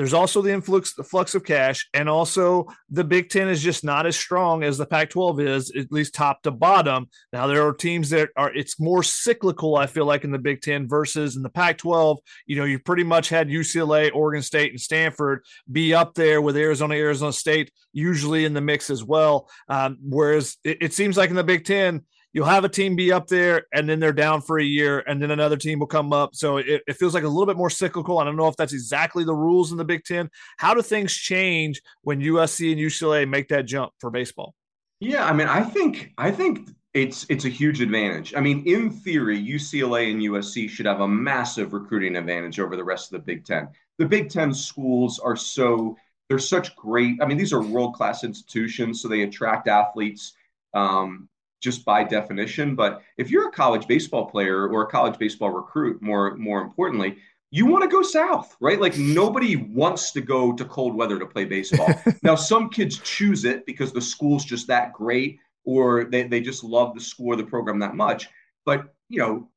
there's 0.01 0.15
also 0.15 0.41
the 0.41 0.51
influx 0.51 0.95
the 0.95 1.05
flux 1.05 1.35
of 1.35 1.45
cash, 1.45 1.87
and 1.93 2.09
also 2.09 2.67
the 2.89 3.05
Big 3.05 3.29
Ten 3.29 3.49
is 3.49 3.61
just 3.61 3.85
not 3.85 4.07
as 4.07 4.17
strong 4.17 4.63
as 4.63 4.79
the 4.79 4.87
Pac-12 4.87 5.47
is, 5.47 5.71
at 5.77 5.93
least 5.93 6.15
top 6.15 6.41
to 6.45 6.51
bottom. 6.51 7.11
Now 7.35 7.47
there 7.47 7.67
are 7.67 7.75
teams 7.75 8.09
that 8.09 8.31
are 8.35 8.51
it's 8.55 8.81
more 8.81 9.03
cyclical. 9.03 9.77
I 9.77 9.85
feel 9.85 10.07
like 10.07 10.25
in 10.25 10.31
the 10.31 10.39
Big 10.39 10.63
Ten 10.63 10.89
versus 10.89 11.37
in 11.37 11.43
the 11.43 11.51
Pac-12. 11.51 12.17
You 12.47 12.57
know, 12.57 12.65
you 12.65 12.79
pretty 12.79 13.05
much 13.05 13.29
had 13.29 13.49
UCLA, 13.49 14.11
Oregon 14.15 14.41
State, 14.41 14.71
and 14.71 14.81
Stanford 14.81 15.45
be 15.71 15.93
up 15.93 16.15
there 16.15 16.41
with 16.41 16.57
Arizona, 16.57 16.95
Arizona 16.95 17.35
State, 17.35 17.71
usually 17.93 18.47
in 18.47 18.55
the 18.55 18.63
mix 18.63 18.89
as 18.89 19.05
well. 19.05 19.51
Um, 19.69 19.99
whereas 20.01 20.57
it, 20.65 20.79
it 20.81 20.93
seems 20.95 21.19
like 21.19 21.29
in 21.29 21.37
the 21.37 21.45
Big 21.45 21.67
Ten 21.67 22.07
you'll 22.33 22.47
have 22.47 22.65
a 22.65 22.69
team 22.69 22.97
be 22.97 23.13
up 23.13 23.27
there 23.27 23.67
and 23.73 23.89
then 23.89 24.01
they're 24.01 24.13
down 24.13 24.41
for 24.41 24.59
a 24.59 24.65
year 24.65 25.01
and 25.07 25.21
then 25.21 25.31
another 25.31 25.57
team 25.57 25.79
will 25.79 25.87
come 25.87 26.13
up. 26.13 26.35
So 26.35 26.59
it, 26.59 26.83
it, 26.87 26.95
feels 26.95 27.15
like 27.15 27.25
a 27.25 27.29
little 27.29 27.47
bit 27.47 27.57
more 27.57 27.71
cyclical. 27.71 28.19
I 28.19 28.25
don't 28.25 28.37
know 28.37 28.49
if 28.49 28.57
that's 28.57 28.73
exactly 28.73 29.25
the 29.25 29.35
rules 29.35 29.73
in 29.73 29.79
the 29.79 29.85
Big 29.85 30.05
Ten. 30.05 30.31
How 30.59 30.75
do 30.75 30.83
things 30.83 31.15
change 31.15 31.83
when 32.03 32.21
USC 32.21 32.73
and 32.73 32.81
UCLA 32.81 33.29
make 33.29 33.49
that 33.49 33.67
jump 33.67 33.93
for 33.99 34.11
baseball? 34.11 34.55
Yeah, 35.01 35.25
I 35.25 35.33
mean, 35.33 35.49
I 35.49 35.63
think 35.63 36.13
I 36.19 36.31
think 36.31 36.69
it's 36.93 37.25
it's 37.31 37.47
a 37.47 37.49
huge 37.49 37.81
advantage. 37.81 38.35
I 38.37 38.41
mean, 38.41 38.63
in 38.67 38.91
theory, 38.91 39.43
UCLA 39.43 40.11
and 40.11 40.21
USC 40.21 40.69
should 40.69 40.87
have 40.87 41.01
a 41.01 41.09
massive 41.09 41.73
recruiting 41.73 42.17
advantage 42.17 42.61
over 42.61 42.77
the 42.77 42.85
rest 42.85 43.13
of 43.13 43.19
the 43.19 43.25
Big 43.25 43.47
Ten. 43.47 43.69
The 43.99 44.07
Big 44.07 44.29
Ten 44.29 44.53
schools 44.53 45.19
are 45.19 45.37
so 45.37 45.97
they're 46.29 46.39
such 46.39 46.77
great. 46.77 47.17
I 47.23 47.27
mean, 47.27 47.39
these 47.39 47.55
are 47.55 47.63
world 47.63 47.95
class 47.95 48.25
institutions, 48.25 49.01
so 49.01 49.09
they 49.09 49.23
attract 49.23 49.69
athletes. 49.69 50.35
Um, 50.75 51.30
just 51.61 51.85
by 51.85 52.03
definition. 52.03 52.75
But 52.75 53.03
if 53.17 53.31
you're 53.31 53.49
a 53.49 53.53
college 53.53 53.87
baseball 53.87 54.27
player 54.27 54.69
or 54.69 54.83
a 54.83 54.91
college 54.91 55.19
baseball 55.19 55.51
recruit, 55.51 56.03
more 56.03 56.37
more 56.37 56.63
importantly, 56.63 57.17
you 57.51 57.67
want 57.67 57.83
to 57.83 57.89
go 57.89 58.03
south, 58.03 58.57
right? 58.61 58.81
Like 58.81 58.97
nobody 58.97 59.57
wants 59.57 60.13
to 60.13 60.21
go 60.21 60.53
to 60.53 60.65
cold 60.65 60.95
weather 60.95 61.19
to 61.19 61.27
play 61.27 61.45
baseball. 61.45 61.89
now, 62.23 62.35
some 62.35 62.71
kids 62.71 62.99
choose 62.99 63.45
it 63.45 63.67
because 63.67 63.93
the 63.93 64.01
school's 64.01 64.45
just 64.45 64.67
that 64.69 64.93
great, 64.93 65.39
or 65.65 66.05
they, 66.05 66.23
they 66.25 66.41
just 66.41 66.63
love 66.63 66.95
the 66.95 67.01
school 67.01 67.29
or 67.29 67.37
the 67.37 67.45
program 67.45 67.79
that 67.81 67.95
much. 67.95 68.29
But 68.65 68.95
you 69.09 69.19
know, 69.19 69.49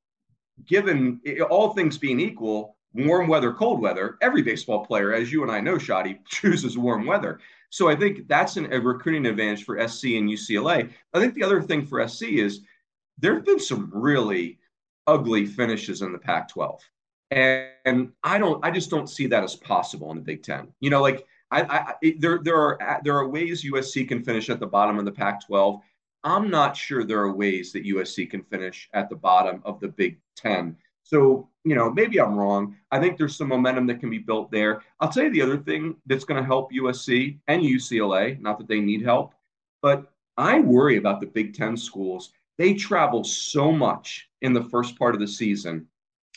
given 0.67 1.21
all 1.49 1.73
things 1.73 1.97
being 1.97 2.19
equal, 2.19 2.77
warm 2.93 3.27
weather, 3.27 3.53
cold 3.53 3.81
weather, 3.81 4.17
every 4.21 4.41
baseball 4.41 4.85
player, 4.85 5.13
as 5.13 5.31
you 5.31 5.43
and 5.43 5.51
I 5.51 5.59
know, 5.59 5.75
Shotty, 5.75 6.19
chooses 6.27 6.77
warm 6.77 7.05
weather. 7.05 7.39
So 7.69 7.89
I 7.89 7.95
think 7.95 8.27
that's 8.27 8.57
an, 8.57 8.71
a 8.71 8.79
recruiting 8.79 9.25
advantage 9.25 9.63
for 9.63 9.75
SC 9.87 10.05
and 10.05 10.29
UCLA. 10.29 10.91
I 11.13 11.19
think 11.19 11.33
the 11.33 11.43
other 11.43 11.61
thing 11.61 11.85
for 11.85 12.07
SC 12.07 12.23
is 12.23 12.61
there 13.17 13.35
have 13.35 13.45
been 13.45 13.59
some 13.59 13.89
really 13.93 14.59
ugly 15.07 15.45
finishes 15.45 16.01
in 16.01 16.11
the 16.11 16.19
Pac-12, 16.19 16.79
and, 17.31 17.67
and 17.85 18.11
I 18.23 18.37
don't, 18.37 18.63
I 18.63 18.69
just 18.71 18.89
don't 18.89 19.09
see 19.09 19.27
that 19.27 19.43
as 19.43 19.55
possible 19.55 20.11
in 20.11 20.17
the 20.17 20.23
Big 20.23 20.43
Ten. 20.43 20.71
You 20.79 20.91
know, 20.91 21.01
like 21.01 21.25
I, 21.51 21.61
I, 22.01 22.13
there, 22.19 22.39
there 22.43 22.57
are 22.57 23.01
there 23.03 23.17
are 23.17 23.27
ways 23.27 23.63
USC 23.63 24.07
can 24.07 24.23
finish 24.23 24.49
at 24.49 24.59
the 24.59 24.67
bottom 24.67 24.97
of 24.97 25.05
the 25.05 25.11
Pac-12. 25.11 25.79
I'm 26.23 26.49
not 26.49 26.77
sure 26.77 27.03
there 27.03 27.19
are 27.19 27.33
ways 27.33 27.71
that 27.73 27.85
USC 27.85 28.29
can 28.29 28.43
finish 28.43 28.89
at 28.93 29.09
the 29.09 29.15
bottom 29.15 29.61
of 29.65 29.79
the 29.79 29.89
Big 29.89 30.19
Ten. 30.35 30.77
So, 31.03 31.49
you 31.63 31.75
know, 31.75 31.89
maybe 31.91 32.19
I'm 32.19 32.35
wrong. 32.35 32.75
I 32.91 32.99
think 32.99 33.17
there's 33.17 33.35
some 33.35 33.47
momentum 33.47 33.87
that 33.87 33.99
can 33.99 34.09
be 34.09 34.17
built 34.17 34.51
there. 34.51 34.81
I'll 34.99 35.09
tell 35.09 35.23
you 35.23 35.31
the 35.31 35.41
other 35.41 35.57
thing 35.57 35.95
that's 36.05 36.25
going 36.25 36.41
to 36.41 36.45
help 36.45 36.71
USC 36.71 37.39
and 37.47 37.61
UCLA, 37.61 38.39
not 38.39 38.57
that 38.57 38.67
they 38.67 38.81
need 38.81 39.03
help, 39.03 39.33
but 39.81 40.11
I 40.37 40.59
worry 40.59 40.97
about 40.97 41.19
the 41.21 41.27
Big 41.27 41.53
Ten 41.53 41.77
schools. 41.77 42.33
They 42.57 42.73
travel 42.73 43.23
so 43.23 43.71
much 43.71 44.27
in 44.41 44.53
the 44.53 44.63
first 44.63 44.97
part 44.99 45.15
of 45.15 45.21
the 45.21 45.27
season 45.27 45.87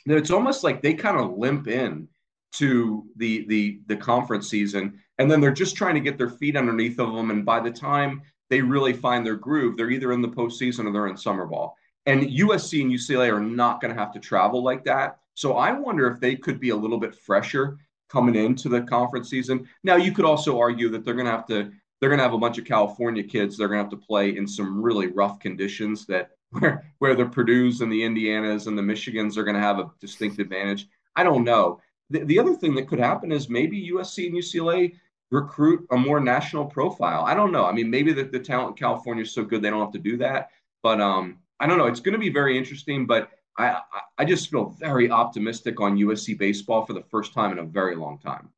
that 0.07 0.17
it's 0.17 0.31
almost 0.31 0.65
like 0.65 0.81
they 0.81 0.95
kind 0.95 1.19
of 1.19 1.37
limp 1.37 1.69
in 1.69 2.09
to 2.53 3.05
the 3.17 3.45
the 3.49 3.81
the 3.87 3.97
conference 3.97 4.49
season 4.49 4.99
and 5.19 5.31
then 5.31 5.41
they're 5.41 5.51
just 5.51 5.77
trying 5.77 5.95
to 5.95 6.01
get 6.01 6.17
their 6.17 6.31
feet 6.31 6.57
underneath 6.57 6.99
of 6.99 7.13
them 7.13 7.31
and 7.31 7.45
by 7.45 7.61
the 7.61 7.71
time 7.71 8.23
they 8.49 8.63
really 8.63 8.93
find 8.93 9.27
their 9.27 9.35
groove 9.35 9.77
they're 9.77 9.91
either 9.91 10.13
in 10.13 10.23
the 10.23 10.29
postseason 10.29 10.87
or 10.87 10.93
they're 10.93 11.09
in 11.09 11.17
summer 11.17 11.45
ball 11.45 11.77
and 12.07 12.23
USC 12.23 12.81
and 12.83 12.91
UCLA 12.91 13.33
are 13.33 13.41
not 13.41 13.81
going 13.81 13.93
to 13.93 14.01
have 14.01 14.13
to 14.13 14.21
travel 14.21 14.63
like 14.63 14.85
that. 14.85 15.19
So 15.35 15.55
I 15.55 15.73
wonder 15.73 16.09
if 16.09 16.21
they 16.21 16.37
could 16.37 16.61
be 16.61 16.71
a 16.71 16.77
little 16.77 16.99
bit 16.99 17.15
fresher 17.15 17.79
coming 18.09 18.37
into 18.37 18.69
the 18.69 18.83
conference 18.83 19.29
season. 19.29 19.69
Now 19.83 19.97
you 19.97 20.13
could 20.13 20.25
also 20.25 20.59
argue 20.59 20.89
that 20.91 21.05
they're 21.05 21.15
going 21.15 21.27
to 21.27 21.33
have 21.33 21.47
to 21.49 21.73
they're 22.01 22.11
going 22.11 22.19
to 22.19 22.25
have 22.25 22.35
a 22.35 22.39
bunch 22.39 22.59
of 22.59 22.65
California 22.65 23.23
kids 23.23 23.57
they're 23.57 23.69
going 23.69 23.79
to 23.79 23.85
have 23.85 23.91
to 23.91 24.07
play 24.07 24.37
in 24.37 24.47
some 24.47 24.83
really 24.83 25.09
rough 25.09 25.41
conditions 25.41 26.07
that 26.07 26.31
where 26.51 26.93
where 26.99 27.15
the 27.15 27.27
Purdue's 27.27 27.81
and 27.81 27.91
the 27.91 28.03
Indianas 28.03 28.67
and 28.67 28.79
the 28.79 28.83
Michigans 28.83 29.37
are 29.37 29.45
going 29.45 29.57
to 29.57 29.61
have 29.61 29.79
a 29.79 29.91
distinct 30.01 30.39
advantage. 30.39 30.89
I 31.17 31.25
don't 31.25 31.45
know. 31.45 31.81
The, 32.11 32.21
the 32.21 32.39
other 32.39 32.55
thing 32.55 32.75
that 32.77 32.87
could 32.89 33.01
happen 33.01 33.33
is 33.33 33.49
maybe 33.49 33.91
USC 33.91 34.27
and 34.27 34.37
UCLA 34.37 34.95
recruit 35.33 35.87
a 35.91 35.97
more 35.97 36.21
national 36.21 36.67
profile. 36.67 37.25
I 37.25 37.35
don't 37.35 37.51
know. 37.51 37.67
I 37.67 37.73
mean, 37.73 37.91
maybe 37.91 38.13
the, 38.13 38.23
the 38.23 38.39
talent 38.39 38.71
in 38.71 38.75
California 38.77 39.25
is 39.25 39.33
so 39.33 39.45
good 39.45 39.61
they 39.61 39.71
don't 39.71 39.81
have 39.81 39.93
to 39.93 39.99
do 39.99 40.17
that. 40.19 40.51
But 40.85 41.01
um, 41.01 41.39
I 41.61 41.67
don't 41.67 41.79
know. 41.79 41.87
It's 41.87 42.01
going 42.01 42.13
to 42.13 42.19
be 42.19 42.29
very 42.29 42.59
interesting, 42.59 43.07
but 43.07 43.31
I 43.59 43.81
I 44.19 44.25
just 44.25 44.51
feel 44.51 44.77
very 44.79 45.11
optimistic 45.11 45.81
on 45.81 45.97
USC 45.97 46.39
baseball 46.39 46.85
for 46.85 46.93
the 46.93 47.03
first 47.03 47.33
time 47.33 47.53
in 47.53 47.59
a 47.59 47.65
very 47.65 47.97
long 47.97 48.19
time. 48.19 48.51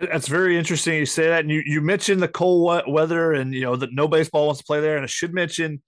That's 0.00 0.28
very 0.28 0.56
interesting. 0.56 0.94
You 0.94 1.04
say 1.04 1.28
that, 1.28 1.40
and 1.40 1.50
you, 1.50 1.62
you 1.66 1.82
mentioned 1.82 2.22
the 2.22 2.28
cold 2.28 2.82
weather, 2.88 3.34
and 3.34 3.54
you 3.54 3.62
know 3.62 3.76
that 3.76 3.92
no 3.92 4.08
baseball 4.08 4.46
wants 4.46 4.60
to 4.60 4.64
play 4.64 4.80
there. 4.80 4.96
And 4.96 5.04
I 5.04 5.08
should 5.08 5.34
mention 5.34 5.82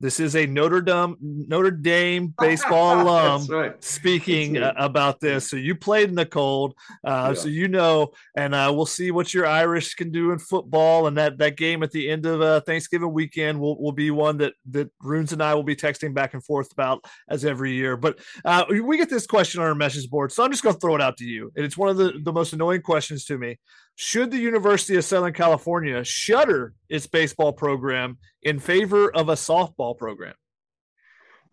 this 0.00 0.20
is 0.20 0.36
a 0.36 0.46
Notre 0.46 0.82
Dame 0.82 1.16
Notre 1.20 1.70
Dame 1.70 2.34
baseball 2.38 3.00
alum 3.02 3.46
right. 3.46 3.82
speaking 3.82 4.58
uh, 4.58 4.74
about 4.76 5.20
this. 5.20 5.48
So 5.48 5.56
you 5.56 5.74
played 5.74 6.08
in 6.08 6.14
the 6.14 6.26
cold, 6.26 6.74
uh, 7.04 7.32
yeah. 7.34 7.40
so 7.40 7.48
you 7.48 7.68
know, 7.68 8.12
and 8.36 8.54
uh, 8.54 8.70
we'll 8.74 8.86
see 8.86 9.10
what 9.10 9.32
your 9.32 9.46
Irish 9.46 9.94
can 9.94 10.10
do 10.10 10.32
in 10.32 10.38
football. 10.38 11.06
And 11.06 11.16
that 11.16 11.38
that 11.38 11.56
game 11.56 11.82
at 11.82 11.92
the 11.92 12.10
end 12.10 12.26
of 12.26 12.42
uh, 12.42 12.60
Thanksgiving 12.60 13.12
weekend 13.12 13.58
will, 13.58 13.80
will 13.80 13.92
be 13.92 14.10
one 14.10 14.38
that 14.38 14.52
that 14.70 14.90
Runes 15.00 15.32
and 15.32 15.42
I 15.42 15.54
will 15.54 15.62
be 15.62 15.76
texting 15.76 16.14
back 16.14 16.34
and 16.34 16.44
forth 16.44 16.72
about 16.72 17.04
as 17.28 17.44
every 17.44 17.72
year. 17.72 17.96
But 17.96 18.18
uh, 18.44 18.64
we 18.68 18.98
get 18.98 19.08
this 19.08 19.26
question 19.26 19.60
on 19.60 19.66
our 19.66 19.74
message 19.74 20.10
board, 20.10 20.32
so 20.32 20.44
I'm 20.44 20.50
just 20.50 20.62
going 20.62 20.74
to 20.74 20.80
throw 20.80 20.94
it 20.94 21.00
out 21.00 21.16
to 21.18 21.24
you, 21.24 21.52
and 21.56 21.64
it's 21.64 21.76
one 21.76 21.88
of 21.88 21.96
the 21.96 22.20
the 22.22 22.32
most 22.32 22.52
annoying 22.52 22.82
questions 22.82 23.24
to 23.26 23.38
me 23.38 23.58
should 23.96 24.30
the 24.30 24.38
University 24.38 24.96
of 24.96 25.04
Southern 25.04 25.32
California 25.32 26.04
shutter 26.04 26.74
its 26.90 27.06
baseball 27.06 27.52
program 27.52 28.18
in 28.42 28.58
favor 28.58 29.10
of 29.14 29.30
a 29.30 29.34
softball 29.34 29.96
program? 29.96 30.34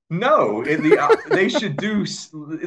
No, 0.09 0.63
the, 0.63 1.17
they 1.29 1.47
should 1.47 1.77
do 1.77 2.05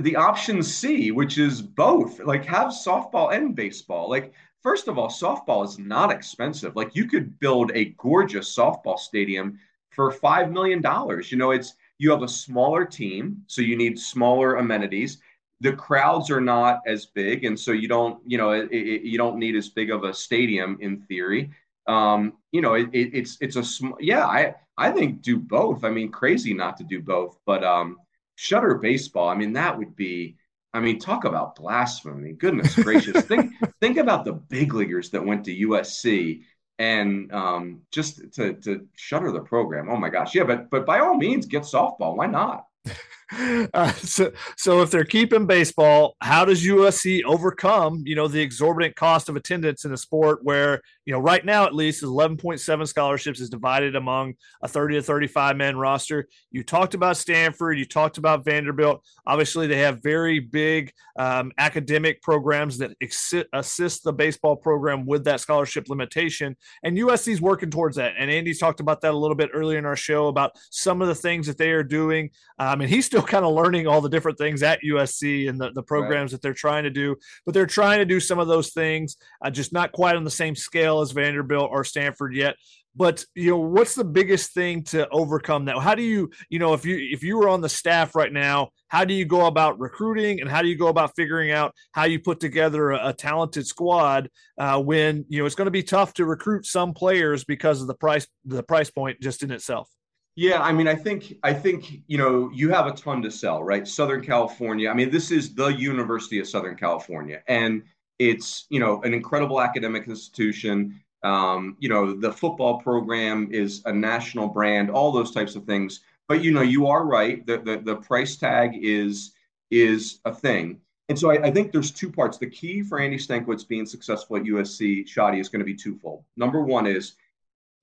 the 0.00 0.16
option 0.16 0.62
C, 0.62 1.10
which 1.10 1.36
is 1.38 1.60
both. 1.60 2.18
Like 2.20 2.44
have 2.46 2.68
softball 2.68 3.36
and 3.36 3.54
baseball. 3.54 4.08
Like 4.08 4.32
first 4.62 4.88
of 4.88 4.98
all, 4.98 5.08
softball 5.08 5.64
is 5.64 5.78
not 5.78 6.10
expensive. 6.10 6.74
Like 6.74 6.96
you 6.96 7.06
could 7.06 7.38
build 7.38 7.70
a 7.74 7.94
gorgeous 7.98 8.56
softball 8.56 8.98
stadium 8.98 9.58
for 9.90 10.10
five 10.10 10.50
million 10.50 10.80
dollars. 10.80 11.30
You 11.30 11.36
know, 11.36 11.50
it's 11.50 11.74
you 11.98 12.10
have 12.10 12.22
a 12.22 12.28
smaller 12.28 12.86
team, 12.86 13.42
so 13.46 13.60
you 13.60 13.76
need 13.76 13.98
smaller 13.98 14.56
amenities 14.56 15.18
the 15.60 15.72
crowds 15.72 16.30
are 16.30 16.40
not 16.40 16.80
as 16.86 17.06
big, 17.06 17.44
and 17.44 17.58
so 17.58 17.72
you 17.72 17.88
don't, 17.88 18.20
you 18.26 18.38
know, 18.38 18.50
it, 18.50 18.70
it, 18.70 19.02
you 19.02 19.16
don't 19.16 19.38
need 19.38 19.56
as 19.56 19.68
big 19.68 19.90
of 19.90 20.04
a 20.04 20.12
stadium 20.12 20.76
in 20.80 21.00
theory. 21.02 21.50
Um, 21.86 22.34
you 22.52 22.60
know, 22.60 22.74
it, 22.74 22.90
it's 22.92 23.38
it's 23.40 23.56
a 23.56 23.64
sm- 23.64 24.00
yeah. 24.00 24.26
I 24.26 24.54
I 24.76 24.90
think 24.90 25.22
do 25.22 25.38
both. 25.38 25.84
I 25.84 25.90
mean, 25.90 26.10
crazy 26.10 26.52
not 26.52 26.76
to 26.78 26.84
do 26.84 27.00
both, 27.00 27.38
but 27.46 27.64
um, 27.64 27.98
shutter 28.34 28.74
baseball. 28.74 29.28
I 29.28 29.34
mean, 29.34 29.52
that 29.54 29.76
would 29.78 29.96
be. 29.96 30.36
I 30.74 30.80
mean, 30.80 30.98
talk 30.98 31.24
about 31.24 31.56
blasphemy. 31.56 32.32
Goodness 32.32 32.74
gracious. 32.82 33.24
think 33.24 33.52
think 33.80 33.96
about 33.96 34.24
the 34.24 34.34
big 34.34 34.74
leaguers 34.74 35.10
that 35.10 35.24
went 35.24 35.44
to 35.46 35.68
USC 35.68 36.42
and 36.78 37.32
um, 37.32 37.80
just 37.90 38.32
to 38.34 38.54
to 38.54 38.86
shutter 38.94 39.32
the 39.32 39.40
program. 39.40 39.88
Oh 39.88 39.96
my 39.96 40.10
gosh. 40.10 40.34
Yeah, 40.34 40.44
but 40.44 40.68
but 40.70 40.84
by 40.84 41.00
all 41.00 41.16
means 41.16 41.46
get 41.46 41.62
softball. 41.62 42.16
Why 42.16 42.26
not? 42.26 42.66
Uh, 43.74 43.92
so, 43.92 44.32
so 44.56 44.82
if 44.82 44.90
they're 44.90 45.04
keeping 45.04 45.46
baseball, 45.46 46.16
how 46.20 46.44
does 46.44 46.64
USC 46.64 47.24
overcome, 47.24 48.02
you 48.06 48.14
know, 48.14 48.28
the 48.28 48.40
exorbitant 48.40 48.94
cost 48.96 49.28
of 49.28 49.36
attendance 49.36 49.84
in 49.84 49.92
a 49.92 49.96
sport 49.96 50.38
where, 50.42 50.80
you 51.06 51.12
know, 51.12 51.20
right 51.20 51.44
now 51.44 51.64
at 51.64 51.74
least 51.74 52.02
is 52.02 52.08
11.7 52.08 52.88
scholarships 52.88 53.40
is 53.40 53.48
divided 53.48 53.94
among 53.94 54.34
a 54.62 54.68
30 54.68 54.96
to 54.96 55.02
35 55.02 55.56
man 55.56 55.76
roster. 55.76 56.26
You 56.50 56.64
talked 56.64 56.94
about 56.94 57.16
Stanford, 57.16 57.78
you 57.78 57.84
talked 57.84 58.18
about 58.18 58.44
Vanderbilt. 58.44 59.04
Obviously, 59.24 59.68
they 59.68 59.78
have 59.78 60.02
very 60.02 60.40
big 60.40 60.92
um, 61.16 61.52
academic 61.58 62.20
programs 62.22 62.78
that 62.78 62.90
ex- 63.00 63.32
assist 63.52 64.02
the 64.02 64.12
baseball 64.12 64.56
program 64.56 65.06
with 65.06 65.24
that 65.24 65.40
scholarship 65.40 65.88
limitation, 65.88 66.56
and 66.82 66.98
USC 66.98 67.28
is 67.28 67.40
working 67.40 67.70
towards 67.70 67.96
that. 67.96 68.14
And 68.18 68.28
Andy's 68.28 68.58
talked 68.58 68.80
about 68.80 69.00
that 69.02 69.14
a 69.14 69.16
little 69.16 69.36
bit 69.36 69.50
earlier 69.54 69.78
in 69.78 69.86
our 69.86 69.96
show 69.96 70.26
about 70.26 70.52
some 70.70 71.00
of 71.00 71.08
the 71.08 71.14
things 71.14 71.46
that 71.46 71.56
they 71.56 71.70
are 71.70 71.84
doing. 71.84 72.30
Um, 72.58 72.80
and 72.80 72.90
he's 72.90 73.06
still 73.06 73.22
kind 73.36 73.44
of 73.44 73.54
learning 73.54 73.86
all 73.86 74.00
the 74.00 74.08
different 74.08 74.38
things 74.38 74.62
at 74.64 74.80
USC 74.84 75.48
and 75.48 75.60
the, 75.60 75.70
the 75.72 75.82
programs 75.82 76.32
right. 76.32 76.36
that 76.36 76.42
they're 76.42 76.52
trying 76.52 76.82
to 76.82 76.90
do. 76.90 77.14
But 77.44 77.54
they're 77.54 77.66
trying 77.66 77.98
to 77.98 78.04
do 78.04 78.18
some 78.18 78.40
of 78.40 78.48
those 78.48 78.70
things, 78.72 79.16
uh, 79.44 79.50
just 79.50 79.72
not 79.72 79.92
quite 79.92 80.16
on 80.16 80.24
the 80.24 80.30
same 80.30 80.56
scale 80.56 80.95
as 81.02 81.12
Vanderbilt 81.12 81.70
or 81.70 81.84
Stanford 81.84 82.34
yet. 82.34 82.56
But 82.96 83.24
you 83.34 83.50
know, 83.50 83.58
what's 83.58 83.94
the 83.94 84.04
biggest 84.04 84.54
thing 84.54 84.82
to 84.84 85.06
overcome 85.10 85.66
that? 85.66 85.78
How 85.78 85.94
do 85.94 86.02
you, 86.02 86.30
you 86.48 86.58
know, 86.58 86.72
if 86.72 86.86
you 86.86 86.96
if 86.96 87.22
you 87.22 87.36
were 87.36 87.48
on 87.48 87.60
the 87.60 87.68
staff 87.68 88.14
right 88.14 88.32
now, 88.32 88.70
how 88.88 89.04
do 89.04 89.12
you 89.12 89.26
go 89.26 89.46
about 89.46 89.78
recruiting 89.78 90.40
and 90.40 90.48
how 90.48 90.62
do 90.62 90.68
you 90.68 90.78
go 90.78 90.88
about 90.88 91.12
figuring 91.14 91.50
out 91.50 91.74
how 91.92 92.04
you 92.04 92.18
put 92.18 92.40
together 92.40 92.92
a, 92.92 93.08
a 93.08 93.12
talented 93.12 93.66
squad 93.66 94.30
uh, 94.56 94.80
when 94.80 95.26
you 95.28 95.40
know 95.40 95.46
it's 95.46 95.54
going 95.54 95.66
to 95.66 95.70
be 95.70 95.82
tough 95.82 96.14
to 96.14 96.24
recruit 96.24 96.64
some 96.64 96.94
players 96.94 97.44
because 97.44 97.82
of 97.82 97.86
the 97.86 97.94
price 97.94 98.26
the 98.46 98.62
price 98.62 98.90
point 98.90 99.20
just 99.20 99.42
in 99.42 99.50
itself? 99.50 99.90
Yeah, 100.36 100.60
I 100.62 100.70
mean, 100.72 100.86
I 100.86 100.94
think 100.94 101.34
I 101.42 101.52
think 101.52 102.02
you 102.06 102.18
know 102.18 102.50
you 102.54 102.70
have 102.70 102.86
a 102.86 102.92
ton 102.92 103.22
to 103.22 103.30
sell, 103.30 103.62
right? 103.62 103.88
Southern 103.88 104.22
California. 104.22 104.90
I 104.90 104.94
mean, 104.94 105.10
this 105.10 105.30
is 105.30 105.54
the 105.54 105.68
University 105.68 106.38
of 106.38 106.46
Southern 106.46 106.76
California, 106.76 107.42
and 107.48 107.82
it's 108.18 108.66
you 108.70 108.80
know 108.80 109.02
an 109.02 109.14
incredible 109.14 109.60
academic 109.60 110.08
institution. 110.08 111.00
Um, 111.22 111.76
you 111.80 111.88
know, 111.88 112.14
the 112.14 112.32
football 112.32 112.78
program 112.78 113.48
is 113.50 113.82
a 113.84 113.92
national 113.92 114.48
brand. 114.48 114.90
All 114.90 115.12
those 115.12 115.32
types 115.32 115.56
of 115.56 115.64
things. 115.64 116.00
But 116.28 116.42
you 116.42 116.52
know, 116.52 116.62
you 116.62 116.86
are 116.86 117.04
right. 117.04 117.46
The 117.46 117.58
the, 117.58 117.78
the 117.78 117.96
price 117.96 118.36
tag 118.36 118.72
is 118.74 119.32
is 119.70 120.20
a 120.24 120.34
thing. 120.34 120.80
And 121.08 121.18
so 121.18 121.30
I, 121.30 121.46
I, 121.46 121.50
think 121.52 121.70
there's 121.70 121.92
two 121.92 122.10
parts. 122.10 122.36
The 122.36 122.50
key 122.50 122.82
for 122.82 122.98
Andy 122.98 123.16
Stankiewicz 123.16 123.66
being 123.68 123.86
successful 123.86 124.36
at 124.36 124.42
USC, 124.42 125.06
Shotty, 125.06 125.40
is 125.40 125.48
going 125.48 125.60
to 125.60 125.64
be 125.64 125.74
twofold. 125.74 126.24
Number 126.36 126.62
one 126.62 126.86
is 126.86 127.14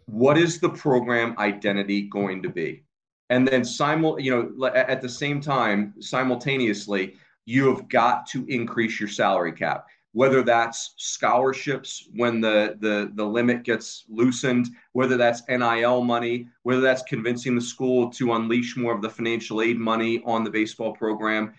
what 0.05 0.37
is 0.37 0.59
the 0.59 0.69
program 0.69 1.35
identity 1.39 2.01
going 2.01 2.43
to 2.43 2.49
be? 2.49 2.83
And 3.29 3.47
then 3.47 3.63
simul, 3.63 4.19
you 4.19 4.53
know, 4.59 4.67
at 4.67 5.01
the 5.01 5.09
same 5.09 5.39
time, 5.39 5.93
simultaneously, 5.99 7.15
you 7.45 7.73
have 7.73 7.87
got 7.87 8.25
to 8.27 8.45
increase 8.47 8.99
your 8.99 9.09
salary 9.09 9.53
cap. 9.53 9.87
Whether 10.13 10.43
that's 10.43 10.93
scholarships 10.97 12.07
when 12.13 12.39
the 12.39 12.77
the 12.79 13.11
the 13.15 13.25
limit 13.25 13.63
gets 13.63 14.05
loosened, 14.09 14.69
whether 14.93 15.17
that's 15.17 15.41
NIL 15.49 16.03
money, 16.03 16.47
whether 16.61 16.81
that's 16.81 17.03
convincing 17.03 17.55
the 17.55 17.61
school 17.61 18.09
to 18.11 18.33
unleash 18.33 18.77
more 18.77 18.93
of 18.93 19.01
the 19.01 19.09
financial 19.09 19.61
aid 19.61 19.77
money 19.77 20.21
on 20.25 20.43
the 20.43 20.51
baseball 20.51 20.93
program, 20.93 21.53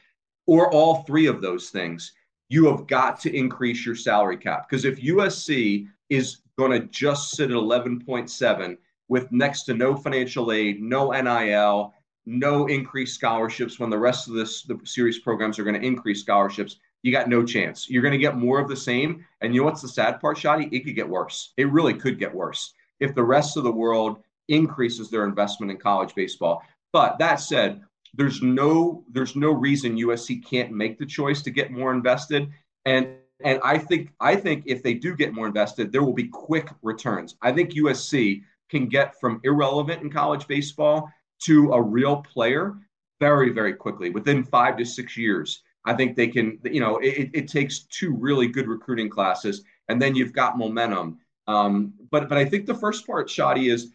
or 0.46 0.72
all 0.72 1.02
three 1.02 1.26
of 1.26 1.40
those 1.40 1.70
things, 1.70 2.12
you 2.48 2.66
have 2.66 2.86
got 2.86 3.20
to 3.20 3.36
increase 3.36 3.84
your 3.84 3.96
salary 3.96 4.36
cap. 4.36 4.68
Because 4.68 4.84
if 4.84 5.02
USC 5.02 5.88
is 6.08 6.42
going 6.56 6.70
to 6.70 6.86
just 6.88 7.32
sit 7.32 7.50
at 7.50 7.56
11.7 7.56 8.76
with 9.08 9.30
next 9.32 9.64
to 9.64 9.74
no 9.74 9.96
financial 9.96 10.52
aid, 10.52 10.80
no 10.80 11.10
NIL, 11.10 11.92
no 12.26 12.66
increased 12.66 13.14
scholarships 13.14 13.78
when 13.78 13.90
the 13.90 13.98
rest 13.98 14.28
of 14.28 14.34
this 14.34 14.62
the 14.62 14.78
series 14.84 15.18
programs 15.18 15.58
are 15.58 15.64
going 15.64 15.78
to 15.78 15.86
increase 15.86 16.20
scholarships. 16.20 16.76
You 17.04 17.12
got 17.12 17.28
no 17.28 17.44
chance. 17.44 17.90
You're 17.90 18.00
going 18.00 18.12
to 18.12 18.18
get 18.18 18.34
more 18.34 18.58
of 18.58 18.66
the 18.66 18.74
same. 18.74 19.26
And 19.42 19.54
you 19.54 19.60
know 19.60 19.66
what's 19.66 19.82
the 19.82 19.88
sad 19.88 20.22
part, 20.22 20.38
Shotty? 20.38 20.72
It 20.72 20.86
could 20.86 20.94
get 20.94 21.06
worse. 21.06 21.52
It 21.58 21.70
really 21.70 21.92
could 21.92 22.18
get 22.18 22.34
worse 22.34 22.72
if 22.98 23.14
the 23.14 23.22
rest 23.22 23.58
of 23.58 23.62
the 23.62 23.70
world 23.70 24.20
increases 24.48 25.10
their 25.10 25.26
investment 25.26 25.70
in 25.70 25.76
college 25.76 26.14
baseball. 26.14 26.62
But 26.94 27.18
that 27.18 27.36
said, 27.36 27.82
there's 28.14 28.40
no 28.40 29.04
there's 29.12 29.36
no 29.36 29.50
reason 29.50 29.98
USC 29.98 30.46
can't 30.46 30.72
make 30.72 30.98
the 30.98 31.04
choice 31.04 31.42
to 31.42 31.50
get 31.50 31.70
more 31.70 31.92
invested. 31.92 32.48
And 32.86 33.08
and 33.44 33.60
I 33.62 33.76
think 33.76 34.14
I 34.18 34.34
think 34.34 34.62
if 34.64 34.82
they 34.82 34.94
do 34.94 35.14
get 35.14 35.34
more 35.34 35.46
invested, 35.46 35.92
there 35.92 36.02
will 36.02 36.14
be 36.14 36.28
quick 36.28 36.70
returns. 36.80 37.36
I 37.42 37.52
think 37.52 37.74
USC 37.74 38.40
can 38.70 38.88
get 38.88 39.20
from 39.20 39.42
irrelevant 39.44 40.00
in 40.00 40.10
college 40.10 40.48
baseball 40.48 41.12
to 41.42 41.72
a 41.74 41.82
real 41.82 42.22
player 42.22 42.76
very, 43.20 43.50
very 43.50 43.74
quickly 43.74 44.08
within 44.08 44.42
five 44.42 44.78
to 44.78 44.86
six 44.86 45.18
years. 45.18 45.62
I 45.84 45.94
think 45.94 46.16
they 46.16 46.28
can, 46.28 46.58
you 46.64 46.80
know, 46.80 46.96
it, 46.98 47.30
it 47.34 47.48
takes 47.48 47.80
two 47.80 48.14
really 48.14 48.48
good 48.48 48.68
recruiting 48.68 49.08
classes, 49.08 49.62
and 49.88 50.00
then 50.00 50.14
you've 50.14 50.32
got 50.32 50.58
momentum. 50.58 51.18
Um, 51.46 51.92
but 52.10 52.28
but 52.28 52.38
I 52.38 52.44
think 52.44 52.66
the 52.66 52.74
first 52.74 53.06
part, 53.06 53.28
Shotty, 53.28 53.72
is 53.72 53.92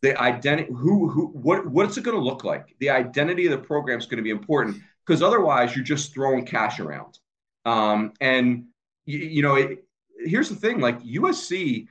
the 0.00 0.20
identity. 0.20 0.72
Who 0.72 1.08
who 1.08 1.26
what 1.28 1.66
what's 1.66 1.96
it 1.96 2.04
going 2.04 2.16
to 2.16 2.22
look 2.22 2.44
like? 2.44 2.76
The 2.78 2.90
identity 2.90 3.46
of 3.46 3.52
the 3.52 3.66
program 3.66 3.98
is 3.98 4.06
going 4.06 4.18
to 4.18 4.22
be 4.22 4.30
important 4.30 4.76
because 5.04 5.22
otherwise 5.22 5.74
you're 5.74 5.84
just 5.84 6.14
throwing 6.14 6.46
cash 6.46 6.78
around. 6.78 7.18
Um, 7.64 8.12
and 8.20 8.66
you, 9.06 9.18
you 9.18 9.42
know, 9.42 9.56
it, 9.56 9.84
here's 10.24 10.48
the 10.48 10.56
thing 10.56 10.80
like 10.80 11.02
USC 11.02 11.86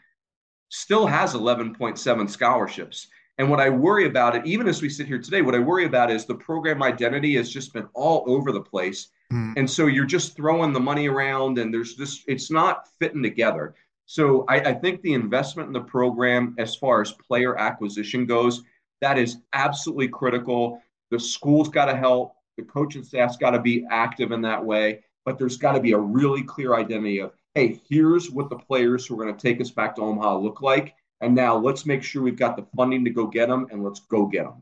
still 0.70 1.06
has 1.06 1.34
11.7 1.34 2.30
scholarships. 2.30 3.08
And 3.38 3.50
what 3.50 3.60
I 3.60 3.70
worry 3.70 4.06
about 4.06 4.36
it, 4.36 4.46
even 4.46 4.68
as 4.68 4.82
we 4.82 4.90
sit 4.90 5.08
here 5.08 5.20
today, 5.20 5.42
what 5.42 5.56
I 5.56 5.60
worry 5.60 5.86
about 5.86 6.12
is 6.12 6.26
the 6.26 6.36
program 6.36 6.84
identity 6.84 7.36
has 7.36 7.50
just 7.50 7.74
been 7.74 7.88
all 7.94 8.24
over 8.28 8.52
the 8.52 8.62
place. 8.62 9.10
Mm. 9.34 9.54
And 9.58 9.70
so 9.70 9.88
you're 9.88 10.06
just 10.06 10.36
throwing 10.36 10.74
the 10.74 10.80
money 10.80 11.08
around 11.08 11.58
and 11.58 11.74
there's 11.74 11.96
just, 11.96 12.24
it's 12.28 12.52
not 12.52 12.88
fitting 13.00 13.24
together. 13.24 13.76
So 14.06 14.46
I, 14.48 14.60
I 14.60 14.74
think 14.74 15.02
the 15.02 15.14
investment 15.14 15.68
in 15.68 15.74
the 15.74 15.82
program, 15.82 16.56
as 16.58 16.76
far 16.76 17.02
as 17.02 17.12
player 17.12 17.58
acquisition 17.58 18.26
goes, 18.26 18.64
that 19.02 19.18
is 19.18 19.38
absolutely 19.54 20.08
critical. 20.08 20.82
The 21.12 21.20
school's 21.20 21.70
got 21.70 21.86
to 21.86 21.96
help, 21.96 22.36
the 22.58 22.64
coaching 22.64 23.04
staff's 23.04 23.38
got 23.38 23.52
to 23.52 23.60
be 23.60 23.86
active 23.90 24.32
in 24.32 24.42
that 24.42 24.64
way 24.64 25.02
but 25.26 25.38
there's 25.38 25.58
got 25.58 25.74
to 25.74 25.80
be 25.80 25.94
a 25.94 25.98
really 25.98 26.44
clear 26.44 26.76
identity 26.76 27.20
of, 27.20 27.34
hey, 27.56 27.80
here's 27.90 28.32
what 28.32 28.50
the 28.50 28.58
players 28.58 29.06
who 29.06 29.20
are 29.20 29.24
going 29.24 29.36
to 29.36 29.42
take 29.42 29.62
us 29.62 29.72
back 29.72 29.96
to 29.96 30.02
Omaha 30.02 30.38
look 30.38 30.62
like. 30.62 30.96
And 31.22 31.34
now 31.34 31.56
let's 31.56 31.86
make 31.86 32.04
sure 32.04 32.22
we've 32.22 32.38
got 32.38 32.58
the 32.58 32.66
funding 32.76 33.06
to 33.06 33.12
go 33.12 33.28
get 33.28 33.48
them 33.48 33.68
and 33.72 33.84
let's 33.84 34.02
go 34.02 34.26
get 34.26 34.44
them. 34.44 34.62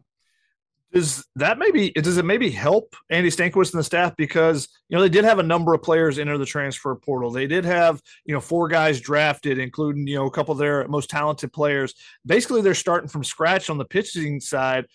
Does 0.93 1.25
that 1.37 1.57
maybe 1.57 1.91
does 1.91 2.17
it 2.17 2.25
maybe 2.25 2.49
help 2.49 2.95
Andy 3.09 3.29
Stankiewicz 3.29 3.71
and 3.71 3.79
the 3.79 3.83
staff 3.83 4.13
because 4.17 4.67
you 4.89 4.97
know 4.97 5.01
they 5.01 5.09
did 5.09 5.23
have 5.23 5.39
a 5.39 5.43
number 5.43 5.73
of 5.73 5.81
players 5.81 6.19
enter 6.19 6.37
the 6.37 6.45
transfer 6.45 6.93
portal. 6.95 7.31
They 7.31 7.47
did 7.47 7.63
have 7.63 8.01
you 8.25 8.33
know 8.33 8.41
four 8.41 8.67
guys 8.67 8.99
drafted, 8.99 9.57
including 9.57 10.05
you 10.05 10.15
know 10.15 10.25
a 10.25 10.31
couple 10.31 10.51
of 10.51 10.57
their 10.57 10.87
most 10.89 11.09
talented 11.09 11.53
players. 11.53 11.95
Basically, 12.25 12.61
they're 12.61 12.73
starting 12.73 13.07
from 13.07 13.23
scratch 13.23 13.69
on 13.69 13.77
the 13.77 13.85
pitching 13.85 14.41
side. 14.41 14.85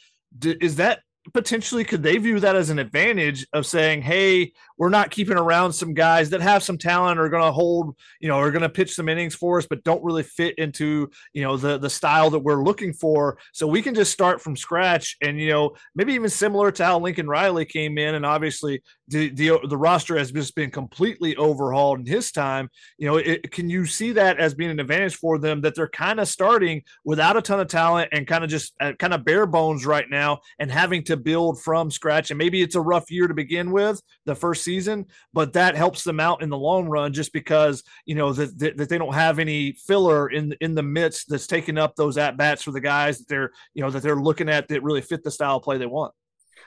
Is 0.43 0.77
that 0.77 1.01
potentially 1.33 1.85
could 1.85 2.03
they 2.03 2.19
view 2.19 2.41
that 2.41 2.57
as 2.57 2.71
an 2.71 2.79
advantage 2.79 3.47
of 3.53 3.67
saying, 3.67 4.03
"Hey, 4.03 4.53
we're 4.79 4.89
not 4.89 5.11
keeping 5.11 5.37
around 5.37 5.73
some 5.73 5.95
guys 5.95 6.31
that 6.31 6.41
have 6.41 6.63
some 6.63 6.79
talent 6.79 7.19
are 7.19 7.29
going 7.29 7.43
to 7.43 7.53
hold, 7.53 7.97
you 8.21 8.29
know, 8.29 8.39
are 8.39 8.51
going 8.51 8.63
to 8.63 8.69
pitch 8.69 8.95
some 8.95 9.09
innings 9.09 9.35
for 9.35 9.59
us, 9.59 9.67
but 9.67 9.85
don't 9.85 10.05
really 10.05 10.23
fit 10.23 10.57
into, 10.59 11.11
you 11.33 11.43
know, 11.43 11.57
the 11.57 11.79
the 11.79 11.91
style 11.91 12.31
that 12.31 12.41
we're 12.41 12.63
looking 12.63 12.93
for. 12.93 13.39
So 13.53 13.67
we 13.67 13.83
can 13.83 13.95
just 13.95 14.13
start 14.13 14.41
from 14.41 14.57
scratch, 14.57 15.17
and 15.23 15.41
you 15.41 15.51
know, 15.51 15.77
maybe 15.95 16.15
even 16.15 16.31
similar 16.31 16.71
to 16.73 16.85
how 16.85 16.99
Lincoln 16.99 17.29
Riley 17.29 17.65
came 17.65 17.99
in, 17.99 18.15
and 18.15 18.27
obviously 18.27 18.83
the 19.09 19.31
the, 19.31 19.59
the 19.69 19.77
roster 19.77 20.17
has 20.17 20.33
just 20.33 20.55
been 20.55 20.71
completely 20.71 21.37
overhauled 21.37 22.01
in 22.01 22.07
his 22.07 22.33
time. 22.33 22.69
You 22.99 23.09
know, 23.09 23.17
it, 23.17 23.51
can 23.51 23.71
you 23.71 23.87
see 23.87 24.13
that 24.13 24.39
as 24.39 24.55
being 24.55 24.71
an 24.71 24.81
advantage 24.81 25.17
for 25.17 25.39
them 25.39 25.61
that 25.63 25.75
they're 25.75 25.89
kind 25.89 26.21
of 26.21 26.29
starting 26.29 26.83
without 27.05 27.37
a 27.37 27.43
ton 27.43 27.61
of 27.61 27.69
talent 27.69 28.09
and 28.13 28.27
kind 28.27 28.45
of 28.45 28.51
just 28.51 28.75
uh, 28.81 28.93
kind 28.99 29.15
of 29.15 29.25
bare 29.25 29.47
bones 29.47 29.87
right 29.87 30.09
now 30.11 30.41
and 30.59 30.71
having 30.71 31.03
to 31.05 31.16
build 31.17 31.61
from 31.61 31.91
scratch, 31.91 32.31
and 32.31 32.39
maybe 32.39 32.63
it's 32.63 32.75
a 32.75 32.81
rough 32.81 33.11
year 33.11 33.27
to 33.27 33.35
begin 33.35 33.71
with, 33.71 34.01
the 34.25 34.35
first 34.35 34.65
season, 34.65 35.07
but 35.33 35.53
that 35.55 35.77
helps 35.77 36.05
them 36.05 36.21
out 36.21 36.43
in 36.43 36.49
the 36.49 36.59
long 36.59 36.87
run 36.87 37.13
just 37.13 37.33
because 37.33 37.83
you 38.05 38.15
know 38.15 38.33
that, 38.33 38.59
that, 38.59 38.77
that 38.77 38.89
they 38.89 38.99
don't 38.99 39.15
have 39.15 39.39
any 39.39 39.73
filler 39.73 40.29
in 40.29 40.55
in 40.61 40.75
the 40.75 40.83
midst 40.83 41.29
that's 41.29 41.47
taking 41.47 41.79
up 41.79 41.95
those 41.97 42.19
at 42.19 42.37
bats 42.37 42.63
for 42.63 42.73
the 42.73 42.81
guys 42.81 43.19
that 43.19 43.29
they're 43.29 43.51
you 43.75 43.83
know 43.83 43.91
that 43.91 44.03
they're 44.03 44.17
looking 44.17 44.49
at 44.49 44.69
that 44.69 44.83
really 44.83 45.01
fit 45.01 45.23
the 45.23 45.31
style 45.31 45.57
of 45.57 45.63
play 45.63 45.79
they 45.79 45.87
want. 45.87 46.13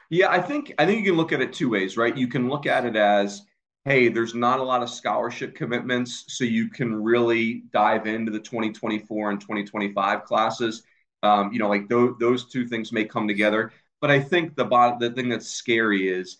Yeah, 0.09 0.29
I 0.29 0.41
think 0.41 0.73
I 0.79 0.85
think 0.85 0.99
you 0.99 1.11
can 1.11 1.17
look 1.17 1.31
at 1.31 1.41
it 1.41 1.53
two 1.53 1.69
ways, 1.69 1.97
right? 1.97 2.15
You 2.15 2.27
can 2.27 2.49
look 2.49 2.65
at 2.65 2.85
it 2.85 2.95
as 2.95 3.43
hey, 3.85 4.09
there's 4.09 4.35
not 4.35 4.59
a 4.59 4.63
lot 4.63 4.83
of 4.83 4.89
scholarship 4.89 5.55
commitments, 5.55 6.25
so 6.27 6.43
you 6.43 6.69
can 6.69 6.93
really 7.01 7.63
dive 7.71 8.07
into 8.07 8.31
the 8.31 8.39
2024 8.39 9.31
and 9.31 9.41
2025 9.41 10.23
classes. 10.25 10.83
Um, 11.23 11.51
you 11.51 11.59
know, 11.59 11.69
like 11.69 11.89
those 11.89 12.15
those 12.19 12.49
two 12.49 12.67
things 12.67 12.91
may 12.91 13.05
come 13.05 13.27
together. 13.27 13.71
But 14.01 14.11
I 14.11 14.19
think 14.19 14.55
the 14.55 14.65
bot, 14.65 14.99
the 14.99 15.11
thing 15.11 15.29
that's 15.29 15.49
scary 15.49 16.09
is 16.09 16.37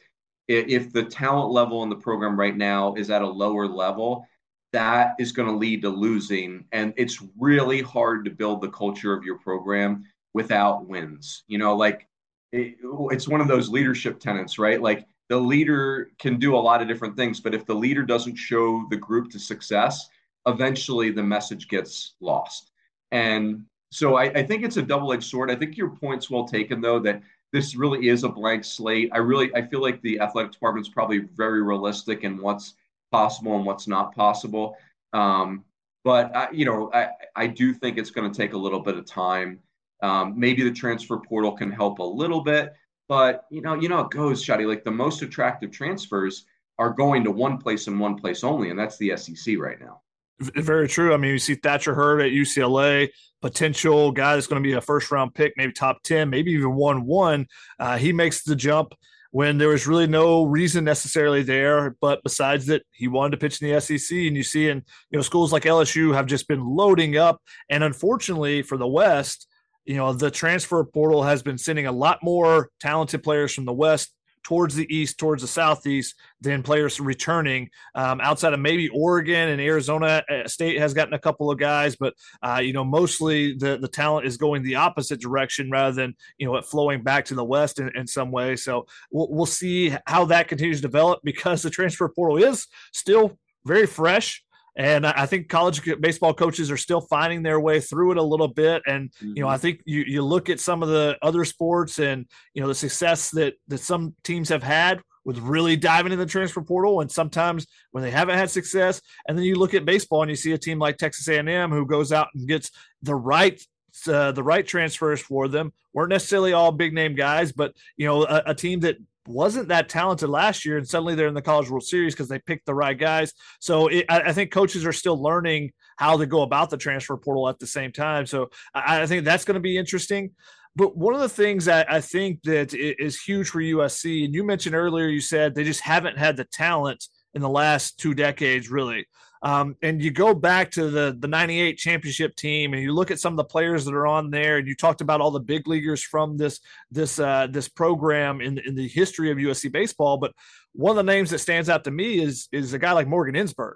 if 0.48 0.92
the 0.92 1.04
talent 1.04 1.52
level 1.52 1.84
in 1.84 1.90
the 1.90 1.96
program 1.96 2.40
right 2.40 2.56
now 2.56 2.96
is 2.96 3.10
at 3.10 3.22
a 3.22 3.28
lower 3.28 3.68
level, 3.68 4.26
that 4.72 5.16
is 5.20 5.32
going 5.32 5.48
to 5.48 5.56
lead 5.56 5.82
to 5.82 5.90
losing. 5.90 6.66
And 6.72 6.94
it's 6.96 7.24
really 7.38 7.82
hard 7.82 8.26
to 8.26 8.32
build 8.32 8.62
the 8.62 8.70
culture 8.70 9.14
of 9.14 9.24
your 9.24 9.38
program 9.38 10.06
without 10.34 10.88
wins. 10.88 11.44
You 11.48 11.58
know, 11.58 11.76
like 11.76 12.08
it, 12.52 12.78
it's 13.12 13.28
one 13.28 13.42
of 13.42 13.48
those 13.48 13.70
leadership 13.70 14.20
tenets, 14.20 14.58
right? 14.58 14.82
Like 14.82 15.06
the 15.28 15.38
leader 15.38 16.12
can 16.18 16.40
do 16.40 16.56
a 16.56 16.58
lot 16.58 16.82
of 16.82 16.88
different 16.88 17.16
things, 17.16 17.40
but 17.40 17.54
if 17.54 17.66
the 17.66 17.76
leader 17.76 18.04
doesn't 18.04 18.36
show 18.36 18.86
the 18.90 18.98
group 18.98 19.30
to 19.32 19.40
success, 19.40 20.10
eventually 20.48 21.12
the 21.12 21.22
message 21.22 21.68
gets 21.68 22.16
lost. 22.22 22.72
And 23.12 23.66
so 23.92 24.16
I, 24.16 24.26
I 24.26 24.44
think 24.44 24.64
it's 24.64 24.78
a 24.78 24.82
double-edged 24.82 25.24
sword. 25.24 25.52
I 25.52 25.56
think 25.56 25.78
your 25.78 25.90
point's 25.90 26.30
well 26.30 26.46
taken, 26.46 26.82
though, 26.82 27.00
that 27.00 27.22
this 27.52 27.76
really 27.76 28.08
is 28.08 28.24
a 28.24 28.30
blank 28.30 28.64
slate. 28.64 29.10
I 29.14 29.18
really 29.18 29.54
I 29.56 29.66
feel 29.66 29.82
like 29.82 30.02
the 30.02 30.20
athletic 30.20 30.52
department 30.52 30.88
is 30.88 30.94
probably 30.94 31.20
very 31.20 31.62
realistic 31.62 32.24
in 32.24 32.42
what's 32.42 32.76
possible 33.12 33.56
and 33.56 33.66
what's 33.66 33.88
not 33.88 34.16
possible. 34.16 34.76
Um, 35.14 35.66
but 36.04 36.36
I, 36.36 36.50
you 36.52 36.66
know, 36.66 36.92
I, 36.94 37.10
I 37.36 37.48
do 37.48 37.74
think 37.74 37.98
it's 37.98 38.12
going 38.12 38.32
to 38.32 38.38
take 38.38 38.54
a 38.54 38.58
little 38.58 38.80
bit 38.80 38.98
of 38.98 39.06
time. 39.06 39.60
Um, 40.02 40.40
maybe 40.40 40.64
the 40.64 40.72
transfer 40.72 41.18
portal 41.18 41.52
can 41.52 41.72
help 41.72 42.00
a 42.00 42.04
little 42.04 42.42
bit, 42.42 42.74
but 43.10 43.46
you 43.50 43.62
know, 43.62 43.74
you 43.76 43.90
know, 43.90 44.00
it 44.02 44.12
goes, 44.12 44.44
Shotty. 44.46 44.68
Like 44.68 44.84
the 44.84 44.92
most 44.92 45.22
attractive 45.22 45.72
transfers 45.72 46.46
are 46.78 46.92
going 46.92 47.24
to 47.26 47.32
one 47.32 47.58
place 47.58 47.88
and 47.88 48.00
one 48.00 48.16
place 48.16 48.44
only, 48.44 48.70
and 48.70 48.80
that's 48.80 48.98
the 48.98 49.18
SEC 49.18 49.58
right 49.58 49.80
now. 49.80 50.02
Very 50.40 50.88
true. 50.88 51.14
I 51.14 51.18
mean, 51.18 51.32
you 51.32 51.40
see 51.40 51.56
Thatcher 51.56 51.94
Hurd 51.94 52.22
at 52.22 52.32
UCLA, 52.32 53.10
potential 53.42 54.12
guy 54.12 54.36
that's 54.36 54.48
going 54.48 54.62
to 54.62 54.68
be 54.68 54.74
a 54.74 54.82
first 54.82 55.12
round 55.12 55.34
pick, 55.34 55.54
maybe 55.58 55.74
top 55.74 56.02
10, 56.04 56.30
maybe 56.30 56.52
even 56.52 56.76
1 56.76 57.06
1. 57.06 57.48
Uh, 57.80 57.98
he 57.98 58.14
makes 58.14 58.44
the 58.44 58.56
jump 58.56 58.94
when 59.32 59.58
there 59.58 59.68
was 59.68 59.86
really 59.86 60.08
no 60.08 60.44
reason 60.44 60.84
necessarily 60.84 61.44
there. 61.44 61.96
But 62.02 62.24
besides 62.24 62.66
that, 62.68 62.84
he 62.92 63.08
wanted 63.08 63.32
to 63.32 63.38
pitch 63.38 63.62
in 63.62 63.70
the 63.70 63.80
SEC. 63.82 64.18
And 64.18 64.36
you 64.36 64.44
see, 64.44 64.70
in 64.70 64.84
you 65.12 65.18
know, 65.18 65.22
schools 65.22 65.52
like 65.52 65.64
LSU 65.64 66.14
have 66.14 66.26
just 66.26 66.48
been 66.48 66.66
loading 66.66 67.18
up. 67.18 67.42
And 67.70 67.84
unfortunately 67.84 68.62
for 68.62 68.78
the 68.78 68.88
West, 68.88 69.48
you 69.86 69.96
know, 69.96 70.14
the 70.14 70.32
transfer 70.32 70.84
portal 70.84 71.24
has 71.24 71.42
been 71.42 71.58
sending 71.58 71.88
a 71.88 71.92
lot 71.92 72.20
more 72.24 72.70
talented 72.80 73.24
players 73.24 73.54
from 73.54 73.66
the 73.66 73.74
West 73.74 74.14
towards 74.44 74.76
the 74.76 74.94
east, 74.94 75.18
towards 75.18 75.42
the 75.42 75.48
southeast, 75.48 76.16
than 76.42 76.64
players 76.64 77.00
returning. 77.00 77.70
Um, 77.96 78.22
outside 78.22 78.54
of 78.54 78.60
maybe 78.60 78.90
Oregon 78.90 79.50
and 79.50 79.62
Arizona 79.62 80.24
uh, 80.30 80.48
State 80.48 80.80
has 80.80 80.94
gotten 80.94 81.14
a 81.14 81.20
couple 81.20 81.52
of 81.52 81.60
guys, 81.60 81.96
but 81.96 82.14
uh, 82.42 82.62
you 82.64 82.74
know 82.74 82.84
mostly 82.84 83.56
the 83.56 83.78
the 83.78 83.88
talent 83.88 84.26
is 84.26 84.38
going 84.38 84.64
the 84.64 84.76
opposite 84.76 85.20
direction 85.20 85.70
rather 85.70 85.96
than 85.96 86.16
you 86.38 86.46
know 86.46 86.56
it 86.56 86.66
flowing 86.66 87.04
back 87.04 87.26
to 87.26 87.36
the 87.36 87.44
west 87.44 87.80
in, 87.80 87.90
in 87.96 88.08
some 88.08 88.32
way. 88.32 88.56
So 88.56 88.86
we'll, 89.12 89.28
we'll 89.30 89.46
see 89.46 89.96
how 90.06 90.26
that 90.26 90.48
continues 90.48 90.78
to 90.78 90.88
develop 90.88 91.20
because 91.24 91.62
the 91.62 91.70
transfer 91.70 92.10
portal 92.10 92.38
is 92.38 92.68
still 92.94 93.38
very 93.66 93.86
fresh. 93.86 94.44
And 94.80 95.06
I 95.06 95.26
think 95.26 95.50
college 95.50 95.82
baseball 96.00 96.34
coaches 96.34 96.72
are 96.72 96.78
still 96.78 97.02
finding 97.02 97.44
their 97.44 97.60
way 97.60 97.82
through 97.82 98.12
it 98.12 98.18
a 98.18 98.24
little 98.24 98.48
bit. 98.48 98.82
And 98.88 99.12
mm-hmm. 99.12 99.34
you 99.36 99.44
know, 99.44 99.50
I 99.50 99.56
mm-hmm. 99.56 99.62
think 99.62 99.82
you 99.86 100.04
you 100.08 100.24
look 100.24 100.50
at 100.50 100.62
some 100.62 100.82
of 100.82 100.88
the 100.88 101.18
other 101.22 101.44
sports 101.44 102.00
and 102.00 102.26
you 102.54 102.62
know 102.62 102.70
the 102.70 102.76
success 102.76 103.30
that 103.32 103.56
that 103.68 103.80
some 103.80 104.16
teams 104.24 104.48
have 104.48 104.64
had 104.64 105.02
with 105.26 105.38
really 105.40 105.76
diving 105.76 106.14
in 106.14 106.18
the 106.18 106.26
transfer 106.26 106.62
portal, 106.62 107.02
and 107.02 107.12
sometimes 107.12 107.68
when 107.92 108.06
they 108.06 108.10
haven't 108.10 108.38
had 108.38 108.50
success. 108.50 109.02
And 109.28 109.38
then 109.38 109.44
you 109.44 109.56
look 109.56 109.74
at 109.74 109.84
baseball 109.84 110.22
and 110.22 110.30
you 110.30 110.38
see 110.38 110.54
a 110.54 110.58
team 110.58 110.80
like 110.80 110.96
Texas 110.96 111.28
A&M 111.28 111.72
who 111.72 111.86
goes 111.86 112.14
out 112.14 112.30
and 112.34 112.48
gets 112.48 112.72
the 113.02 113.16
right 113.16 113.62
uh, 114.08 114.32
the 114.32 114.44
right 114.44 114.66
transfers 114.66 115.20
for 115.20 115.50
them 115.50 115.74
weren't 115.94 116.12
necessarily 116.12 116.54
all 116.54 116.72
big 116.72 116.94
name 116.94 117.16
guys, 117.16 117.52
but 117.52 117.74
you 117.98 118.08
know 118.08 118.24
a, 118.24 118.44
a 118.46 118.56
team 118.56 118.80
that 118.80 118.96
wasn't 119.30 119.68
that 119.68 119.90
talented 119.90 120.28
last 120.28 120.66
year, 120.66 120.78
and 120.78 120.88
suddenly 120.88 121.14
they're 121.14 121.28
in 121.28 121.34
the 121.34 121.42
College 121.42 121.70
World 121.70 121.84
Series 121.84 122.14
because 122.14 122.28
they 122.28 122.40
picked 122.40 122.66
the 122.66 122.74
right 122.74 122.98
guys. 122.98 123.32
So 123.60 123.88
it, 123.88 124.06
I, 124.10 124.22
I, 124.22 124.34
think 124.34 124.52
coaches 124.52 124.86
are 124.86 124.92
still 124.92 125.22
learning 125.22 125.72
how 125.98 126.18
to 126.18 126.26
go 126.26 126.42
about 126.42 126.70
the 126.70 126.78
transfer 126.78 127.16
portal 127.16 127.48
at 127.48 127.60
the 127.60 127.68
same 127.68 127.92
time. 127.92 128.26
So 128.26 128.50
I, 128.74 129.04
I 129.04 129.06
think 129.06 129.26
that's 129.26 129.46
going 129.46 129.56
to 129.56 129.62
be 129.62 129.78
interesting. 129.78 130.32
But 130.76 130.98
one 130.98 131.14
of 131.14 131.20
the 131.20 131.30
things 131.30 131.66
that 131.66 131.92
I 131.92 132.02
think 132.02 132.42
that 132.44 132.74
is 132.74 133.22
huge 133.22 133.50
for 133.50 133.60
USC, 133.60 134.26
and 134.26 134.34
you 134.34 134.44
mentioned 134.44 134.76
earlier, 134.76 135.08
you 135.08 135.22
said 135.22 135.54
they 135.54 135.64
just 135.64 135.82
haven't 135.82 136.18
had 136.18 136.36
the 136.36 136.46
talent 136.46 137.06
in 137.34 137.42
the 137.42 137.50
last 137.50 138.00
two 138.00 138.14
decades, 138.14 138.70
really. 138.70 139.06
Um, 139.42 139.78
and 139.82 140.02
you 140.02 140.12
go 140.12 140.34
back 140.34 140.72
to 140.72 140.90
the 140.90 141.16
the 141.18 141.28
98 141.28 141.78
championship 141.78 142.36
team 142.36 142.74
and 142.74 142.84
you 142.84 142.94
look 142.94 143.10
at 143.10 143.22
some 143.22 143.34
of 143.34 143.38
the 143.38 143.46
players 143.46 143.86
that 143.86 143.94
are 143.94 144.08
on 144.08 144.32
there 144.32 144.58
and 144.58 144.68
you 144.68 144.76
talked 144.76 145.00
about 145.00 145.22
all 145.22 145.32
the 145.32 145.40
big 145.40 145.66
leaguers 145.66 146.04
from 146.04 146.36
this 146.36 146.60
this 146.92 147.20
uh, 147.20 147.48
this 147.50 147.70
program 147.70 148.42
in, 148.42 148.58
in 148.60 148.76
the 148.76 148.88
history 148.88 149.32
of 149.32 149.38
USC 149.38 149.72
baseball 149.72 150.18
but 150.18 150.34
one 150.74 150.92
of 150.92 150.98
the 150.98 151.10
names 151.10 151.30
that 151.30 151.40
stands 151.40 151.70
out 151.70 151.86
to 151.86 151.92
me 151.92 152.22
is 152.22 152.50
is 152.52 152.74
a 152.74 152.80
guy 152.80 152.92
like 152.92 153.08
Morgan 153.08 153.36
Ensberg 153.36 153.76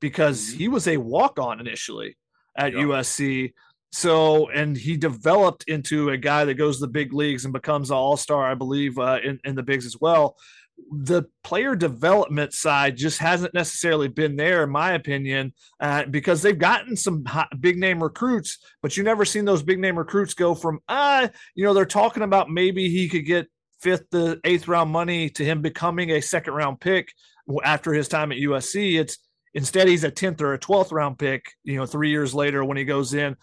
because 0.00 0.48
mm-hmm. 0.48 0.58
he 0.58 0.68
was 0.68 0.88
a 0.88 0.96
walk-on 0.96 1.60
initially 1.60 2.16
at 2.56 2.72
yep. 2.72 2.82
USC 2.82 3.52
so 3.92 4.50
and 4.50 4.76
he 4.76 4.96
developed 4.96 5.62
into 5.68 6.10
a 6.10 6.16
guy 6.16 6.44
that 6.44 6.54
goes 6.54 6.78
to 6.78 6.80
the 6.80 6.92
big 6.92 7.12
leagues 7.12 7.44
and 7.44 7.52
becomes 7.52 7.90
an 7.90 7.96
all-star 7.96 8.44
I 8.44 8.54
believe 8.54 8.98
uh, 8.98 9.20
in, 9.22 9.38
in 9.44 9.54
the 9.54 9.62
bigs 9.62 9.86
as 9.86 9.96
well 10.00 10.36
the 10.90 11.24
player 11.42 11.74
development 11.74 12.52
side 12.52 12.96
just 12.96 13.18
hasn't 13.18 13.54
necessarily 13.54 14.08
been 14.08 14.36
there, 14.36 14.62
in 14.62 14.70
my 14.70 14.92
opinion, 14.92 15.52
uh, 15.80 16.04
because 16.04 16.42
they've 16.42 16.58
gotten 16.58 16.96
some 16.96 17.24
hot, 17.24 17.48
big 17.60 17.78
name 17.78 18.02
recruits, 18.02 18.58
but 18.82 18.96
you 18.96 19.02
never 19.02 19.24
seen 19.24 19.44
those 19.44 19.62
big 19.62 19.78
name 19.78 19.98
recruits 19.98 20.34
go 20.34 20.54
from, 20.54 20.80
uh, 20.88 21.28
you 21.54 21.64
know, 21.64 21.74
they're 21.74 21.84
talking 21.84 22.22
about 22.22 22.50
maybe 22.50 22.88
he 22.88 23.08
could 23.08 23.26
get 23.26 23.48
fifth 23.80 24.08
to 24.10 24.38
eighth 24.44 24.68
round 24.68 24.90
money 24.90 25.28
to 25.30 25.44
him 25.44 25.60
becoming 25.62 26.10
a 26.10 26.20
second 26.20 26.54
round 26.54 26.80
pick 26.80 27.12
after 27.64 27.92
his 27.92 28.08
time 28.08 28.32
at 28.32 28.38
USC. 28.38 28.98
It's 28.98 29.18
instead 29.54 29.88
he's 29.88 30.04
a 30.04 30.10
10th 30.10 30.40
or 30.40 30.54
a 30.54 30.58
12th 30.58 30.92
round 30.92 31.18
pick, 31.18 31.52
you 31.64 31.76
know, 31.76 31.86
three 31.86 32.10
years 32.10 32.34
later 32.34 32.64
when 32.64 32.76
he 32.76 32.84
goes 32.84 33.14
in. 33.14 33.36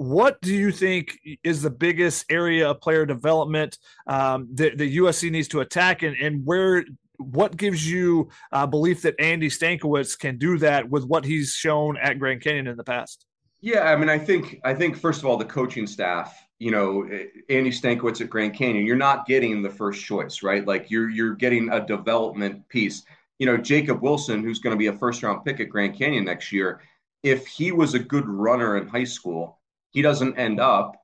What 0.00 0.40
do 0.40 0.54
you 0.54 0.72
think 0.72 1.20
is 1.44 1.60
the 1.60 1.68
biggest 1.68 2.24
area 2.32 2.70
of 2.70 2.80
player 2.80 3.04
development 3.04 3.76
um, 4.06 4.48
that 4.54 4.78
the 4.78 4.96
USC 4.96 5.30
needs 5.30 5.46
to 5.48 5.60
attack, 5.60 6.02
and, 6.02 6.16
and 6.16 6.40
where 6.46 6.86
what 7.18 7.54
gives 7.54 7.86
you 7.86 8.30
uh, 8.50 8.66
belief 8.66 9.02
that 9.02 9.14
Andy 9.18 9.48
Stankiewicz 9.48 10.18
can 10.18 10.38
do 10.38 10.56
that 10.56 10.88
with 10.88 11.04
what 11.04 11.26
he's 11.26 11.52
shown 11.52 11.98
at 11.98 12.18
Grand 12.18 12.40
Canyon 12.40 12.66
in 12.66 12.78
the 12.78 12.82
past? 12.82 13.26
Yeah, 13.60 13.92
I 13.92 13.96
mean, 13.96 14.08
I 14.08 14.16
think 14.16 14.58
I 14.64 14.72
think 14.72 14.96
first 14.96 15.20
of 15.20 15.26
all, 15.26 15.36
the 15.36 15.44
coaching 15.44 15.86
staff. 15.86 16.46
You 16.58 16.70
know, 16.70 17.02
Andy 17.50 17.70
Stankiewicz 17.70 18.22
at 18.22 18.30
Grand 18.30 18.54
Canyon. 18.54 18.86
You're 18.86 18.96
not 18.96 19.26
getting 19.26 19.60
the 19.60 19.68
first 19.68 20.02
choice, 20.02 20.42
right? 20.42 20.66
Like 20.66 20.90
you're 20.90 21.10
you're 21.10 21.34
getting 21.34 21.70
a 21.70 21.86
development 21.86 22.66
piece. 22.70 23.02
You 23.38 23.44
know, 23.44 23.58
Jacob 23.58 24.00
Wilson, 24.00 24.42
who's 24.42 24.60
going 24.60 24.74
to 24.74 24.78
be 24.78 24.86
a 24.86 24.96
first 24.96 25.22
round 25.22 25.44
pick 25.44 25.60
at 25.60 25.68
Grand 25.68 25.98
Canyon 25.98 26.24
next 26.24 26.52
year. 26.52 26.80
If 27.22 27.46
he 27.46 27.70
was 27.70 27.92
a 27.92 27.98
good 27.98 28.26
runner 28.26 28.78
in 28.78 28.88
high 28.88 29.04
school, 29.04 29.59
he 29.90 30.02
doesn't 30.02 30.38
end 30.38 30.60
up 30.60 30.96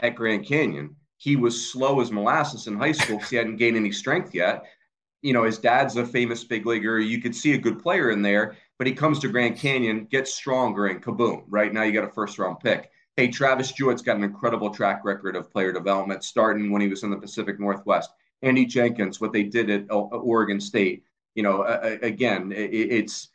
at 0.00 0.16
Grand 0.16 0.46
Canyon. 0.46 0.96
He 1.16 1.36
was 1.36 1.70
slow 1.70 2.00
as 2.00 2.10
molasses 2.10 2.66
in 2.66 2.76
high 2.76 2.92
school 2.92 3.16
because 3.16 3.30
he 3.30 3.36
hadn't 3.36 3.56
gained 3.56 3.76
any 3.76 3.92
strength 3.92 4.34
yet. 4.34 4.64
You 5.22 5.32
know, 5.32 5.44
his 5.44 5.58
dad's 5.58 5.96
a 5.96 6.04
famous 6.04 6.42
big 6.42 6.66
leaguer. 6.66 6.98
You 6.98 7.20
could 7.20 7.36
see 7.36 7.52
a 7.54 7.58
good 7.58 7.80
player 7.80 8.10
in 8.10 8.22
there, 8.22 8.56
but 8.76 8.88
he 8.88 8.92
comes 8.92 9.20
to 9.20 9.28
Grand 9.28 9.56
Canyon, 9.56 10.06
gets 10.10 10.34
stronger, 10.34 10.86
and 10.86 11.00
kaboom! 11.00 11.44
Right 11.48 11.72
now, 11.72 11.84
you 11.84 11.92
got 11.92 12.08
a 12.08 12.12
first 12.12 12.38
round 12.38 12.58
pick. 12.58 12.90
Hey, 13.16 13.28
Travis 13.28 13.70
Jewett's 13.70 14.02
got 14.02 14.16
an 14.16 14.24
incredible 14.24 14.70
track 14.70 15.04
record 15.04 15.36
of 15.36 15.50
player 15.50 15.72
development, 15.72 16.24
starting 16.24 16.72
when 16.72 16.82
he 16.82 16.88
was 16.88 17.04
in 17.04 17.10
the 17.10 17.16
Pacific 17.16 17.60
Northwest. 17.60 18.10
Andy 18.40 18.66
Jenkins, 18.66 19.20
what 19.20 19.32
they 19.32 19.44
did 19.44 19.70
at 19.70 19.86
Oregon 19.90 20.60
State. 20.60 21.04
You 21.36 21.44
know, 21.44 21.62
again, 22.02 22.52
it's 22.56 23.28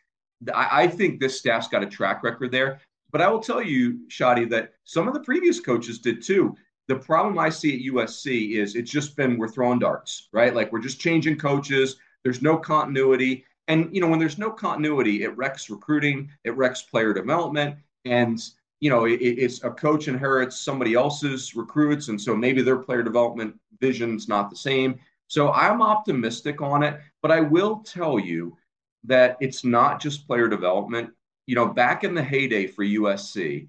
I 0.54 0.88
think 0.88 1.20
this 1.20 1.40
staff's 1.40 1.68
got 1.68 1.84
a 1.84 1.88
track 1.88 2.22
record 2.22 2.52
there. 2.52 2.82
But 3.12 3.22
I 3.22 3.30
will 3.30 3.40
tell 3.40 3.62
you, 3.62 4.00
Shotty, 4.10 4.50
that 4.50 4.74
some 4.84 5.08
of 5.08 5.14
the 5.14 5.22
previous 5.22 5.60
coaches 5.60 6.00
did 6.00 6.22
too. 6.22 6.56
The 6.88 6.96
problem 6.96 7.38
I 7.38 7.50
see 7.50 7.76
at 7.76 7.94
USC 7.94 8.52
is 8.54 8.76
it's 8.76 8.92
just 8.92 9.16
been 9.16 9.38
we're 9.38 9.50
throwing 9.50 9.80
darts, 9.80 10.30
right? 10.32 10.56
Like 10.56 10.72
we're 10.72 10.80
just 10.80 11.00
changing 11.00 11.38
coaches. 11.38 11.98
There's 12.24 12.42
no 12.42 12.58
continuity. 12.58 13.46
And 13.68 13.94
you 13.94 14.02
know, 14.02 14.08
when 14.08 14.20
there's 14.20 14.38
no 14.38 14.52
continuity, 14.52 15.24
it 15.24 15.36
wrecks 15.36 15.70
recruiting, 15.70 16.30
it 16.44 16.56
wrecks 16.56 16.82
player 16.82 17.14
development, 17.14 17.76
and 18.06 18.42
you 18.80 18.90
know, 18.90 19.06
it, 19.06 19.16
it's 19.22 19.64
a 19.64 19.72
coach 19.72 20.08
inherits 20.08 20.62
somebody 20.62 20.94
else's 20.94 21.56
recruits, 21.56 22.08
and 22.08 22.20
so 22.20 22.36
maybe 22.36 22.62
their 22.62 22.78
player 22.78 23.04
development 23.04 23.56
vision's 23.82 24.28
not 24.28 24.50
the 24.50 24.56
same. 24.56 25.00
So 25.28 25.52
I'm 25.52 25.82
optimistic 25.82 26.62
on 26.62 26.84
it, 26.84 27.00
but 27.22 27.32
I 27.32 27.42
will 27.42 27.80
tell 27.80 28.18
you 28.18 28.58
that 29.04 29.38
it's 29.42 29.66
not 29.66 30.00
just 30.00 30.28
player 30.28 30.48
development 30.48 31.10
you 31.48 31.56
know, 31.56 31.66
back 31.66 32.04
in 32.04 32.14
the 32.14 32.24
heyday 32.24 32.68
for 32.68 32.84
USC, 32.84 33.68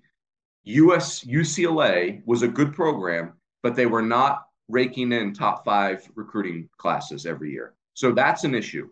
US 0.65 1.25
UCLA 1.25 2.21
was 2.27 2.43
a 2.43 2.49
good 2.49 2.75
program, 2.75 3.33
but 3.63 3.75
they 3.75 3.87
were 3.87 4.03
not 4.03 4.49
raking 4.69 5.13
in 5.13 5.33
top 5.33 5.65
five 5.65 6.07
recruiting 6.15 6.69
classes 6.77 7.25
every 7.25 7.51
year. 7.51 7.75
So 7.95 8.13
that's 8.13 8.45
an 8.45 8.55
issue. 8.55 8.91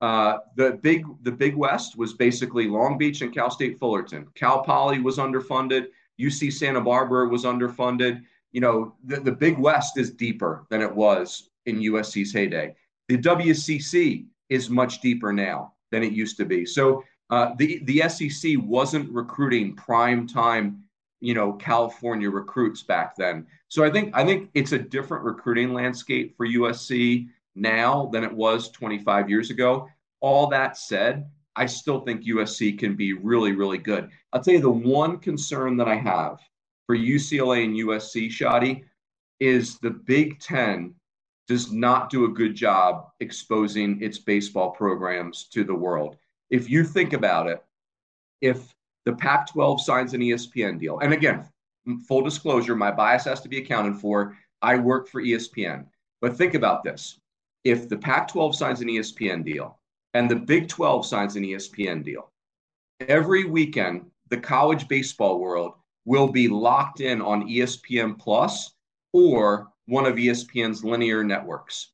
Uh, 0.00 0.38
the 0.56 0.72
big 0.82 1.06
the 1.22 1.32
Big 1.32 1.54
West 1.54 1.96
was 1.96 2.14
basically 2.14 2.66
Long 2.66 2.98
Beach 2.98 3.22
and 3.22 3.32
Cal 3.32 3.50
State 3.50 3.78
Fullerton. 3.78 4.26
Cal 4.34 4.62
Poly 4.62 4.98
was 4.98 5.18
underfunded. 5.18 5.86
UC 6.20 6.52
Santa 6.52 6.80
Barbara 6.80 7.28
was 7.28 7.44
underfunded. 7.44 8.22
You 8.52 8.60
know, 8.60 8.94
the, 9.04 9.20
the 9.20 9.32
Big 9.32 9.58
West 9.58 9.98
is 9.98 10.10
deeper 10.10 10.66
than 10.68 10.82
it 10.82 10.94
was 10.94 11.50
in 11.66 11.78
USC's 11.78 12.32
heyday. 12.32 12.74
The 13.08 13.18
WCC 13.18 14.26
is 14.48 14.68
much 14.68 15.00
deeper 15.00 15.32
now 15.32 15.74
than 15.90 16.02
it 16.02 16.12
used 16.12 16.36
to 16.38 16.44
be. 16.44 16.66
So 16.66 17.04
uh, 17.34 17.54
the 17.56 17.80
the 17.84 18.08
SEC 18.08 18.52
wasn't 18.58 19.10
recruiting 19.10 19.74
prime 19.74 20.24
time, 20.24 20.84
you 21.20 21.34
know, 21.34 21.52
California 21.54 22.30
recruits 22.30 22.84
back 22.84 23.16
then. 23.16 23.44
So 23.66 23.82
I 23.82 23.90
think 23.90 24.14
I 24.14 24.24
think 24.24 24.50
it's 24.54 24.70
a 24.70 24.78
different 24.78 25.24
recruiting 25.24 25.74
landscape 25.74 26.36
for 26.36 26.46
USC 26.46 27.26
now 27.56 28.08
than 28.12 28.22
it 28.22 28.32
was 28.32 28.70
25 28.70 29.28
years 29.28 29.50
ago. 29.50 29.88
All 30.20 30.46
that 30.46 30.76
said, 30.76 31.28
I 31.56 31.66
still 31.66 32.00
think 32.00 32.22
USC 32.24 32.78
can 32.78 32.94
be 32.94 33.14
really, 33.14 33.50
really 33.50 33.78
good. 33.78 34.10
I'll 34.32 34.40
tell 34.40 34.54
you 34.54 34.60
the 34.60 34.70
one 34.70 35.18
concern 35.18 35.76
that 35.78 35.88
I 35.88 35.96
have 35.96 36.38
for 36.86 36.96
UCLA 36.96 37.64
and 37.64 37.74
USC, 37.74 38.28
Shotty, 38.28 38.84
is 39.40 39.78
the 39.80 39.90
Big 39.90 40.38
Ten 40.38 40.94
does 41.48 41.72
not 41.72 42.10
do 42.10 42.26
a 42.26 42.28
good 42.32 42.54
job 42.54 43.08
exposing 43.18 44.00
its 44.00 44.18
baseball 44.18 44.70
programs 44.70 45.44
to 45.48 45.64
the 45.64 45.74
world. 45.74 46.16
If 46.50 46.70
you 46.70 46.84
think 46.84 47.12
about 47.12 47.48
it, 47.48 47.62
if 48.40 48.74
the 49.04 49.12
Pac 49.12 49.48
12 49.48 49.82
signs 49.82 50.14
an 50.14 50.20
ESPN 50.20 50.78
deal, 50.78 50.98
and 51.00 51.12
again, 51.12 51.44
full 52.06 52.22
disclosure, 52.22 52.74
my 52.74 52.90
bias 52.90 53.24
has 53.24 53.40
to 53.42 53.48
be 53.48 53.58
accounted 53.58 53.96
for. 53.96 54.36
I 54.62 54.76
work 54.76 55.08
for 55.08 55.22
ESPN. 55.22 55.86
But 56.20 56.36
think 56.36 56.54
about 56.54 56.84
this 56.84 57.18
if 57.64 57.88
the 57.88 57.96
Pac 57.96 58.28
12 58.28 58.54
signs 58.54 58.80
an 58.80 58.88
ESPN 58.88 59.44
deal 59.44 59.78
and 60.12 60.30
the 60.30 60.36
Big 60.36 60.68
12 60.68 61.06
signs 61.06 61.36
an 61.36 61.42
ESPN 61.42 62.04
deal, 62.04 62.30
every 63.08 63.44
weekend, 63.44 64.10
the 64.30 64.36
college 64.36 64.88
baseball 64.88 65.38
world 65.38 65.74
will 66.04 66.28
be 66.28 66.48
locked 66.48 67.00
in 67.00 67.20
on 67.20 67.48
ESPN 67.48 68.18
Plus 68.18 68.74
or 69.12 69.68
one 69.86 70.06
of 70.06 70.16
ESPN's 70.16 70.84
linear 70.84 71.24
networks. 71.24 71.92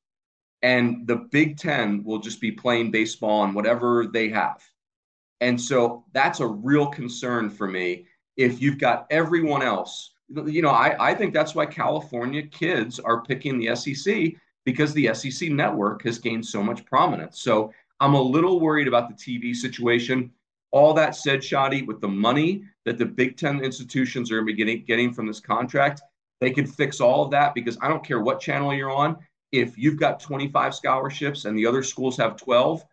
And 0.63 1.07
the 1.07 1.17
Big 1.17 1.57
Ten 1.57 2.05
will 2.05 2.19
just 2.19 2.41
be 2.41 2.53
playing 2.53 2.91
baseball 2.91 3.41
on 3.41 3.55
whatever 3.55 4.07
they 4.07 4.29
have. 4.29 4.63
And 5.41 5.59
so 5.61 6.05
that's 6.13 6.41
a 6.41 6.47
real 6.47 6.87
concern 6.87 7.49
for 7.49 7.67
me. 7.67 8.07
If 8.37 8.61
you've 8.61 8.79
got 8.79 9.07
everyone 9.11 9.63
else, 9.63 10.13
you 10.29 10.63
know, 10.63 10.71
I, 10.71 11.11
I 11.11 11.15
think 11.15 11.33
that's 11.33 11.55
why 11.55 11.67
California 11.67 12.43
kids 12.43 13.01
are 13.01 13.23
picking 13.23 13.59
the 13.59 13.75
SEC 13.75 14.35
because 14.65 14.93
the 14.93 15.13
SEC 15.15 15.51
network 15.51 16.03
has 16.05 16.19
gained 16.19 16.45
so 16.45 16.63
much 16.63 16.85
prominence. 16.85 17.41
So 17.41 17.73
I'm 17.99 18.15
a 18.15 18.23
little 18.23 18.61
worried 18.61 18.89
about 18.89 19.09
the 19.09 19.15
TV 19.15 19.55
situation. 19.55 20.31
All 20.73 20.95
that 20.95 21.17
said, 21.17 21.41
Shotty, 21.41 21.87
with 21.87 22.01
the 22.01 22.09
money 22.09 22.63
that 22.85 22.99
the 22.99 23.07
Big 23.07 23.37
Ten 23.37 23.61
institutions 23.65 24.31
are 24.31 24.43
getting, 24.43 24.85
getting 24.85 25.13
from 25.13 25.27
this 25.27 25.41
contract, 25.41 26.03
they 26.41 26.51
could 26.51 26.69
fix 26.69 27.01
all 27.01 27.25
of 27.25 27.31
that 27.33 27.55
because 27.55 27.77
I 27.83 27.89
don't 27.89 28.05
care 28.05 28.21
what 28.21 28.41
channel 28.41 28.73
you're 28.73 28.91
on. 28.91 29.17
If 29.53 29.77
you've 29.77 29.99
got 29.99 30.21
25 30.21 30.75
scholarships 30.75 31.45
and 31.45 31.59
the 31.59 31.67
other 31.67 31.83
schools 31.83 32.17
have 32.19 32.37
12, 32.37 32.85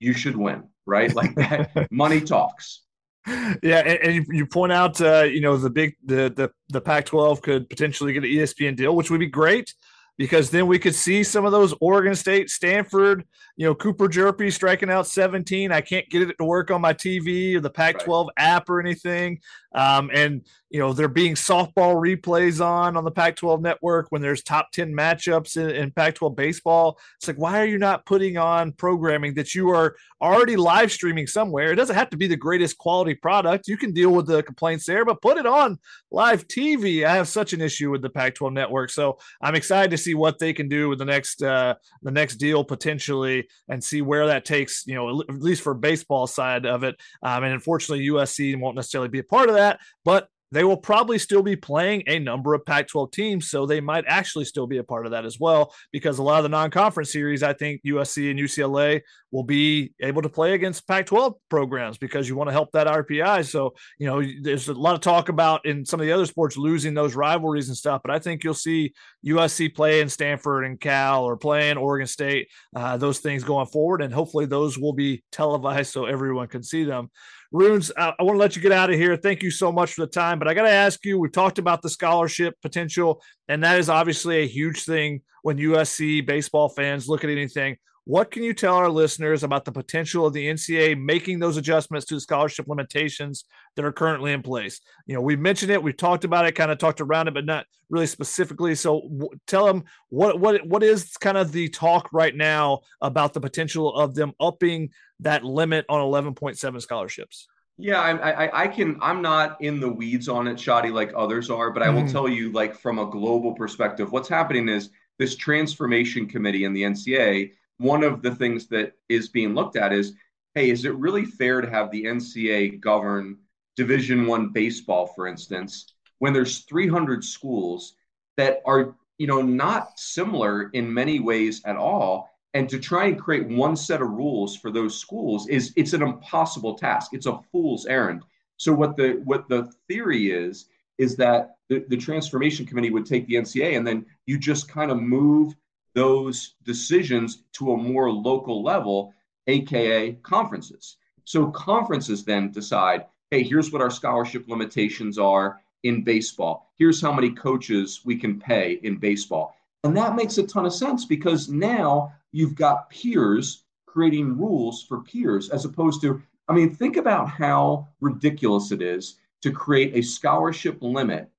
you 0.00 0.12
should 0.12 0.36
win, 0.36 0.64
right? 0.86 1.14
Like 1.14 1.34
that, 1.34 1.88
money 1.90 2.20
talks. 2.20 2.82
Yeah, 3.26 3.80
and, 3.80 3.98
and, 3.98 4.26
you 4.28 4.46
point 4.46 4.72
out, 4.72 5.00
uh, 5.00 5.22
you 5.22 5.40
know, 5.40 5.56
the 5.56 5.70
big 5.70 5.96
the 6.04 6.32
the 6.34 6.50
the 6.68 6.80
Pac-12 6.80 7.42
could 7.42 7.68
potentially 7.68 8.12
get 8.12 8.22
an 8.22 8.30
ESPN 8.30 8.76
deal, 8.76 8.94
which 8.94 9.10
would 9.10 9.18
be 9.18 9.26
great 9.26 9.74
because 10.18 10.50
then 10.50 10.66
we 10.66 10.78
could 10.78 10.94
see 10.94 11.22
some 11.22 11.44
of 11.44 11.52
those 11.52 11.74
Oregon 11.80 12.14
State, 12.14 12.50
Stanford, 12.50 13.24
you 13.56 13.66
know, 13.66 13.74
Cooper 13.74 14.08
Hjerpe 14.08 14.52
striking 14.52 14.90
out 14.90 15.06
17. 15.06 15.72
I 15.72 15.80
can't 15.80 16.08
get 16.08 16.22
it 16.22 16.36
to 16.38 16.44
work 16.44 16.70
on 16.70 16.80
my 16.80 16.94
TV 16.94 17.54
or 17.54 17.60
the 17.60 17.70
Pac 17.70 17.98
12 17.98 18.26
right. 18.26 18.44
app 18.44 18.70
or 18.70 18.80
anything. 18.80 19.40
Um, 19.76 20.10
and 20.12 20.42
you 20.70 20.80
know 20.80 20.92
there 20.92 21.06
being 21.06 21.34
softball 21.34 21.94
replays 21.94 22.64
on 22.64 22.96
on 22.96 23.04
the 23.04 23.10
Pac-12 23.10 23.60
network 23.60 24.06
when 24.08 24.20
there's 24.20 24.42
top 24.42 24.72
10 24.72 24.92
matchups 24.92 25.56
in, 25.56 25.70
in, 25.70 25.90
Pac-12 25.92 26.34
baseball. 26.34 26.98
It's 27.16 27.28
like 27.28 27.36
why 27.36 27.60
are 27.60 27.66
you 27.66 27.78
not 27.78 28.04
putting 28.06 28.36
on 28.36 28.72
programming 28.72 29.34
that 29.34 29.54
you 29.54 29.68
are 29.68 29.96
already 30.20 30.56
live 30.56 30.90
streaming 30.90 31.26
somewhere? 31.26 31.72
It 31.72 31.76
doesn't 31.76 31.94
have 31.94 32.10
to 32.10 32.16
be 32.16 32.26
the 32.26 32.36
greatest 32.36 32.78
quality 32.78 33.14
product. 33.14 33.68
You 33.68 33.76
can 33.76 33.92
deal 33.92 34.10
with 34.10 34.26
the 34.26 34.42
complaints 34.42 34.86
there, 34.86 35.04
but 35.04 35.22
put 35.22 35.36
it 35.36 35.46
on 35.46 35.78
live 36.10 36.48
TV. 36.48 37.04
I 37.04 37.14
have 37.14 37.28
such 37.28 37.52
an 37.52 37.60
issue 37.60 37.90
with 37.90 38.02
the 38.02 38.10
Pac-12 38.10 38.52
network, 38.52 38.90
so 38.90 39.18
I'm 39.42 39.54
excited 39.54 39.90
to 39.90 39.98
see 39.98 40.14
what 40.14 40.38
they 40.38 40.52
can 40.54 40.68
do 40.68 40.88
with 40.88 40.98
the 40.98 41.04
next 41.04 41.42
uh, 41.42 41.74
the 42.02 42.10
next 42.10 42.36
deal 42.36 42.64
potentially 42.64 43.46
and 43.68 43.84
see 43.84 44.00
where 44.00 44.26
that 44.26 44.46
takes. 44.46 44.86
You 44.86 44.94
know, 44.94 45.20
at 45.20 45.42
least 45.42 45.62
for 45.62 45.74
baseball 45.74 46.26
side 46.26 46.64
of 46.64 46.82
it. 46.82 46.96
Um, 47.22 47.44
and 47.44 47.52
unfortunately, 47.52 48.08
USC 48.08 48.58
won't 48.58 48.76
necessarily 48.76 49.10
be 49.10 49.18
a 49.18 49.24
part 49.24 49.48
of 49.48 49.54
that 49.54 49.65
that, 49.66 49.80
but 50.04 50.28
they 50.52 50.62
will 50.62 50.76
probably 50.76 51.18
still 51.18 51.42
be 51.42 51.56
playing 51.56 52.04
a 52.06 52.18
number 52.18 52.54
of 52.54 52.64
Pac 52.64 52.88
12 52.88 53.10
teams. 53.10 53.50
So 53.50 53.66
they 53.66 53.80
might 53.80 54.04
actually 54.06 54.44
still 54.44 54.66
be 54.66 54.78
a 54.78 54.84
part 54.84 55.04
of 55.04 55.12
that 55.12 55.24
as 55.24 55.40
well, 55.40 55.74
because 55.92 56.18
a 56.18 56.22
lot 56.22 56.38
of 56.38 56.44
the 56.44 56.48
non 56.48 56.70
conference 56.70 57.12
series, 57.12 57.42
I 57.42 57.52
think 57.52 57.80
USC 57.84 58.30
and 58.30 58.38
UCLA 58.38 59.00
will 59.32 59.42
be 59.42 59.92
able 60.00 60.22
to 60.22 60.28
play 60.28 60.54
against 60.54 60.86
Pac 60.86 61.06
12 61.06 61.34
programs 61.50 61.98
because 61.98 62.28
you 62.28 62.36
want 62.36 62.48
to 62.48 62.52
help 62.52 62.70
that 62.72 62.86
RPI. 62.86 63.46
So, 63.46 63.74
you 63.98 64.06
know, 64.06 64.22
there's 64.40 64.68
a 64.68 64.74
lot 64.74 64.94
of 64.94 65.00
talk 65.00 65.28
about 65.28 65.66
in 65.66 65.84
some 65.84 66.00
of 66.00 66.06
the 66.06 66.12
other 66.12 66.26
sports 66.26 66.56
losing 66.56 66.94
those 66.94 67.16
rivalries 67.16 67.68
and 67.68 67.76
stuff, 67.76 68.00
but 68.04 68.14
I 68.14 68.18
think 68.20 68.44
you'll 68.44 68.54
see 68.54 68.94
USC 69.26 69.74
playing 69.74 70.08
Stanford 70.08 70.64
and 70.64 70.80
Cal 70.80 71.24
or 71.24 71.36
playing 71.36 71.76
Oregon 71.76 72.06
State, 72.06 72.48
uh, 72.74 72.96
those 72.96 73.18
things 73.18 73.42
going 73.42 73.66
forward. 73.66 74.02
And 74.02 74.14
hopefully 74.14 74.46
those 74.46 74.78
will 74.78 74.92
be 74.92 75.24
televised 75.32 75.92
so 75.92 76.06
everyone 76.06 76.48
can 76.48 76.62
see 76.62 76.84
them. 76.84 77.10
Runes, 77.52 77.90
I, 77.96 78.12
I 78.18 78.22
want 78.22 78.36
to 78.36 78.40
let 78.40 78.56
you 78.56 78.62
get 78.62 78.72
out 78.72 78.90
of 78.90 78.96
here. 78.96 79.16
Thank 79.16 79.42
you 79.42 79.50
so 79.50 79.72
much 79.72 79.94
for 79.94 80.02
the 80.02 80.10
time. 80.10 80.38
But 80.38 80.48
I 80.48 80.54
got 80.54 80.62
to 80.62 80.70
ask 80.70 81.04
you, 81.04 81.18
we 81.18 81.28
talked 81.28 81.58
about 81.58 81.82
the 81.82 81.90
scholarship 81.90 82.54
potential, 82.62 83.22
and 83.48 83.62
that 83.64 83.78
is 83.78 83.88
obviously 83.88 84.42
a 84.42 84.46
huge 84.46 84.84
thing 84.84 85.22
when 85.42 85.58
USC 85.58 86.26
baseball 86.26 86.68
fans 86.68 87.08
look 87.08 87.24
at 87.24 87.30
anything. 87.30 87.76
What 88.06 88.30
can 88.30 88.44
you 88.44 88.54
tell 88.54 88.76
our 88.76 88.88
listeners 88.88 89.42
about 89.42 89.64
the 89.64 89.72
potential 89.72 90.26
of 90.26 90.32
the 90.32 90.46
NCAA 90.46 90.96
making 90.96 91.40
those 91.40 91.56
adjustments 91.56 92.06
to 92.06 92.14
the 92.14 92.20
scholarship 92.20 92.68
limitations 92.68 93.46
that 93.74 93.84
are 93.84 93.90
currently 93.90 94.32
in 94.32 94.42
place? 94.42 94.80
You 95.06 95.16
know, 95.16 95.20
we've 95.20 95.40
mentioned 95.40 95.72
it, 95.72 95.82
we've 95.82 95.96
talked 95.96 96.22
about 96.22 96.46
it, 96.46 96.52
kind 96.52 96.70
of 96.70 96.78
talked 96.78 97.00
around 97.00 97.26
it, 97.26 97.34
but 97.34 97.44
not 97.44 97.66
really 97.90 98.06
specifically. 98.06 98.76
So, 98.76 99.00
w- 99.00 99.30
tell 99.48 99.66
them 99.66 99.82
what 100.08 100.38
what 100.38 100.64
what 100.64 100.84
is 100.84 101.16
kind 101.16 101.36
of 101.36 101.50
the 101.50 101.68
talk 101.68 102.08
right 102.12 102.34
now 102.34 102.82
about 103.00 103.34
the 103.34 103.40
potential 103.40 103.92
of 103.96 104.14
them 104.14 104.34
upping 104.38 104.90
that 105.18 105.42
limit 105.42 105.84
on 105.88 106.00
11.7 106.00 106.80
scholarships. 106.80 107.48
Yeah, 107.76 108.00
I, 108.00 108.12
I, 108.12 108.62
I, 108.62 108.68
can. 108.68 108.98
I'm 109.02 109.20
not 109.20 109.60
in 109.60 109.80
the 109.80 109.90
weeds 109.90 110.28
on 110.28 110.46
it, 110.46 110.58
Shotty, 110.58 110.92
like 110.92 111.12
others 111.16 111.50
are, 111.50 111.72
but 111.72 111.82
I 111.82 111.90
will 111.90 112.04
mm. 112.04 112.12
tell 112.12 112.28
you, 112.28 112.52
like 112.52 112.78
from 112.78 113.00
a 113.00 113.06
global 113.06 113.52
perspective, 113.52 114.12
what's 114.12 114.28
happening 114.28 114.68
is 114.68 114.90
this 115.18 115.34
transformation 115.34 116.26
committee 116.26 116.64
in 116.64 116.72
the 116.72 116.84
NCAA 116.84 117.50
one 117.78 118.02
of 118.02 118.22
the 118.22 118.34
things 118.34 118.66
that 118.68 118.92
is 119.08 119.28
being 119.28 119.54
looked 119.54 119.76
at 119.76 119.92
is 119.92 120.14
hey 120.54 120.70
is 120.70 120.84
it 120.84 120.94
really 120.94 121.24
fair 121.24 121.60
to 121.60 121.70
have 121.70 121.90
the 121.90 122.04
ncaa 122.04 122.80
govern 122.80 123.36
division 123.76 124.26
one 124.26 124.48
baseball 124.48 125.06
for 125.06 125.26
instance 125.26 125.94
when 126.18 126.32
there's 126.32 126.60
300 126.60 127.22
schools 127.22 127.94
that 128.36 128.62
are 128.64 128.94
you 129.18 129.26
know 129.26 129.42
not 129.42 129.98
similar 129.98 130.70
in 130.72 130.92
many 130.92 131.20
ways 131.20 131.62
at 131.64 131.76
all? 131.76 132.30
And 132.54 132.68
to 132.70 132.78
try 132.78 133.06
and 133.06 133.20
create 133.20 133.46
one 133.48 133.76
set 133.76 134.00
of 134.00 134.08
rules 134.08 134.56
for 134.56 134.70
those 134.70 134.98
schools 134.98 135.46
is 135.48 135.72
it's 135.76 135.92
an 135.92 136.02
impossible 136.02 136.74
task. 136.74 137.12
It's 137.12 137.26
a 137.26 137.40
fool's 137.52 137.84
errand. 137.86 138.22
So 138.56 138.72
what 138.72 138.96
the 138.96 139.20
what 139.24 139.48
the 139.48 139.70
theory 139.88 140.30
is 140.30 140.66
is 140.98 141.16
that 141.16 141.56
the, 141.68 141.84
the 141.88 141.96
transformation 141.96 142.64
committee 142.64 142.90
would 142.90 143.04
take 143.04 143.26
the 143.26 143.34
ncaa 143.34 143.76
and 143.76 143.86
then 143.86 144.06
you 144.24 144.38
just 144.38 144.68
kind 144.68 144.90
of 144.90 144.98
move 145.00 145.54
those 145.96 146.56
decisions 146.62 147.42
to 147.54 147.72
a 147.72 147.76
more 147.76 148.12
local 148.12 148.62
level, 148.62 149.14
aka 149.46 150.12
conferences. 150.22 150.98
So 151.24 151.46
conferences 151.50 152.22
then 152.22 152.52
decide, 152.52 153.06
hey, 153.30 153.42
here's 153.42 153.72
what 153.72 153.80
our 153.80 153.90
scholarship 153.90 154.46
limitations 154.46 155.18
are 155.18 155.58
in 155.84 156.04
baseball. 156.04 156.70
Here's 156.76 157.00
how 157.00 157.12
many 157.12 157.30
coaches 157.30 158.02
we 158.04 158.16
can 158.16 158.38
pay 158.38 158.78
in 158.82 158.98
baseball. 158.98 159.56
And 159.84 159.96
that 159.96 160.16
makes 160.16 160.36
a 160.36 160.46
ton 160.46 160.66
of 160.66 160.74
sense 160.74 161.06
because 161.06 161.48
now 161.48 162.12
you've 162.30 162.56
got 162.56 162.90
peers 162.90 163.64
creating 163.86 164.36
rules 164.36 164.84
for 164.84 165.00
peers 165.00 165.48
as 165.48 165.64
opposed 165.64 166.02
to, 166.02 166.20
I 166.46 166.52
mean, 166.52 166.74
think 166.74 166.98
about 166.98 167.30
how 167.30 167.88
ridiculous 168.02 168.70
it 168.70 168.82
is 168.82 169.16
to 169.40 169.50
create 169.50 169.96
a 169.96 170.02
scholarship 170.02 170.76
limit 170.82 171.30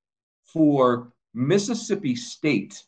for 0.41 1.13
Mississippi 1.35 2.15
State 2.15 2.81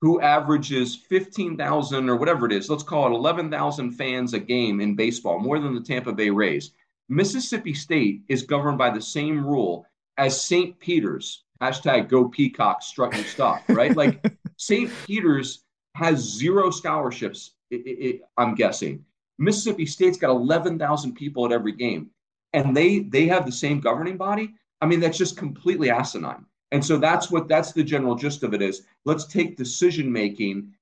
who 0.00 0.20
averages 0.20 0.94
15,000 0.94 2.08
or 2.08 2.16
whatever 2.16 2.46
it 2.46 2.52
is, 2.52 2.70
let's 2.70 2.82
call 2.82 3.06
it 3.06 3.16
11,000 3.16 3.90
fans 3.92 4.32
a 4.32 4.38
game 4.38 4.80
in 4.80 4.94
baseball, 4.94 5.40
more 5.40 5.58
than 5.58 5.74
the 5.74 5.80
Tampa 5.80 6.12
Bay 6.12 6.30
Rays. 6.30 6.72
Mississippi 7.08 7.74
State 7.74 8.22
is 8.28 8.42
governed 8.42 8.78
by 8.78 8.90
the 8.90 9.00
same 9.00 9.44
rule 9.44 9.86
as 10.16 10.40
St. 10.40 10.78
Peter's. 10.78 11.44
Hashtag 11.60 12.08
go 12.08 12.28
Peacock, 12.28 12.82
strut 12.82 13.14
your 13.14 13.24
stuff, 13.24 13.62
right? 13.68 13.96
like 13.96 14.24
St. 14.56 14.90
Peter's 15.06 15.64
has 15.94 16.18
zero 16.18 16.70
scholarships, 16.70 17.54
it, 17.70 17.76
it, 17.76 18.20
I'm 18.36 18.54
guessing. 18.54 19.04
Mississippi 19.38 19.86
State's 19.86 20.18
got 20.18 20.30
11,000 20.30 21.14
people 21.14 21.44
at 21.44 21.52
every 21.52 21.72
game, 21.72 22.10
and 22.52 22.76
they 22.76 23.00
they 23.00 23.26
have 23.26 23.46
the 23.46 23.52
same 23.52 23.80
governing 23.80 24.16
body. 24.16 24.54
I 24.80 24.86
mean, 24.86 25.00
that's 25.00 25.18
just 25.18 25.36
completely 25.36 25.90
asinine. 25.90 26.44
And 26.70 26.84
so 26.84 26.98
that's 26.98 27.30
what 27.30 27.48
that's 27.48 27.72
the 27.72 27.82
general 27.82 28.14
gist 28.14 28.42
of 28.42 28.54
it 28.54 28.62
is. 28.62 28.82
Let's 29.04 29.26
take 29.26 29.56
decision 29.56 30.10
making 30.10 30.72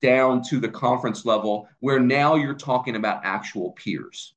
down 0.00 0.42
to 0.44 0.60
the 0.60 0.68
conference 0.68 1.24
level 1.24 1.68
where 1.80 2.00
now 2.00 2.36
you're 2.36 2.54
talking 2.54 2.96
about 2.96 3.24
actual 3.24 3.72
peers. 3.72 4.34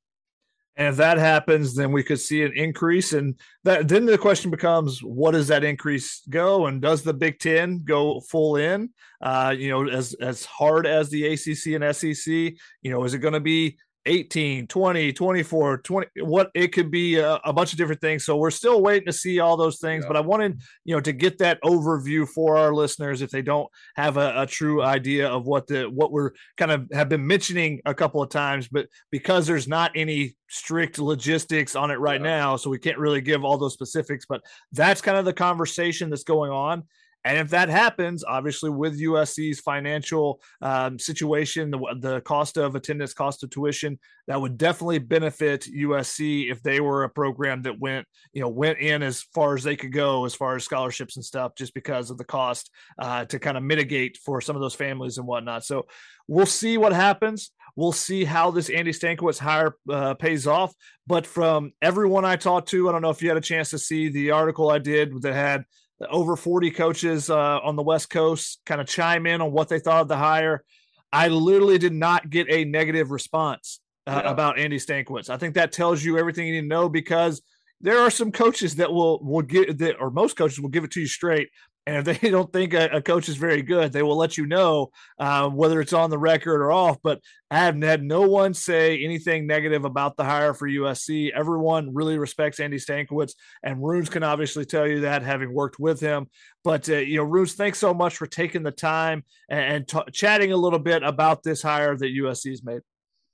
And 0.75 0.87
if 0.87 0.95
that 0.95 1.17
happens, 1.17 1.75
then 1.75 1.91
we 1.91 2.03
could 2.03 2.21
see 2.21 2.41
an 2.43 2.53
increase. 2.53 3.11
And 3.11 3.35
that 3.65 3.89
then 3.89 4.05
the 4.05 4.17
question 4.17 4.49
becomes, 4.49 5.03
what 5.03 5.31
does 5.31 5.49
that 5.49 5.65
increase 5.65 6.21
go? 6.29 6.67
And 6.67 6.81
does 6.81 7.03
the 7.03 7.13
Big 7.13 7.39
Ten 7.39 7.83
go 7.83 8.21
full 8.21 8.55
in? 8.55 8.91
Uh, 9.21 9.53
you 9.57 9.69
know, 9.69 9.89
as 9.89 10.13
as 10.21 10.45
hard 10.45 10.87
as 10.87 11.09
the 11.09 11.27
ACC 11.27 11.81
and 11.81 11.95
SEC, 11.95 12.33
you 12.81 12.91
know, 12.91 13.03
is 13.03 13.13
it 13.13 13.19
going 13.19 13.33
to 13.33 13.41
be 13.41 13.77
18, 14.09 14.65
20, 14.65 15.13
24, 15.13 15.77
20, 15.77 16.07
what 16.23 16.49
it 16.55 16.69
could 16.69 16.89
be 16.89 17.17
a, 17.17 17.35
a, 17.45 17.53
bunch 17.53 17.71
of 17.71 17.77
different 17.77 18.01
things. 18.01 18.25
So 18.25 18.35
we're 18.35 18.49
still 18.49 18.81
waiting 18.81 19.05
to 19.05 19.13
see 19.13 19.39
all 19.39 19.55
those 19.55 19.79
things, 19.79 20.03
yeah. 20.03 20.07
but 20.07 20.17
I 20.17 20.21
wanted, 20.21 20.59
you 20.83 20.95
know, 20.95 20.99
to 21.01 21.13
get 21.13 21.37
that 21.37 21.61
overview 21.61 22.27
for 22.27 22.57
our 22.57 22.73
listeners 22.73 23.21
if 23.21 23.29
they 23.29 23.43
don't 23.43 23.69
have 23.95 24.17
a, 24.17 24.41
a, 24.41 24.47
true 24.47 24.81
idea 24.81 25.29
of 25.29 25.45
what 25.45 25.67
the 25.67 25.83
what 25.83 26.11
we're 26.11 26.31
kind 26.57 26.71
of 26.71 26.87
have 26.91 27.07
been 27.07 27.25
mentioning 27.25 27.81
a 27.85 27.93
couple 27.93 28.21
of 28.21 28.29
times, 28.29 28.67
but 28.67 28.87
because 29.11 29.45
there's 29.45 29.67
not 29.67 29.91
any 29.95 30.35
strict 30.49 30.97
logistics 30.97 31.75
on 31.75 31.91
it 31.91 31.99
right 31.99 32.19
yeah. 32.19 32.27
now, 32.39 32.55
so 32.55 32.71
we 32.71 32.79
can't 32.79 32.97
really 32.97 33.21
give 33.21 33.45
all 33.45 33.59
those 33.59 33.73
specifics, 33.73 34.25
but 34.27 34.41
that's 34.71 35.01
kind 35.01 35.19
of 35.19 35.25
the 35.25 35.33
conversation 35.33 36.09
that's 36.09 36.23
going 36.23 36.51
on. 36.51 36.83
And 37.25 37.37
if 37.37 37.49
that 37.49 37.69
happens, 37.69 38.23
obviously 38.23 38.69
with 38.69 38.99
USC's 38.99 39.59
financial 39.59 40.41
um, 40.61 40.97
situation, 40.97 41.69
the, 41.69 41.79
the 41.99 42.21
cost 42.21 42.57
of 42.57 42.75
attendance, 42.75 43.13
cost 43.13 43.43
of 43.43 43.49
tuition, 43.49 43.99
that 44.27 44.39
would 44.39 44.57
definitely 44.57 44.99
benefit 44.99 45.65
USC 45.65 46.49
if 46.49 46.61
they 46.63 46.79
were 46.79 47.03
a 47.03 47.09
program 47.09 47.61
that 47.63 47.79
went, 47.79 48.07
you 48.31 48.41
know, 48.41 48.47
went 48.47 48.79
in 48.79 49.03
as 49.03 49.23
far 49.33 49.55
as 49.55 49.63
they 49.63 49.75
could 49.75 49.91
go 49.91 50.25
as 50.25 50.33
far 50.33 50.55
as 50.55 50.63
scholarships 50.63 51.17
and 51.17 51.25
stuff, 51.25 51.53
just 51.57 51.73
because 51.73 52.09
of 52.09 52.17
the 52.17 52.23
cost 52.23 52.71
uh, 52.99 53.25
to 53.25 53.37
kind 53.37 53.57
of 53.57 53.63
mitigate 53.63 54.17
for 54.17 54.39
some 54.39 54.55
of 54.55 54.61
those 54.61 54.75
families 54.75 55.17
and 55.17 55.27
whatnot. 55.27 55.65
So 55.65 55.87
we'll 56.27 56.45
see 56.45 56.77
what 56.77 56.93
happens. 56.93 57.51
We'll 57.75 57.91
see 57.91 58.23
how 58.23 58.51
this 58.51 58.69
Andy 58.69 58.91
Stankiewicz 58.91 59.39
hire 59.39 59.75
uh, 59.89 60.13
pays 60.13 60.47
off. 60.47 60.73
But 61.07 61.25
from 61.25 61.71
everyone 61.81 62.25
I 62.25 62.35
talked 62.35 62.69
to, 62.69 62.87
I 62.87 62.91
don't 62.91 63.01
know 63.01 63.09
if 63.09 63.21
you 63.21 63.29
had 63.29 63.37
a 63.37 63.41
chance 63.41 63.71
to 63.71 63.79
see 63.79 64.09
the 64.09 64.31
article 64.31 64.69
I 64.69 64.79
did 64.79 65.21
that 65.21 65.33
had 65.33 65.65
over 66.09 66.35
40 66.35 66.71
coaches 66.71 67.29
uh, 67.29 67.59
on 67.59 67.75
the 67.75 67.83
West 67.83 68.09
Coast 68.09 68.61
kind 68.65 68.79
of 68.79 68.87
chime 68.87 69.25
in 69.25 69.41
on 69.41 69.51
what 69.51 69.69
they 69.69 69.79
thought 69.79 70.01
of 70.01 70.07
the 70.07 70.17
hire. 70.17 70.63
I 71.11 71.27
literally 71.27 71.77
did 71.77 71.93
not 71.93 72.29
get 72.29 72.47
a 72.49 72.65
negative 72.65 73.11
response 73.11 73.79
uh, 74.07 74.21
yeah. 74.23 74.31
about 74.31 74.59
Andy 74.59 74.77
Stankiewicz. 74.77 75.29
I 75.29 75.37
think 75.37 75.55
that 75.55 75.71
tells 75.71 76.03
you 76.03 76.17
everything 76.17 76.47
you 76.47 76.53
need 76.53 76.61
to 76.61 76.67
know 76.67 76.87
because 76.87 77.41
there 77.81 77.99
are 77.99 78.09
some 78.09 78.31
coaches 78.31 78.75
that 78.75 78.91
will 78.91 79.23
will 79.23 79.41
get 79.41 79.77
that, 79.79 79.95
or 79.99 80.11
most 80.11 80.35
coaches 80.35 80.59
will 80.59 80.69
give 80.69 80.83
it 80.83 80.91
to 80.91 81.01
you 81.01 81.07
straight. 81.07 81.49
And 81.89 82.07
if 82.07 82.21
they 82.21 82.29
don't 82.31 82.51
think 82.53 82.73
a, 82.73 82.87
a 82.93 83.01
coach 83.01 83.29
is 83.29 83.35
very 83.35 83.63
good, 83.63 83.91
they 83.91 84.03
will 84.03 84.15
let 84.15 84.37
you 84.37 84.45
know 84.45 84.91
uh, 85.17 85.49
whether 85.49 85.81
it's 85.81 85.93
on 85.93 86.11
the 86.11 86.19
record 86.19 86.61
or 86.61 86.71
off. 86.71 86.97
But 87.03 87.19
I 87.49 87.57
haven't 87.57 87.81
had 87.81 88.03
no 88.03 88.21
one 88.21 88.53
say 88.53 89.03
anything 89.03 89.47
negative 89.47 89.85
about 89.85 90.15
the 90.15 90.23
hire 90.23 90.53
for 90.53 90.67
USC. 90.67 91.31
Everyone 91.31 91.93
really 91.93 92.19
respects 92.19 92.59
Andy 92.59 92.77
Stankiewicz, 92.77 93.33
and 93.63 93.83
Runes 93.83 94.09
can 94.09 94.23
obviously 94.23 94.65
tell 94.65 94.87
you 94.87 95.01
that, 95.01 95.23
having 95.23 95.51
worked 95.51 95.79
with 95.79 95.99
him. 95.99 96.27
But 96.63 96.87
uh, 96.89 96.97
you 96.97 97.17
know, 97.17 97.23
Runes, 97.23 97.53
thanks 97.53 97.79
so 97.79 97.93
much 97.93 98.17
for 98.17 98.27
taking 98.27 98.61
the 98.61 98.71
time 98.71 99.23
and, 99.49 99.59
and 99.59 99.87
t- 99.87 100.11
chatting 100.11 100.51
a 100.51 100.57
little 100.57 100.79
bit 100.79 101.01
about 101.01 101.41
this 101.41 101.63
hire 101.63 101.97
that 101.97 102.15
USC's 102.15 102.63
made. 102.63 102.81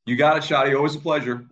You 0.05 0.15
got 0.15 0.37
it, 0.37 0.43
Shotty. 0.43 0.75
Always 0.75 0.95
a 0.95 0.99
pleasure. 0.99 1.45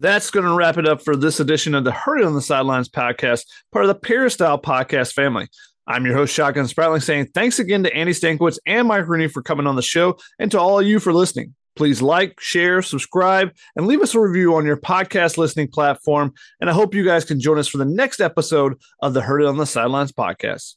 That's 0.00 0.30
going 0.30 0.44
to 0.44 0.52
wrap 0.52 0.78
it 0.78 0.88
up 0.88 1.00
for 1.00 1.14
this 1.14 1.38
edition 1.38 1.76
of 1.76 1.84
the 1.84 1.92
Heard 1.92 2.22
It 2.22 2.26
on 2.26 2.34
the 2.34 2.42
Sidelines 2.42 2.88
podcast, 2.88 3.44
part 3.70 3.84
of 3.84 3.88
the 3.88 3.94
Peristyle 3.94 4.58
podcast 4.60 5.12
family. 5.12 5.48
I'm 5.86 6.06
your 6.06 6.14
host, 6.14 6.32
Shotgun 6.32 6.66
Spratling, 6.66 7.02
saying 7.02 7.28
thanks 7.34 7.58
again 7.58 7.82
to 7.82 7.94
Andy 7.94 8.12
Stankiewicz 8.12 8.58
and 8.66 8.88
Mike 8.88 9.08
Rooney 9.08 9.28
for 9.28 9.42
coming 9.42 9.66
on 9.66 9.76
the 9.76 9.82
show 9.82 10.16
and 10.38 10.50
to 10.52 10.60
all 10.60 10.78
of 10.78 10.86
you 10.86 11.00
for 11.00 11.12
listening. 11.12 11.54
Please 11.74 12.02
like, 12.02 12.38
share, 12.38 12.82
subscribe, 12.82 13.52
and 13.76 13.86
leave 13.86 14.02
us 14.02 14.14
a 14.14 14.20
review 14.20 14.54
on 14.54 14.66
your 14.66 14.76
podcast 14.76 15.38
listening 15.38 15.68
platform. 15.68 16.34
And 16.60 16.68
I 16.68 16.72
hope 16.72 16.94
you 16.94 17.04
guys 17.04 17.24
can 17.24 17.40
join 17.40 17.58
us 17.58 17.68
for 17.68 17.78
the 17.78 17.84
next 17.84 18.20
episode 18.20 18.74
of 19.00 19.14
the 19.14 19.22
Heard 19.22 19.42
It 19.42 19.46
on 19.46 19.56
the 19.56 19.66
Sidelines 19.66 20.12
podcast. 20.12 20.76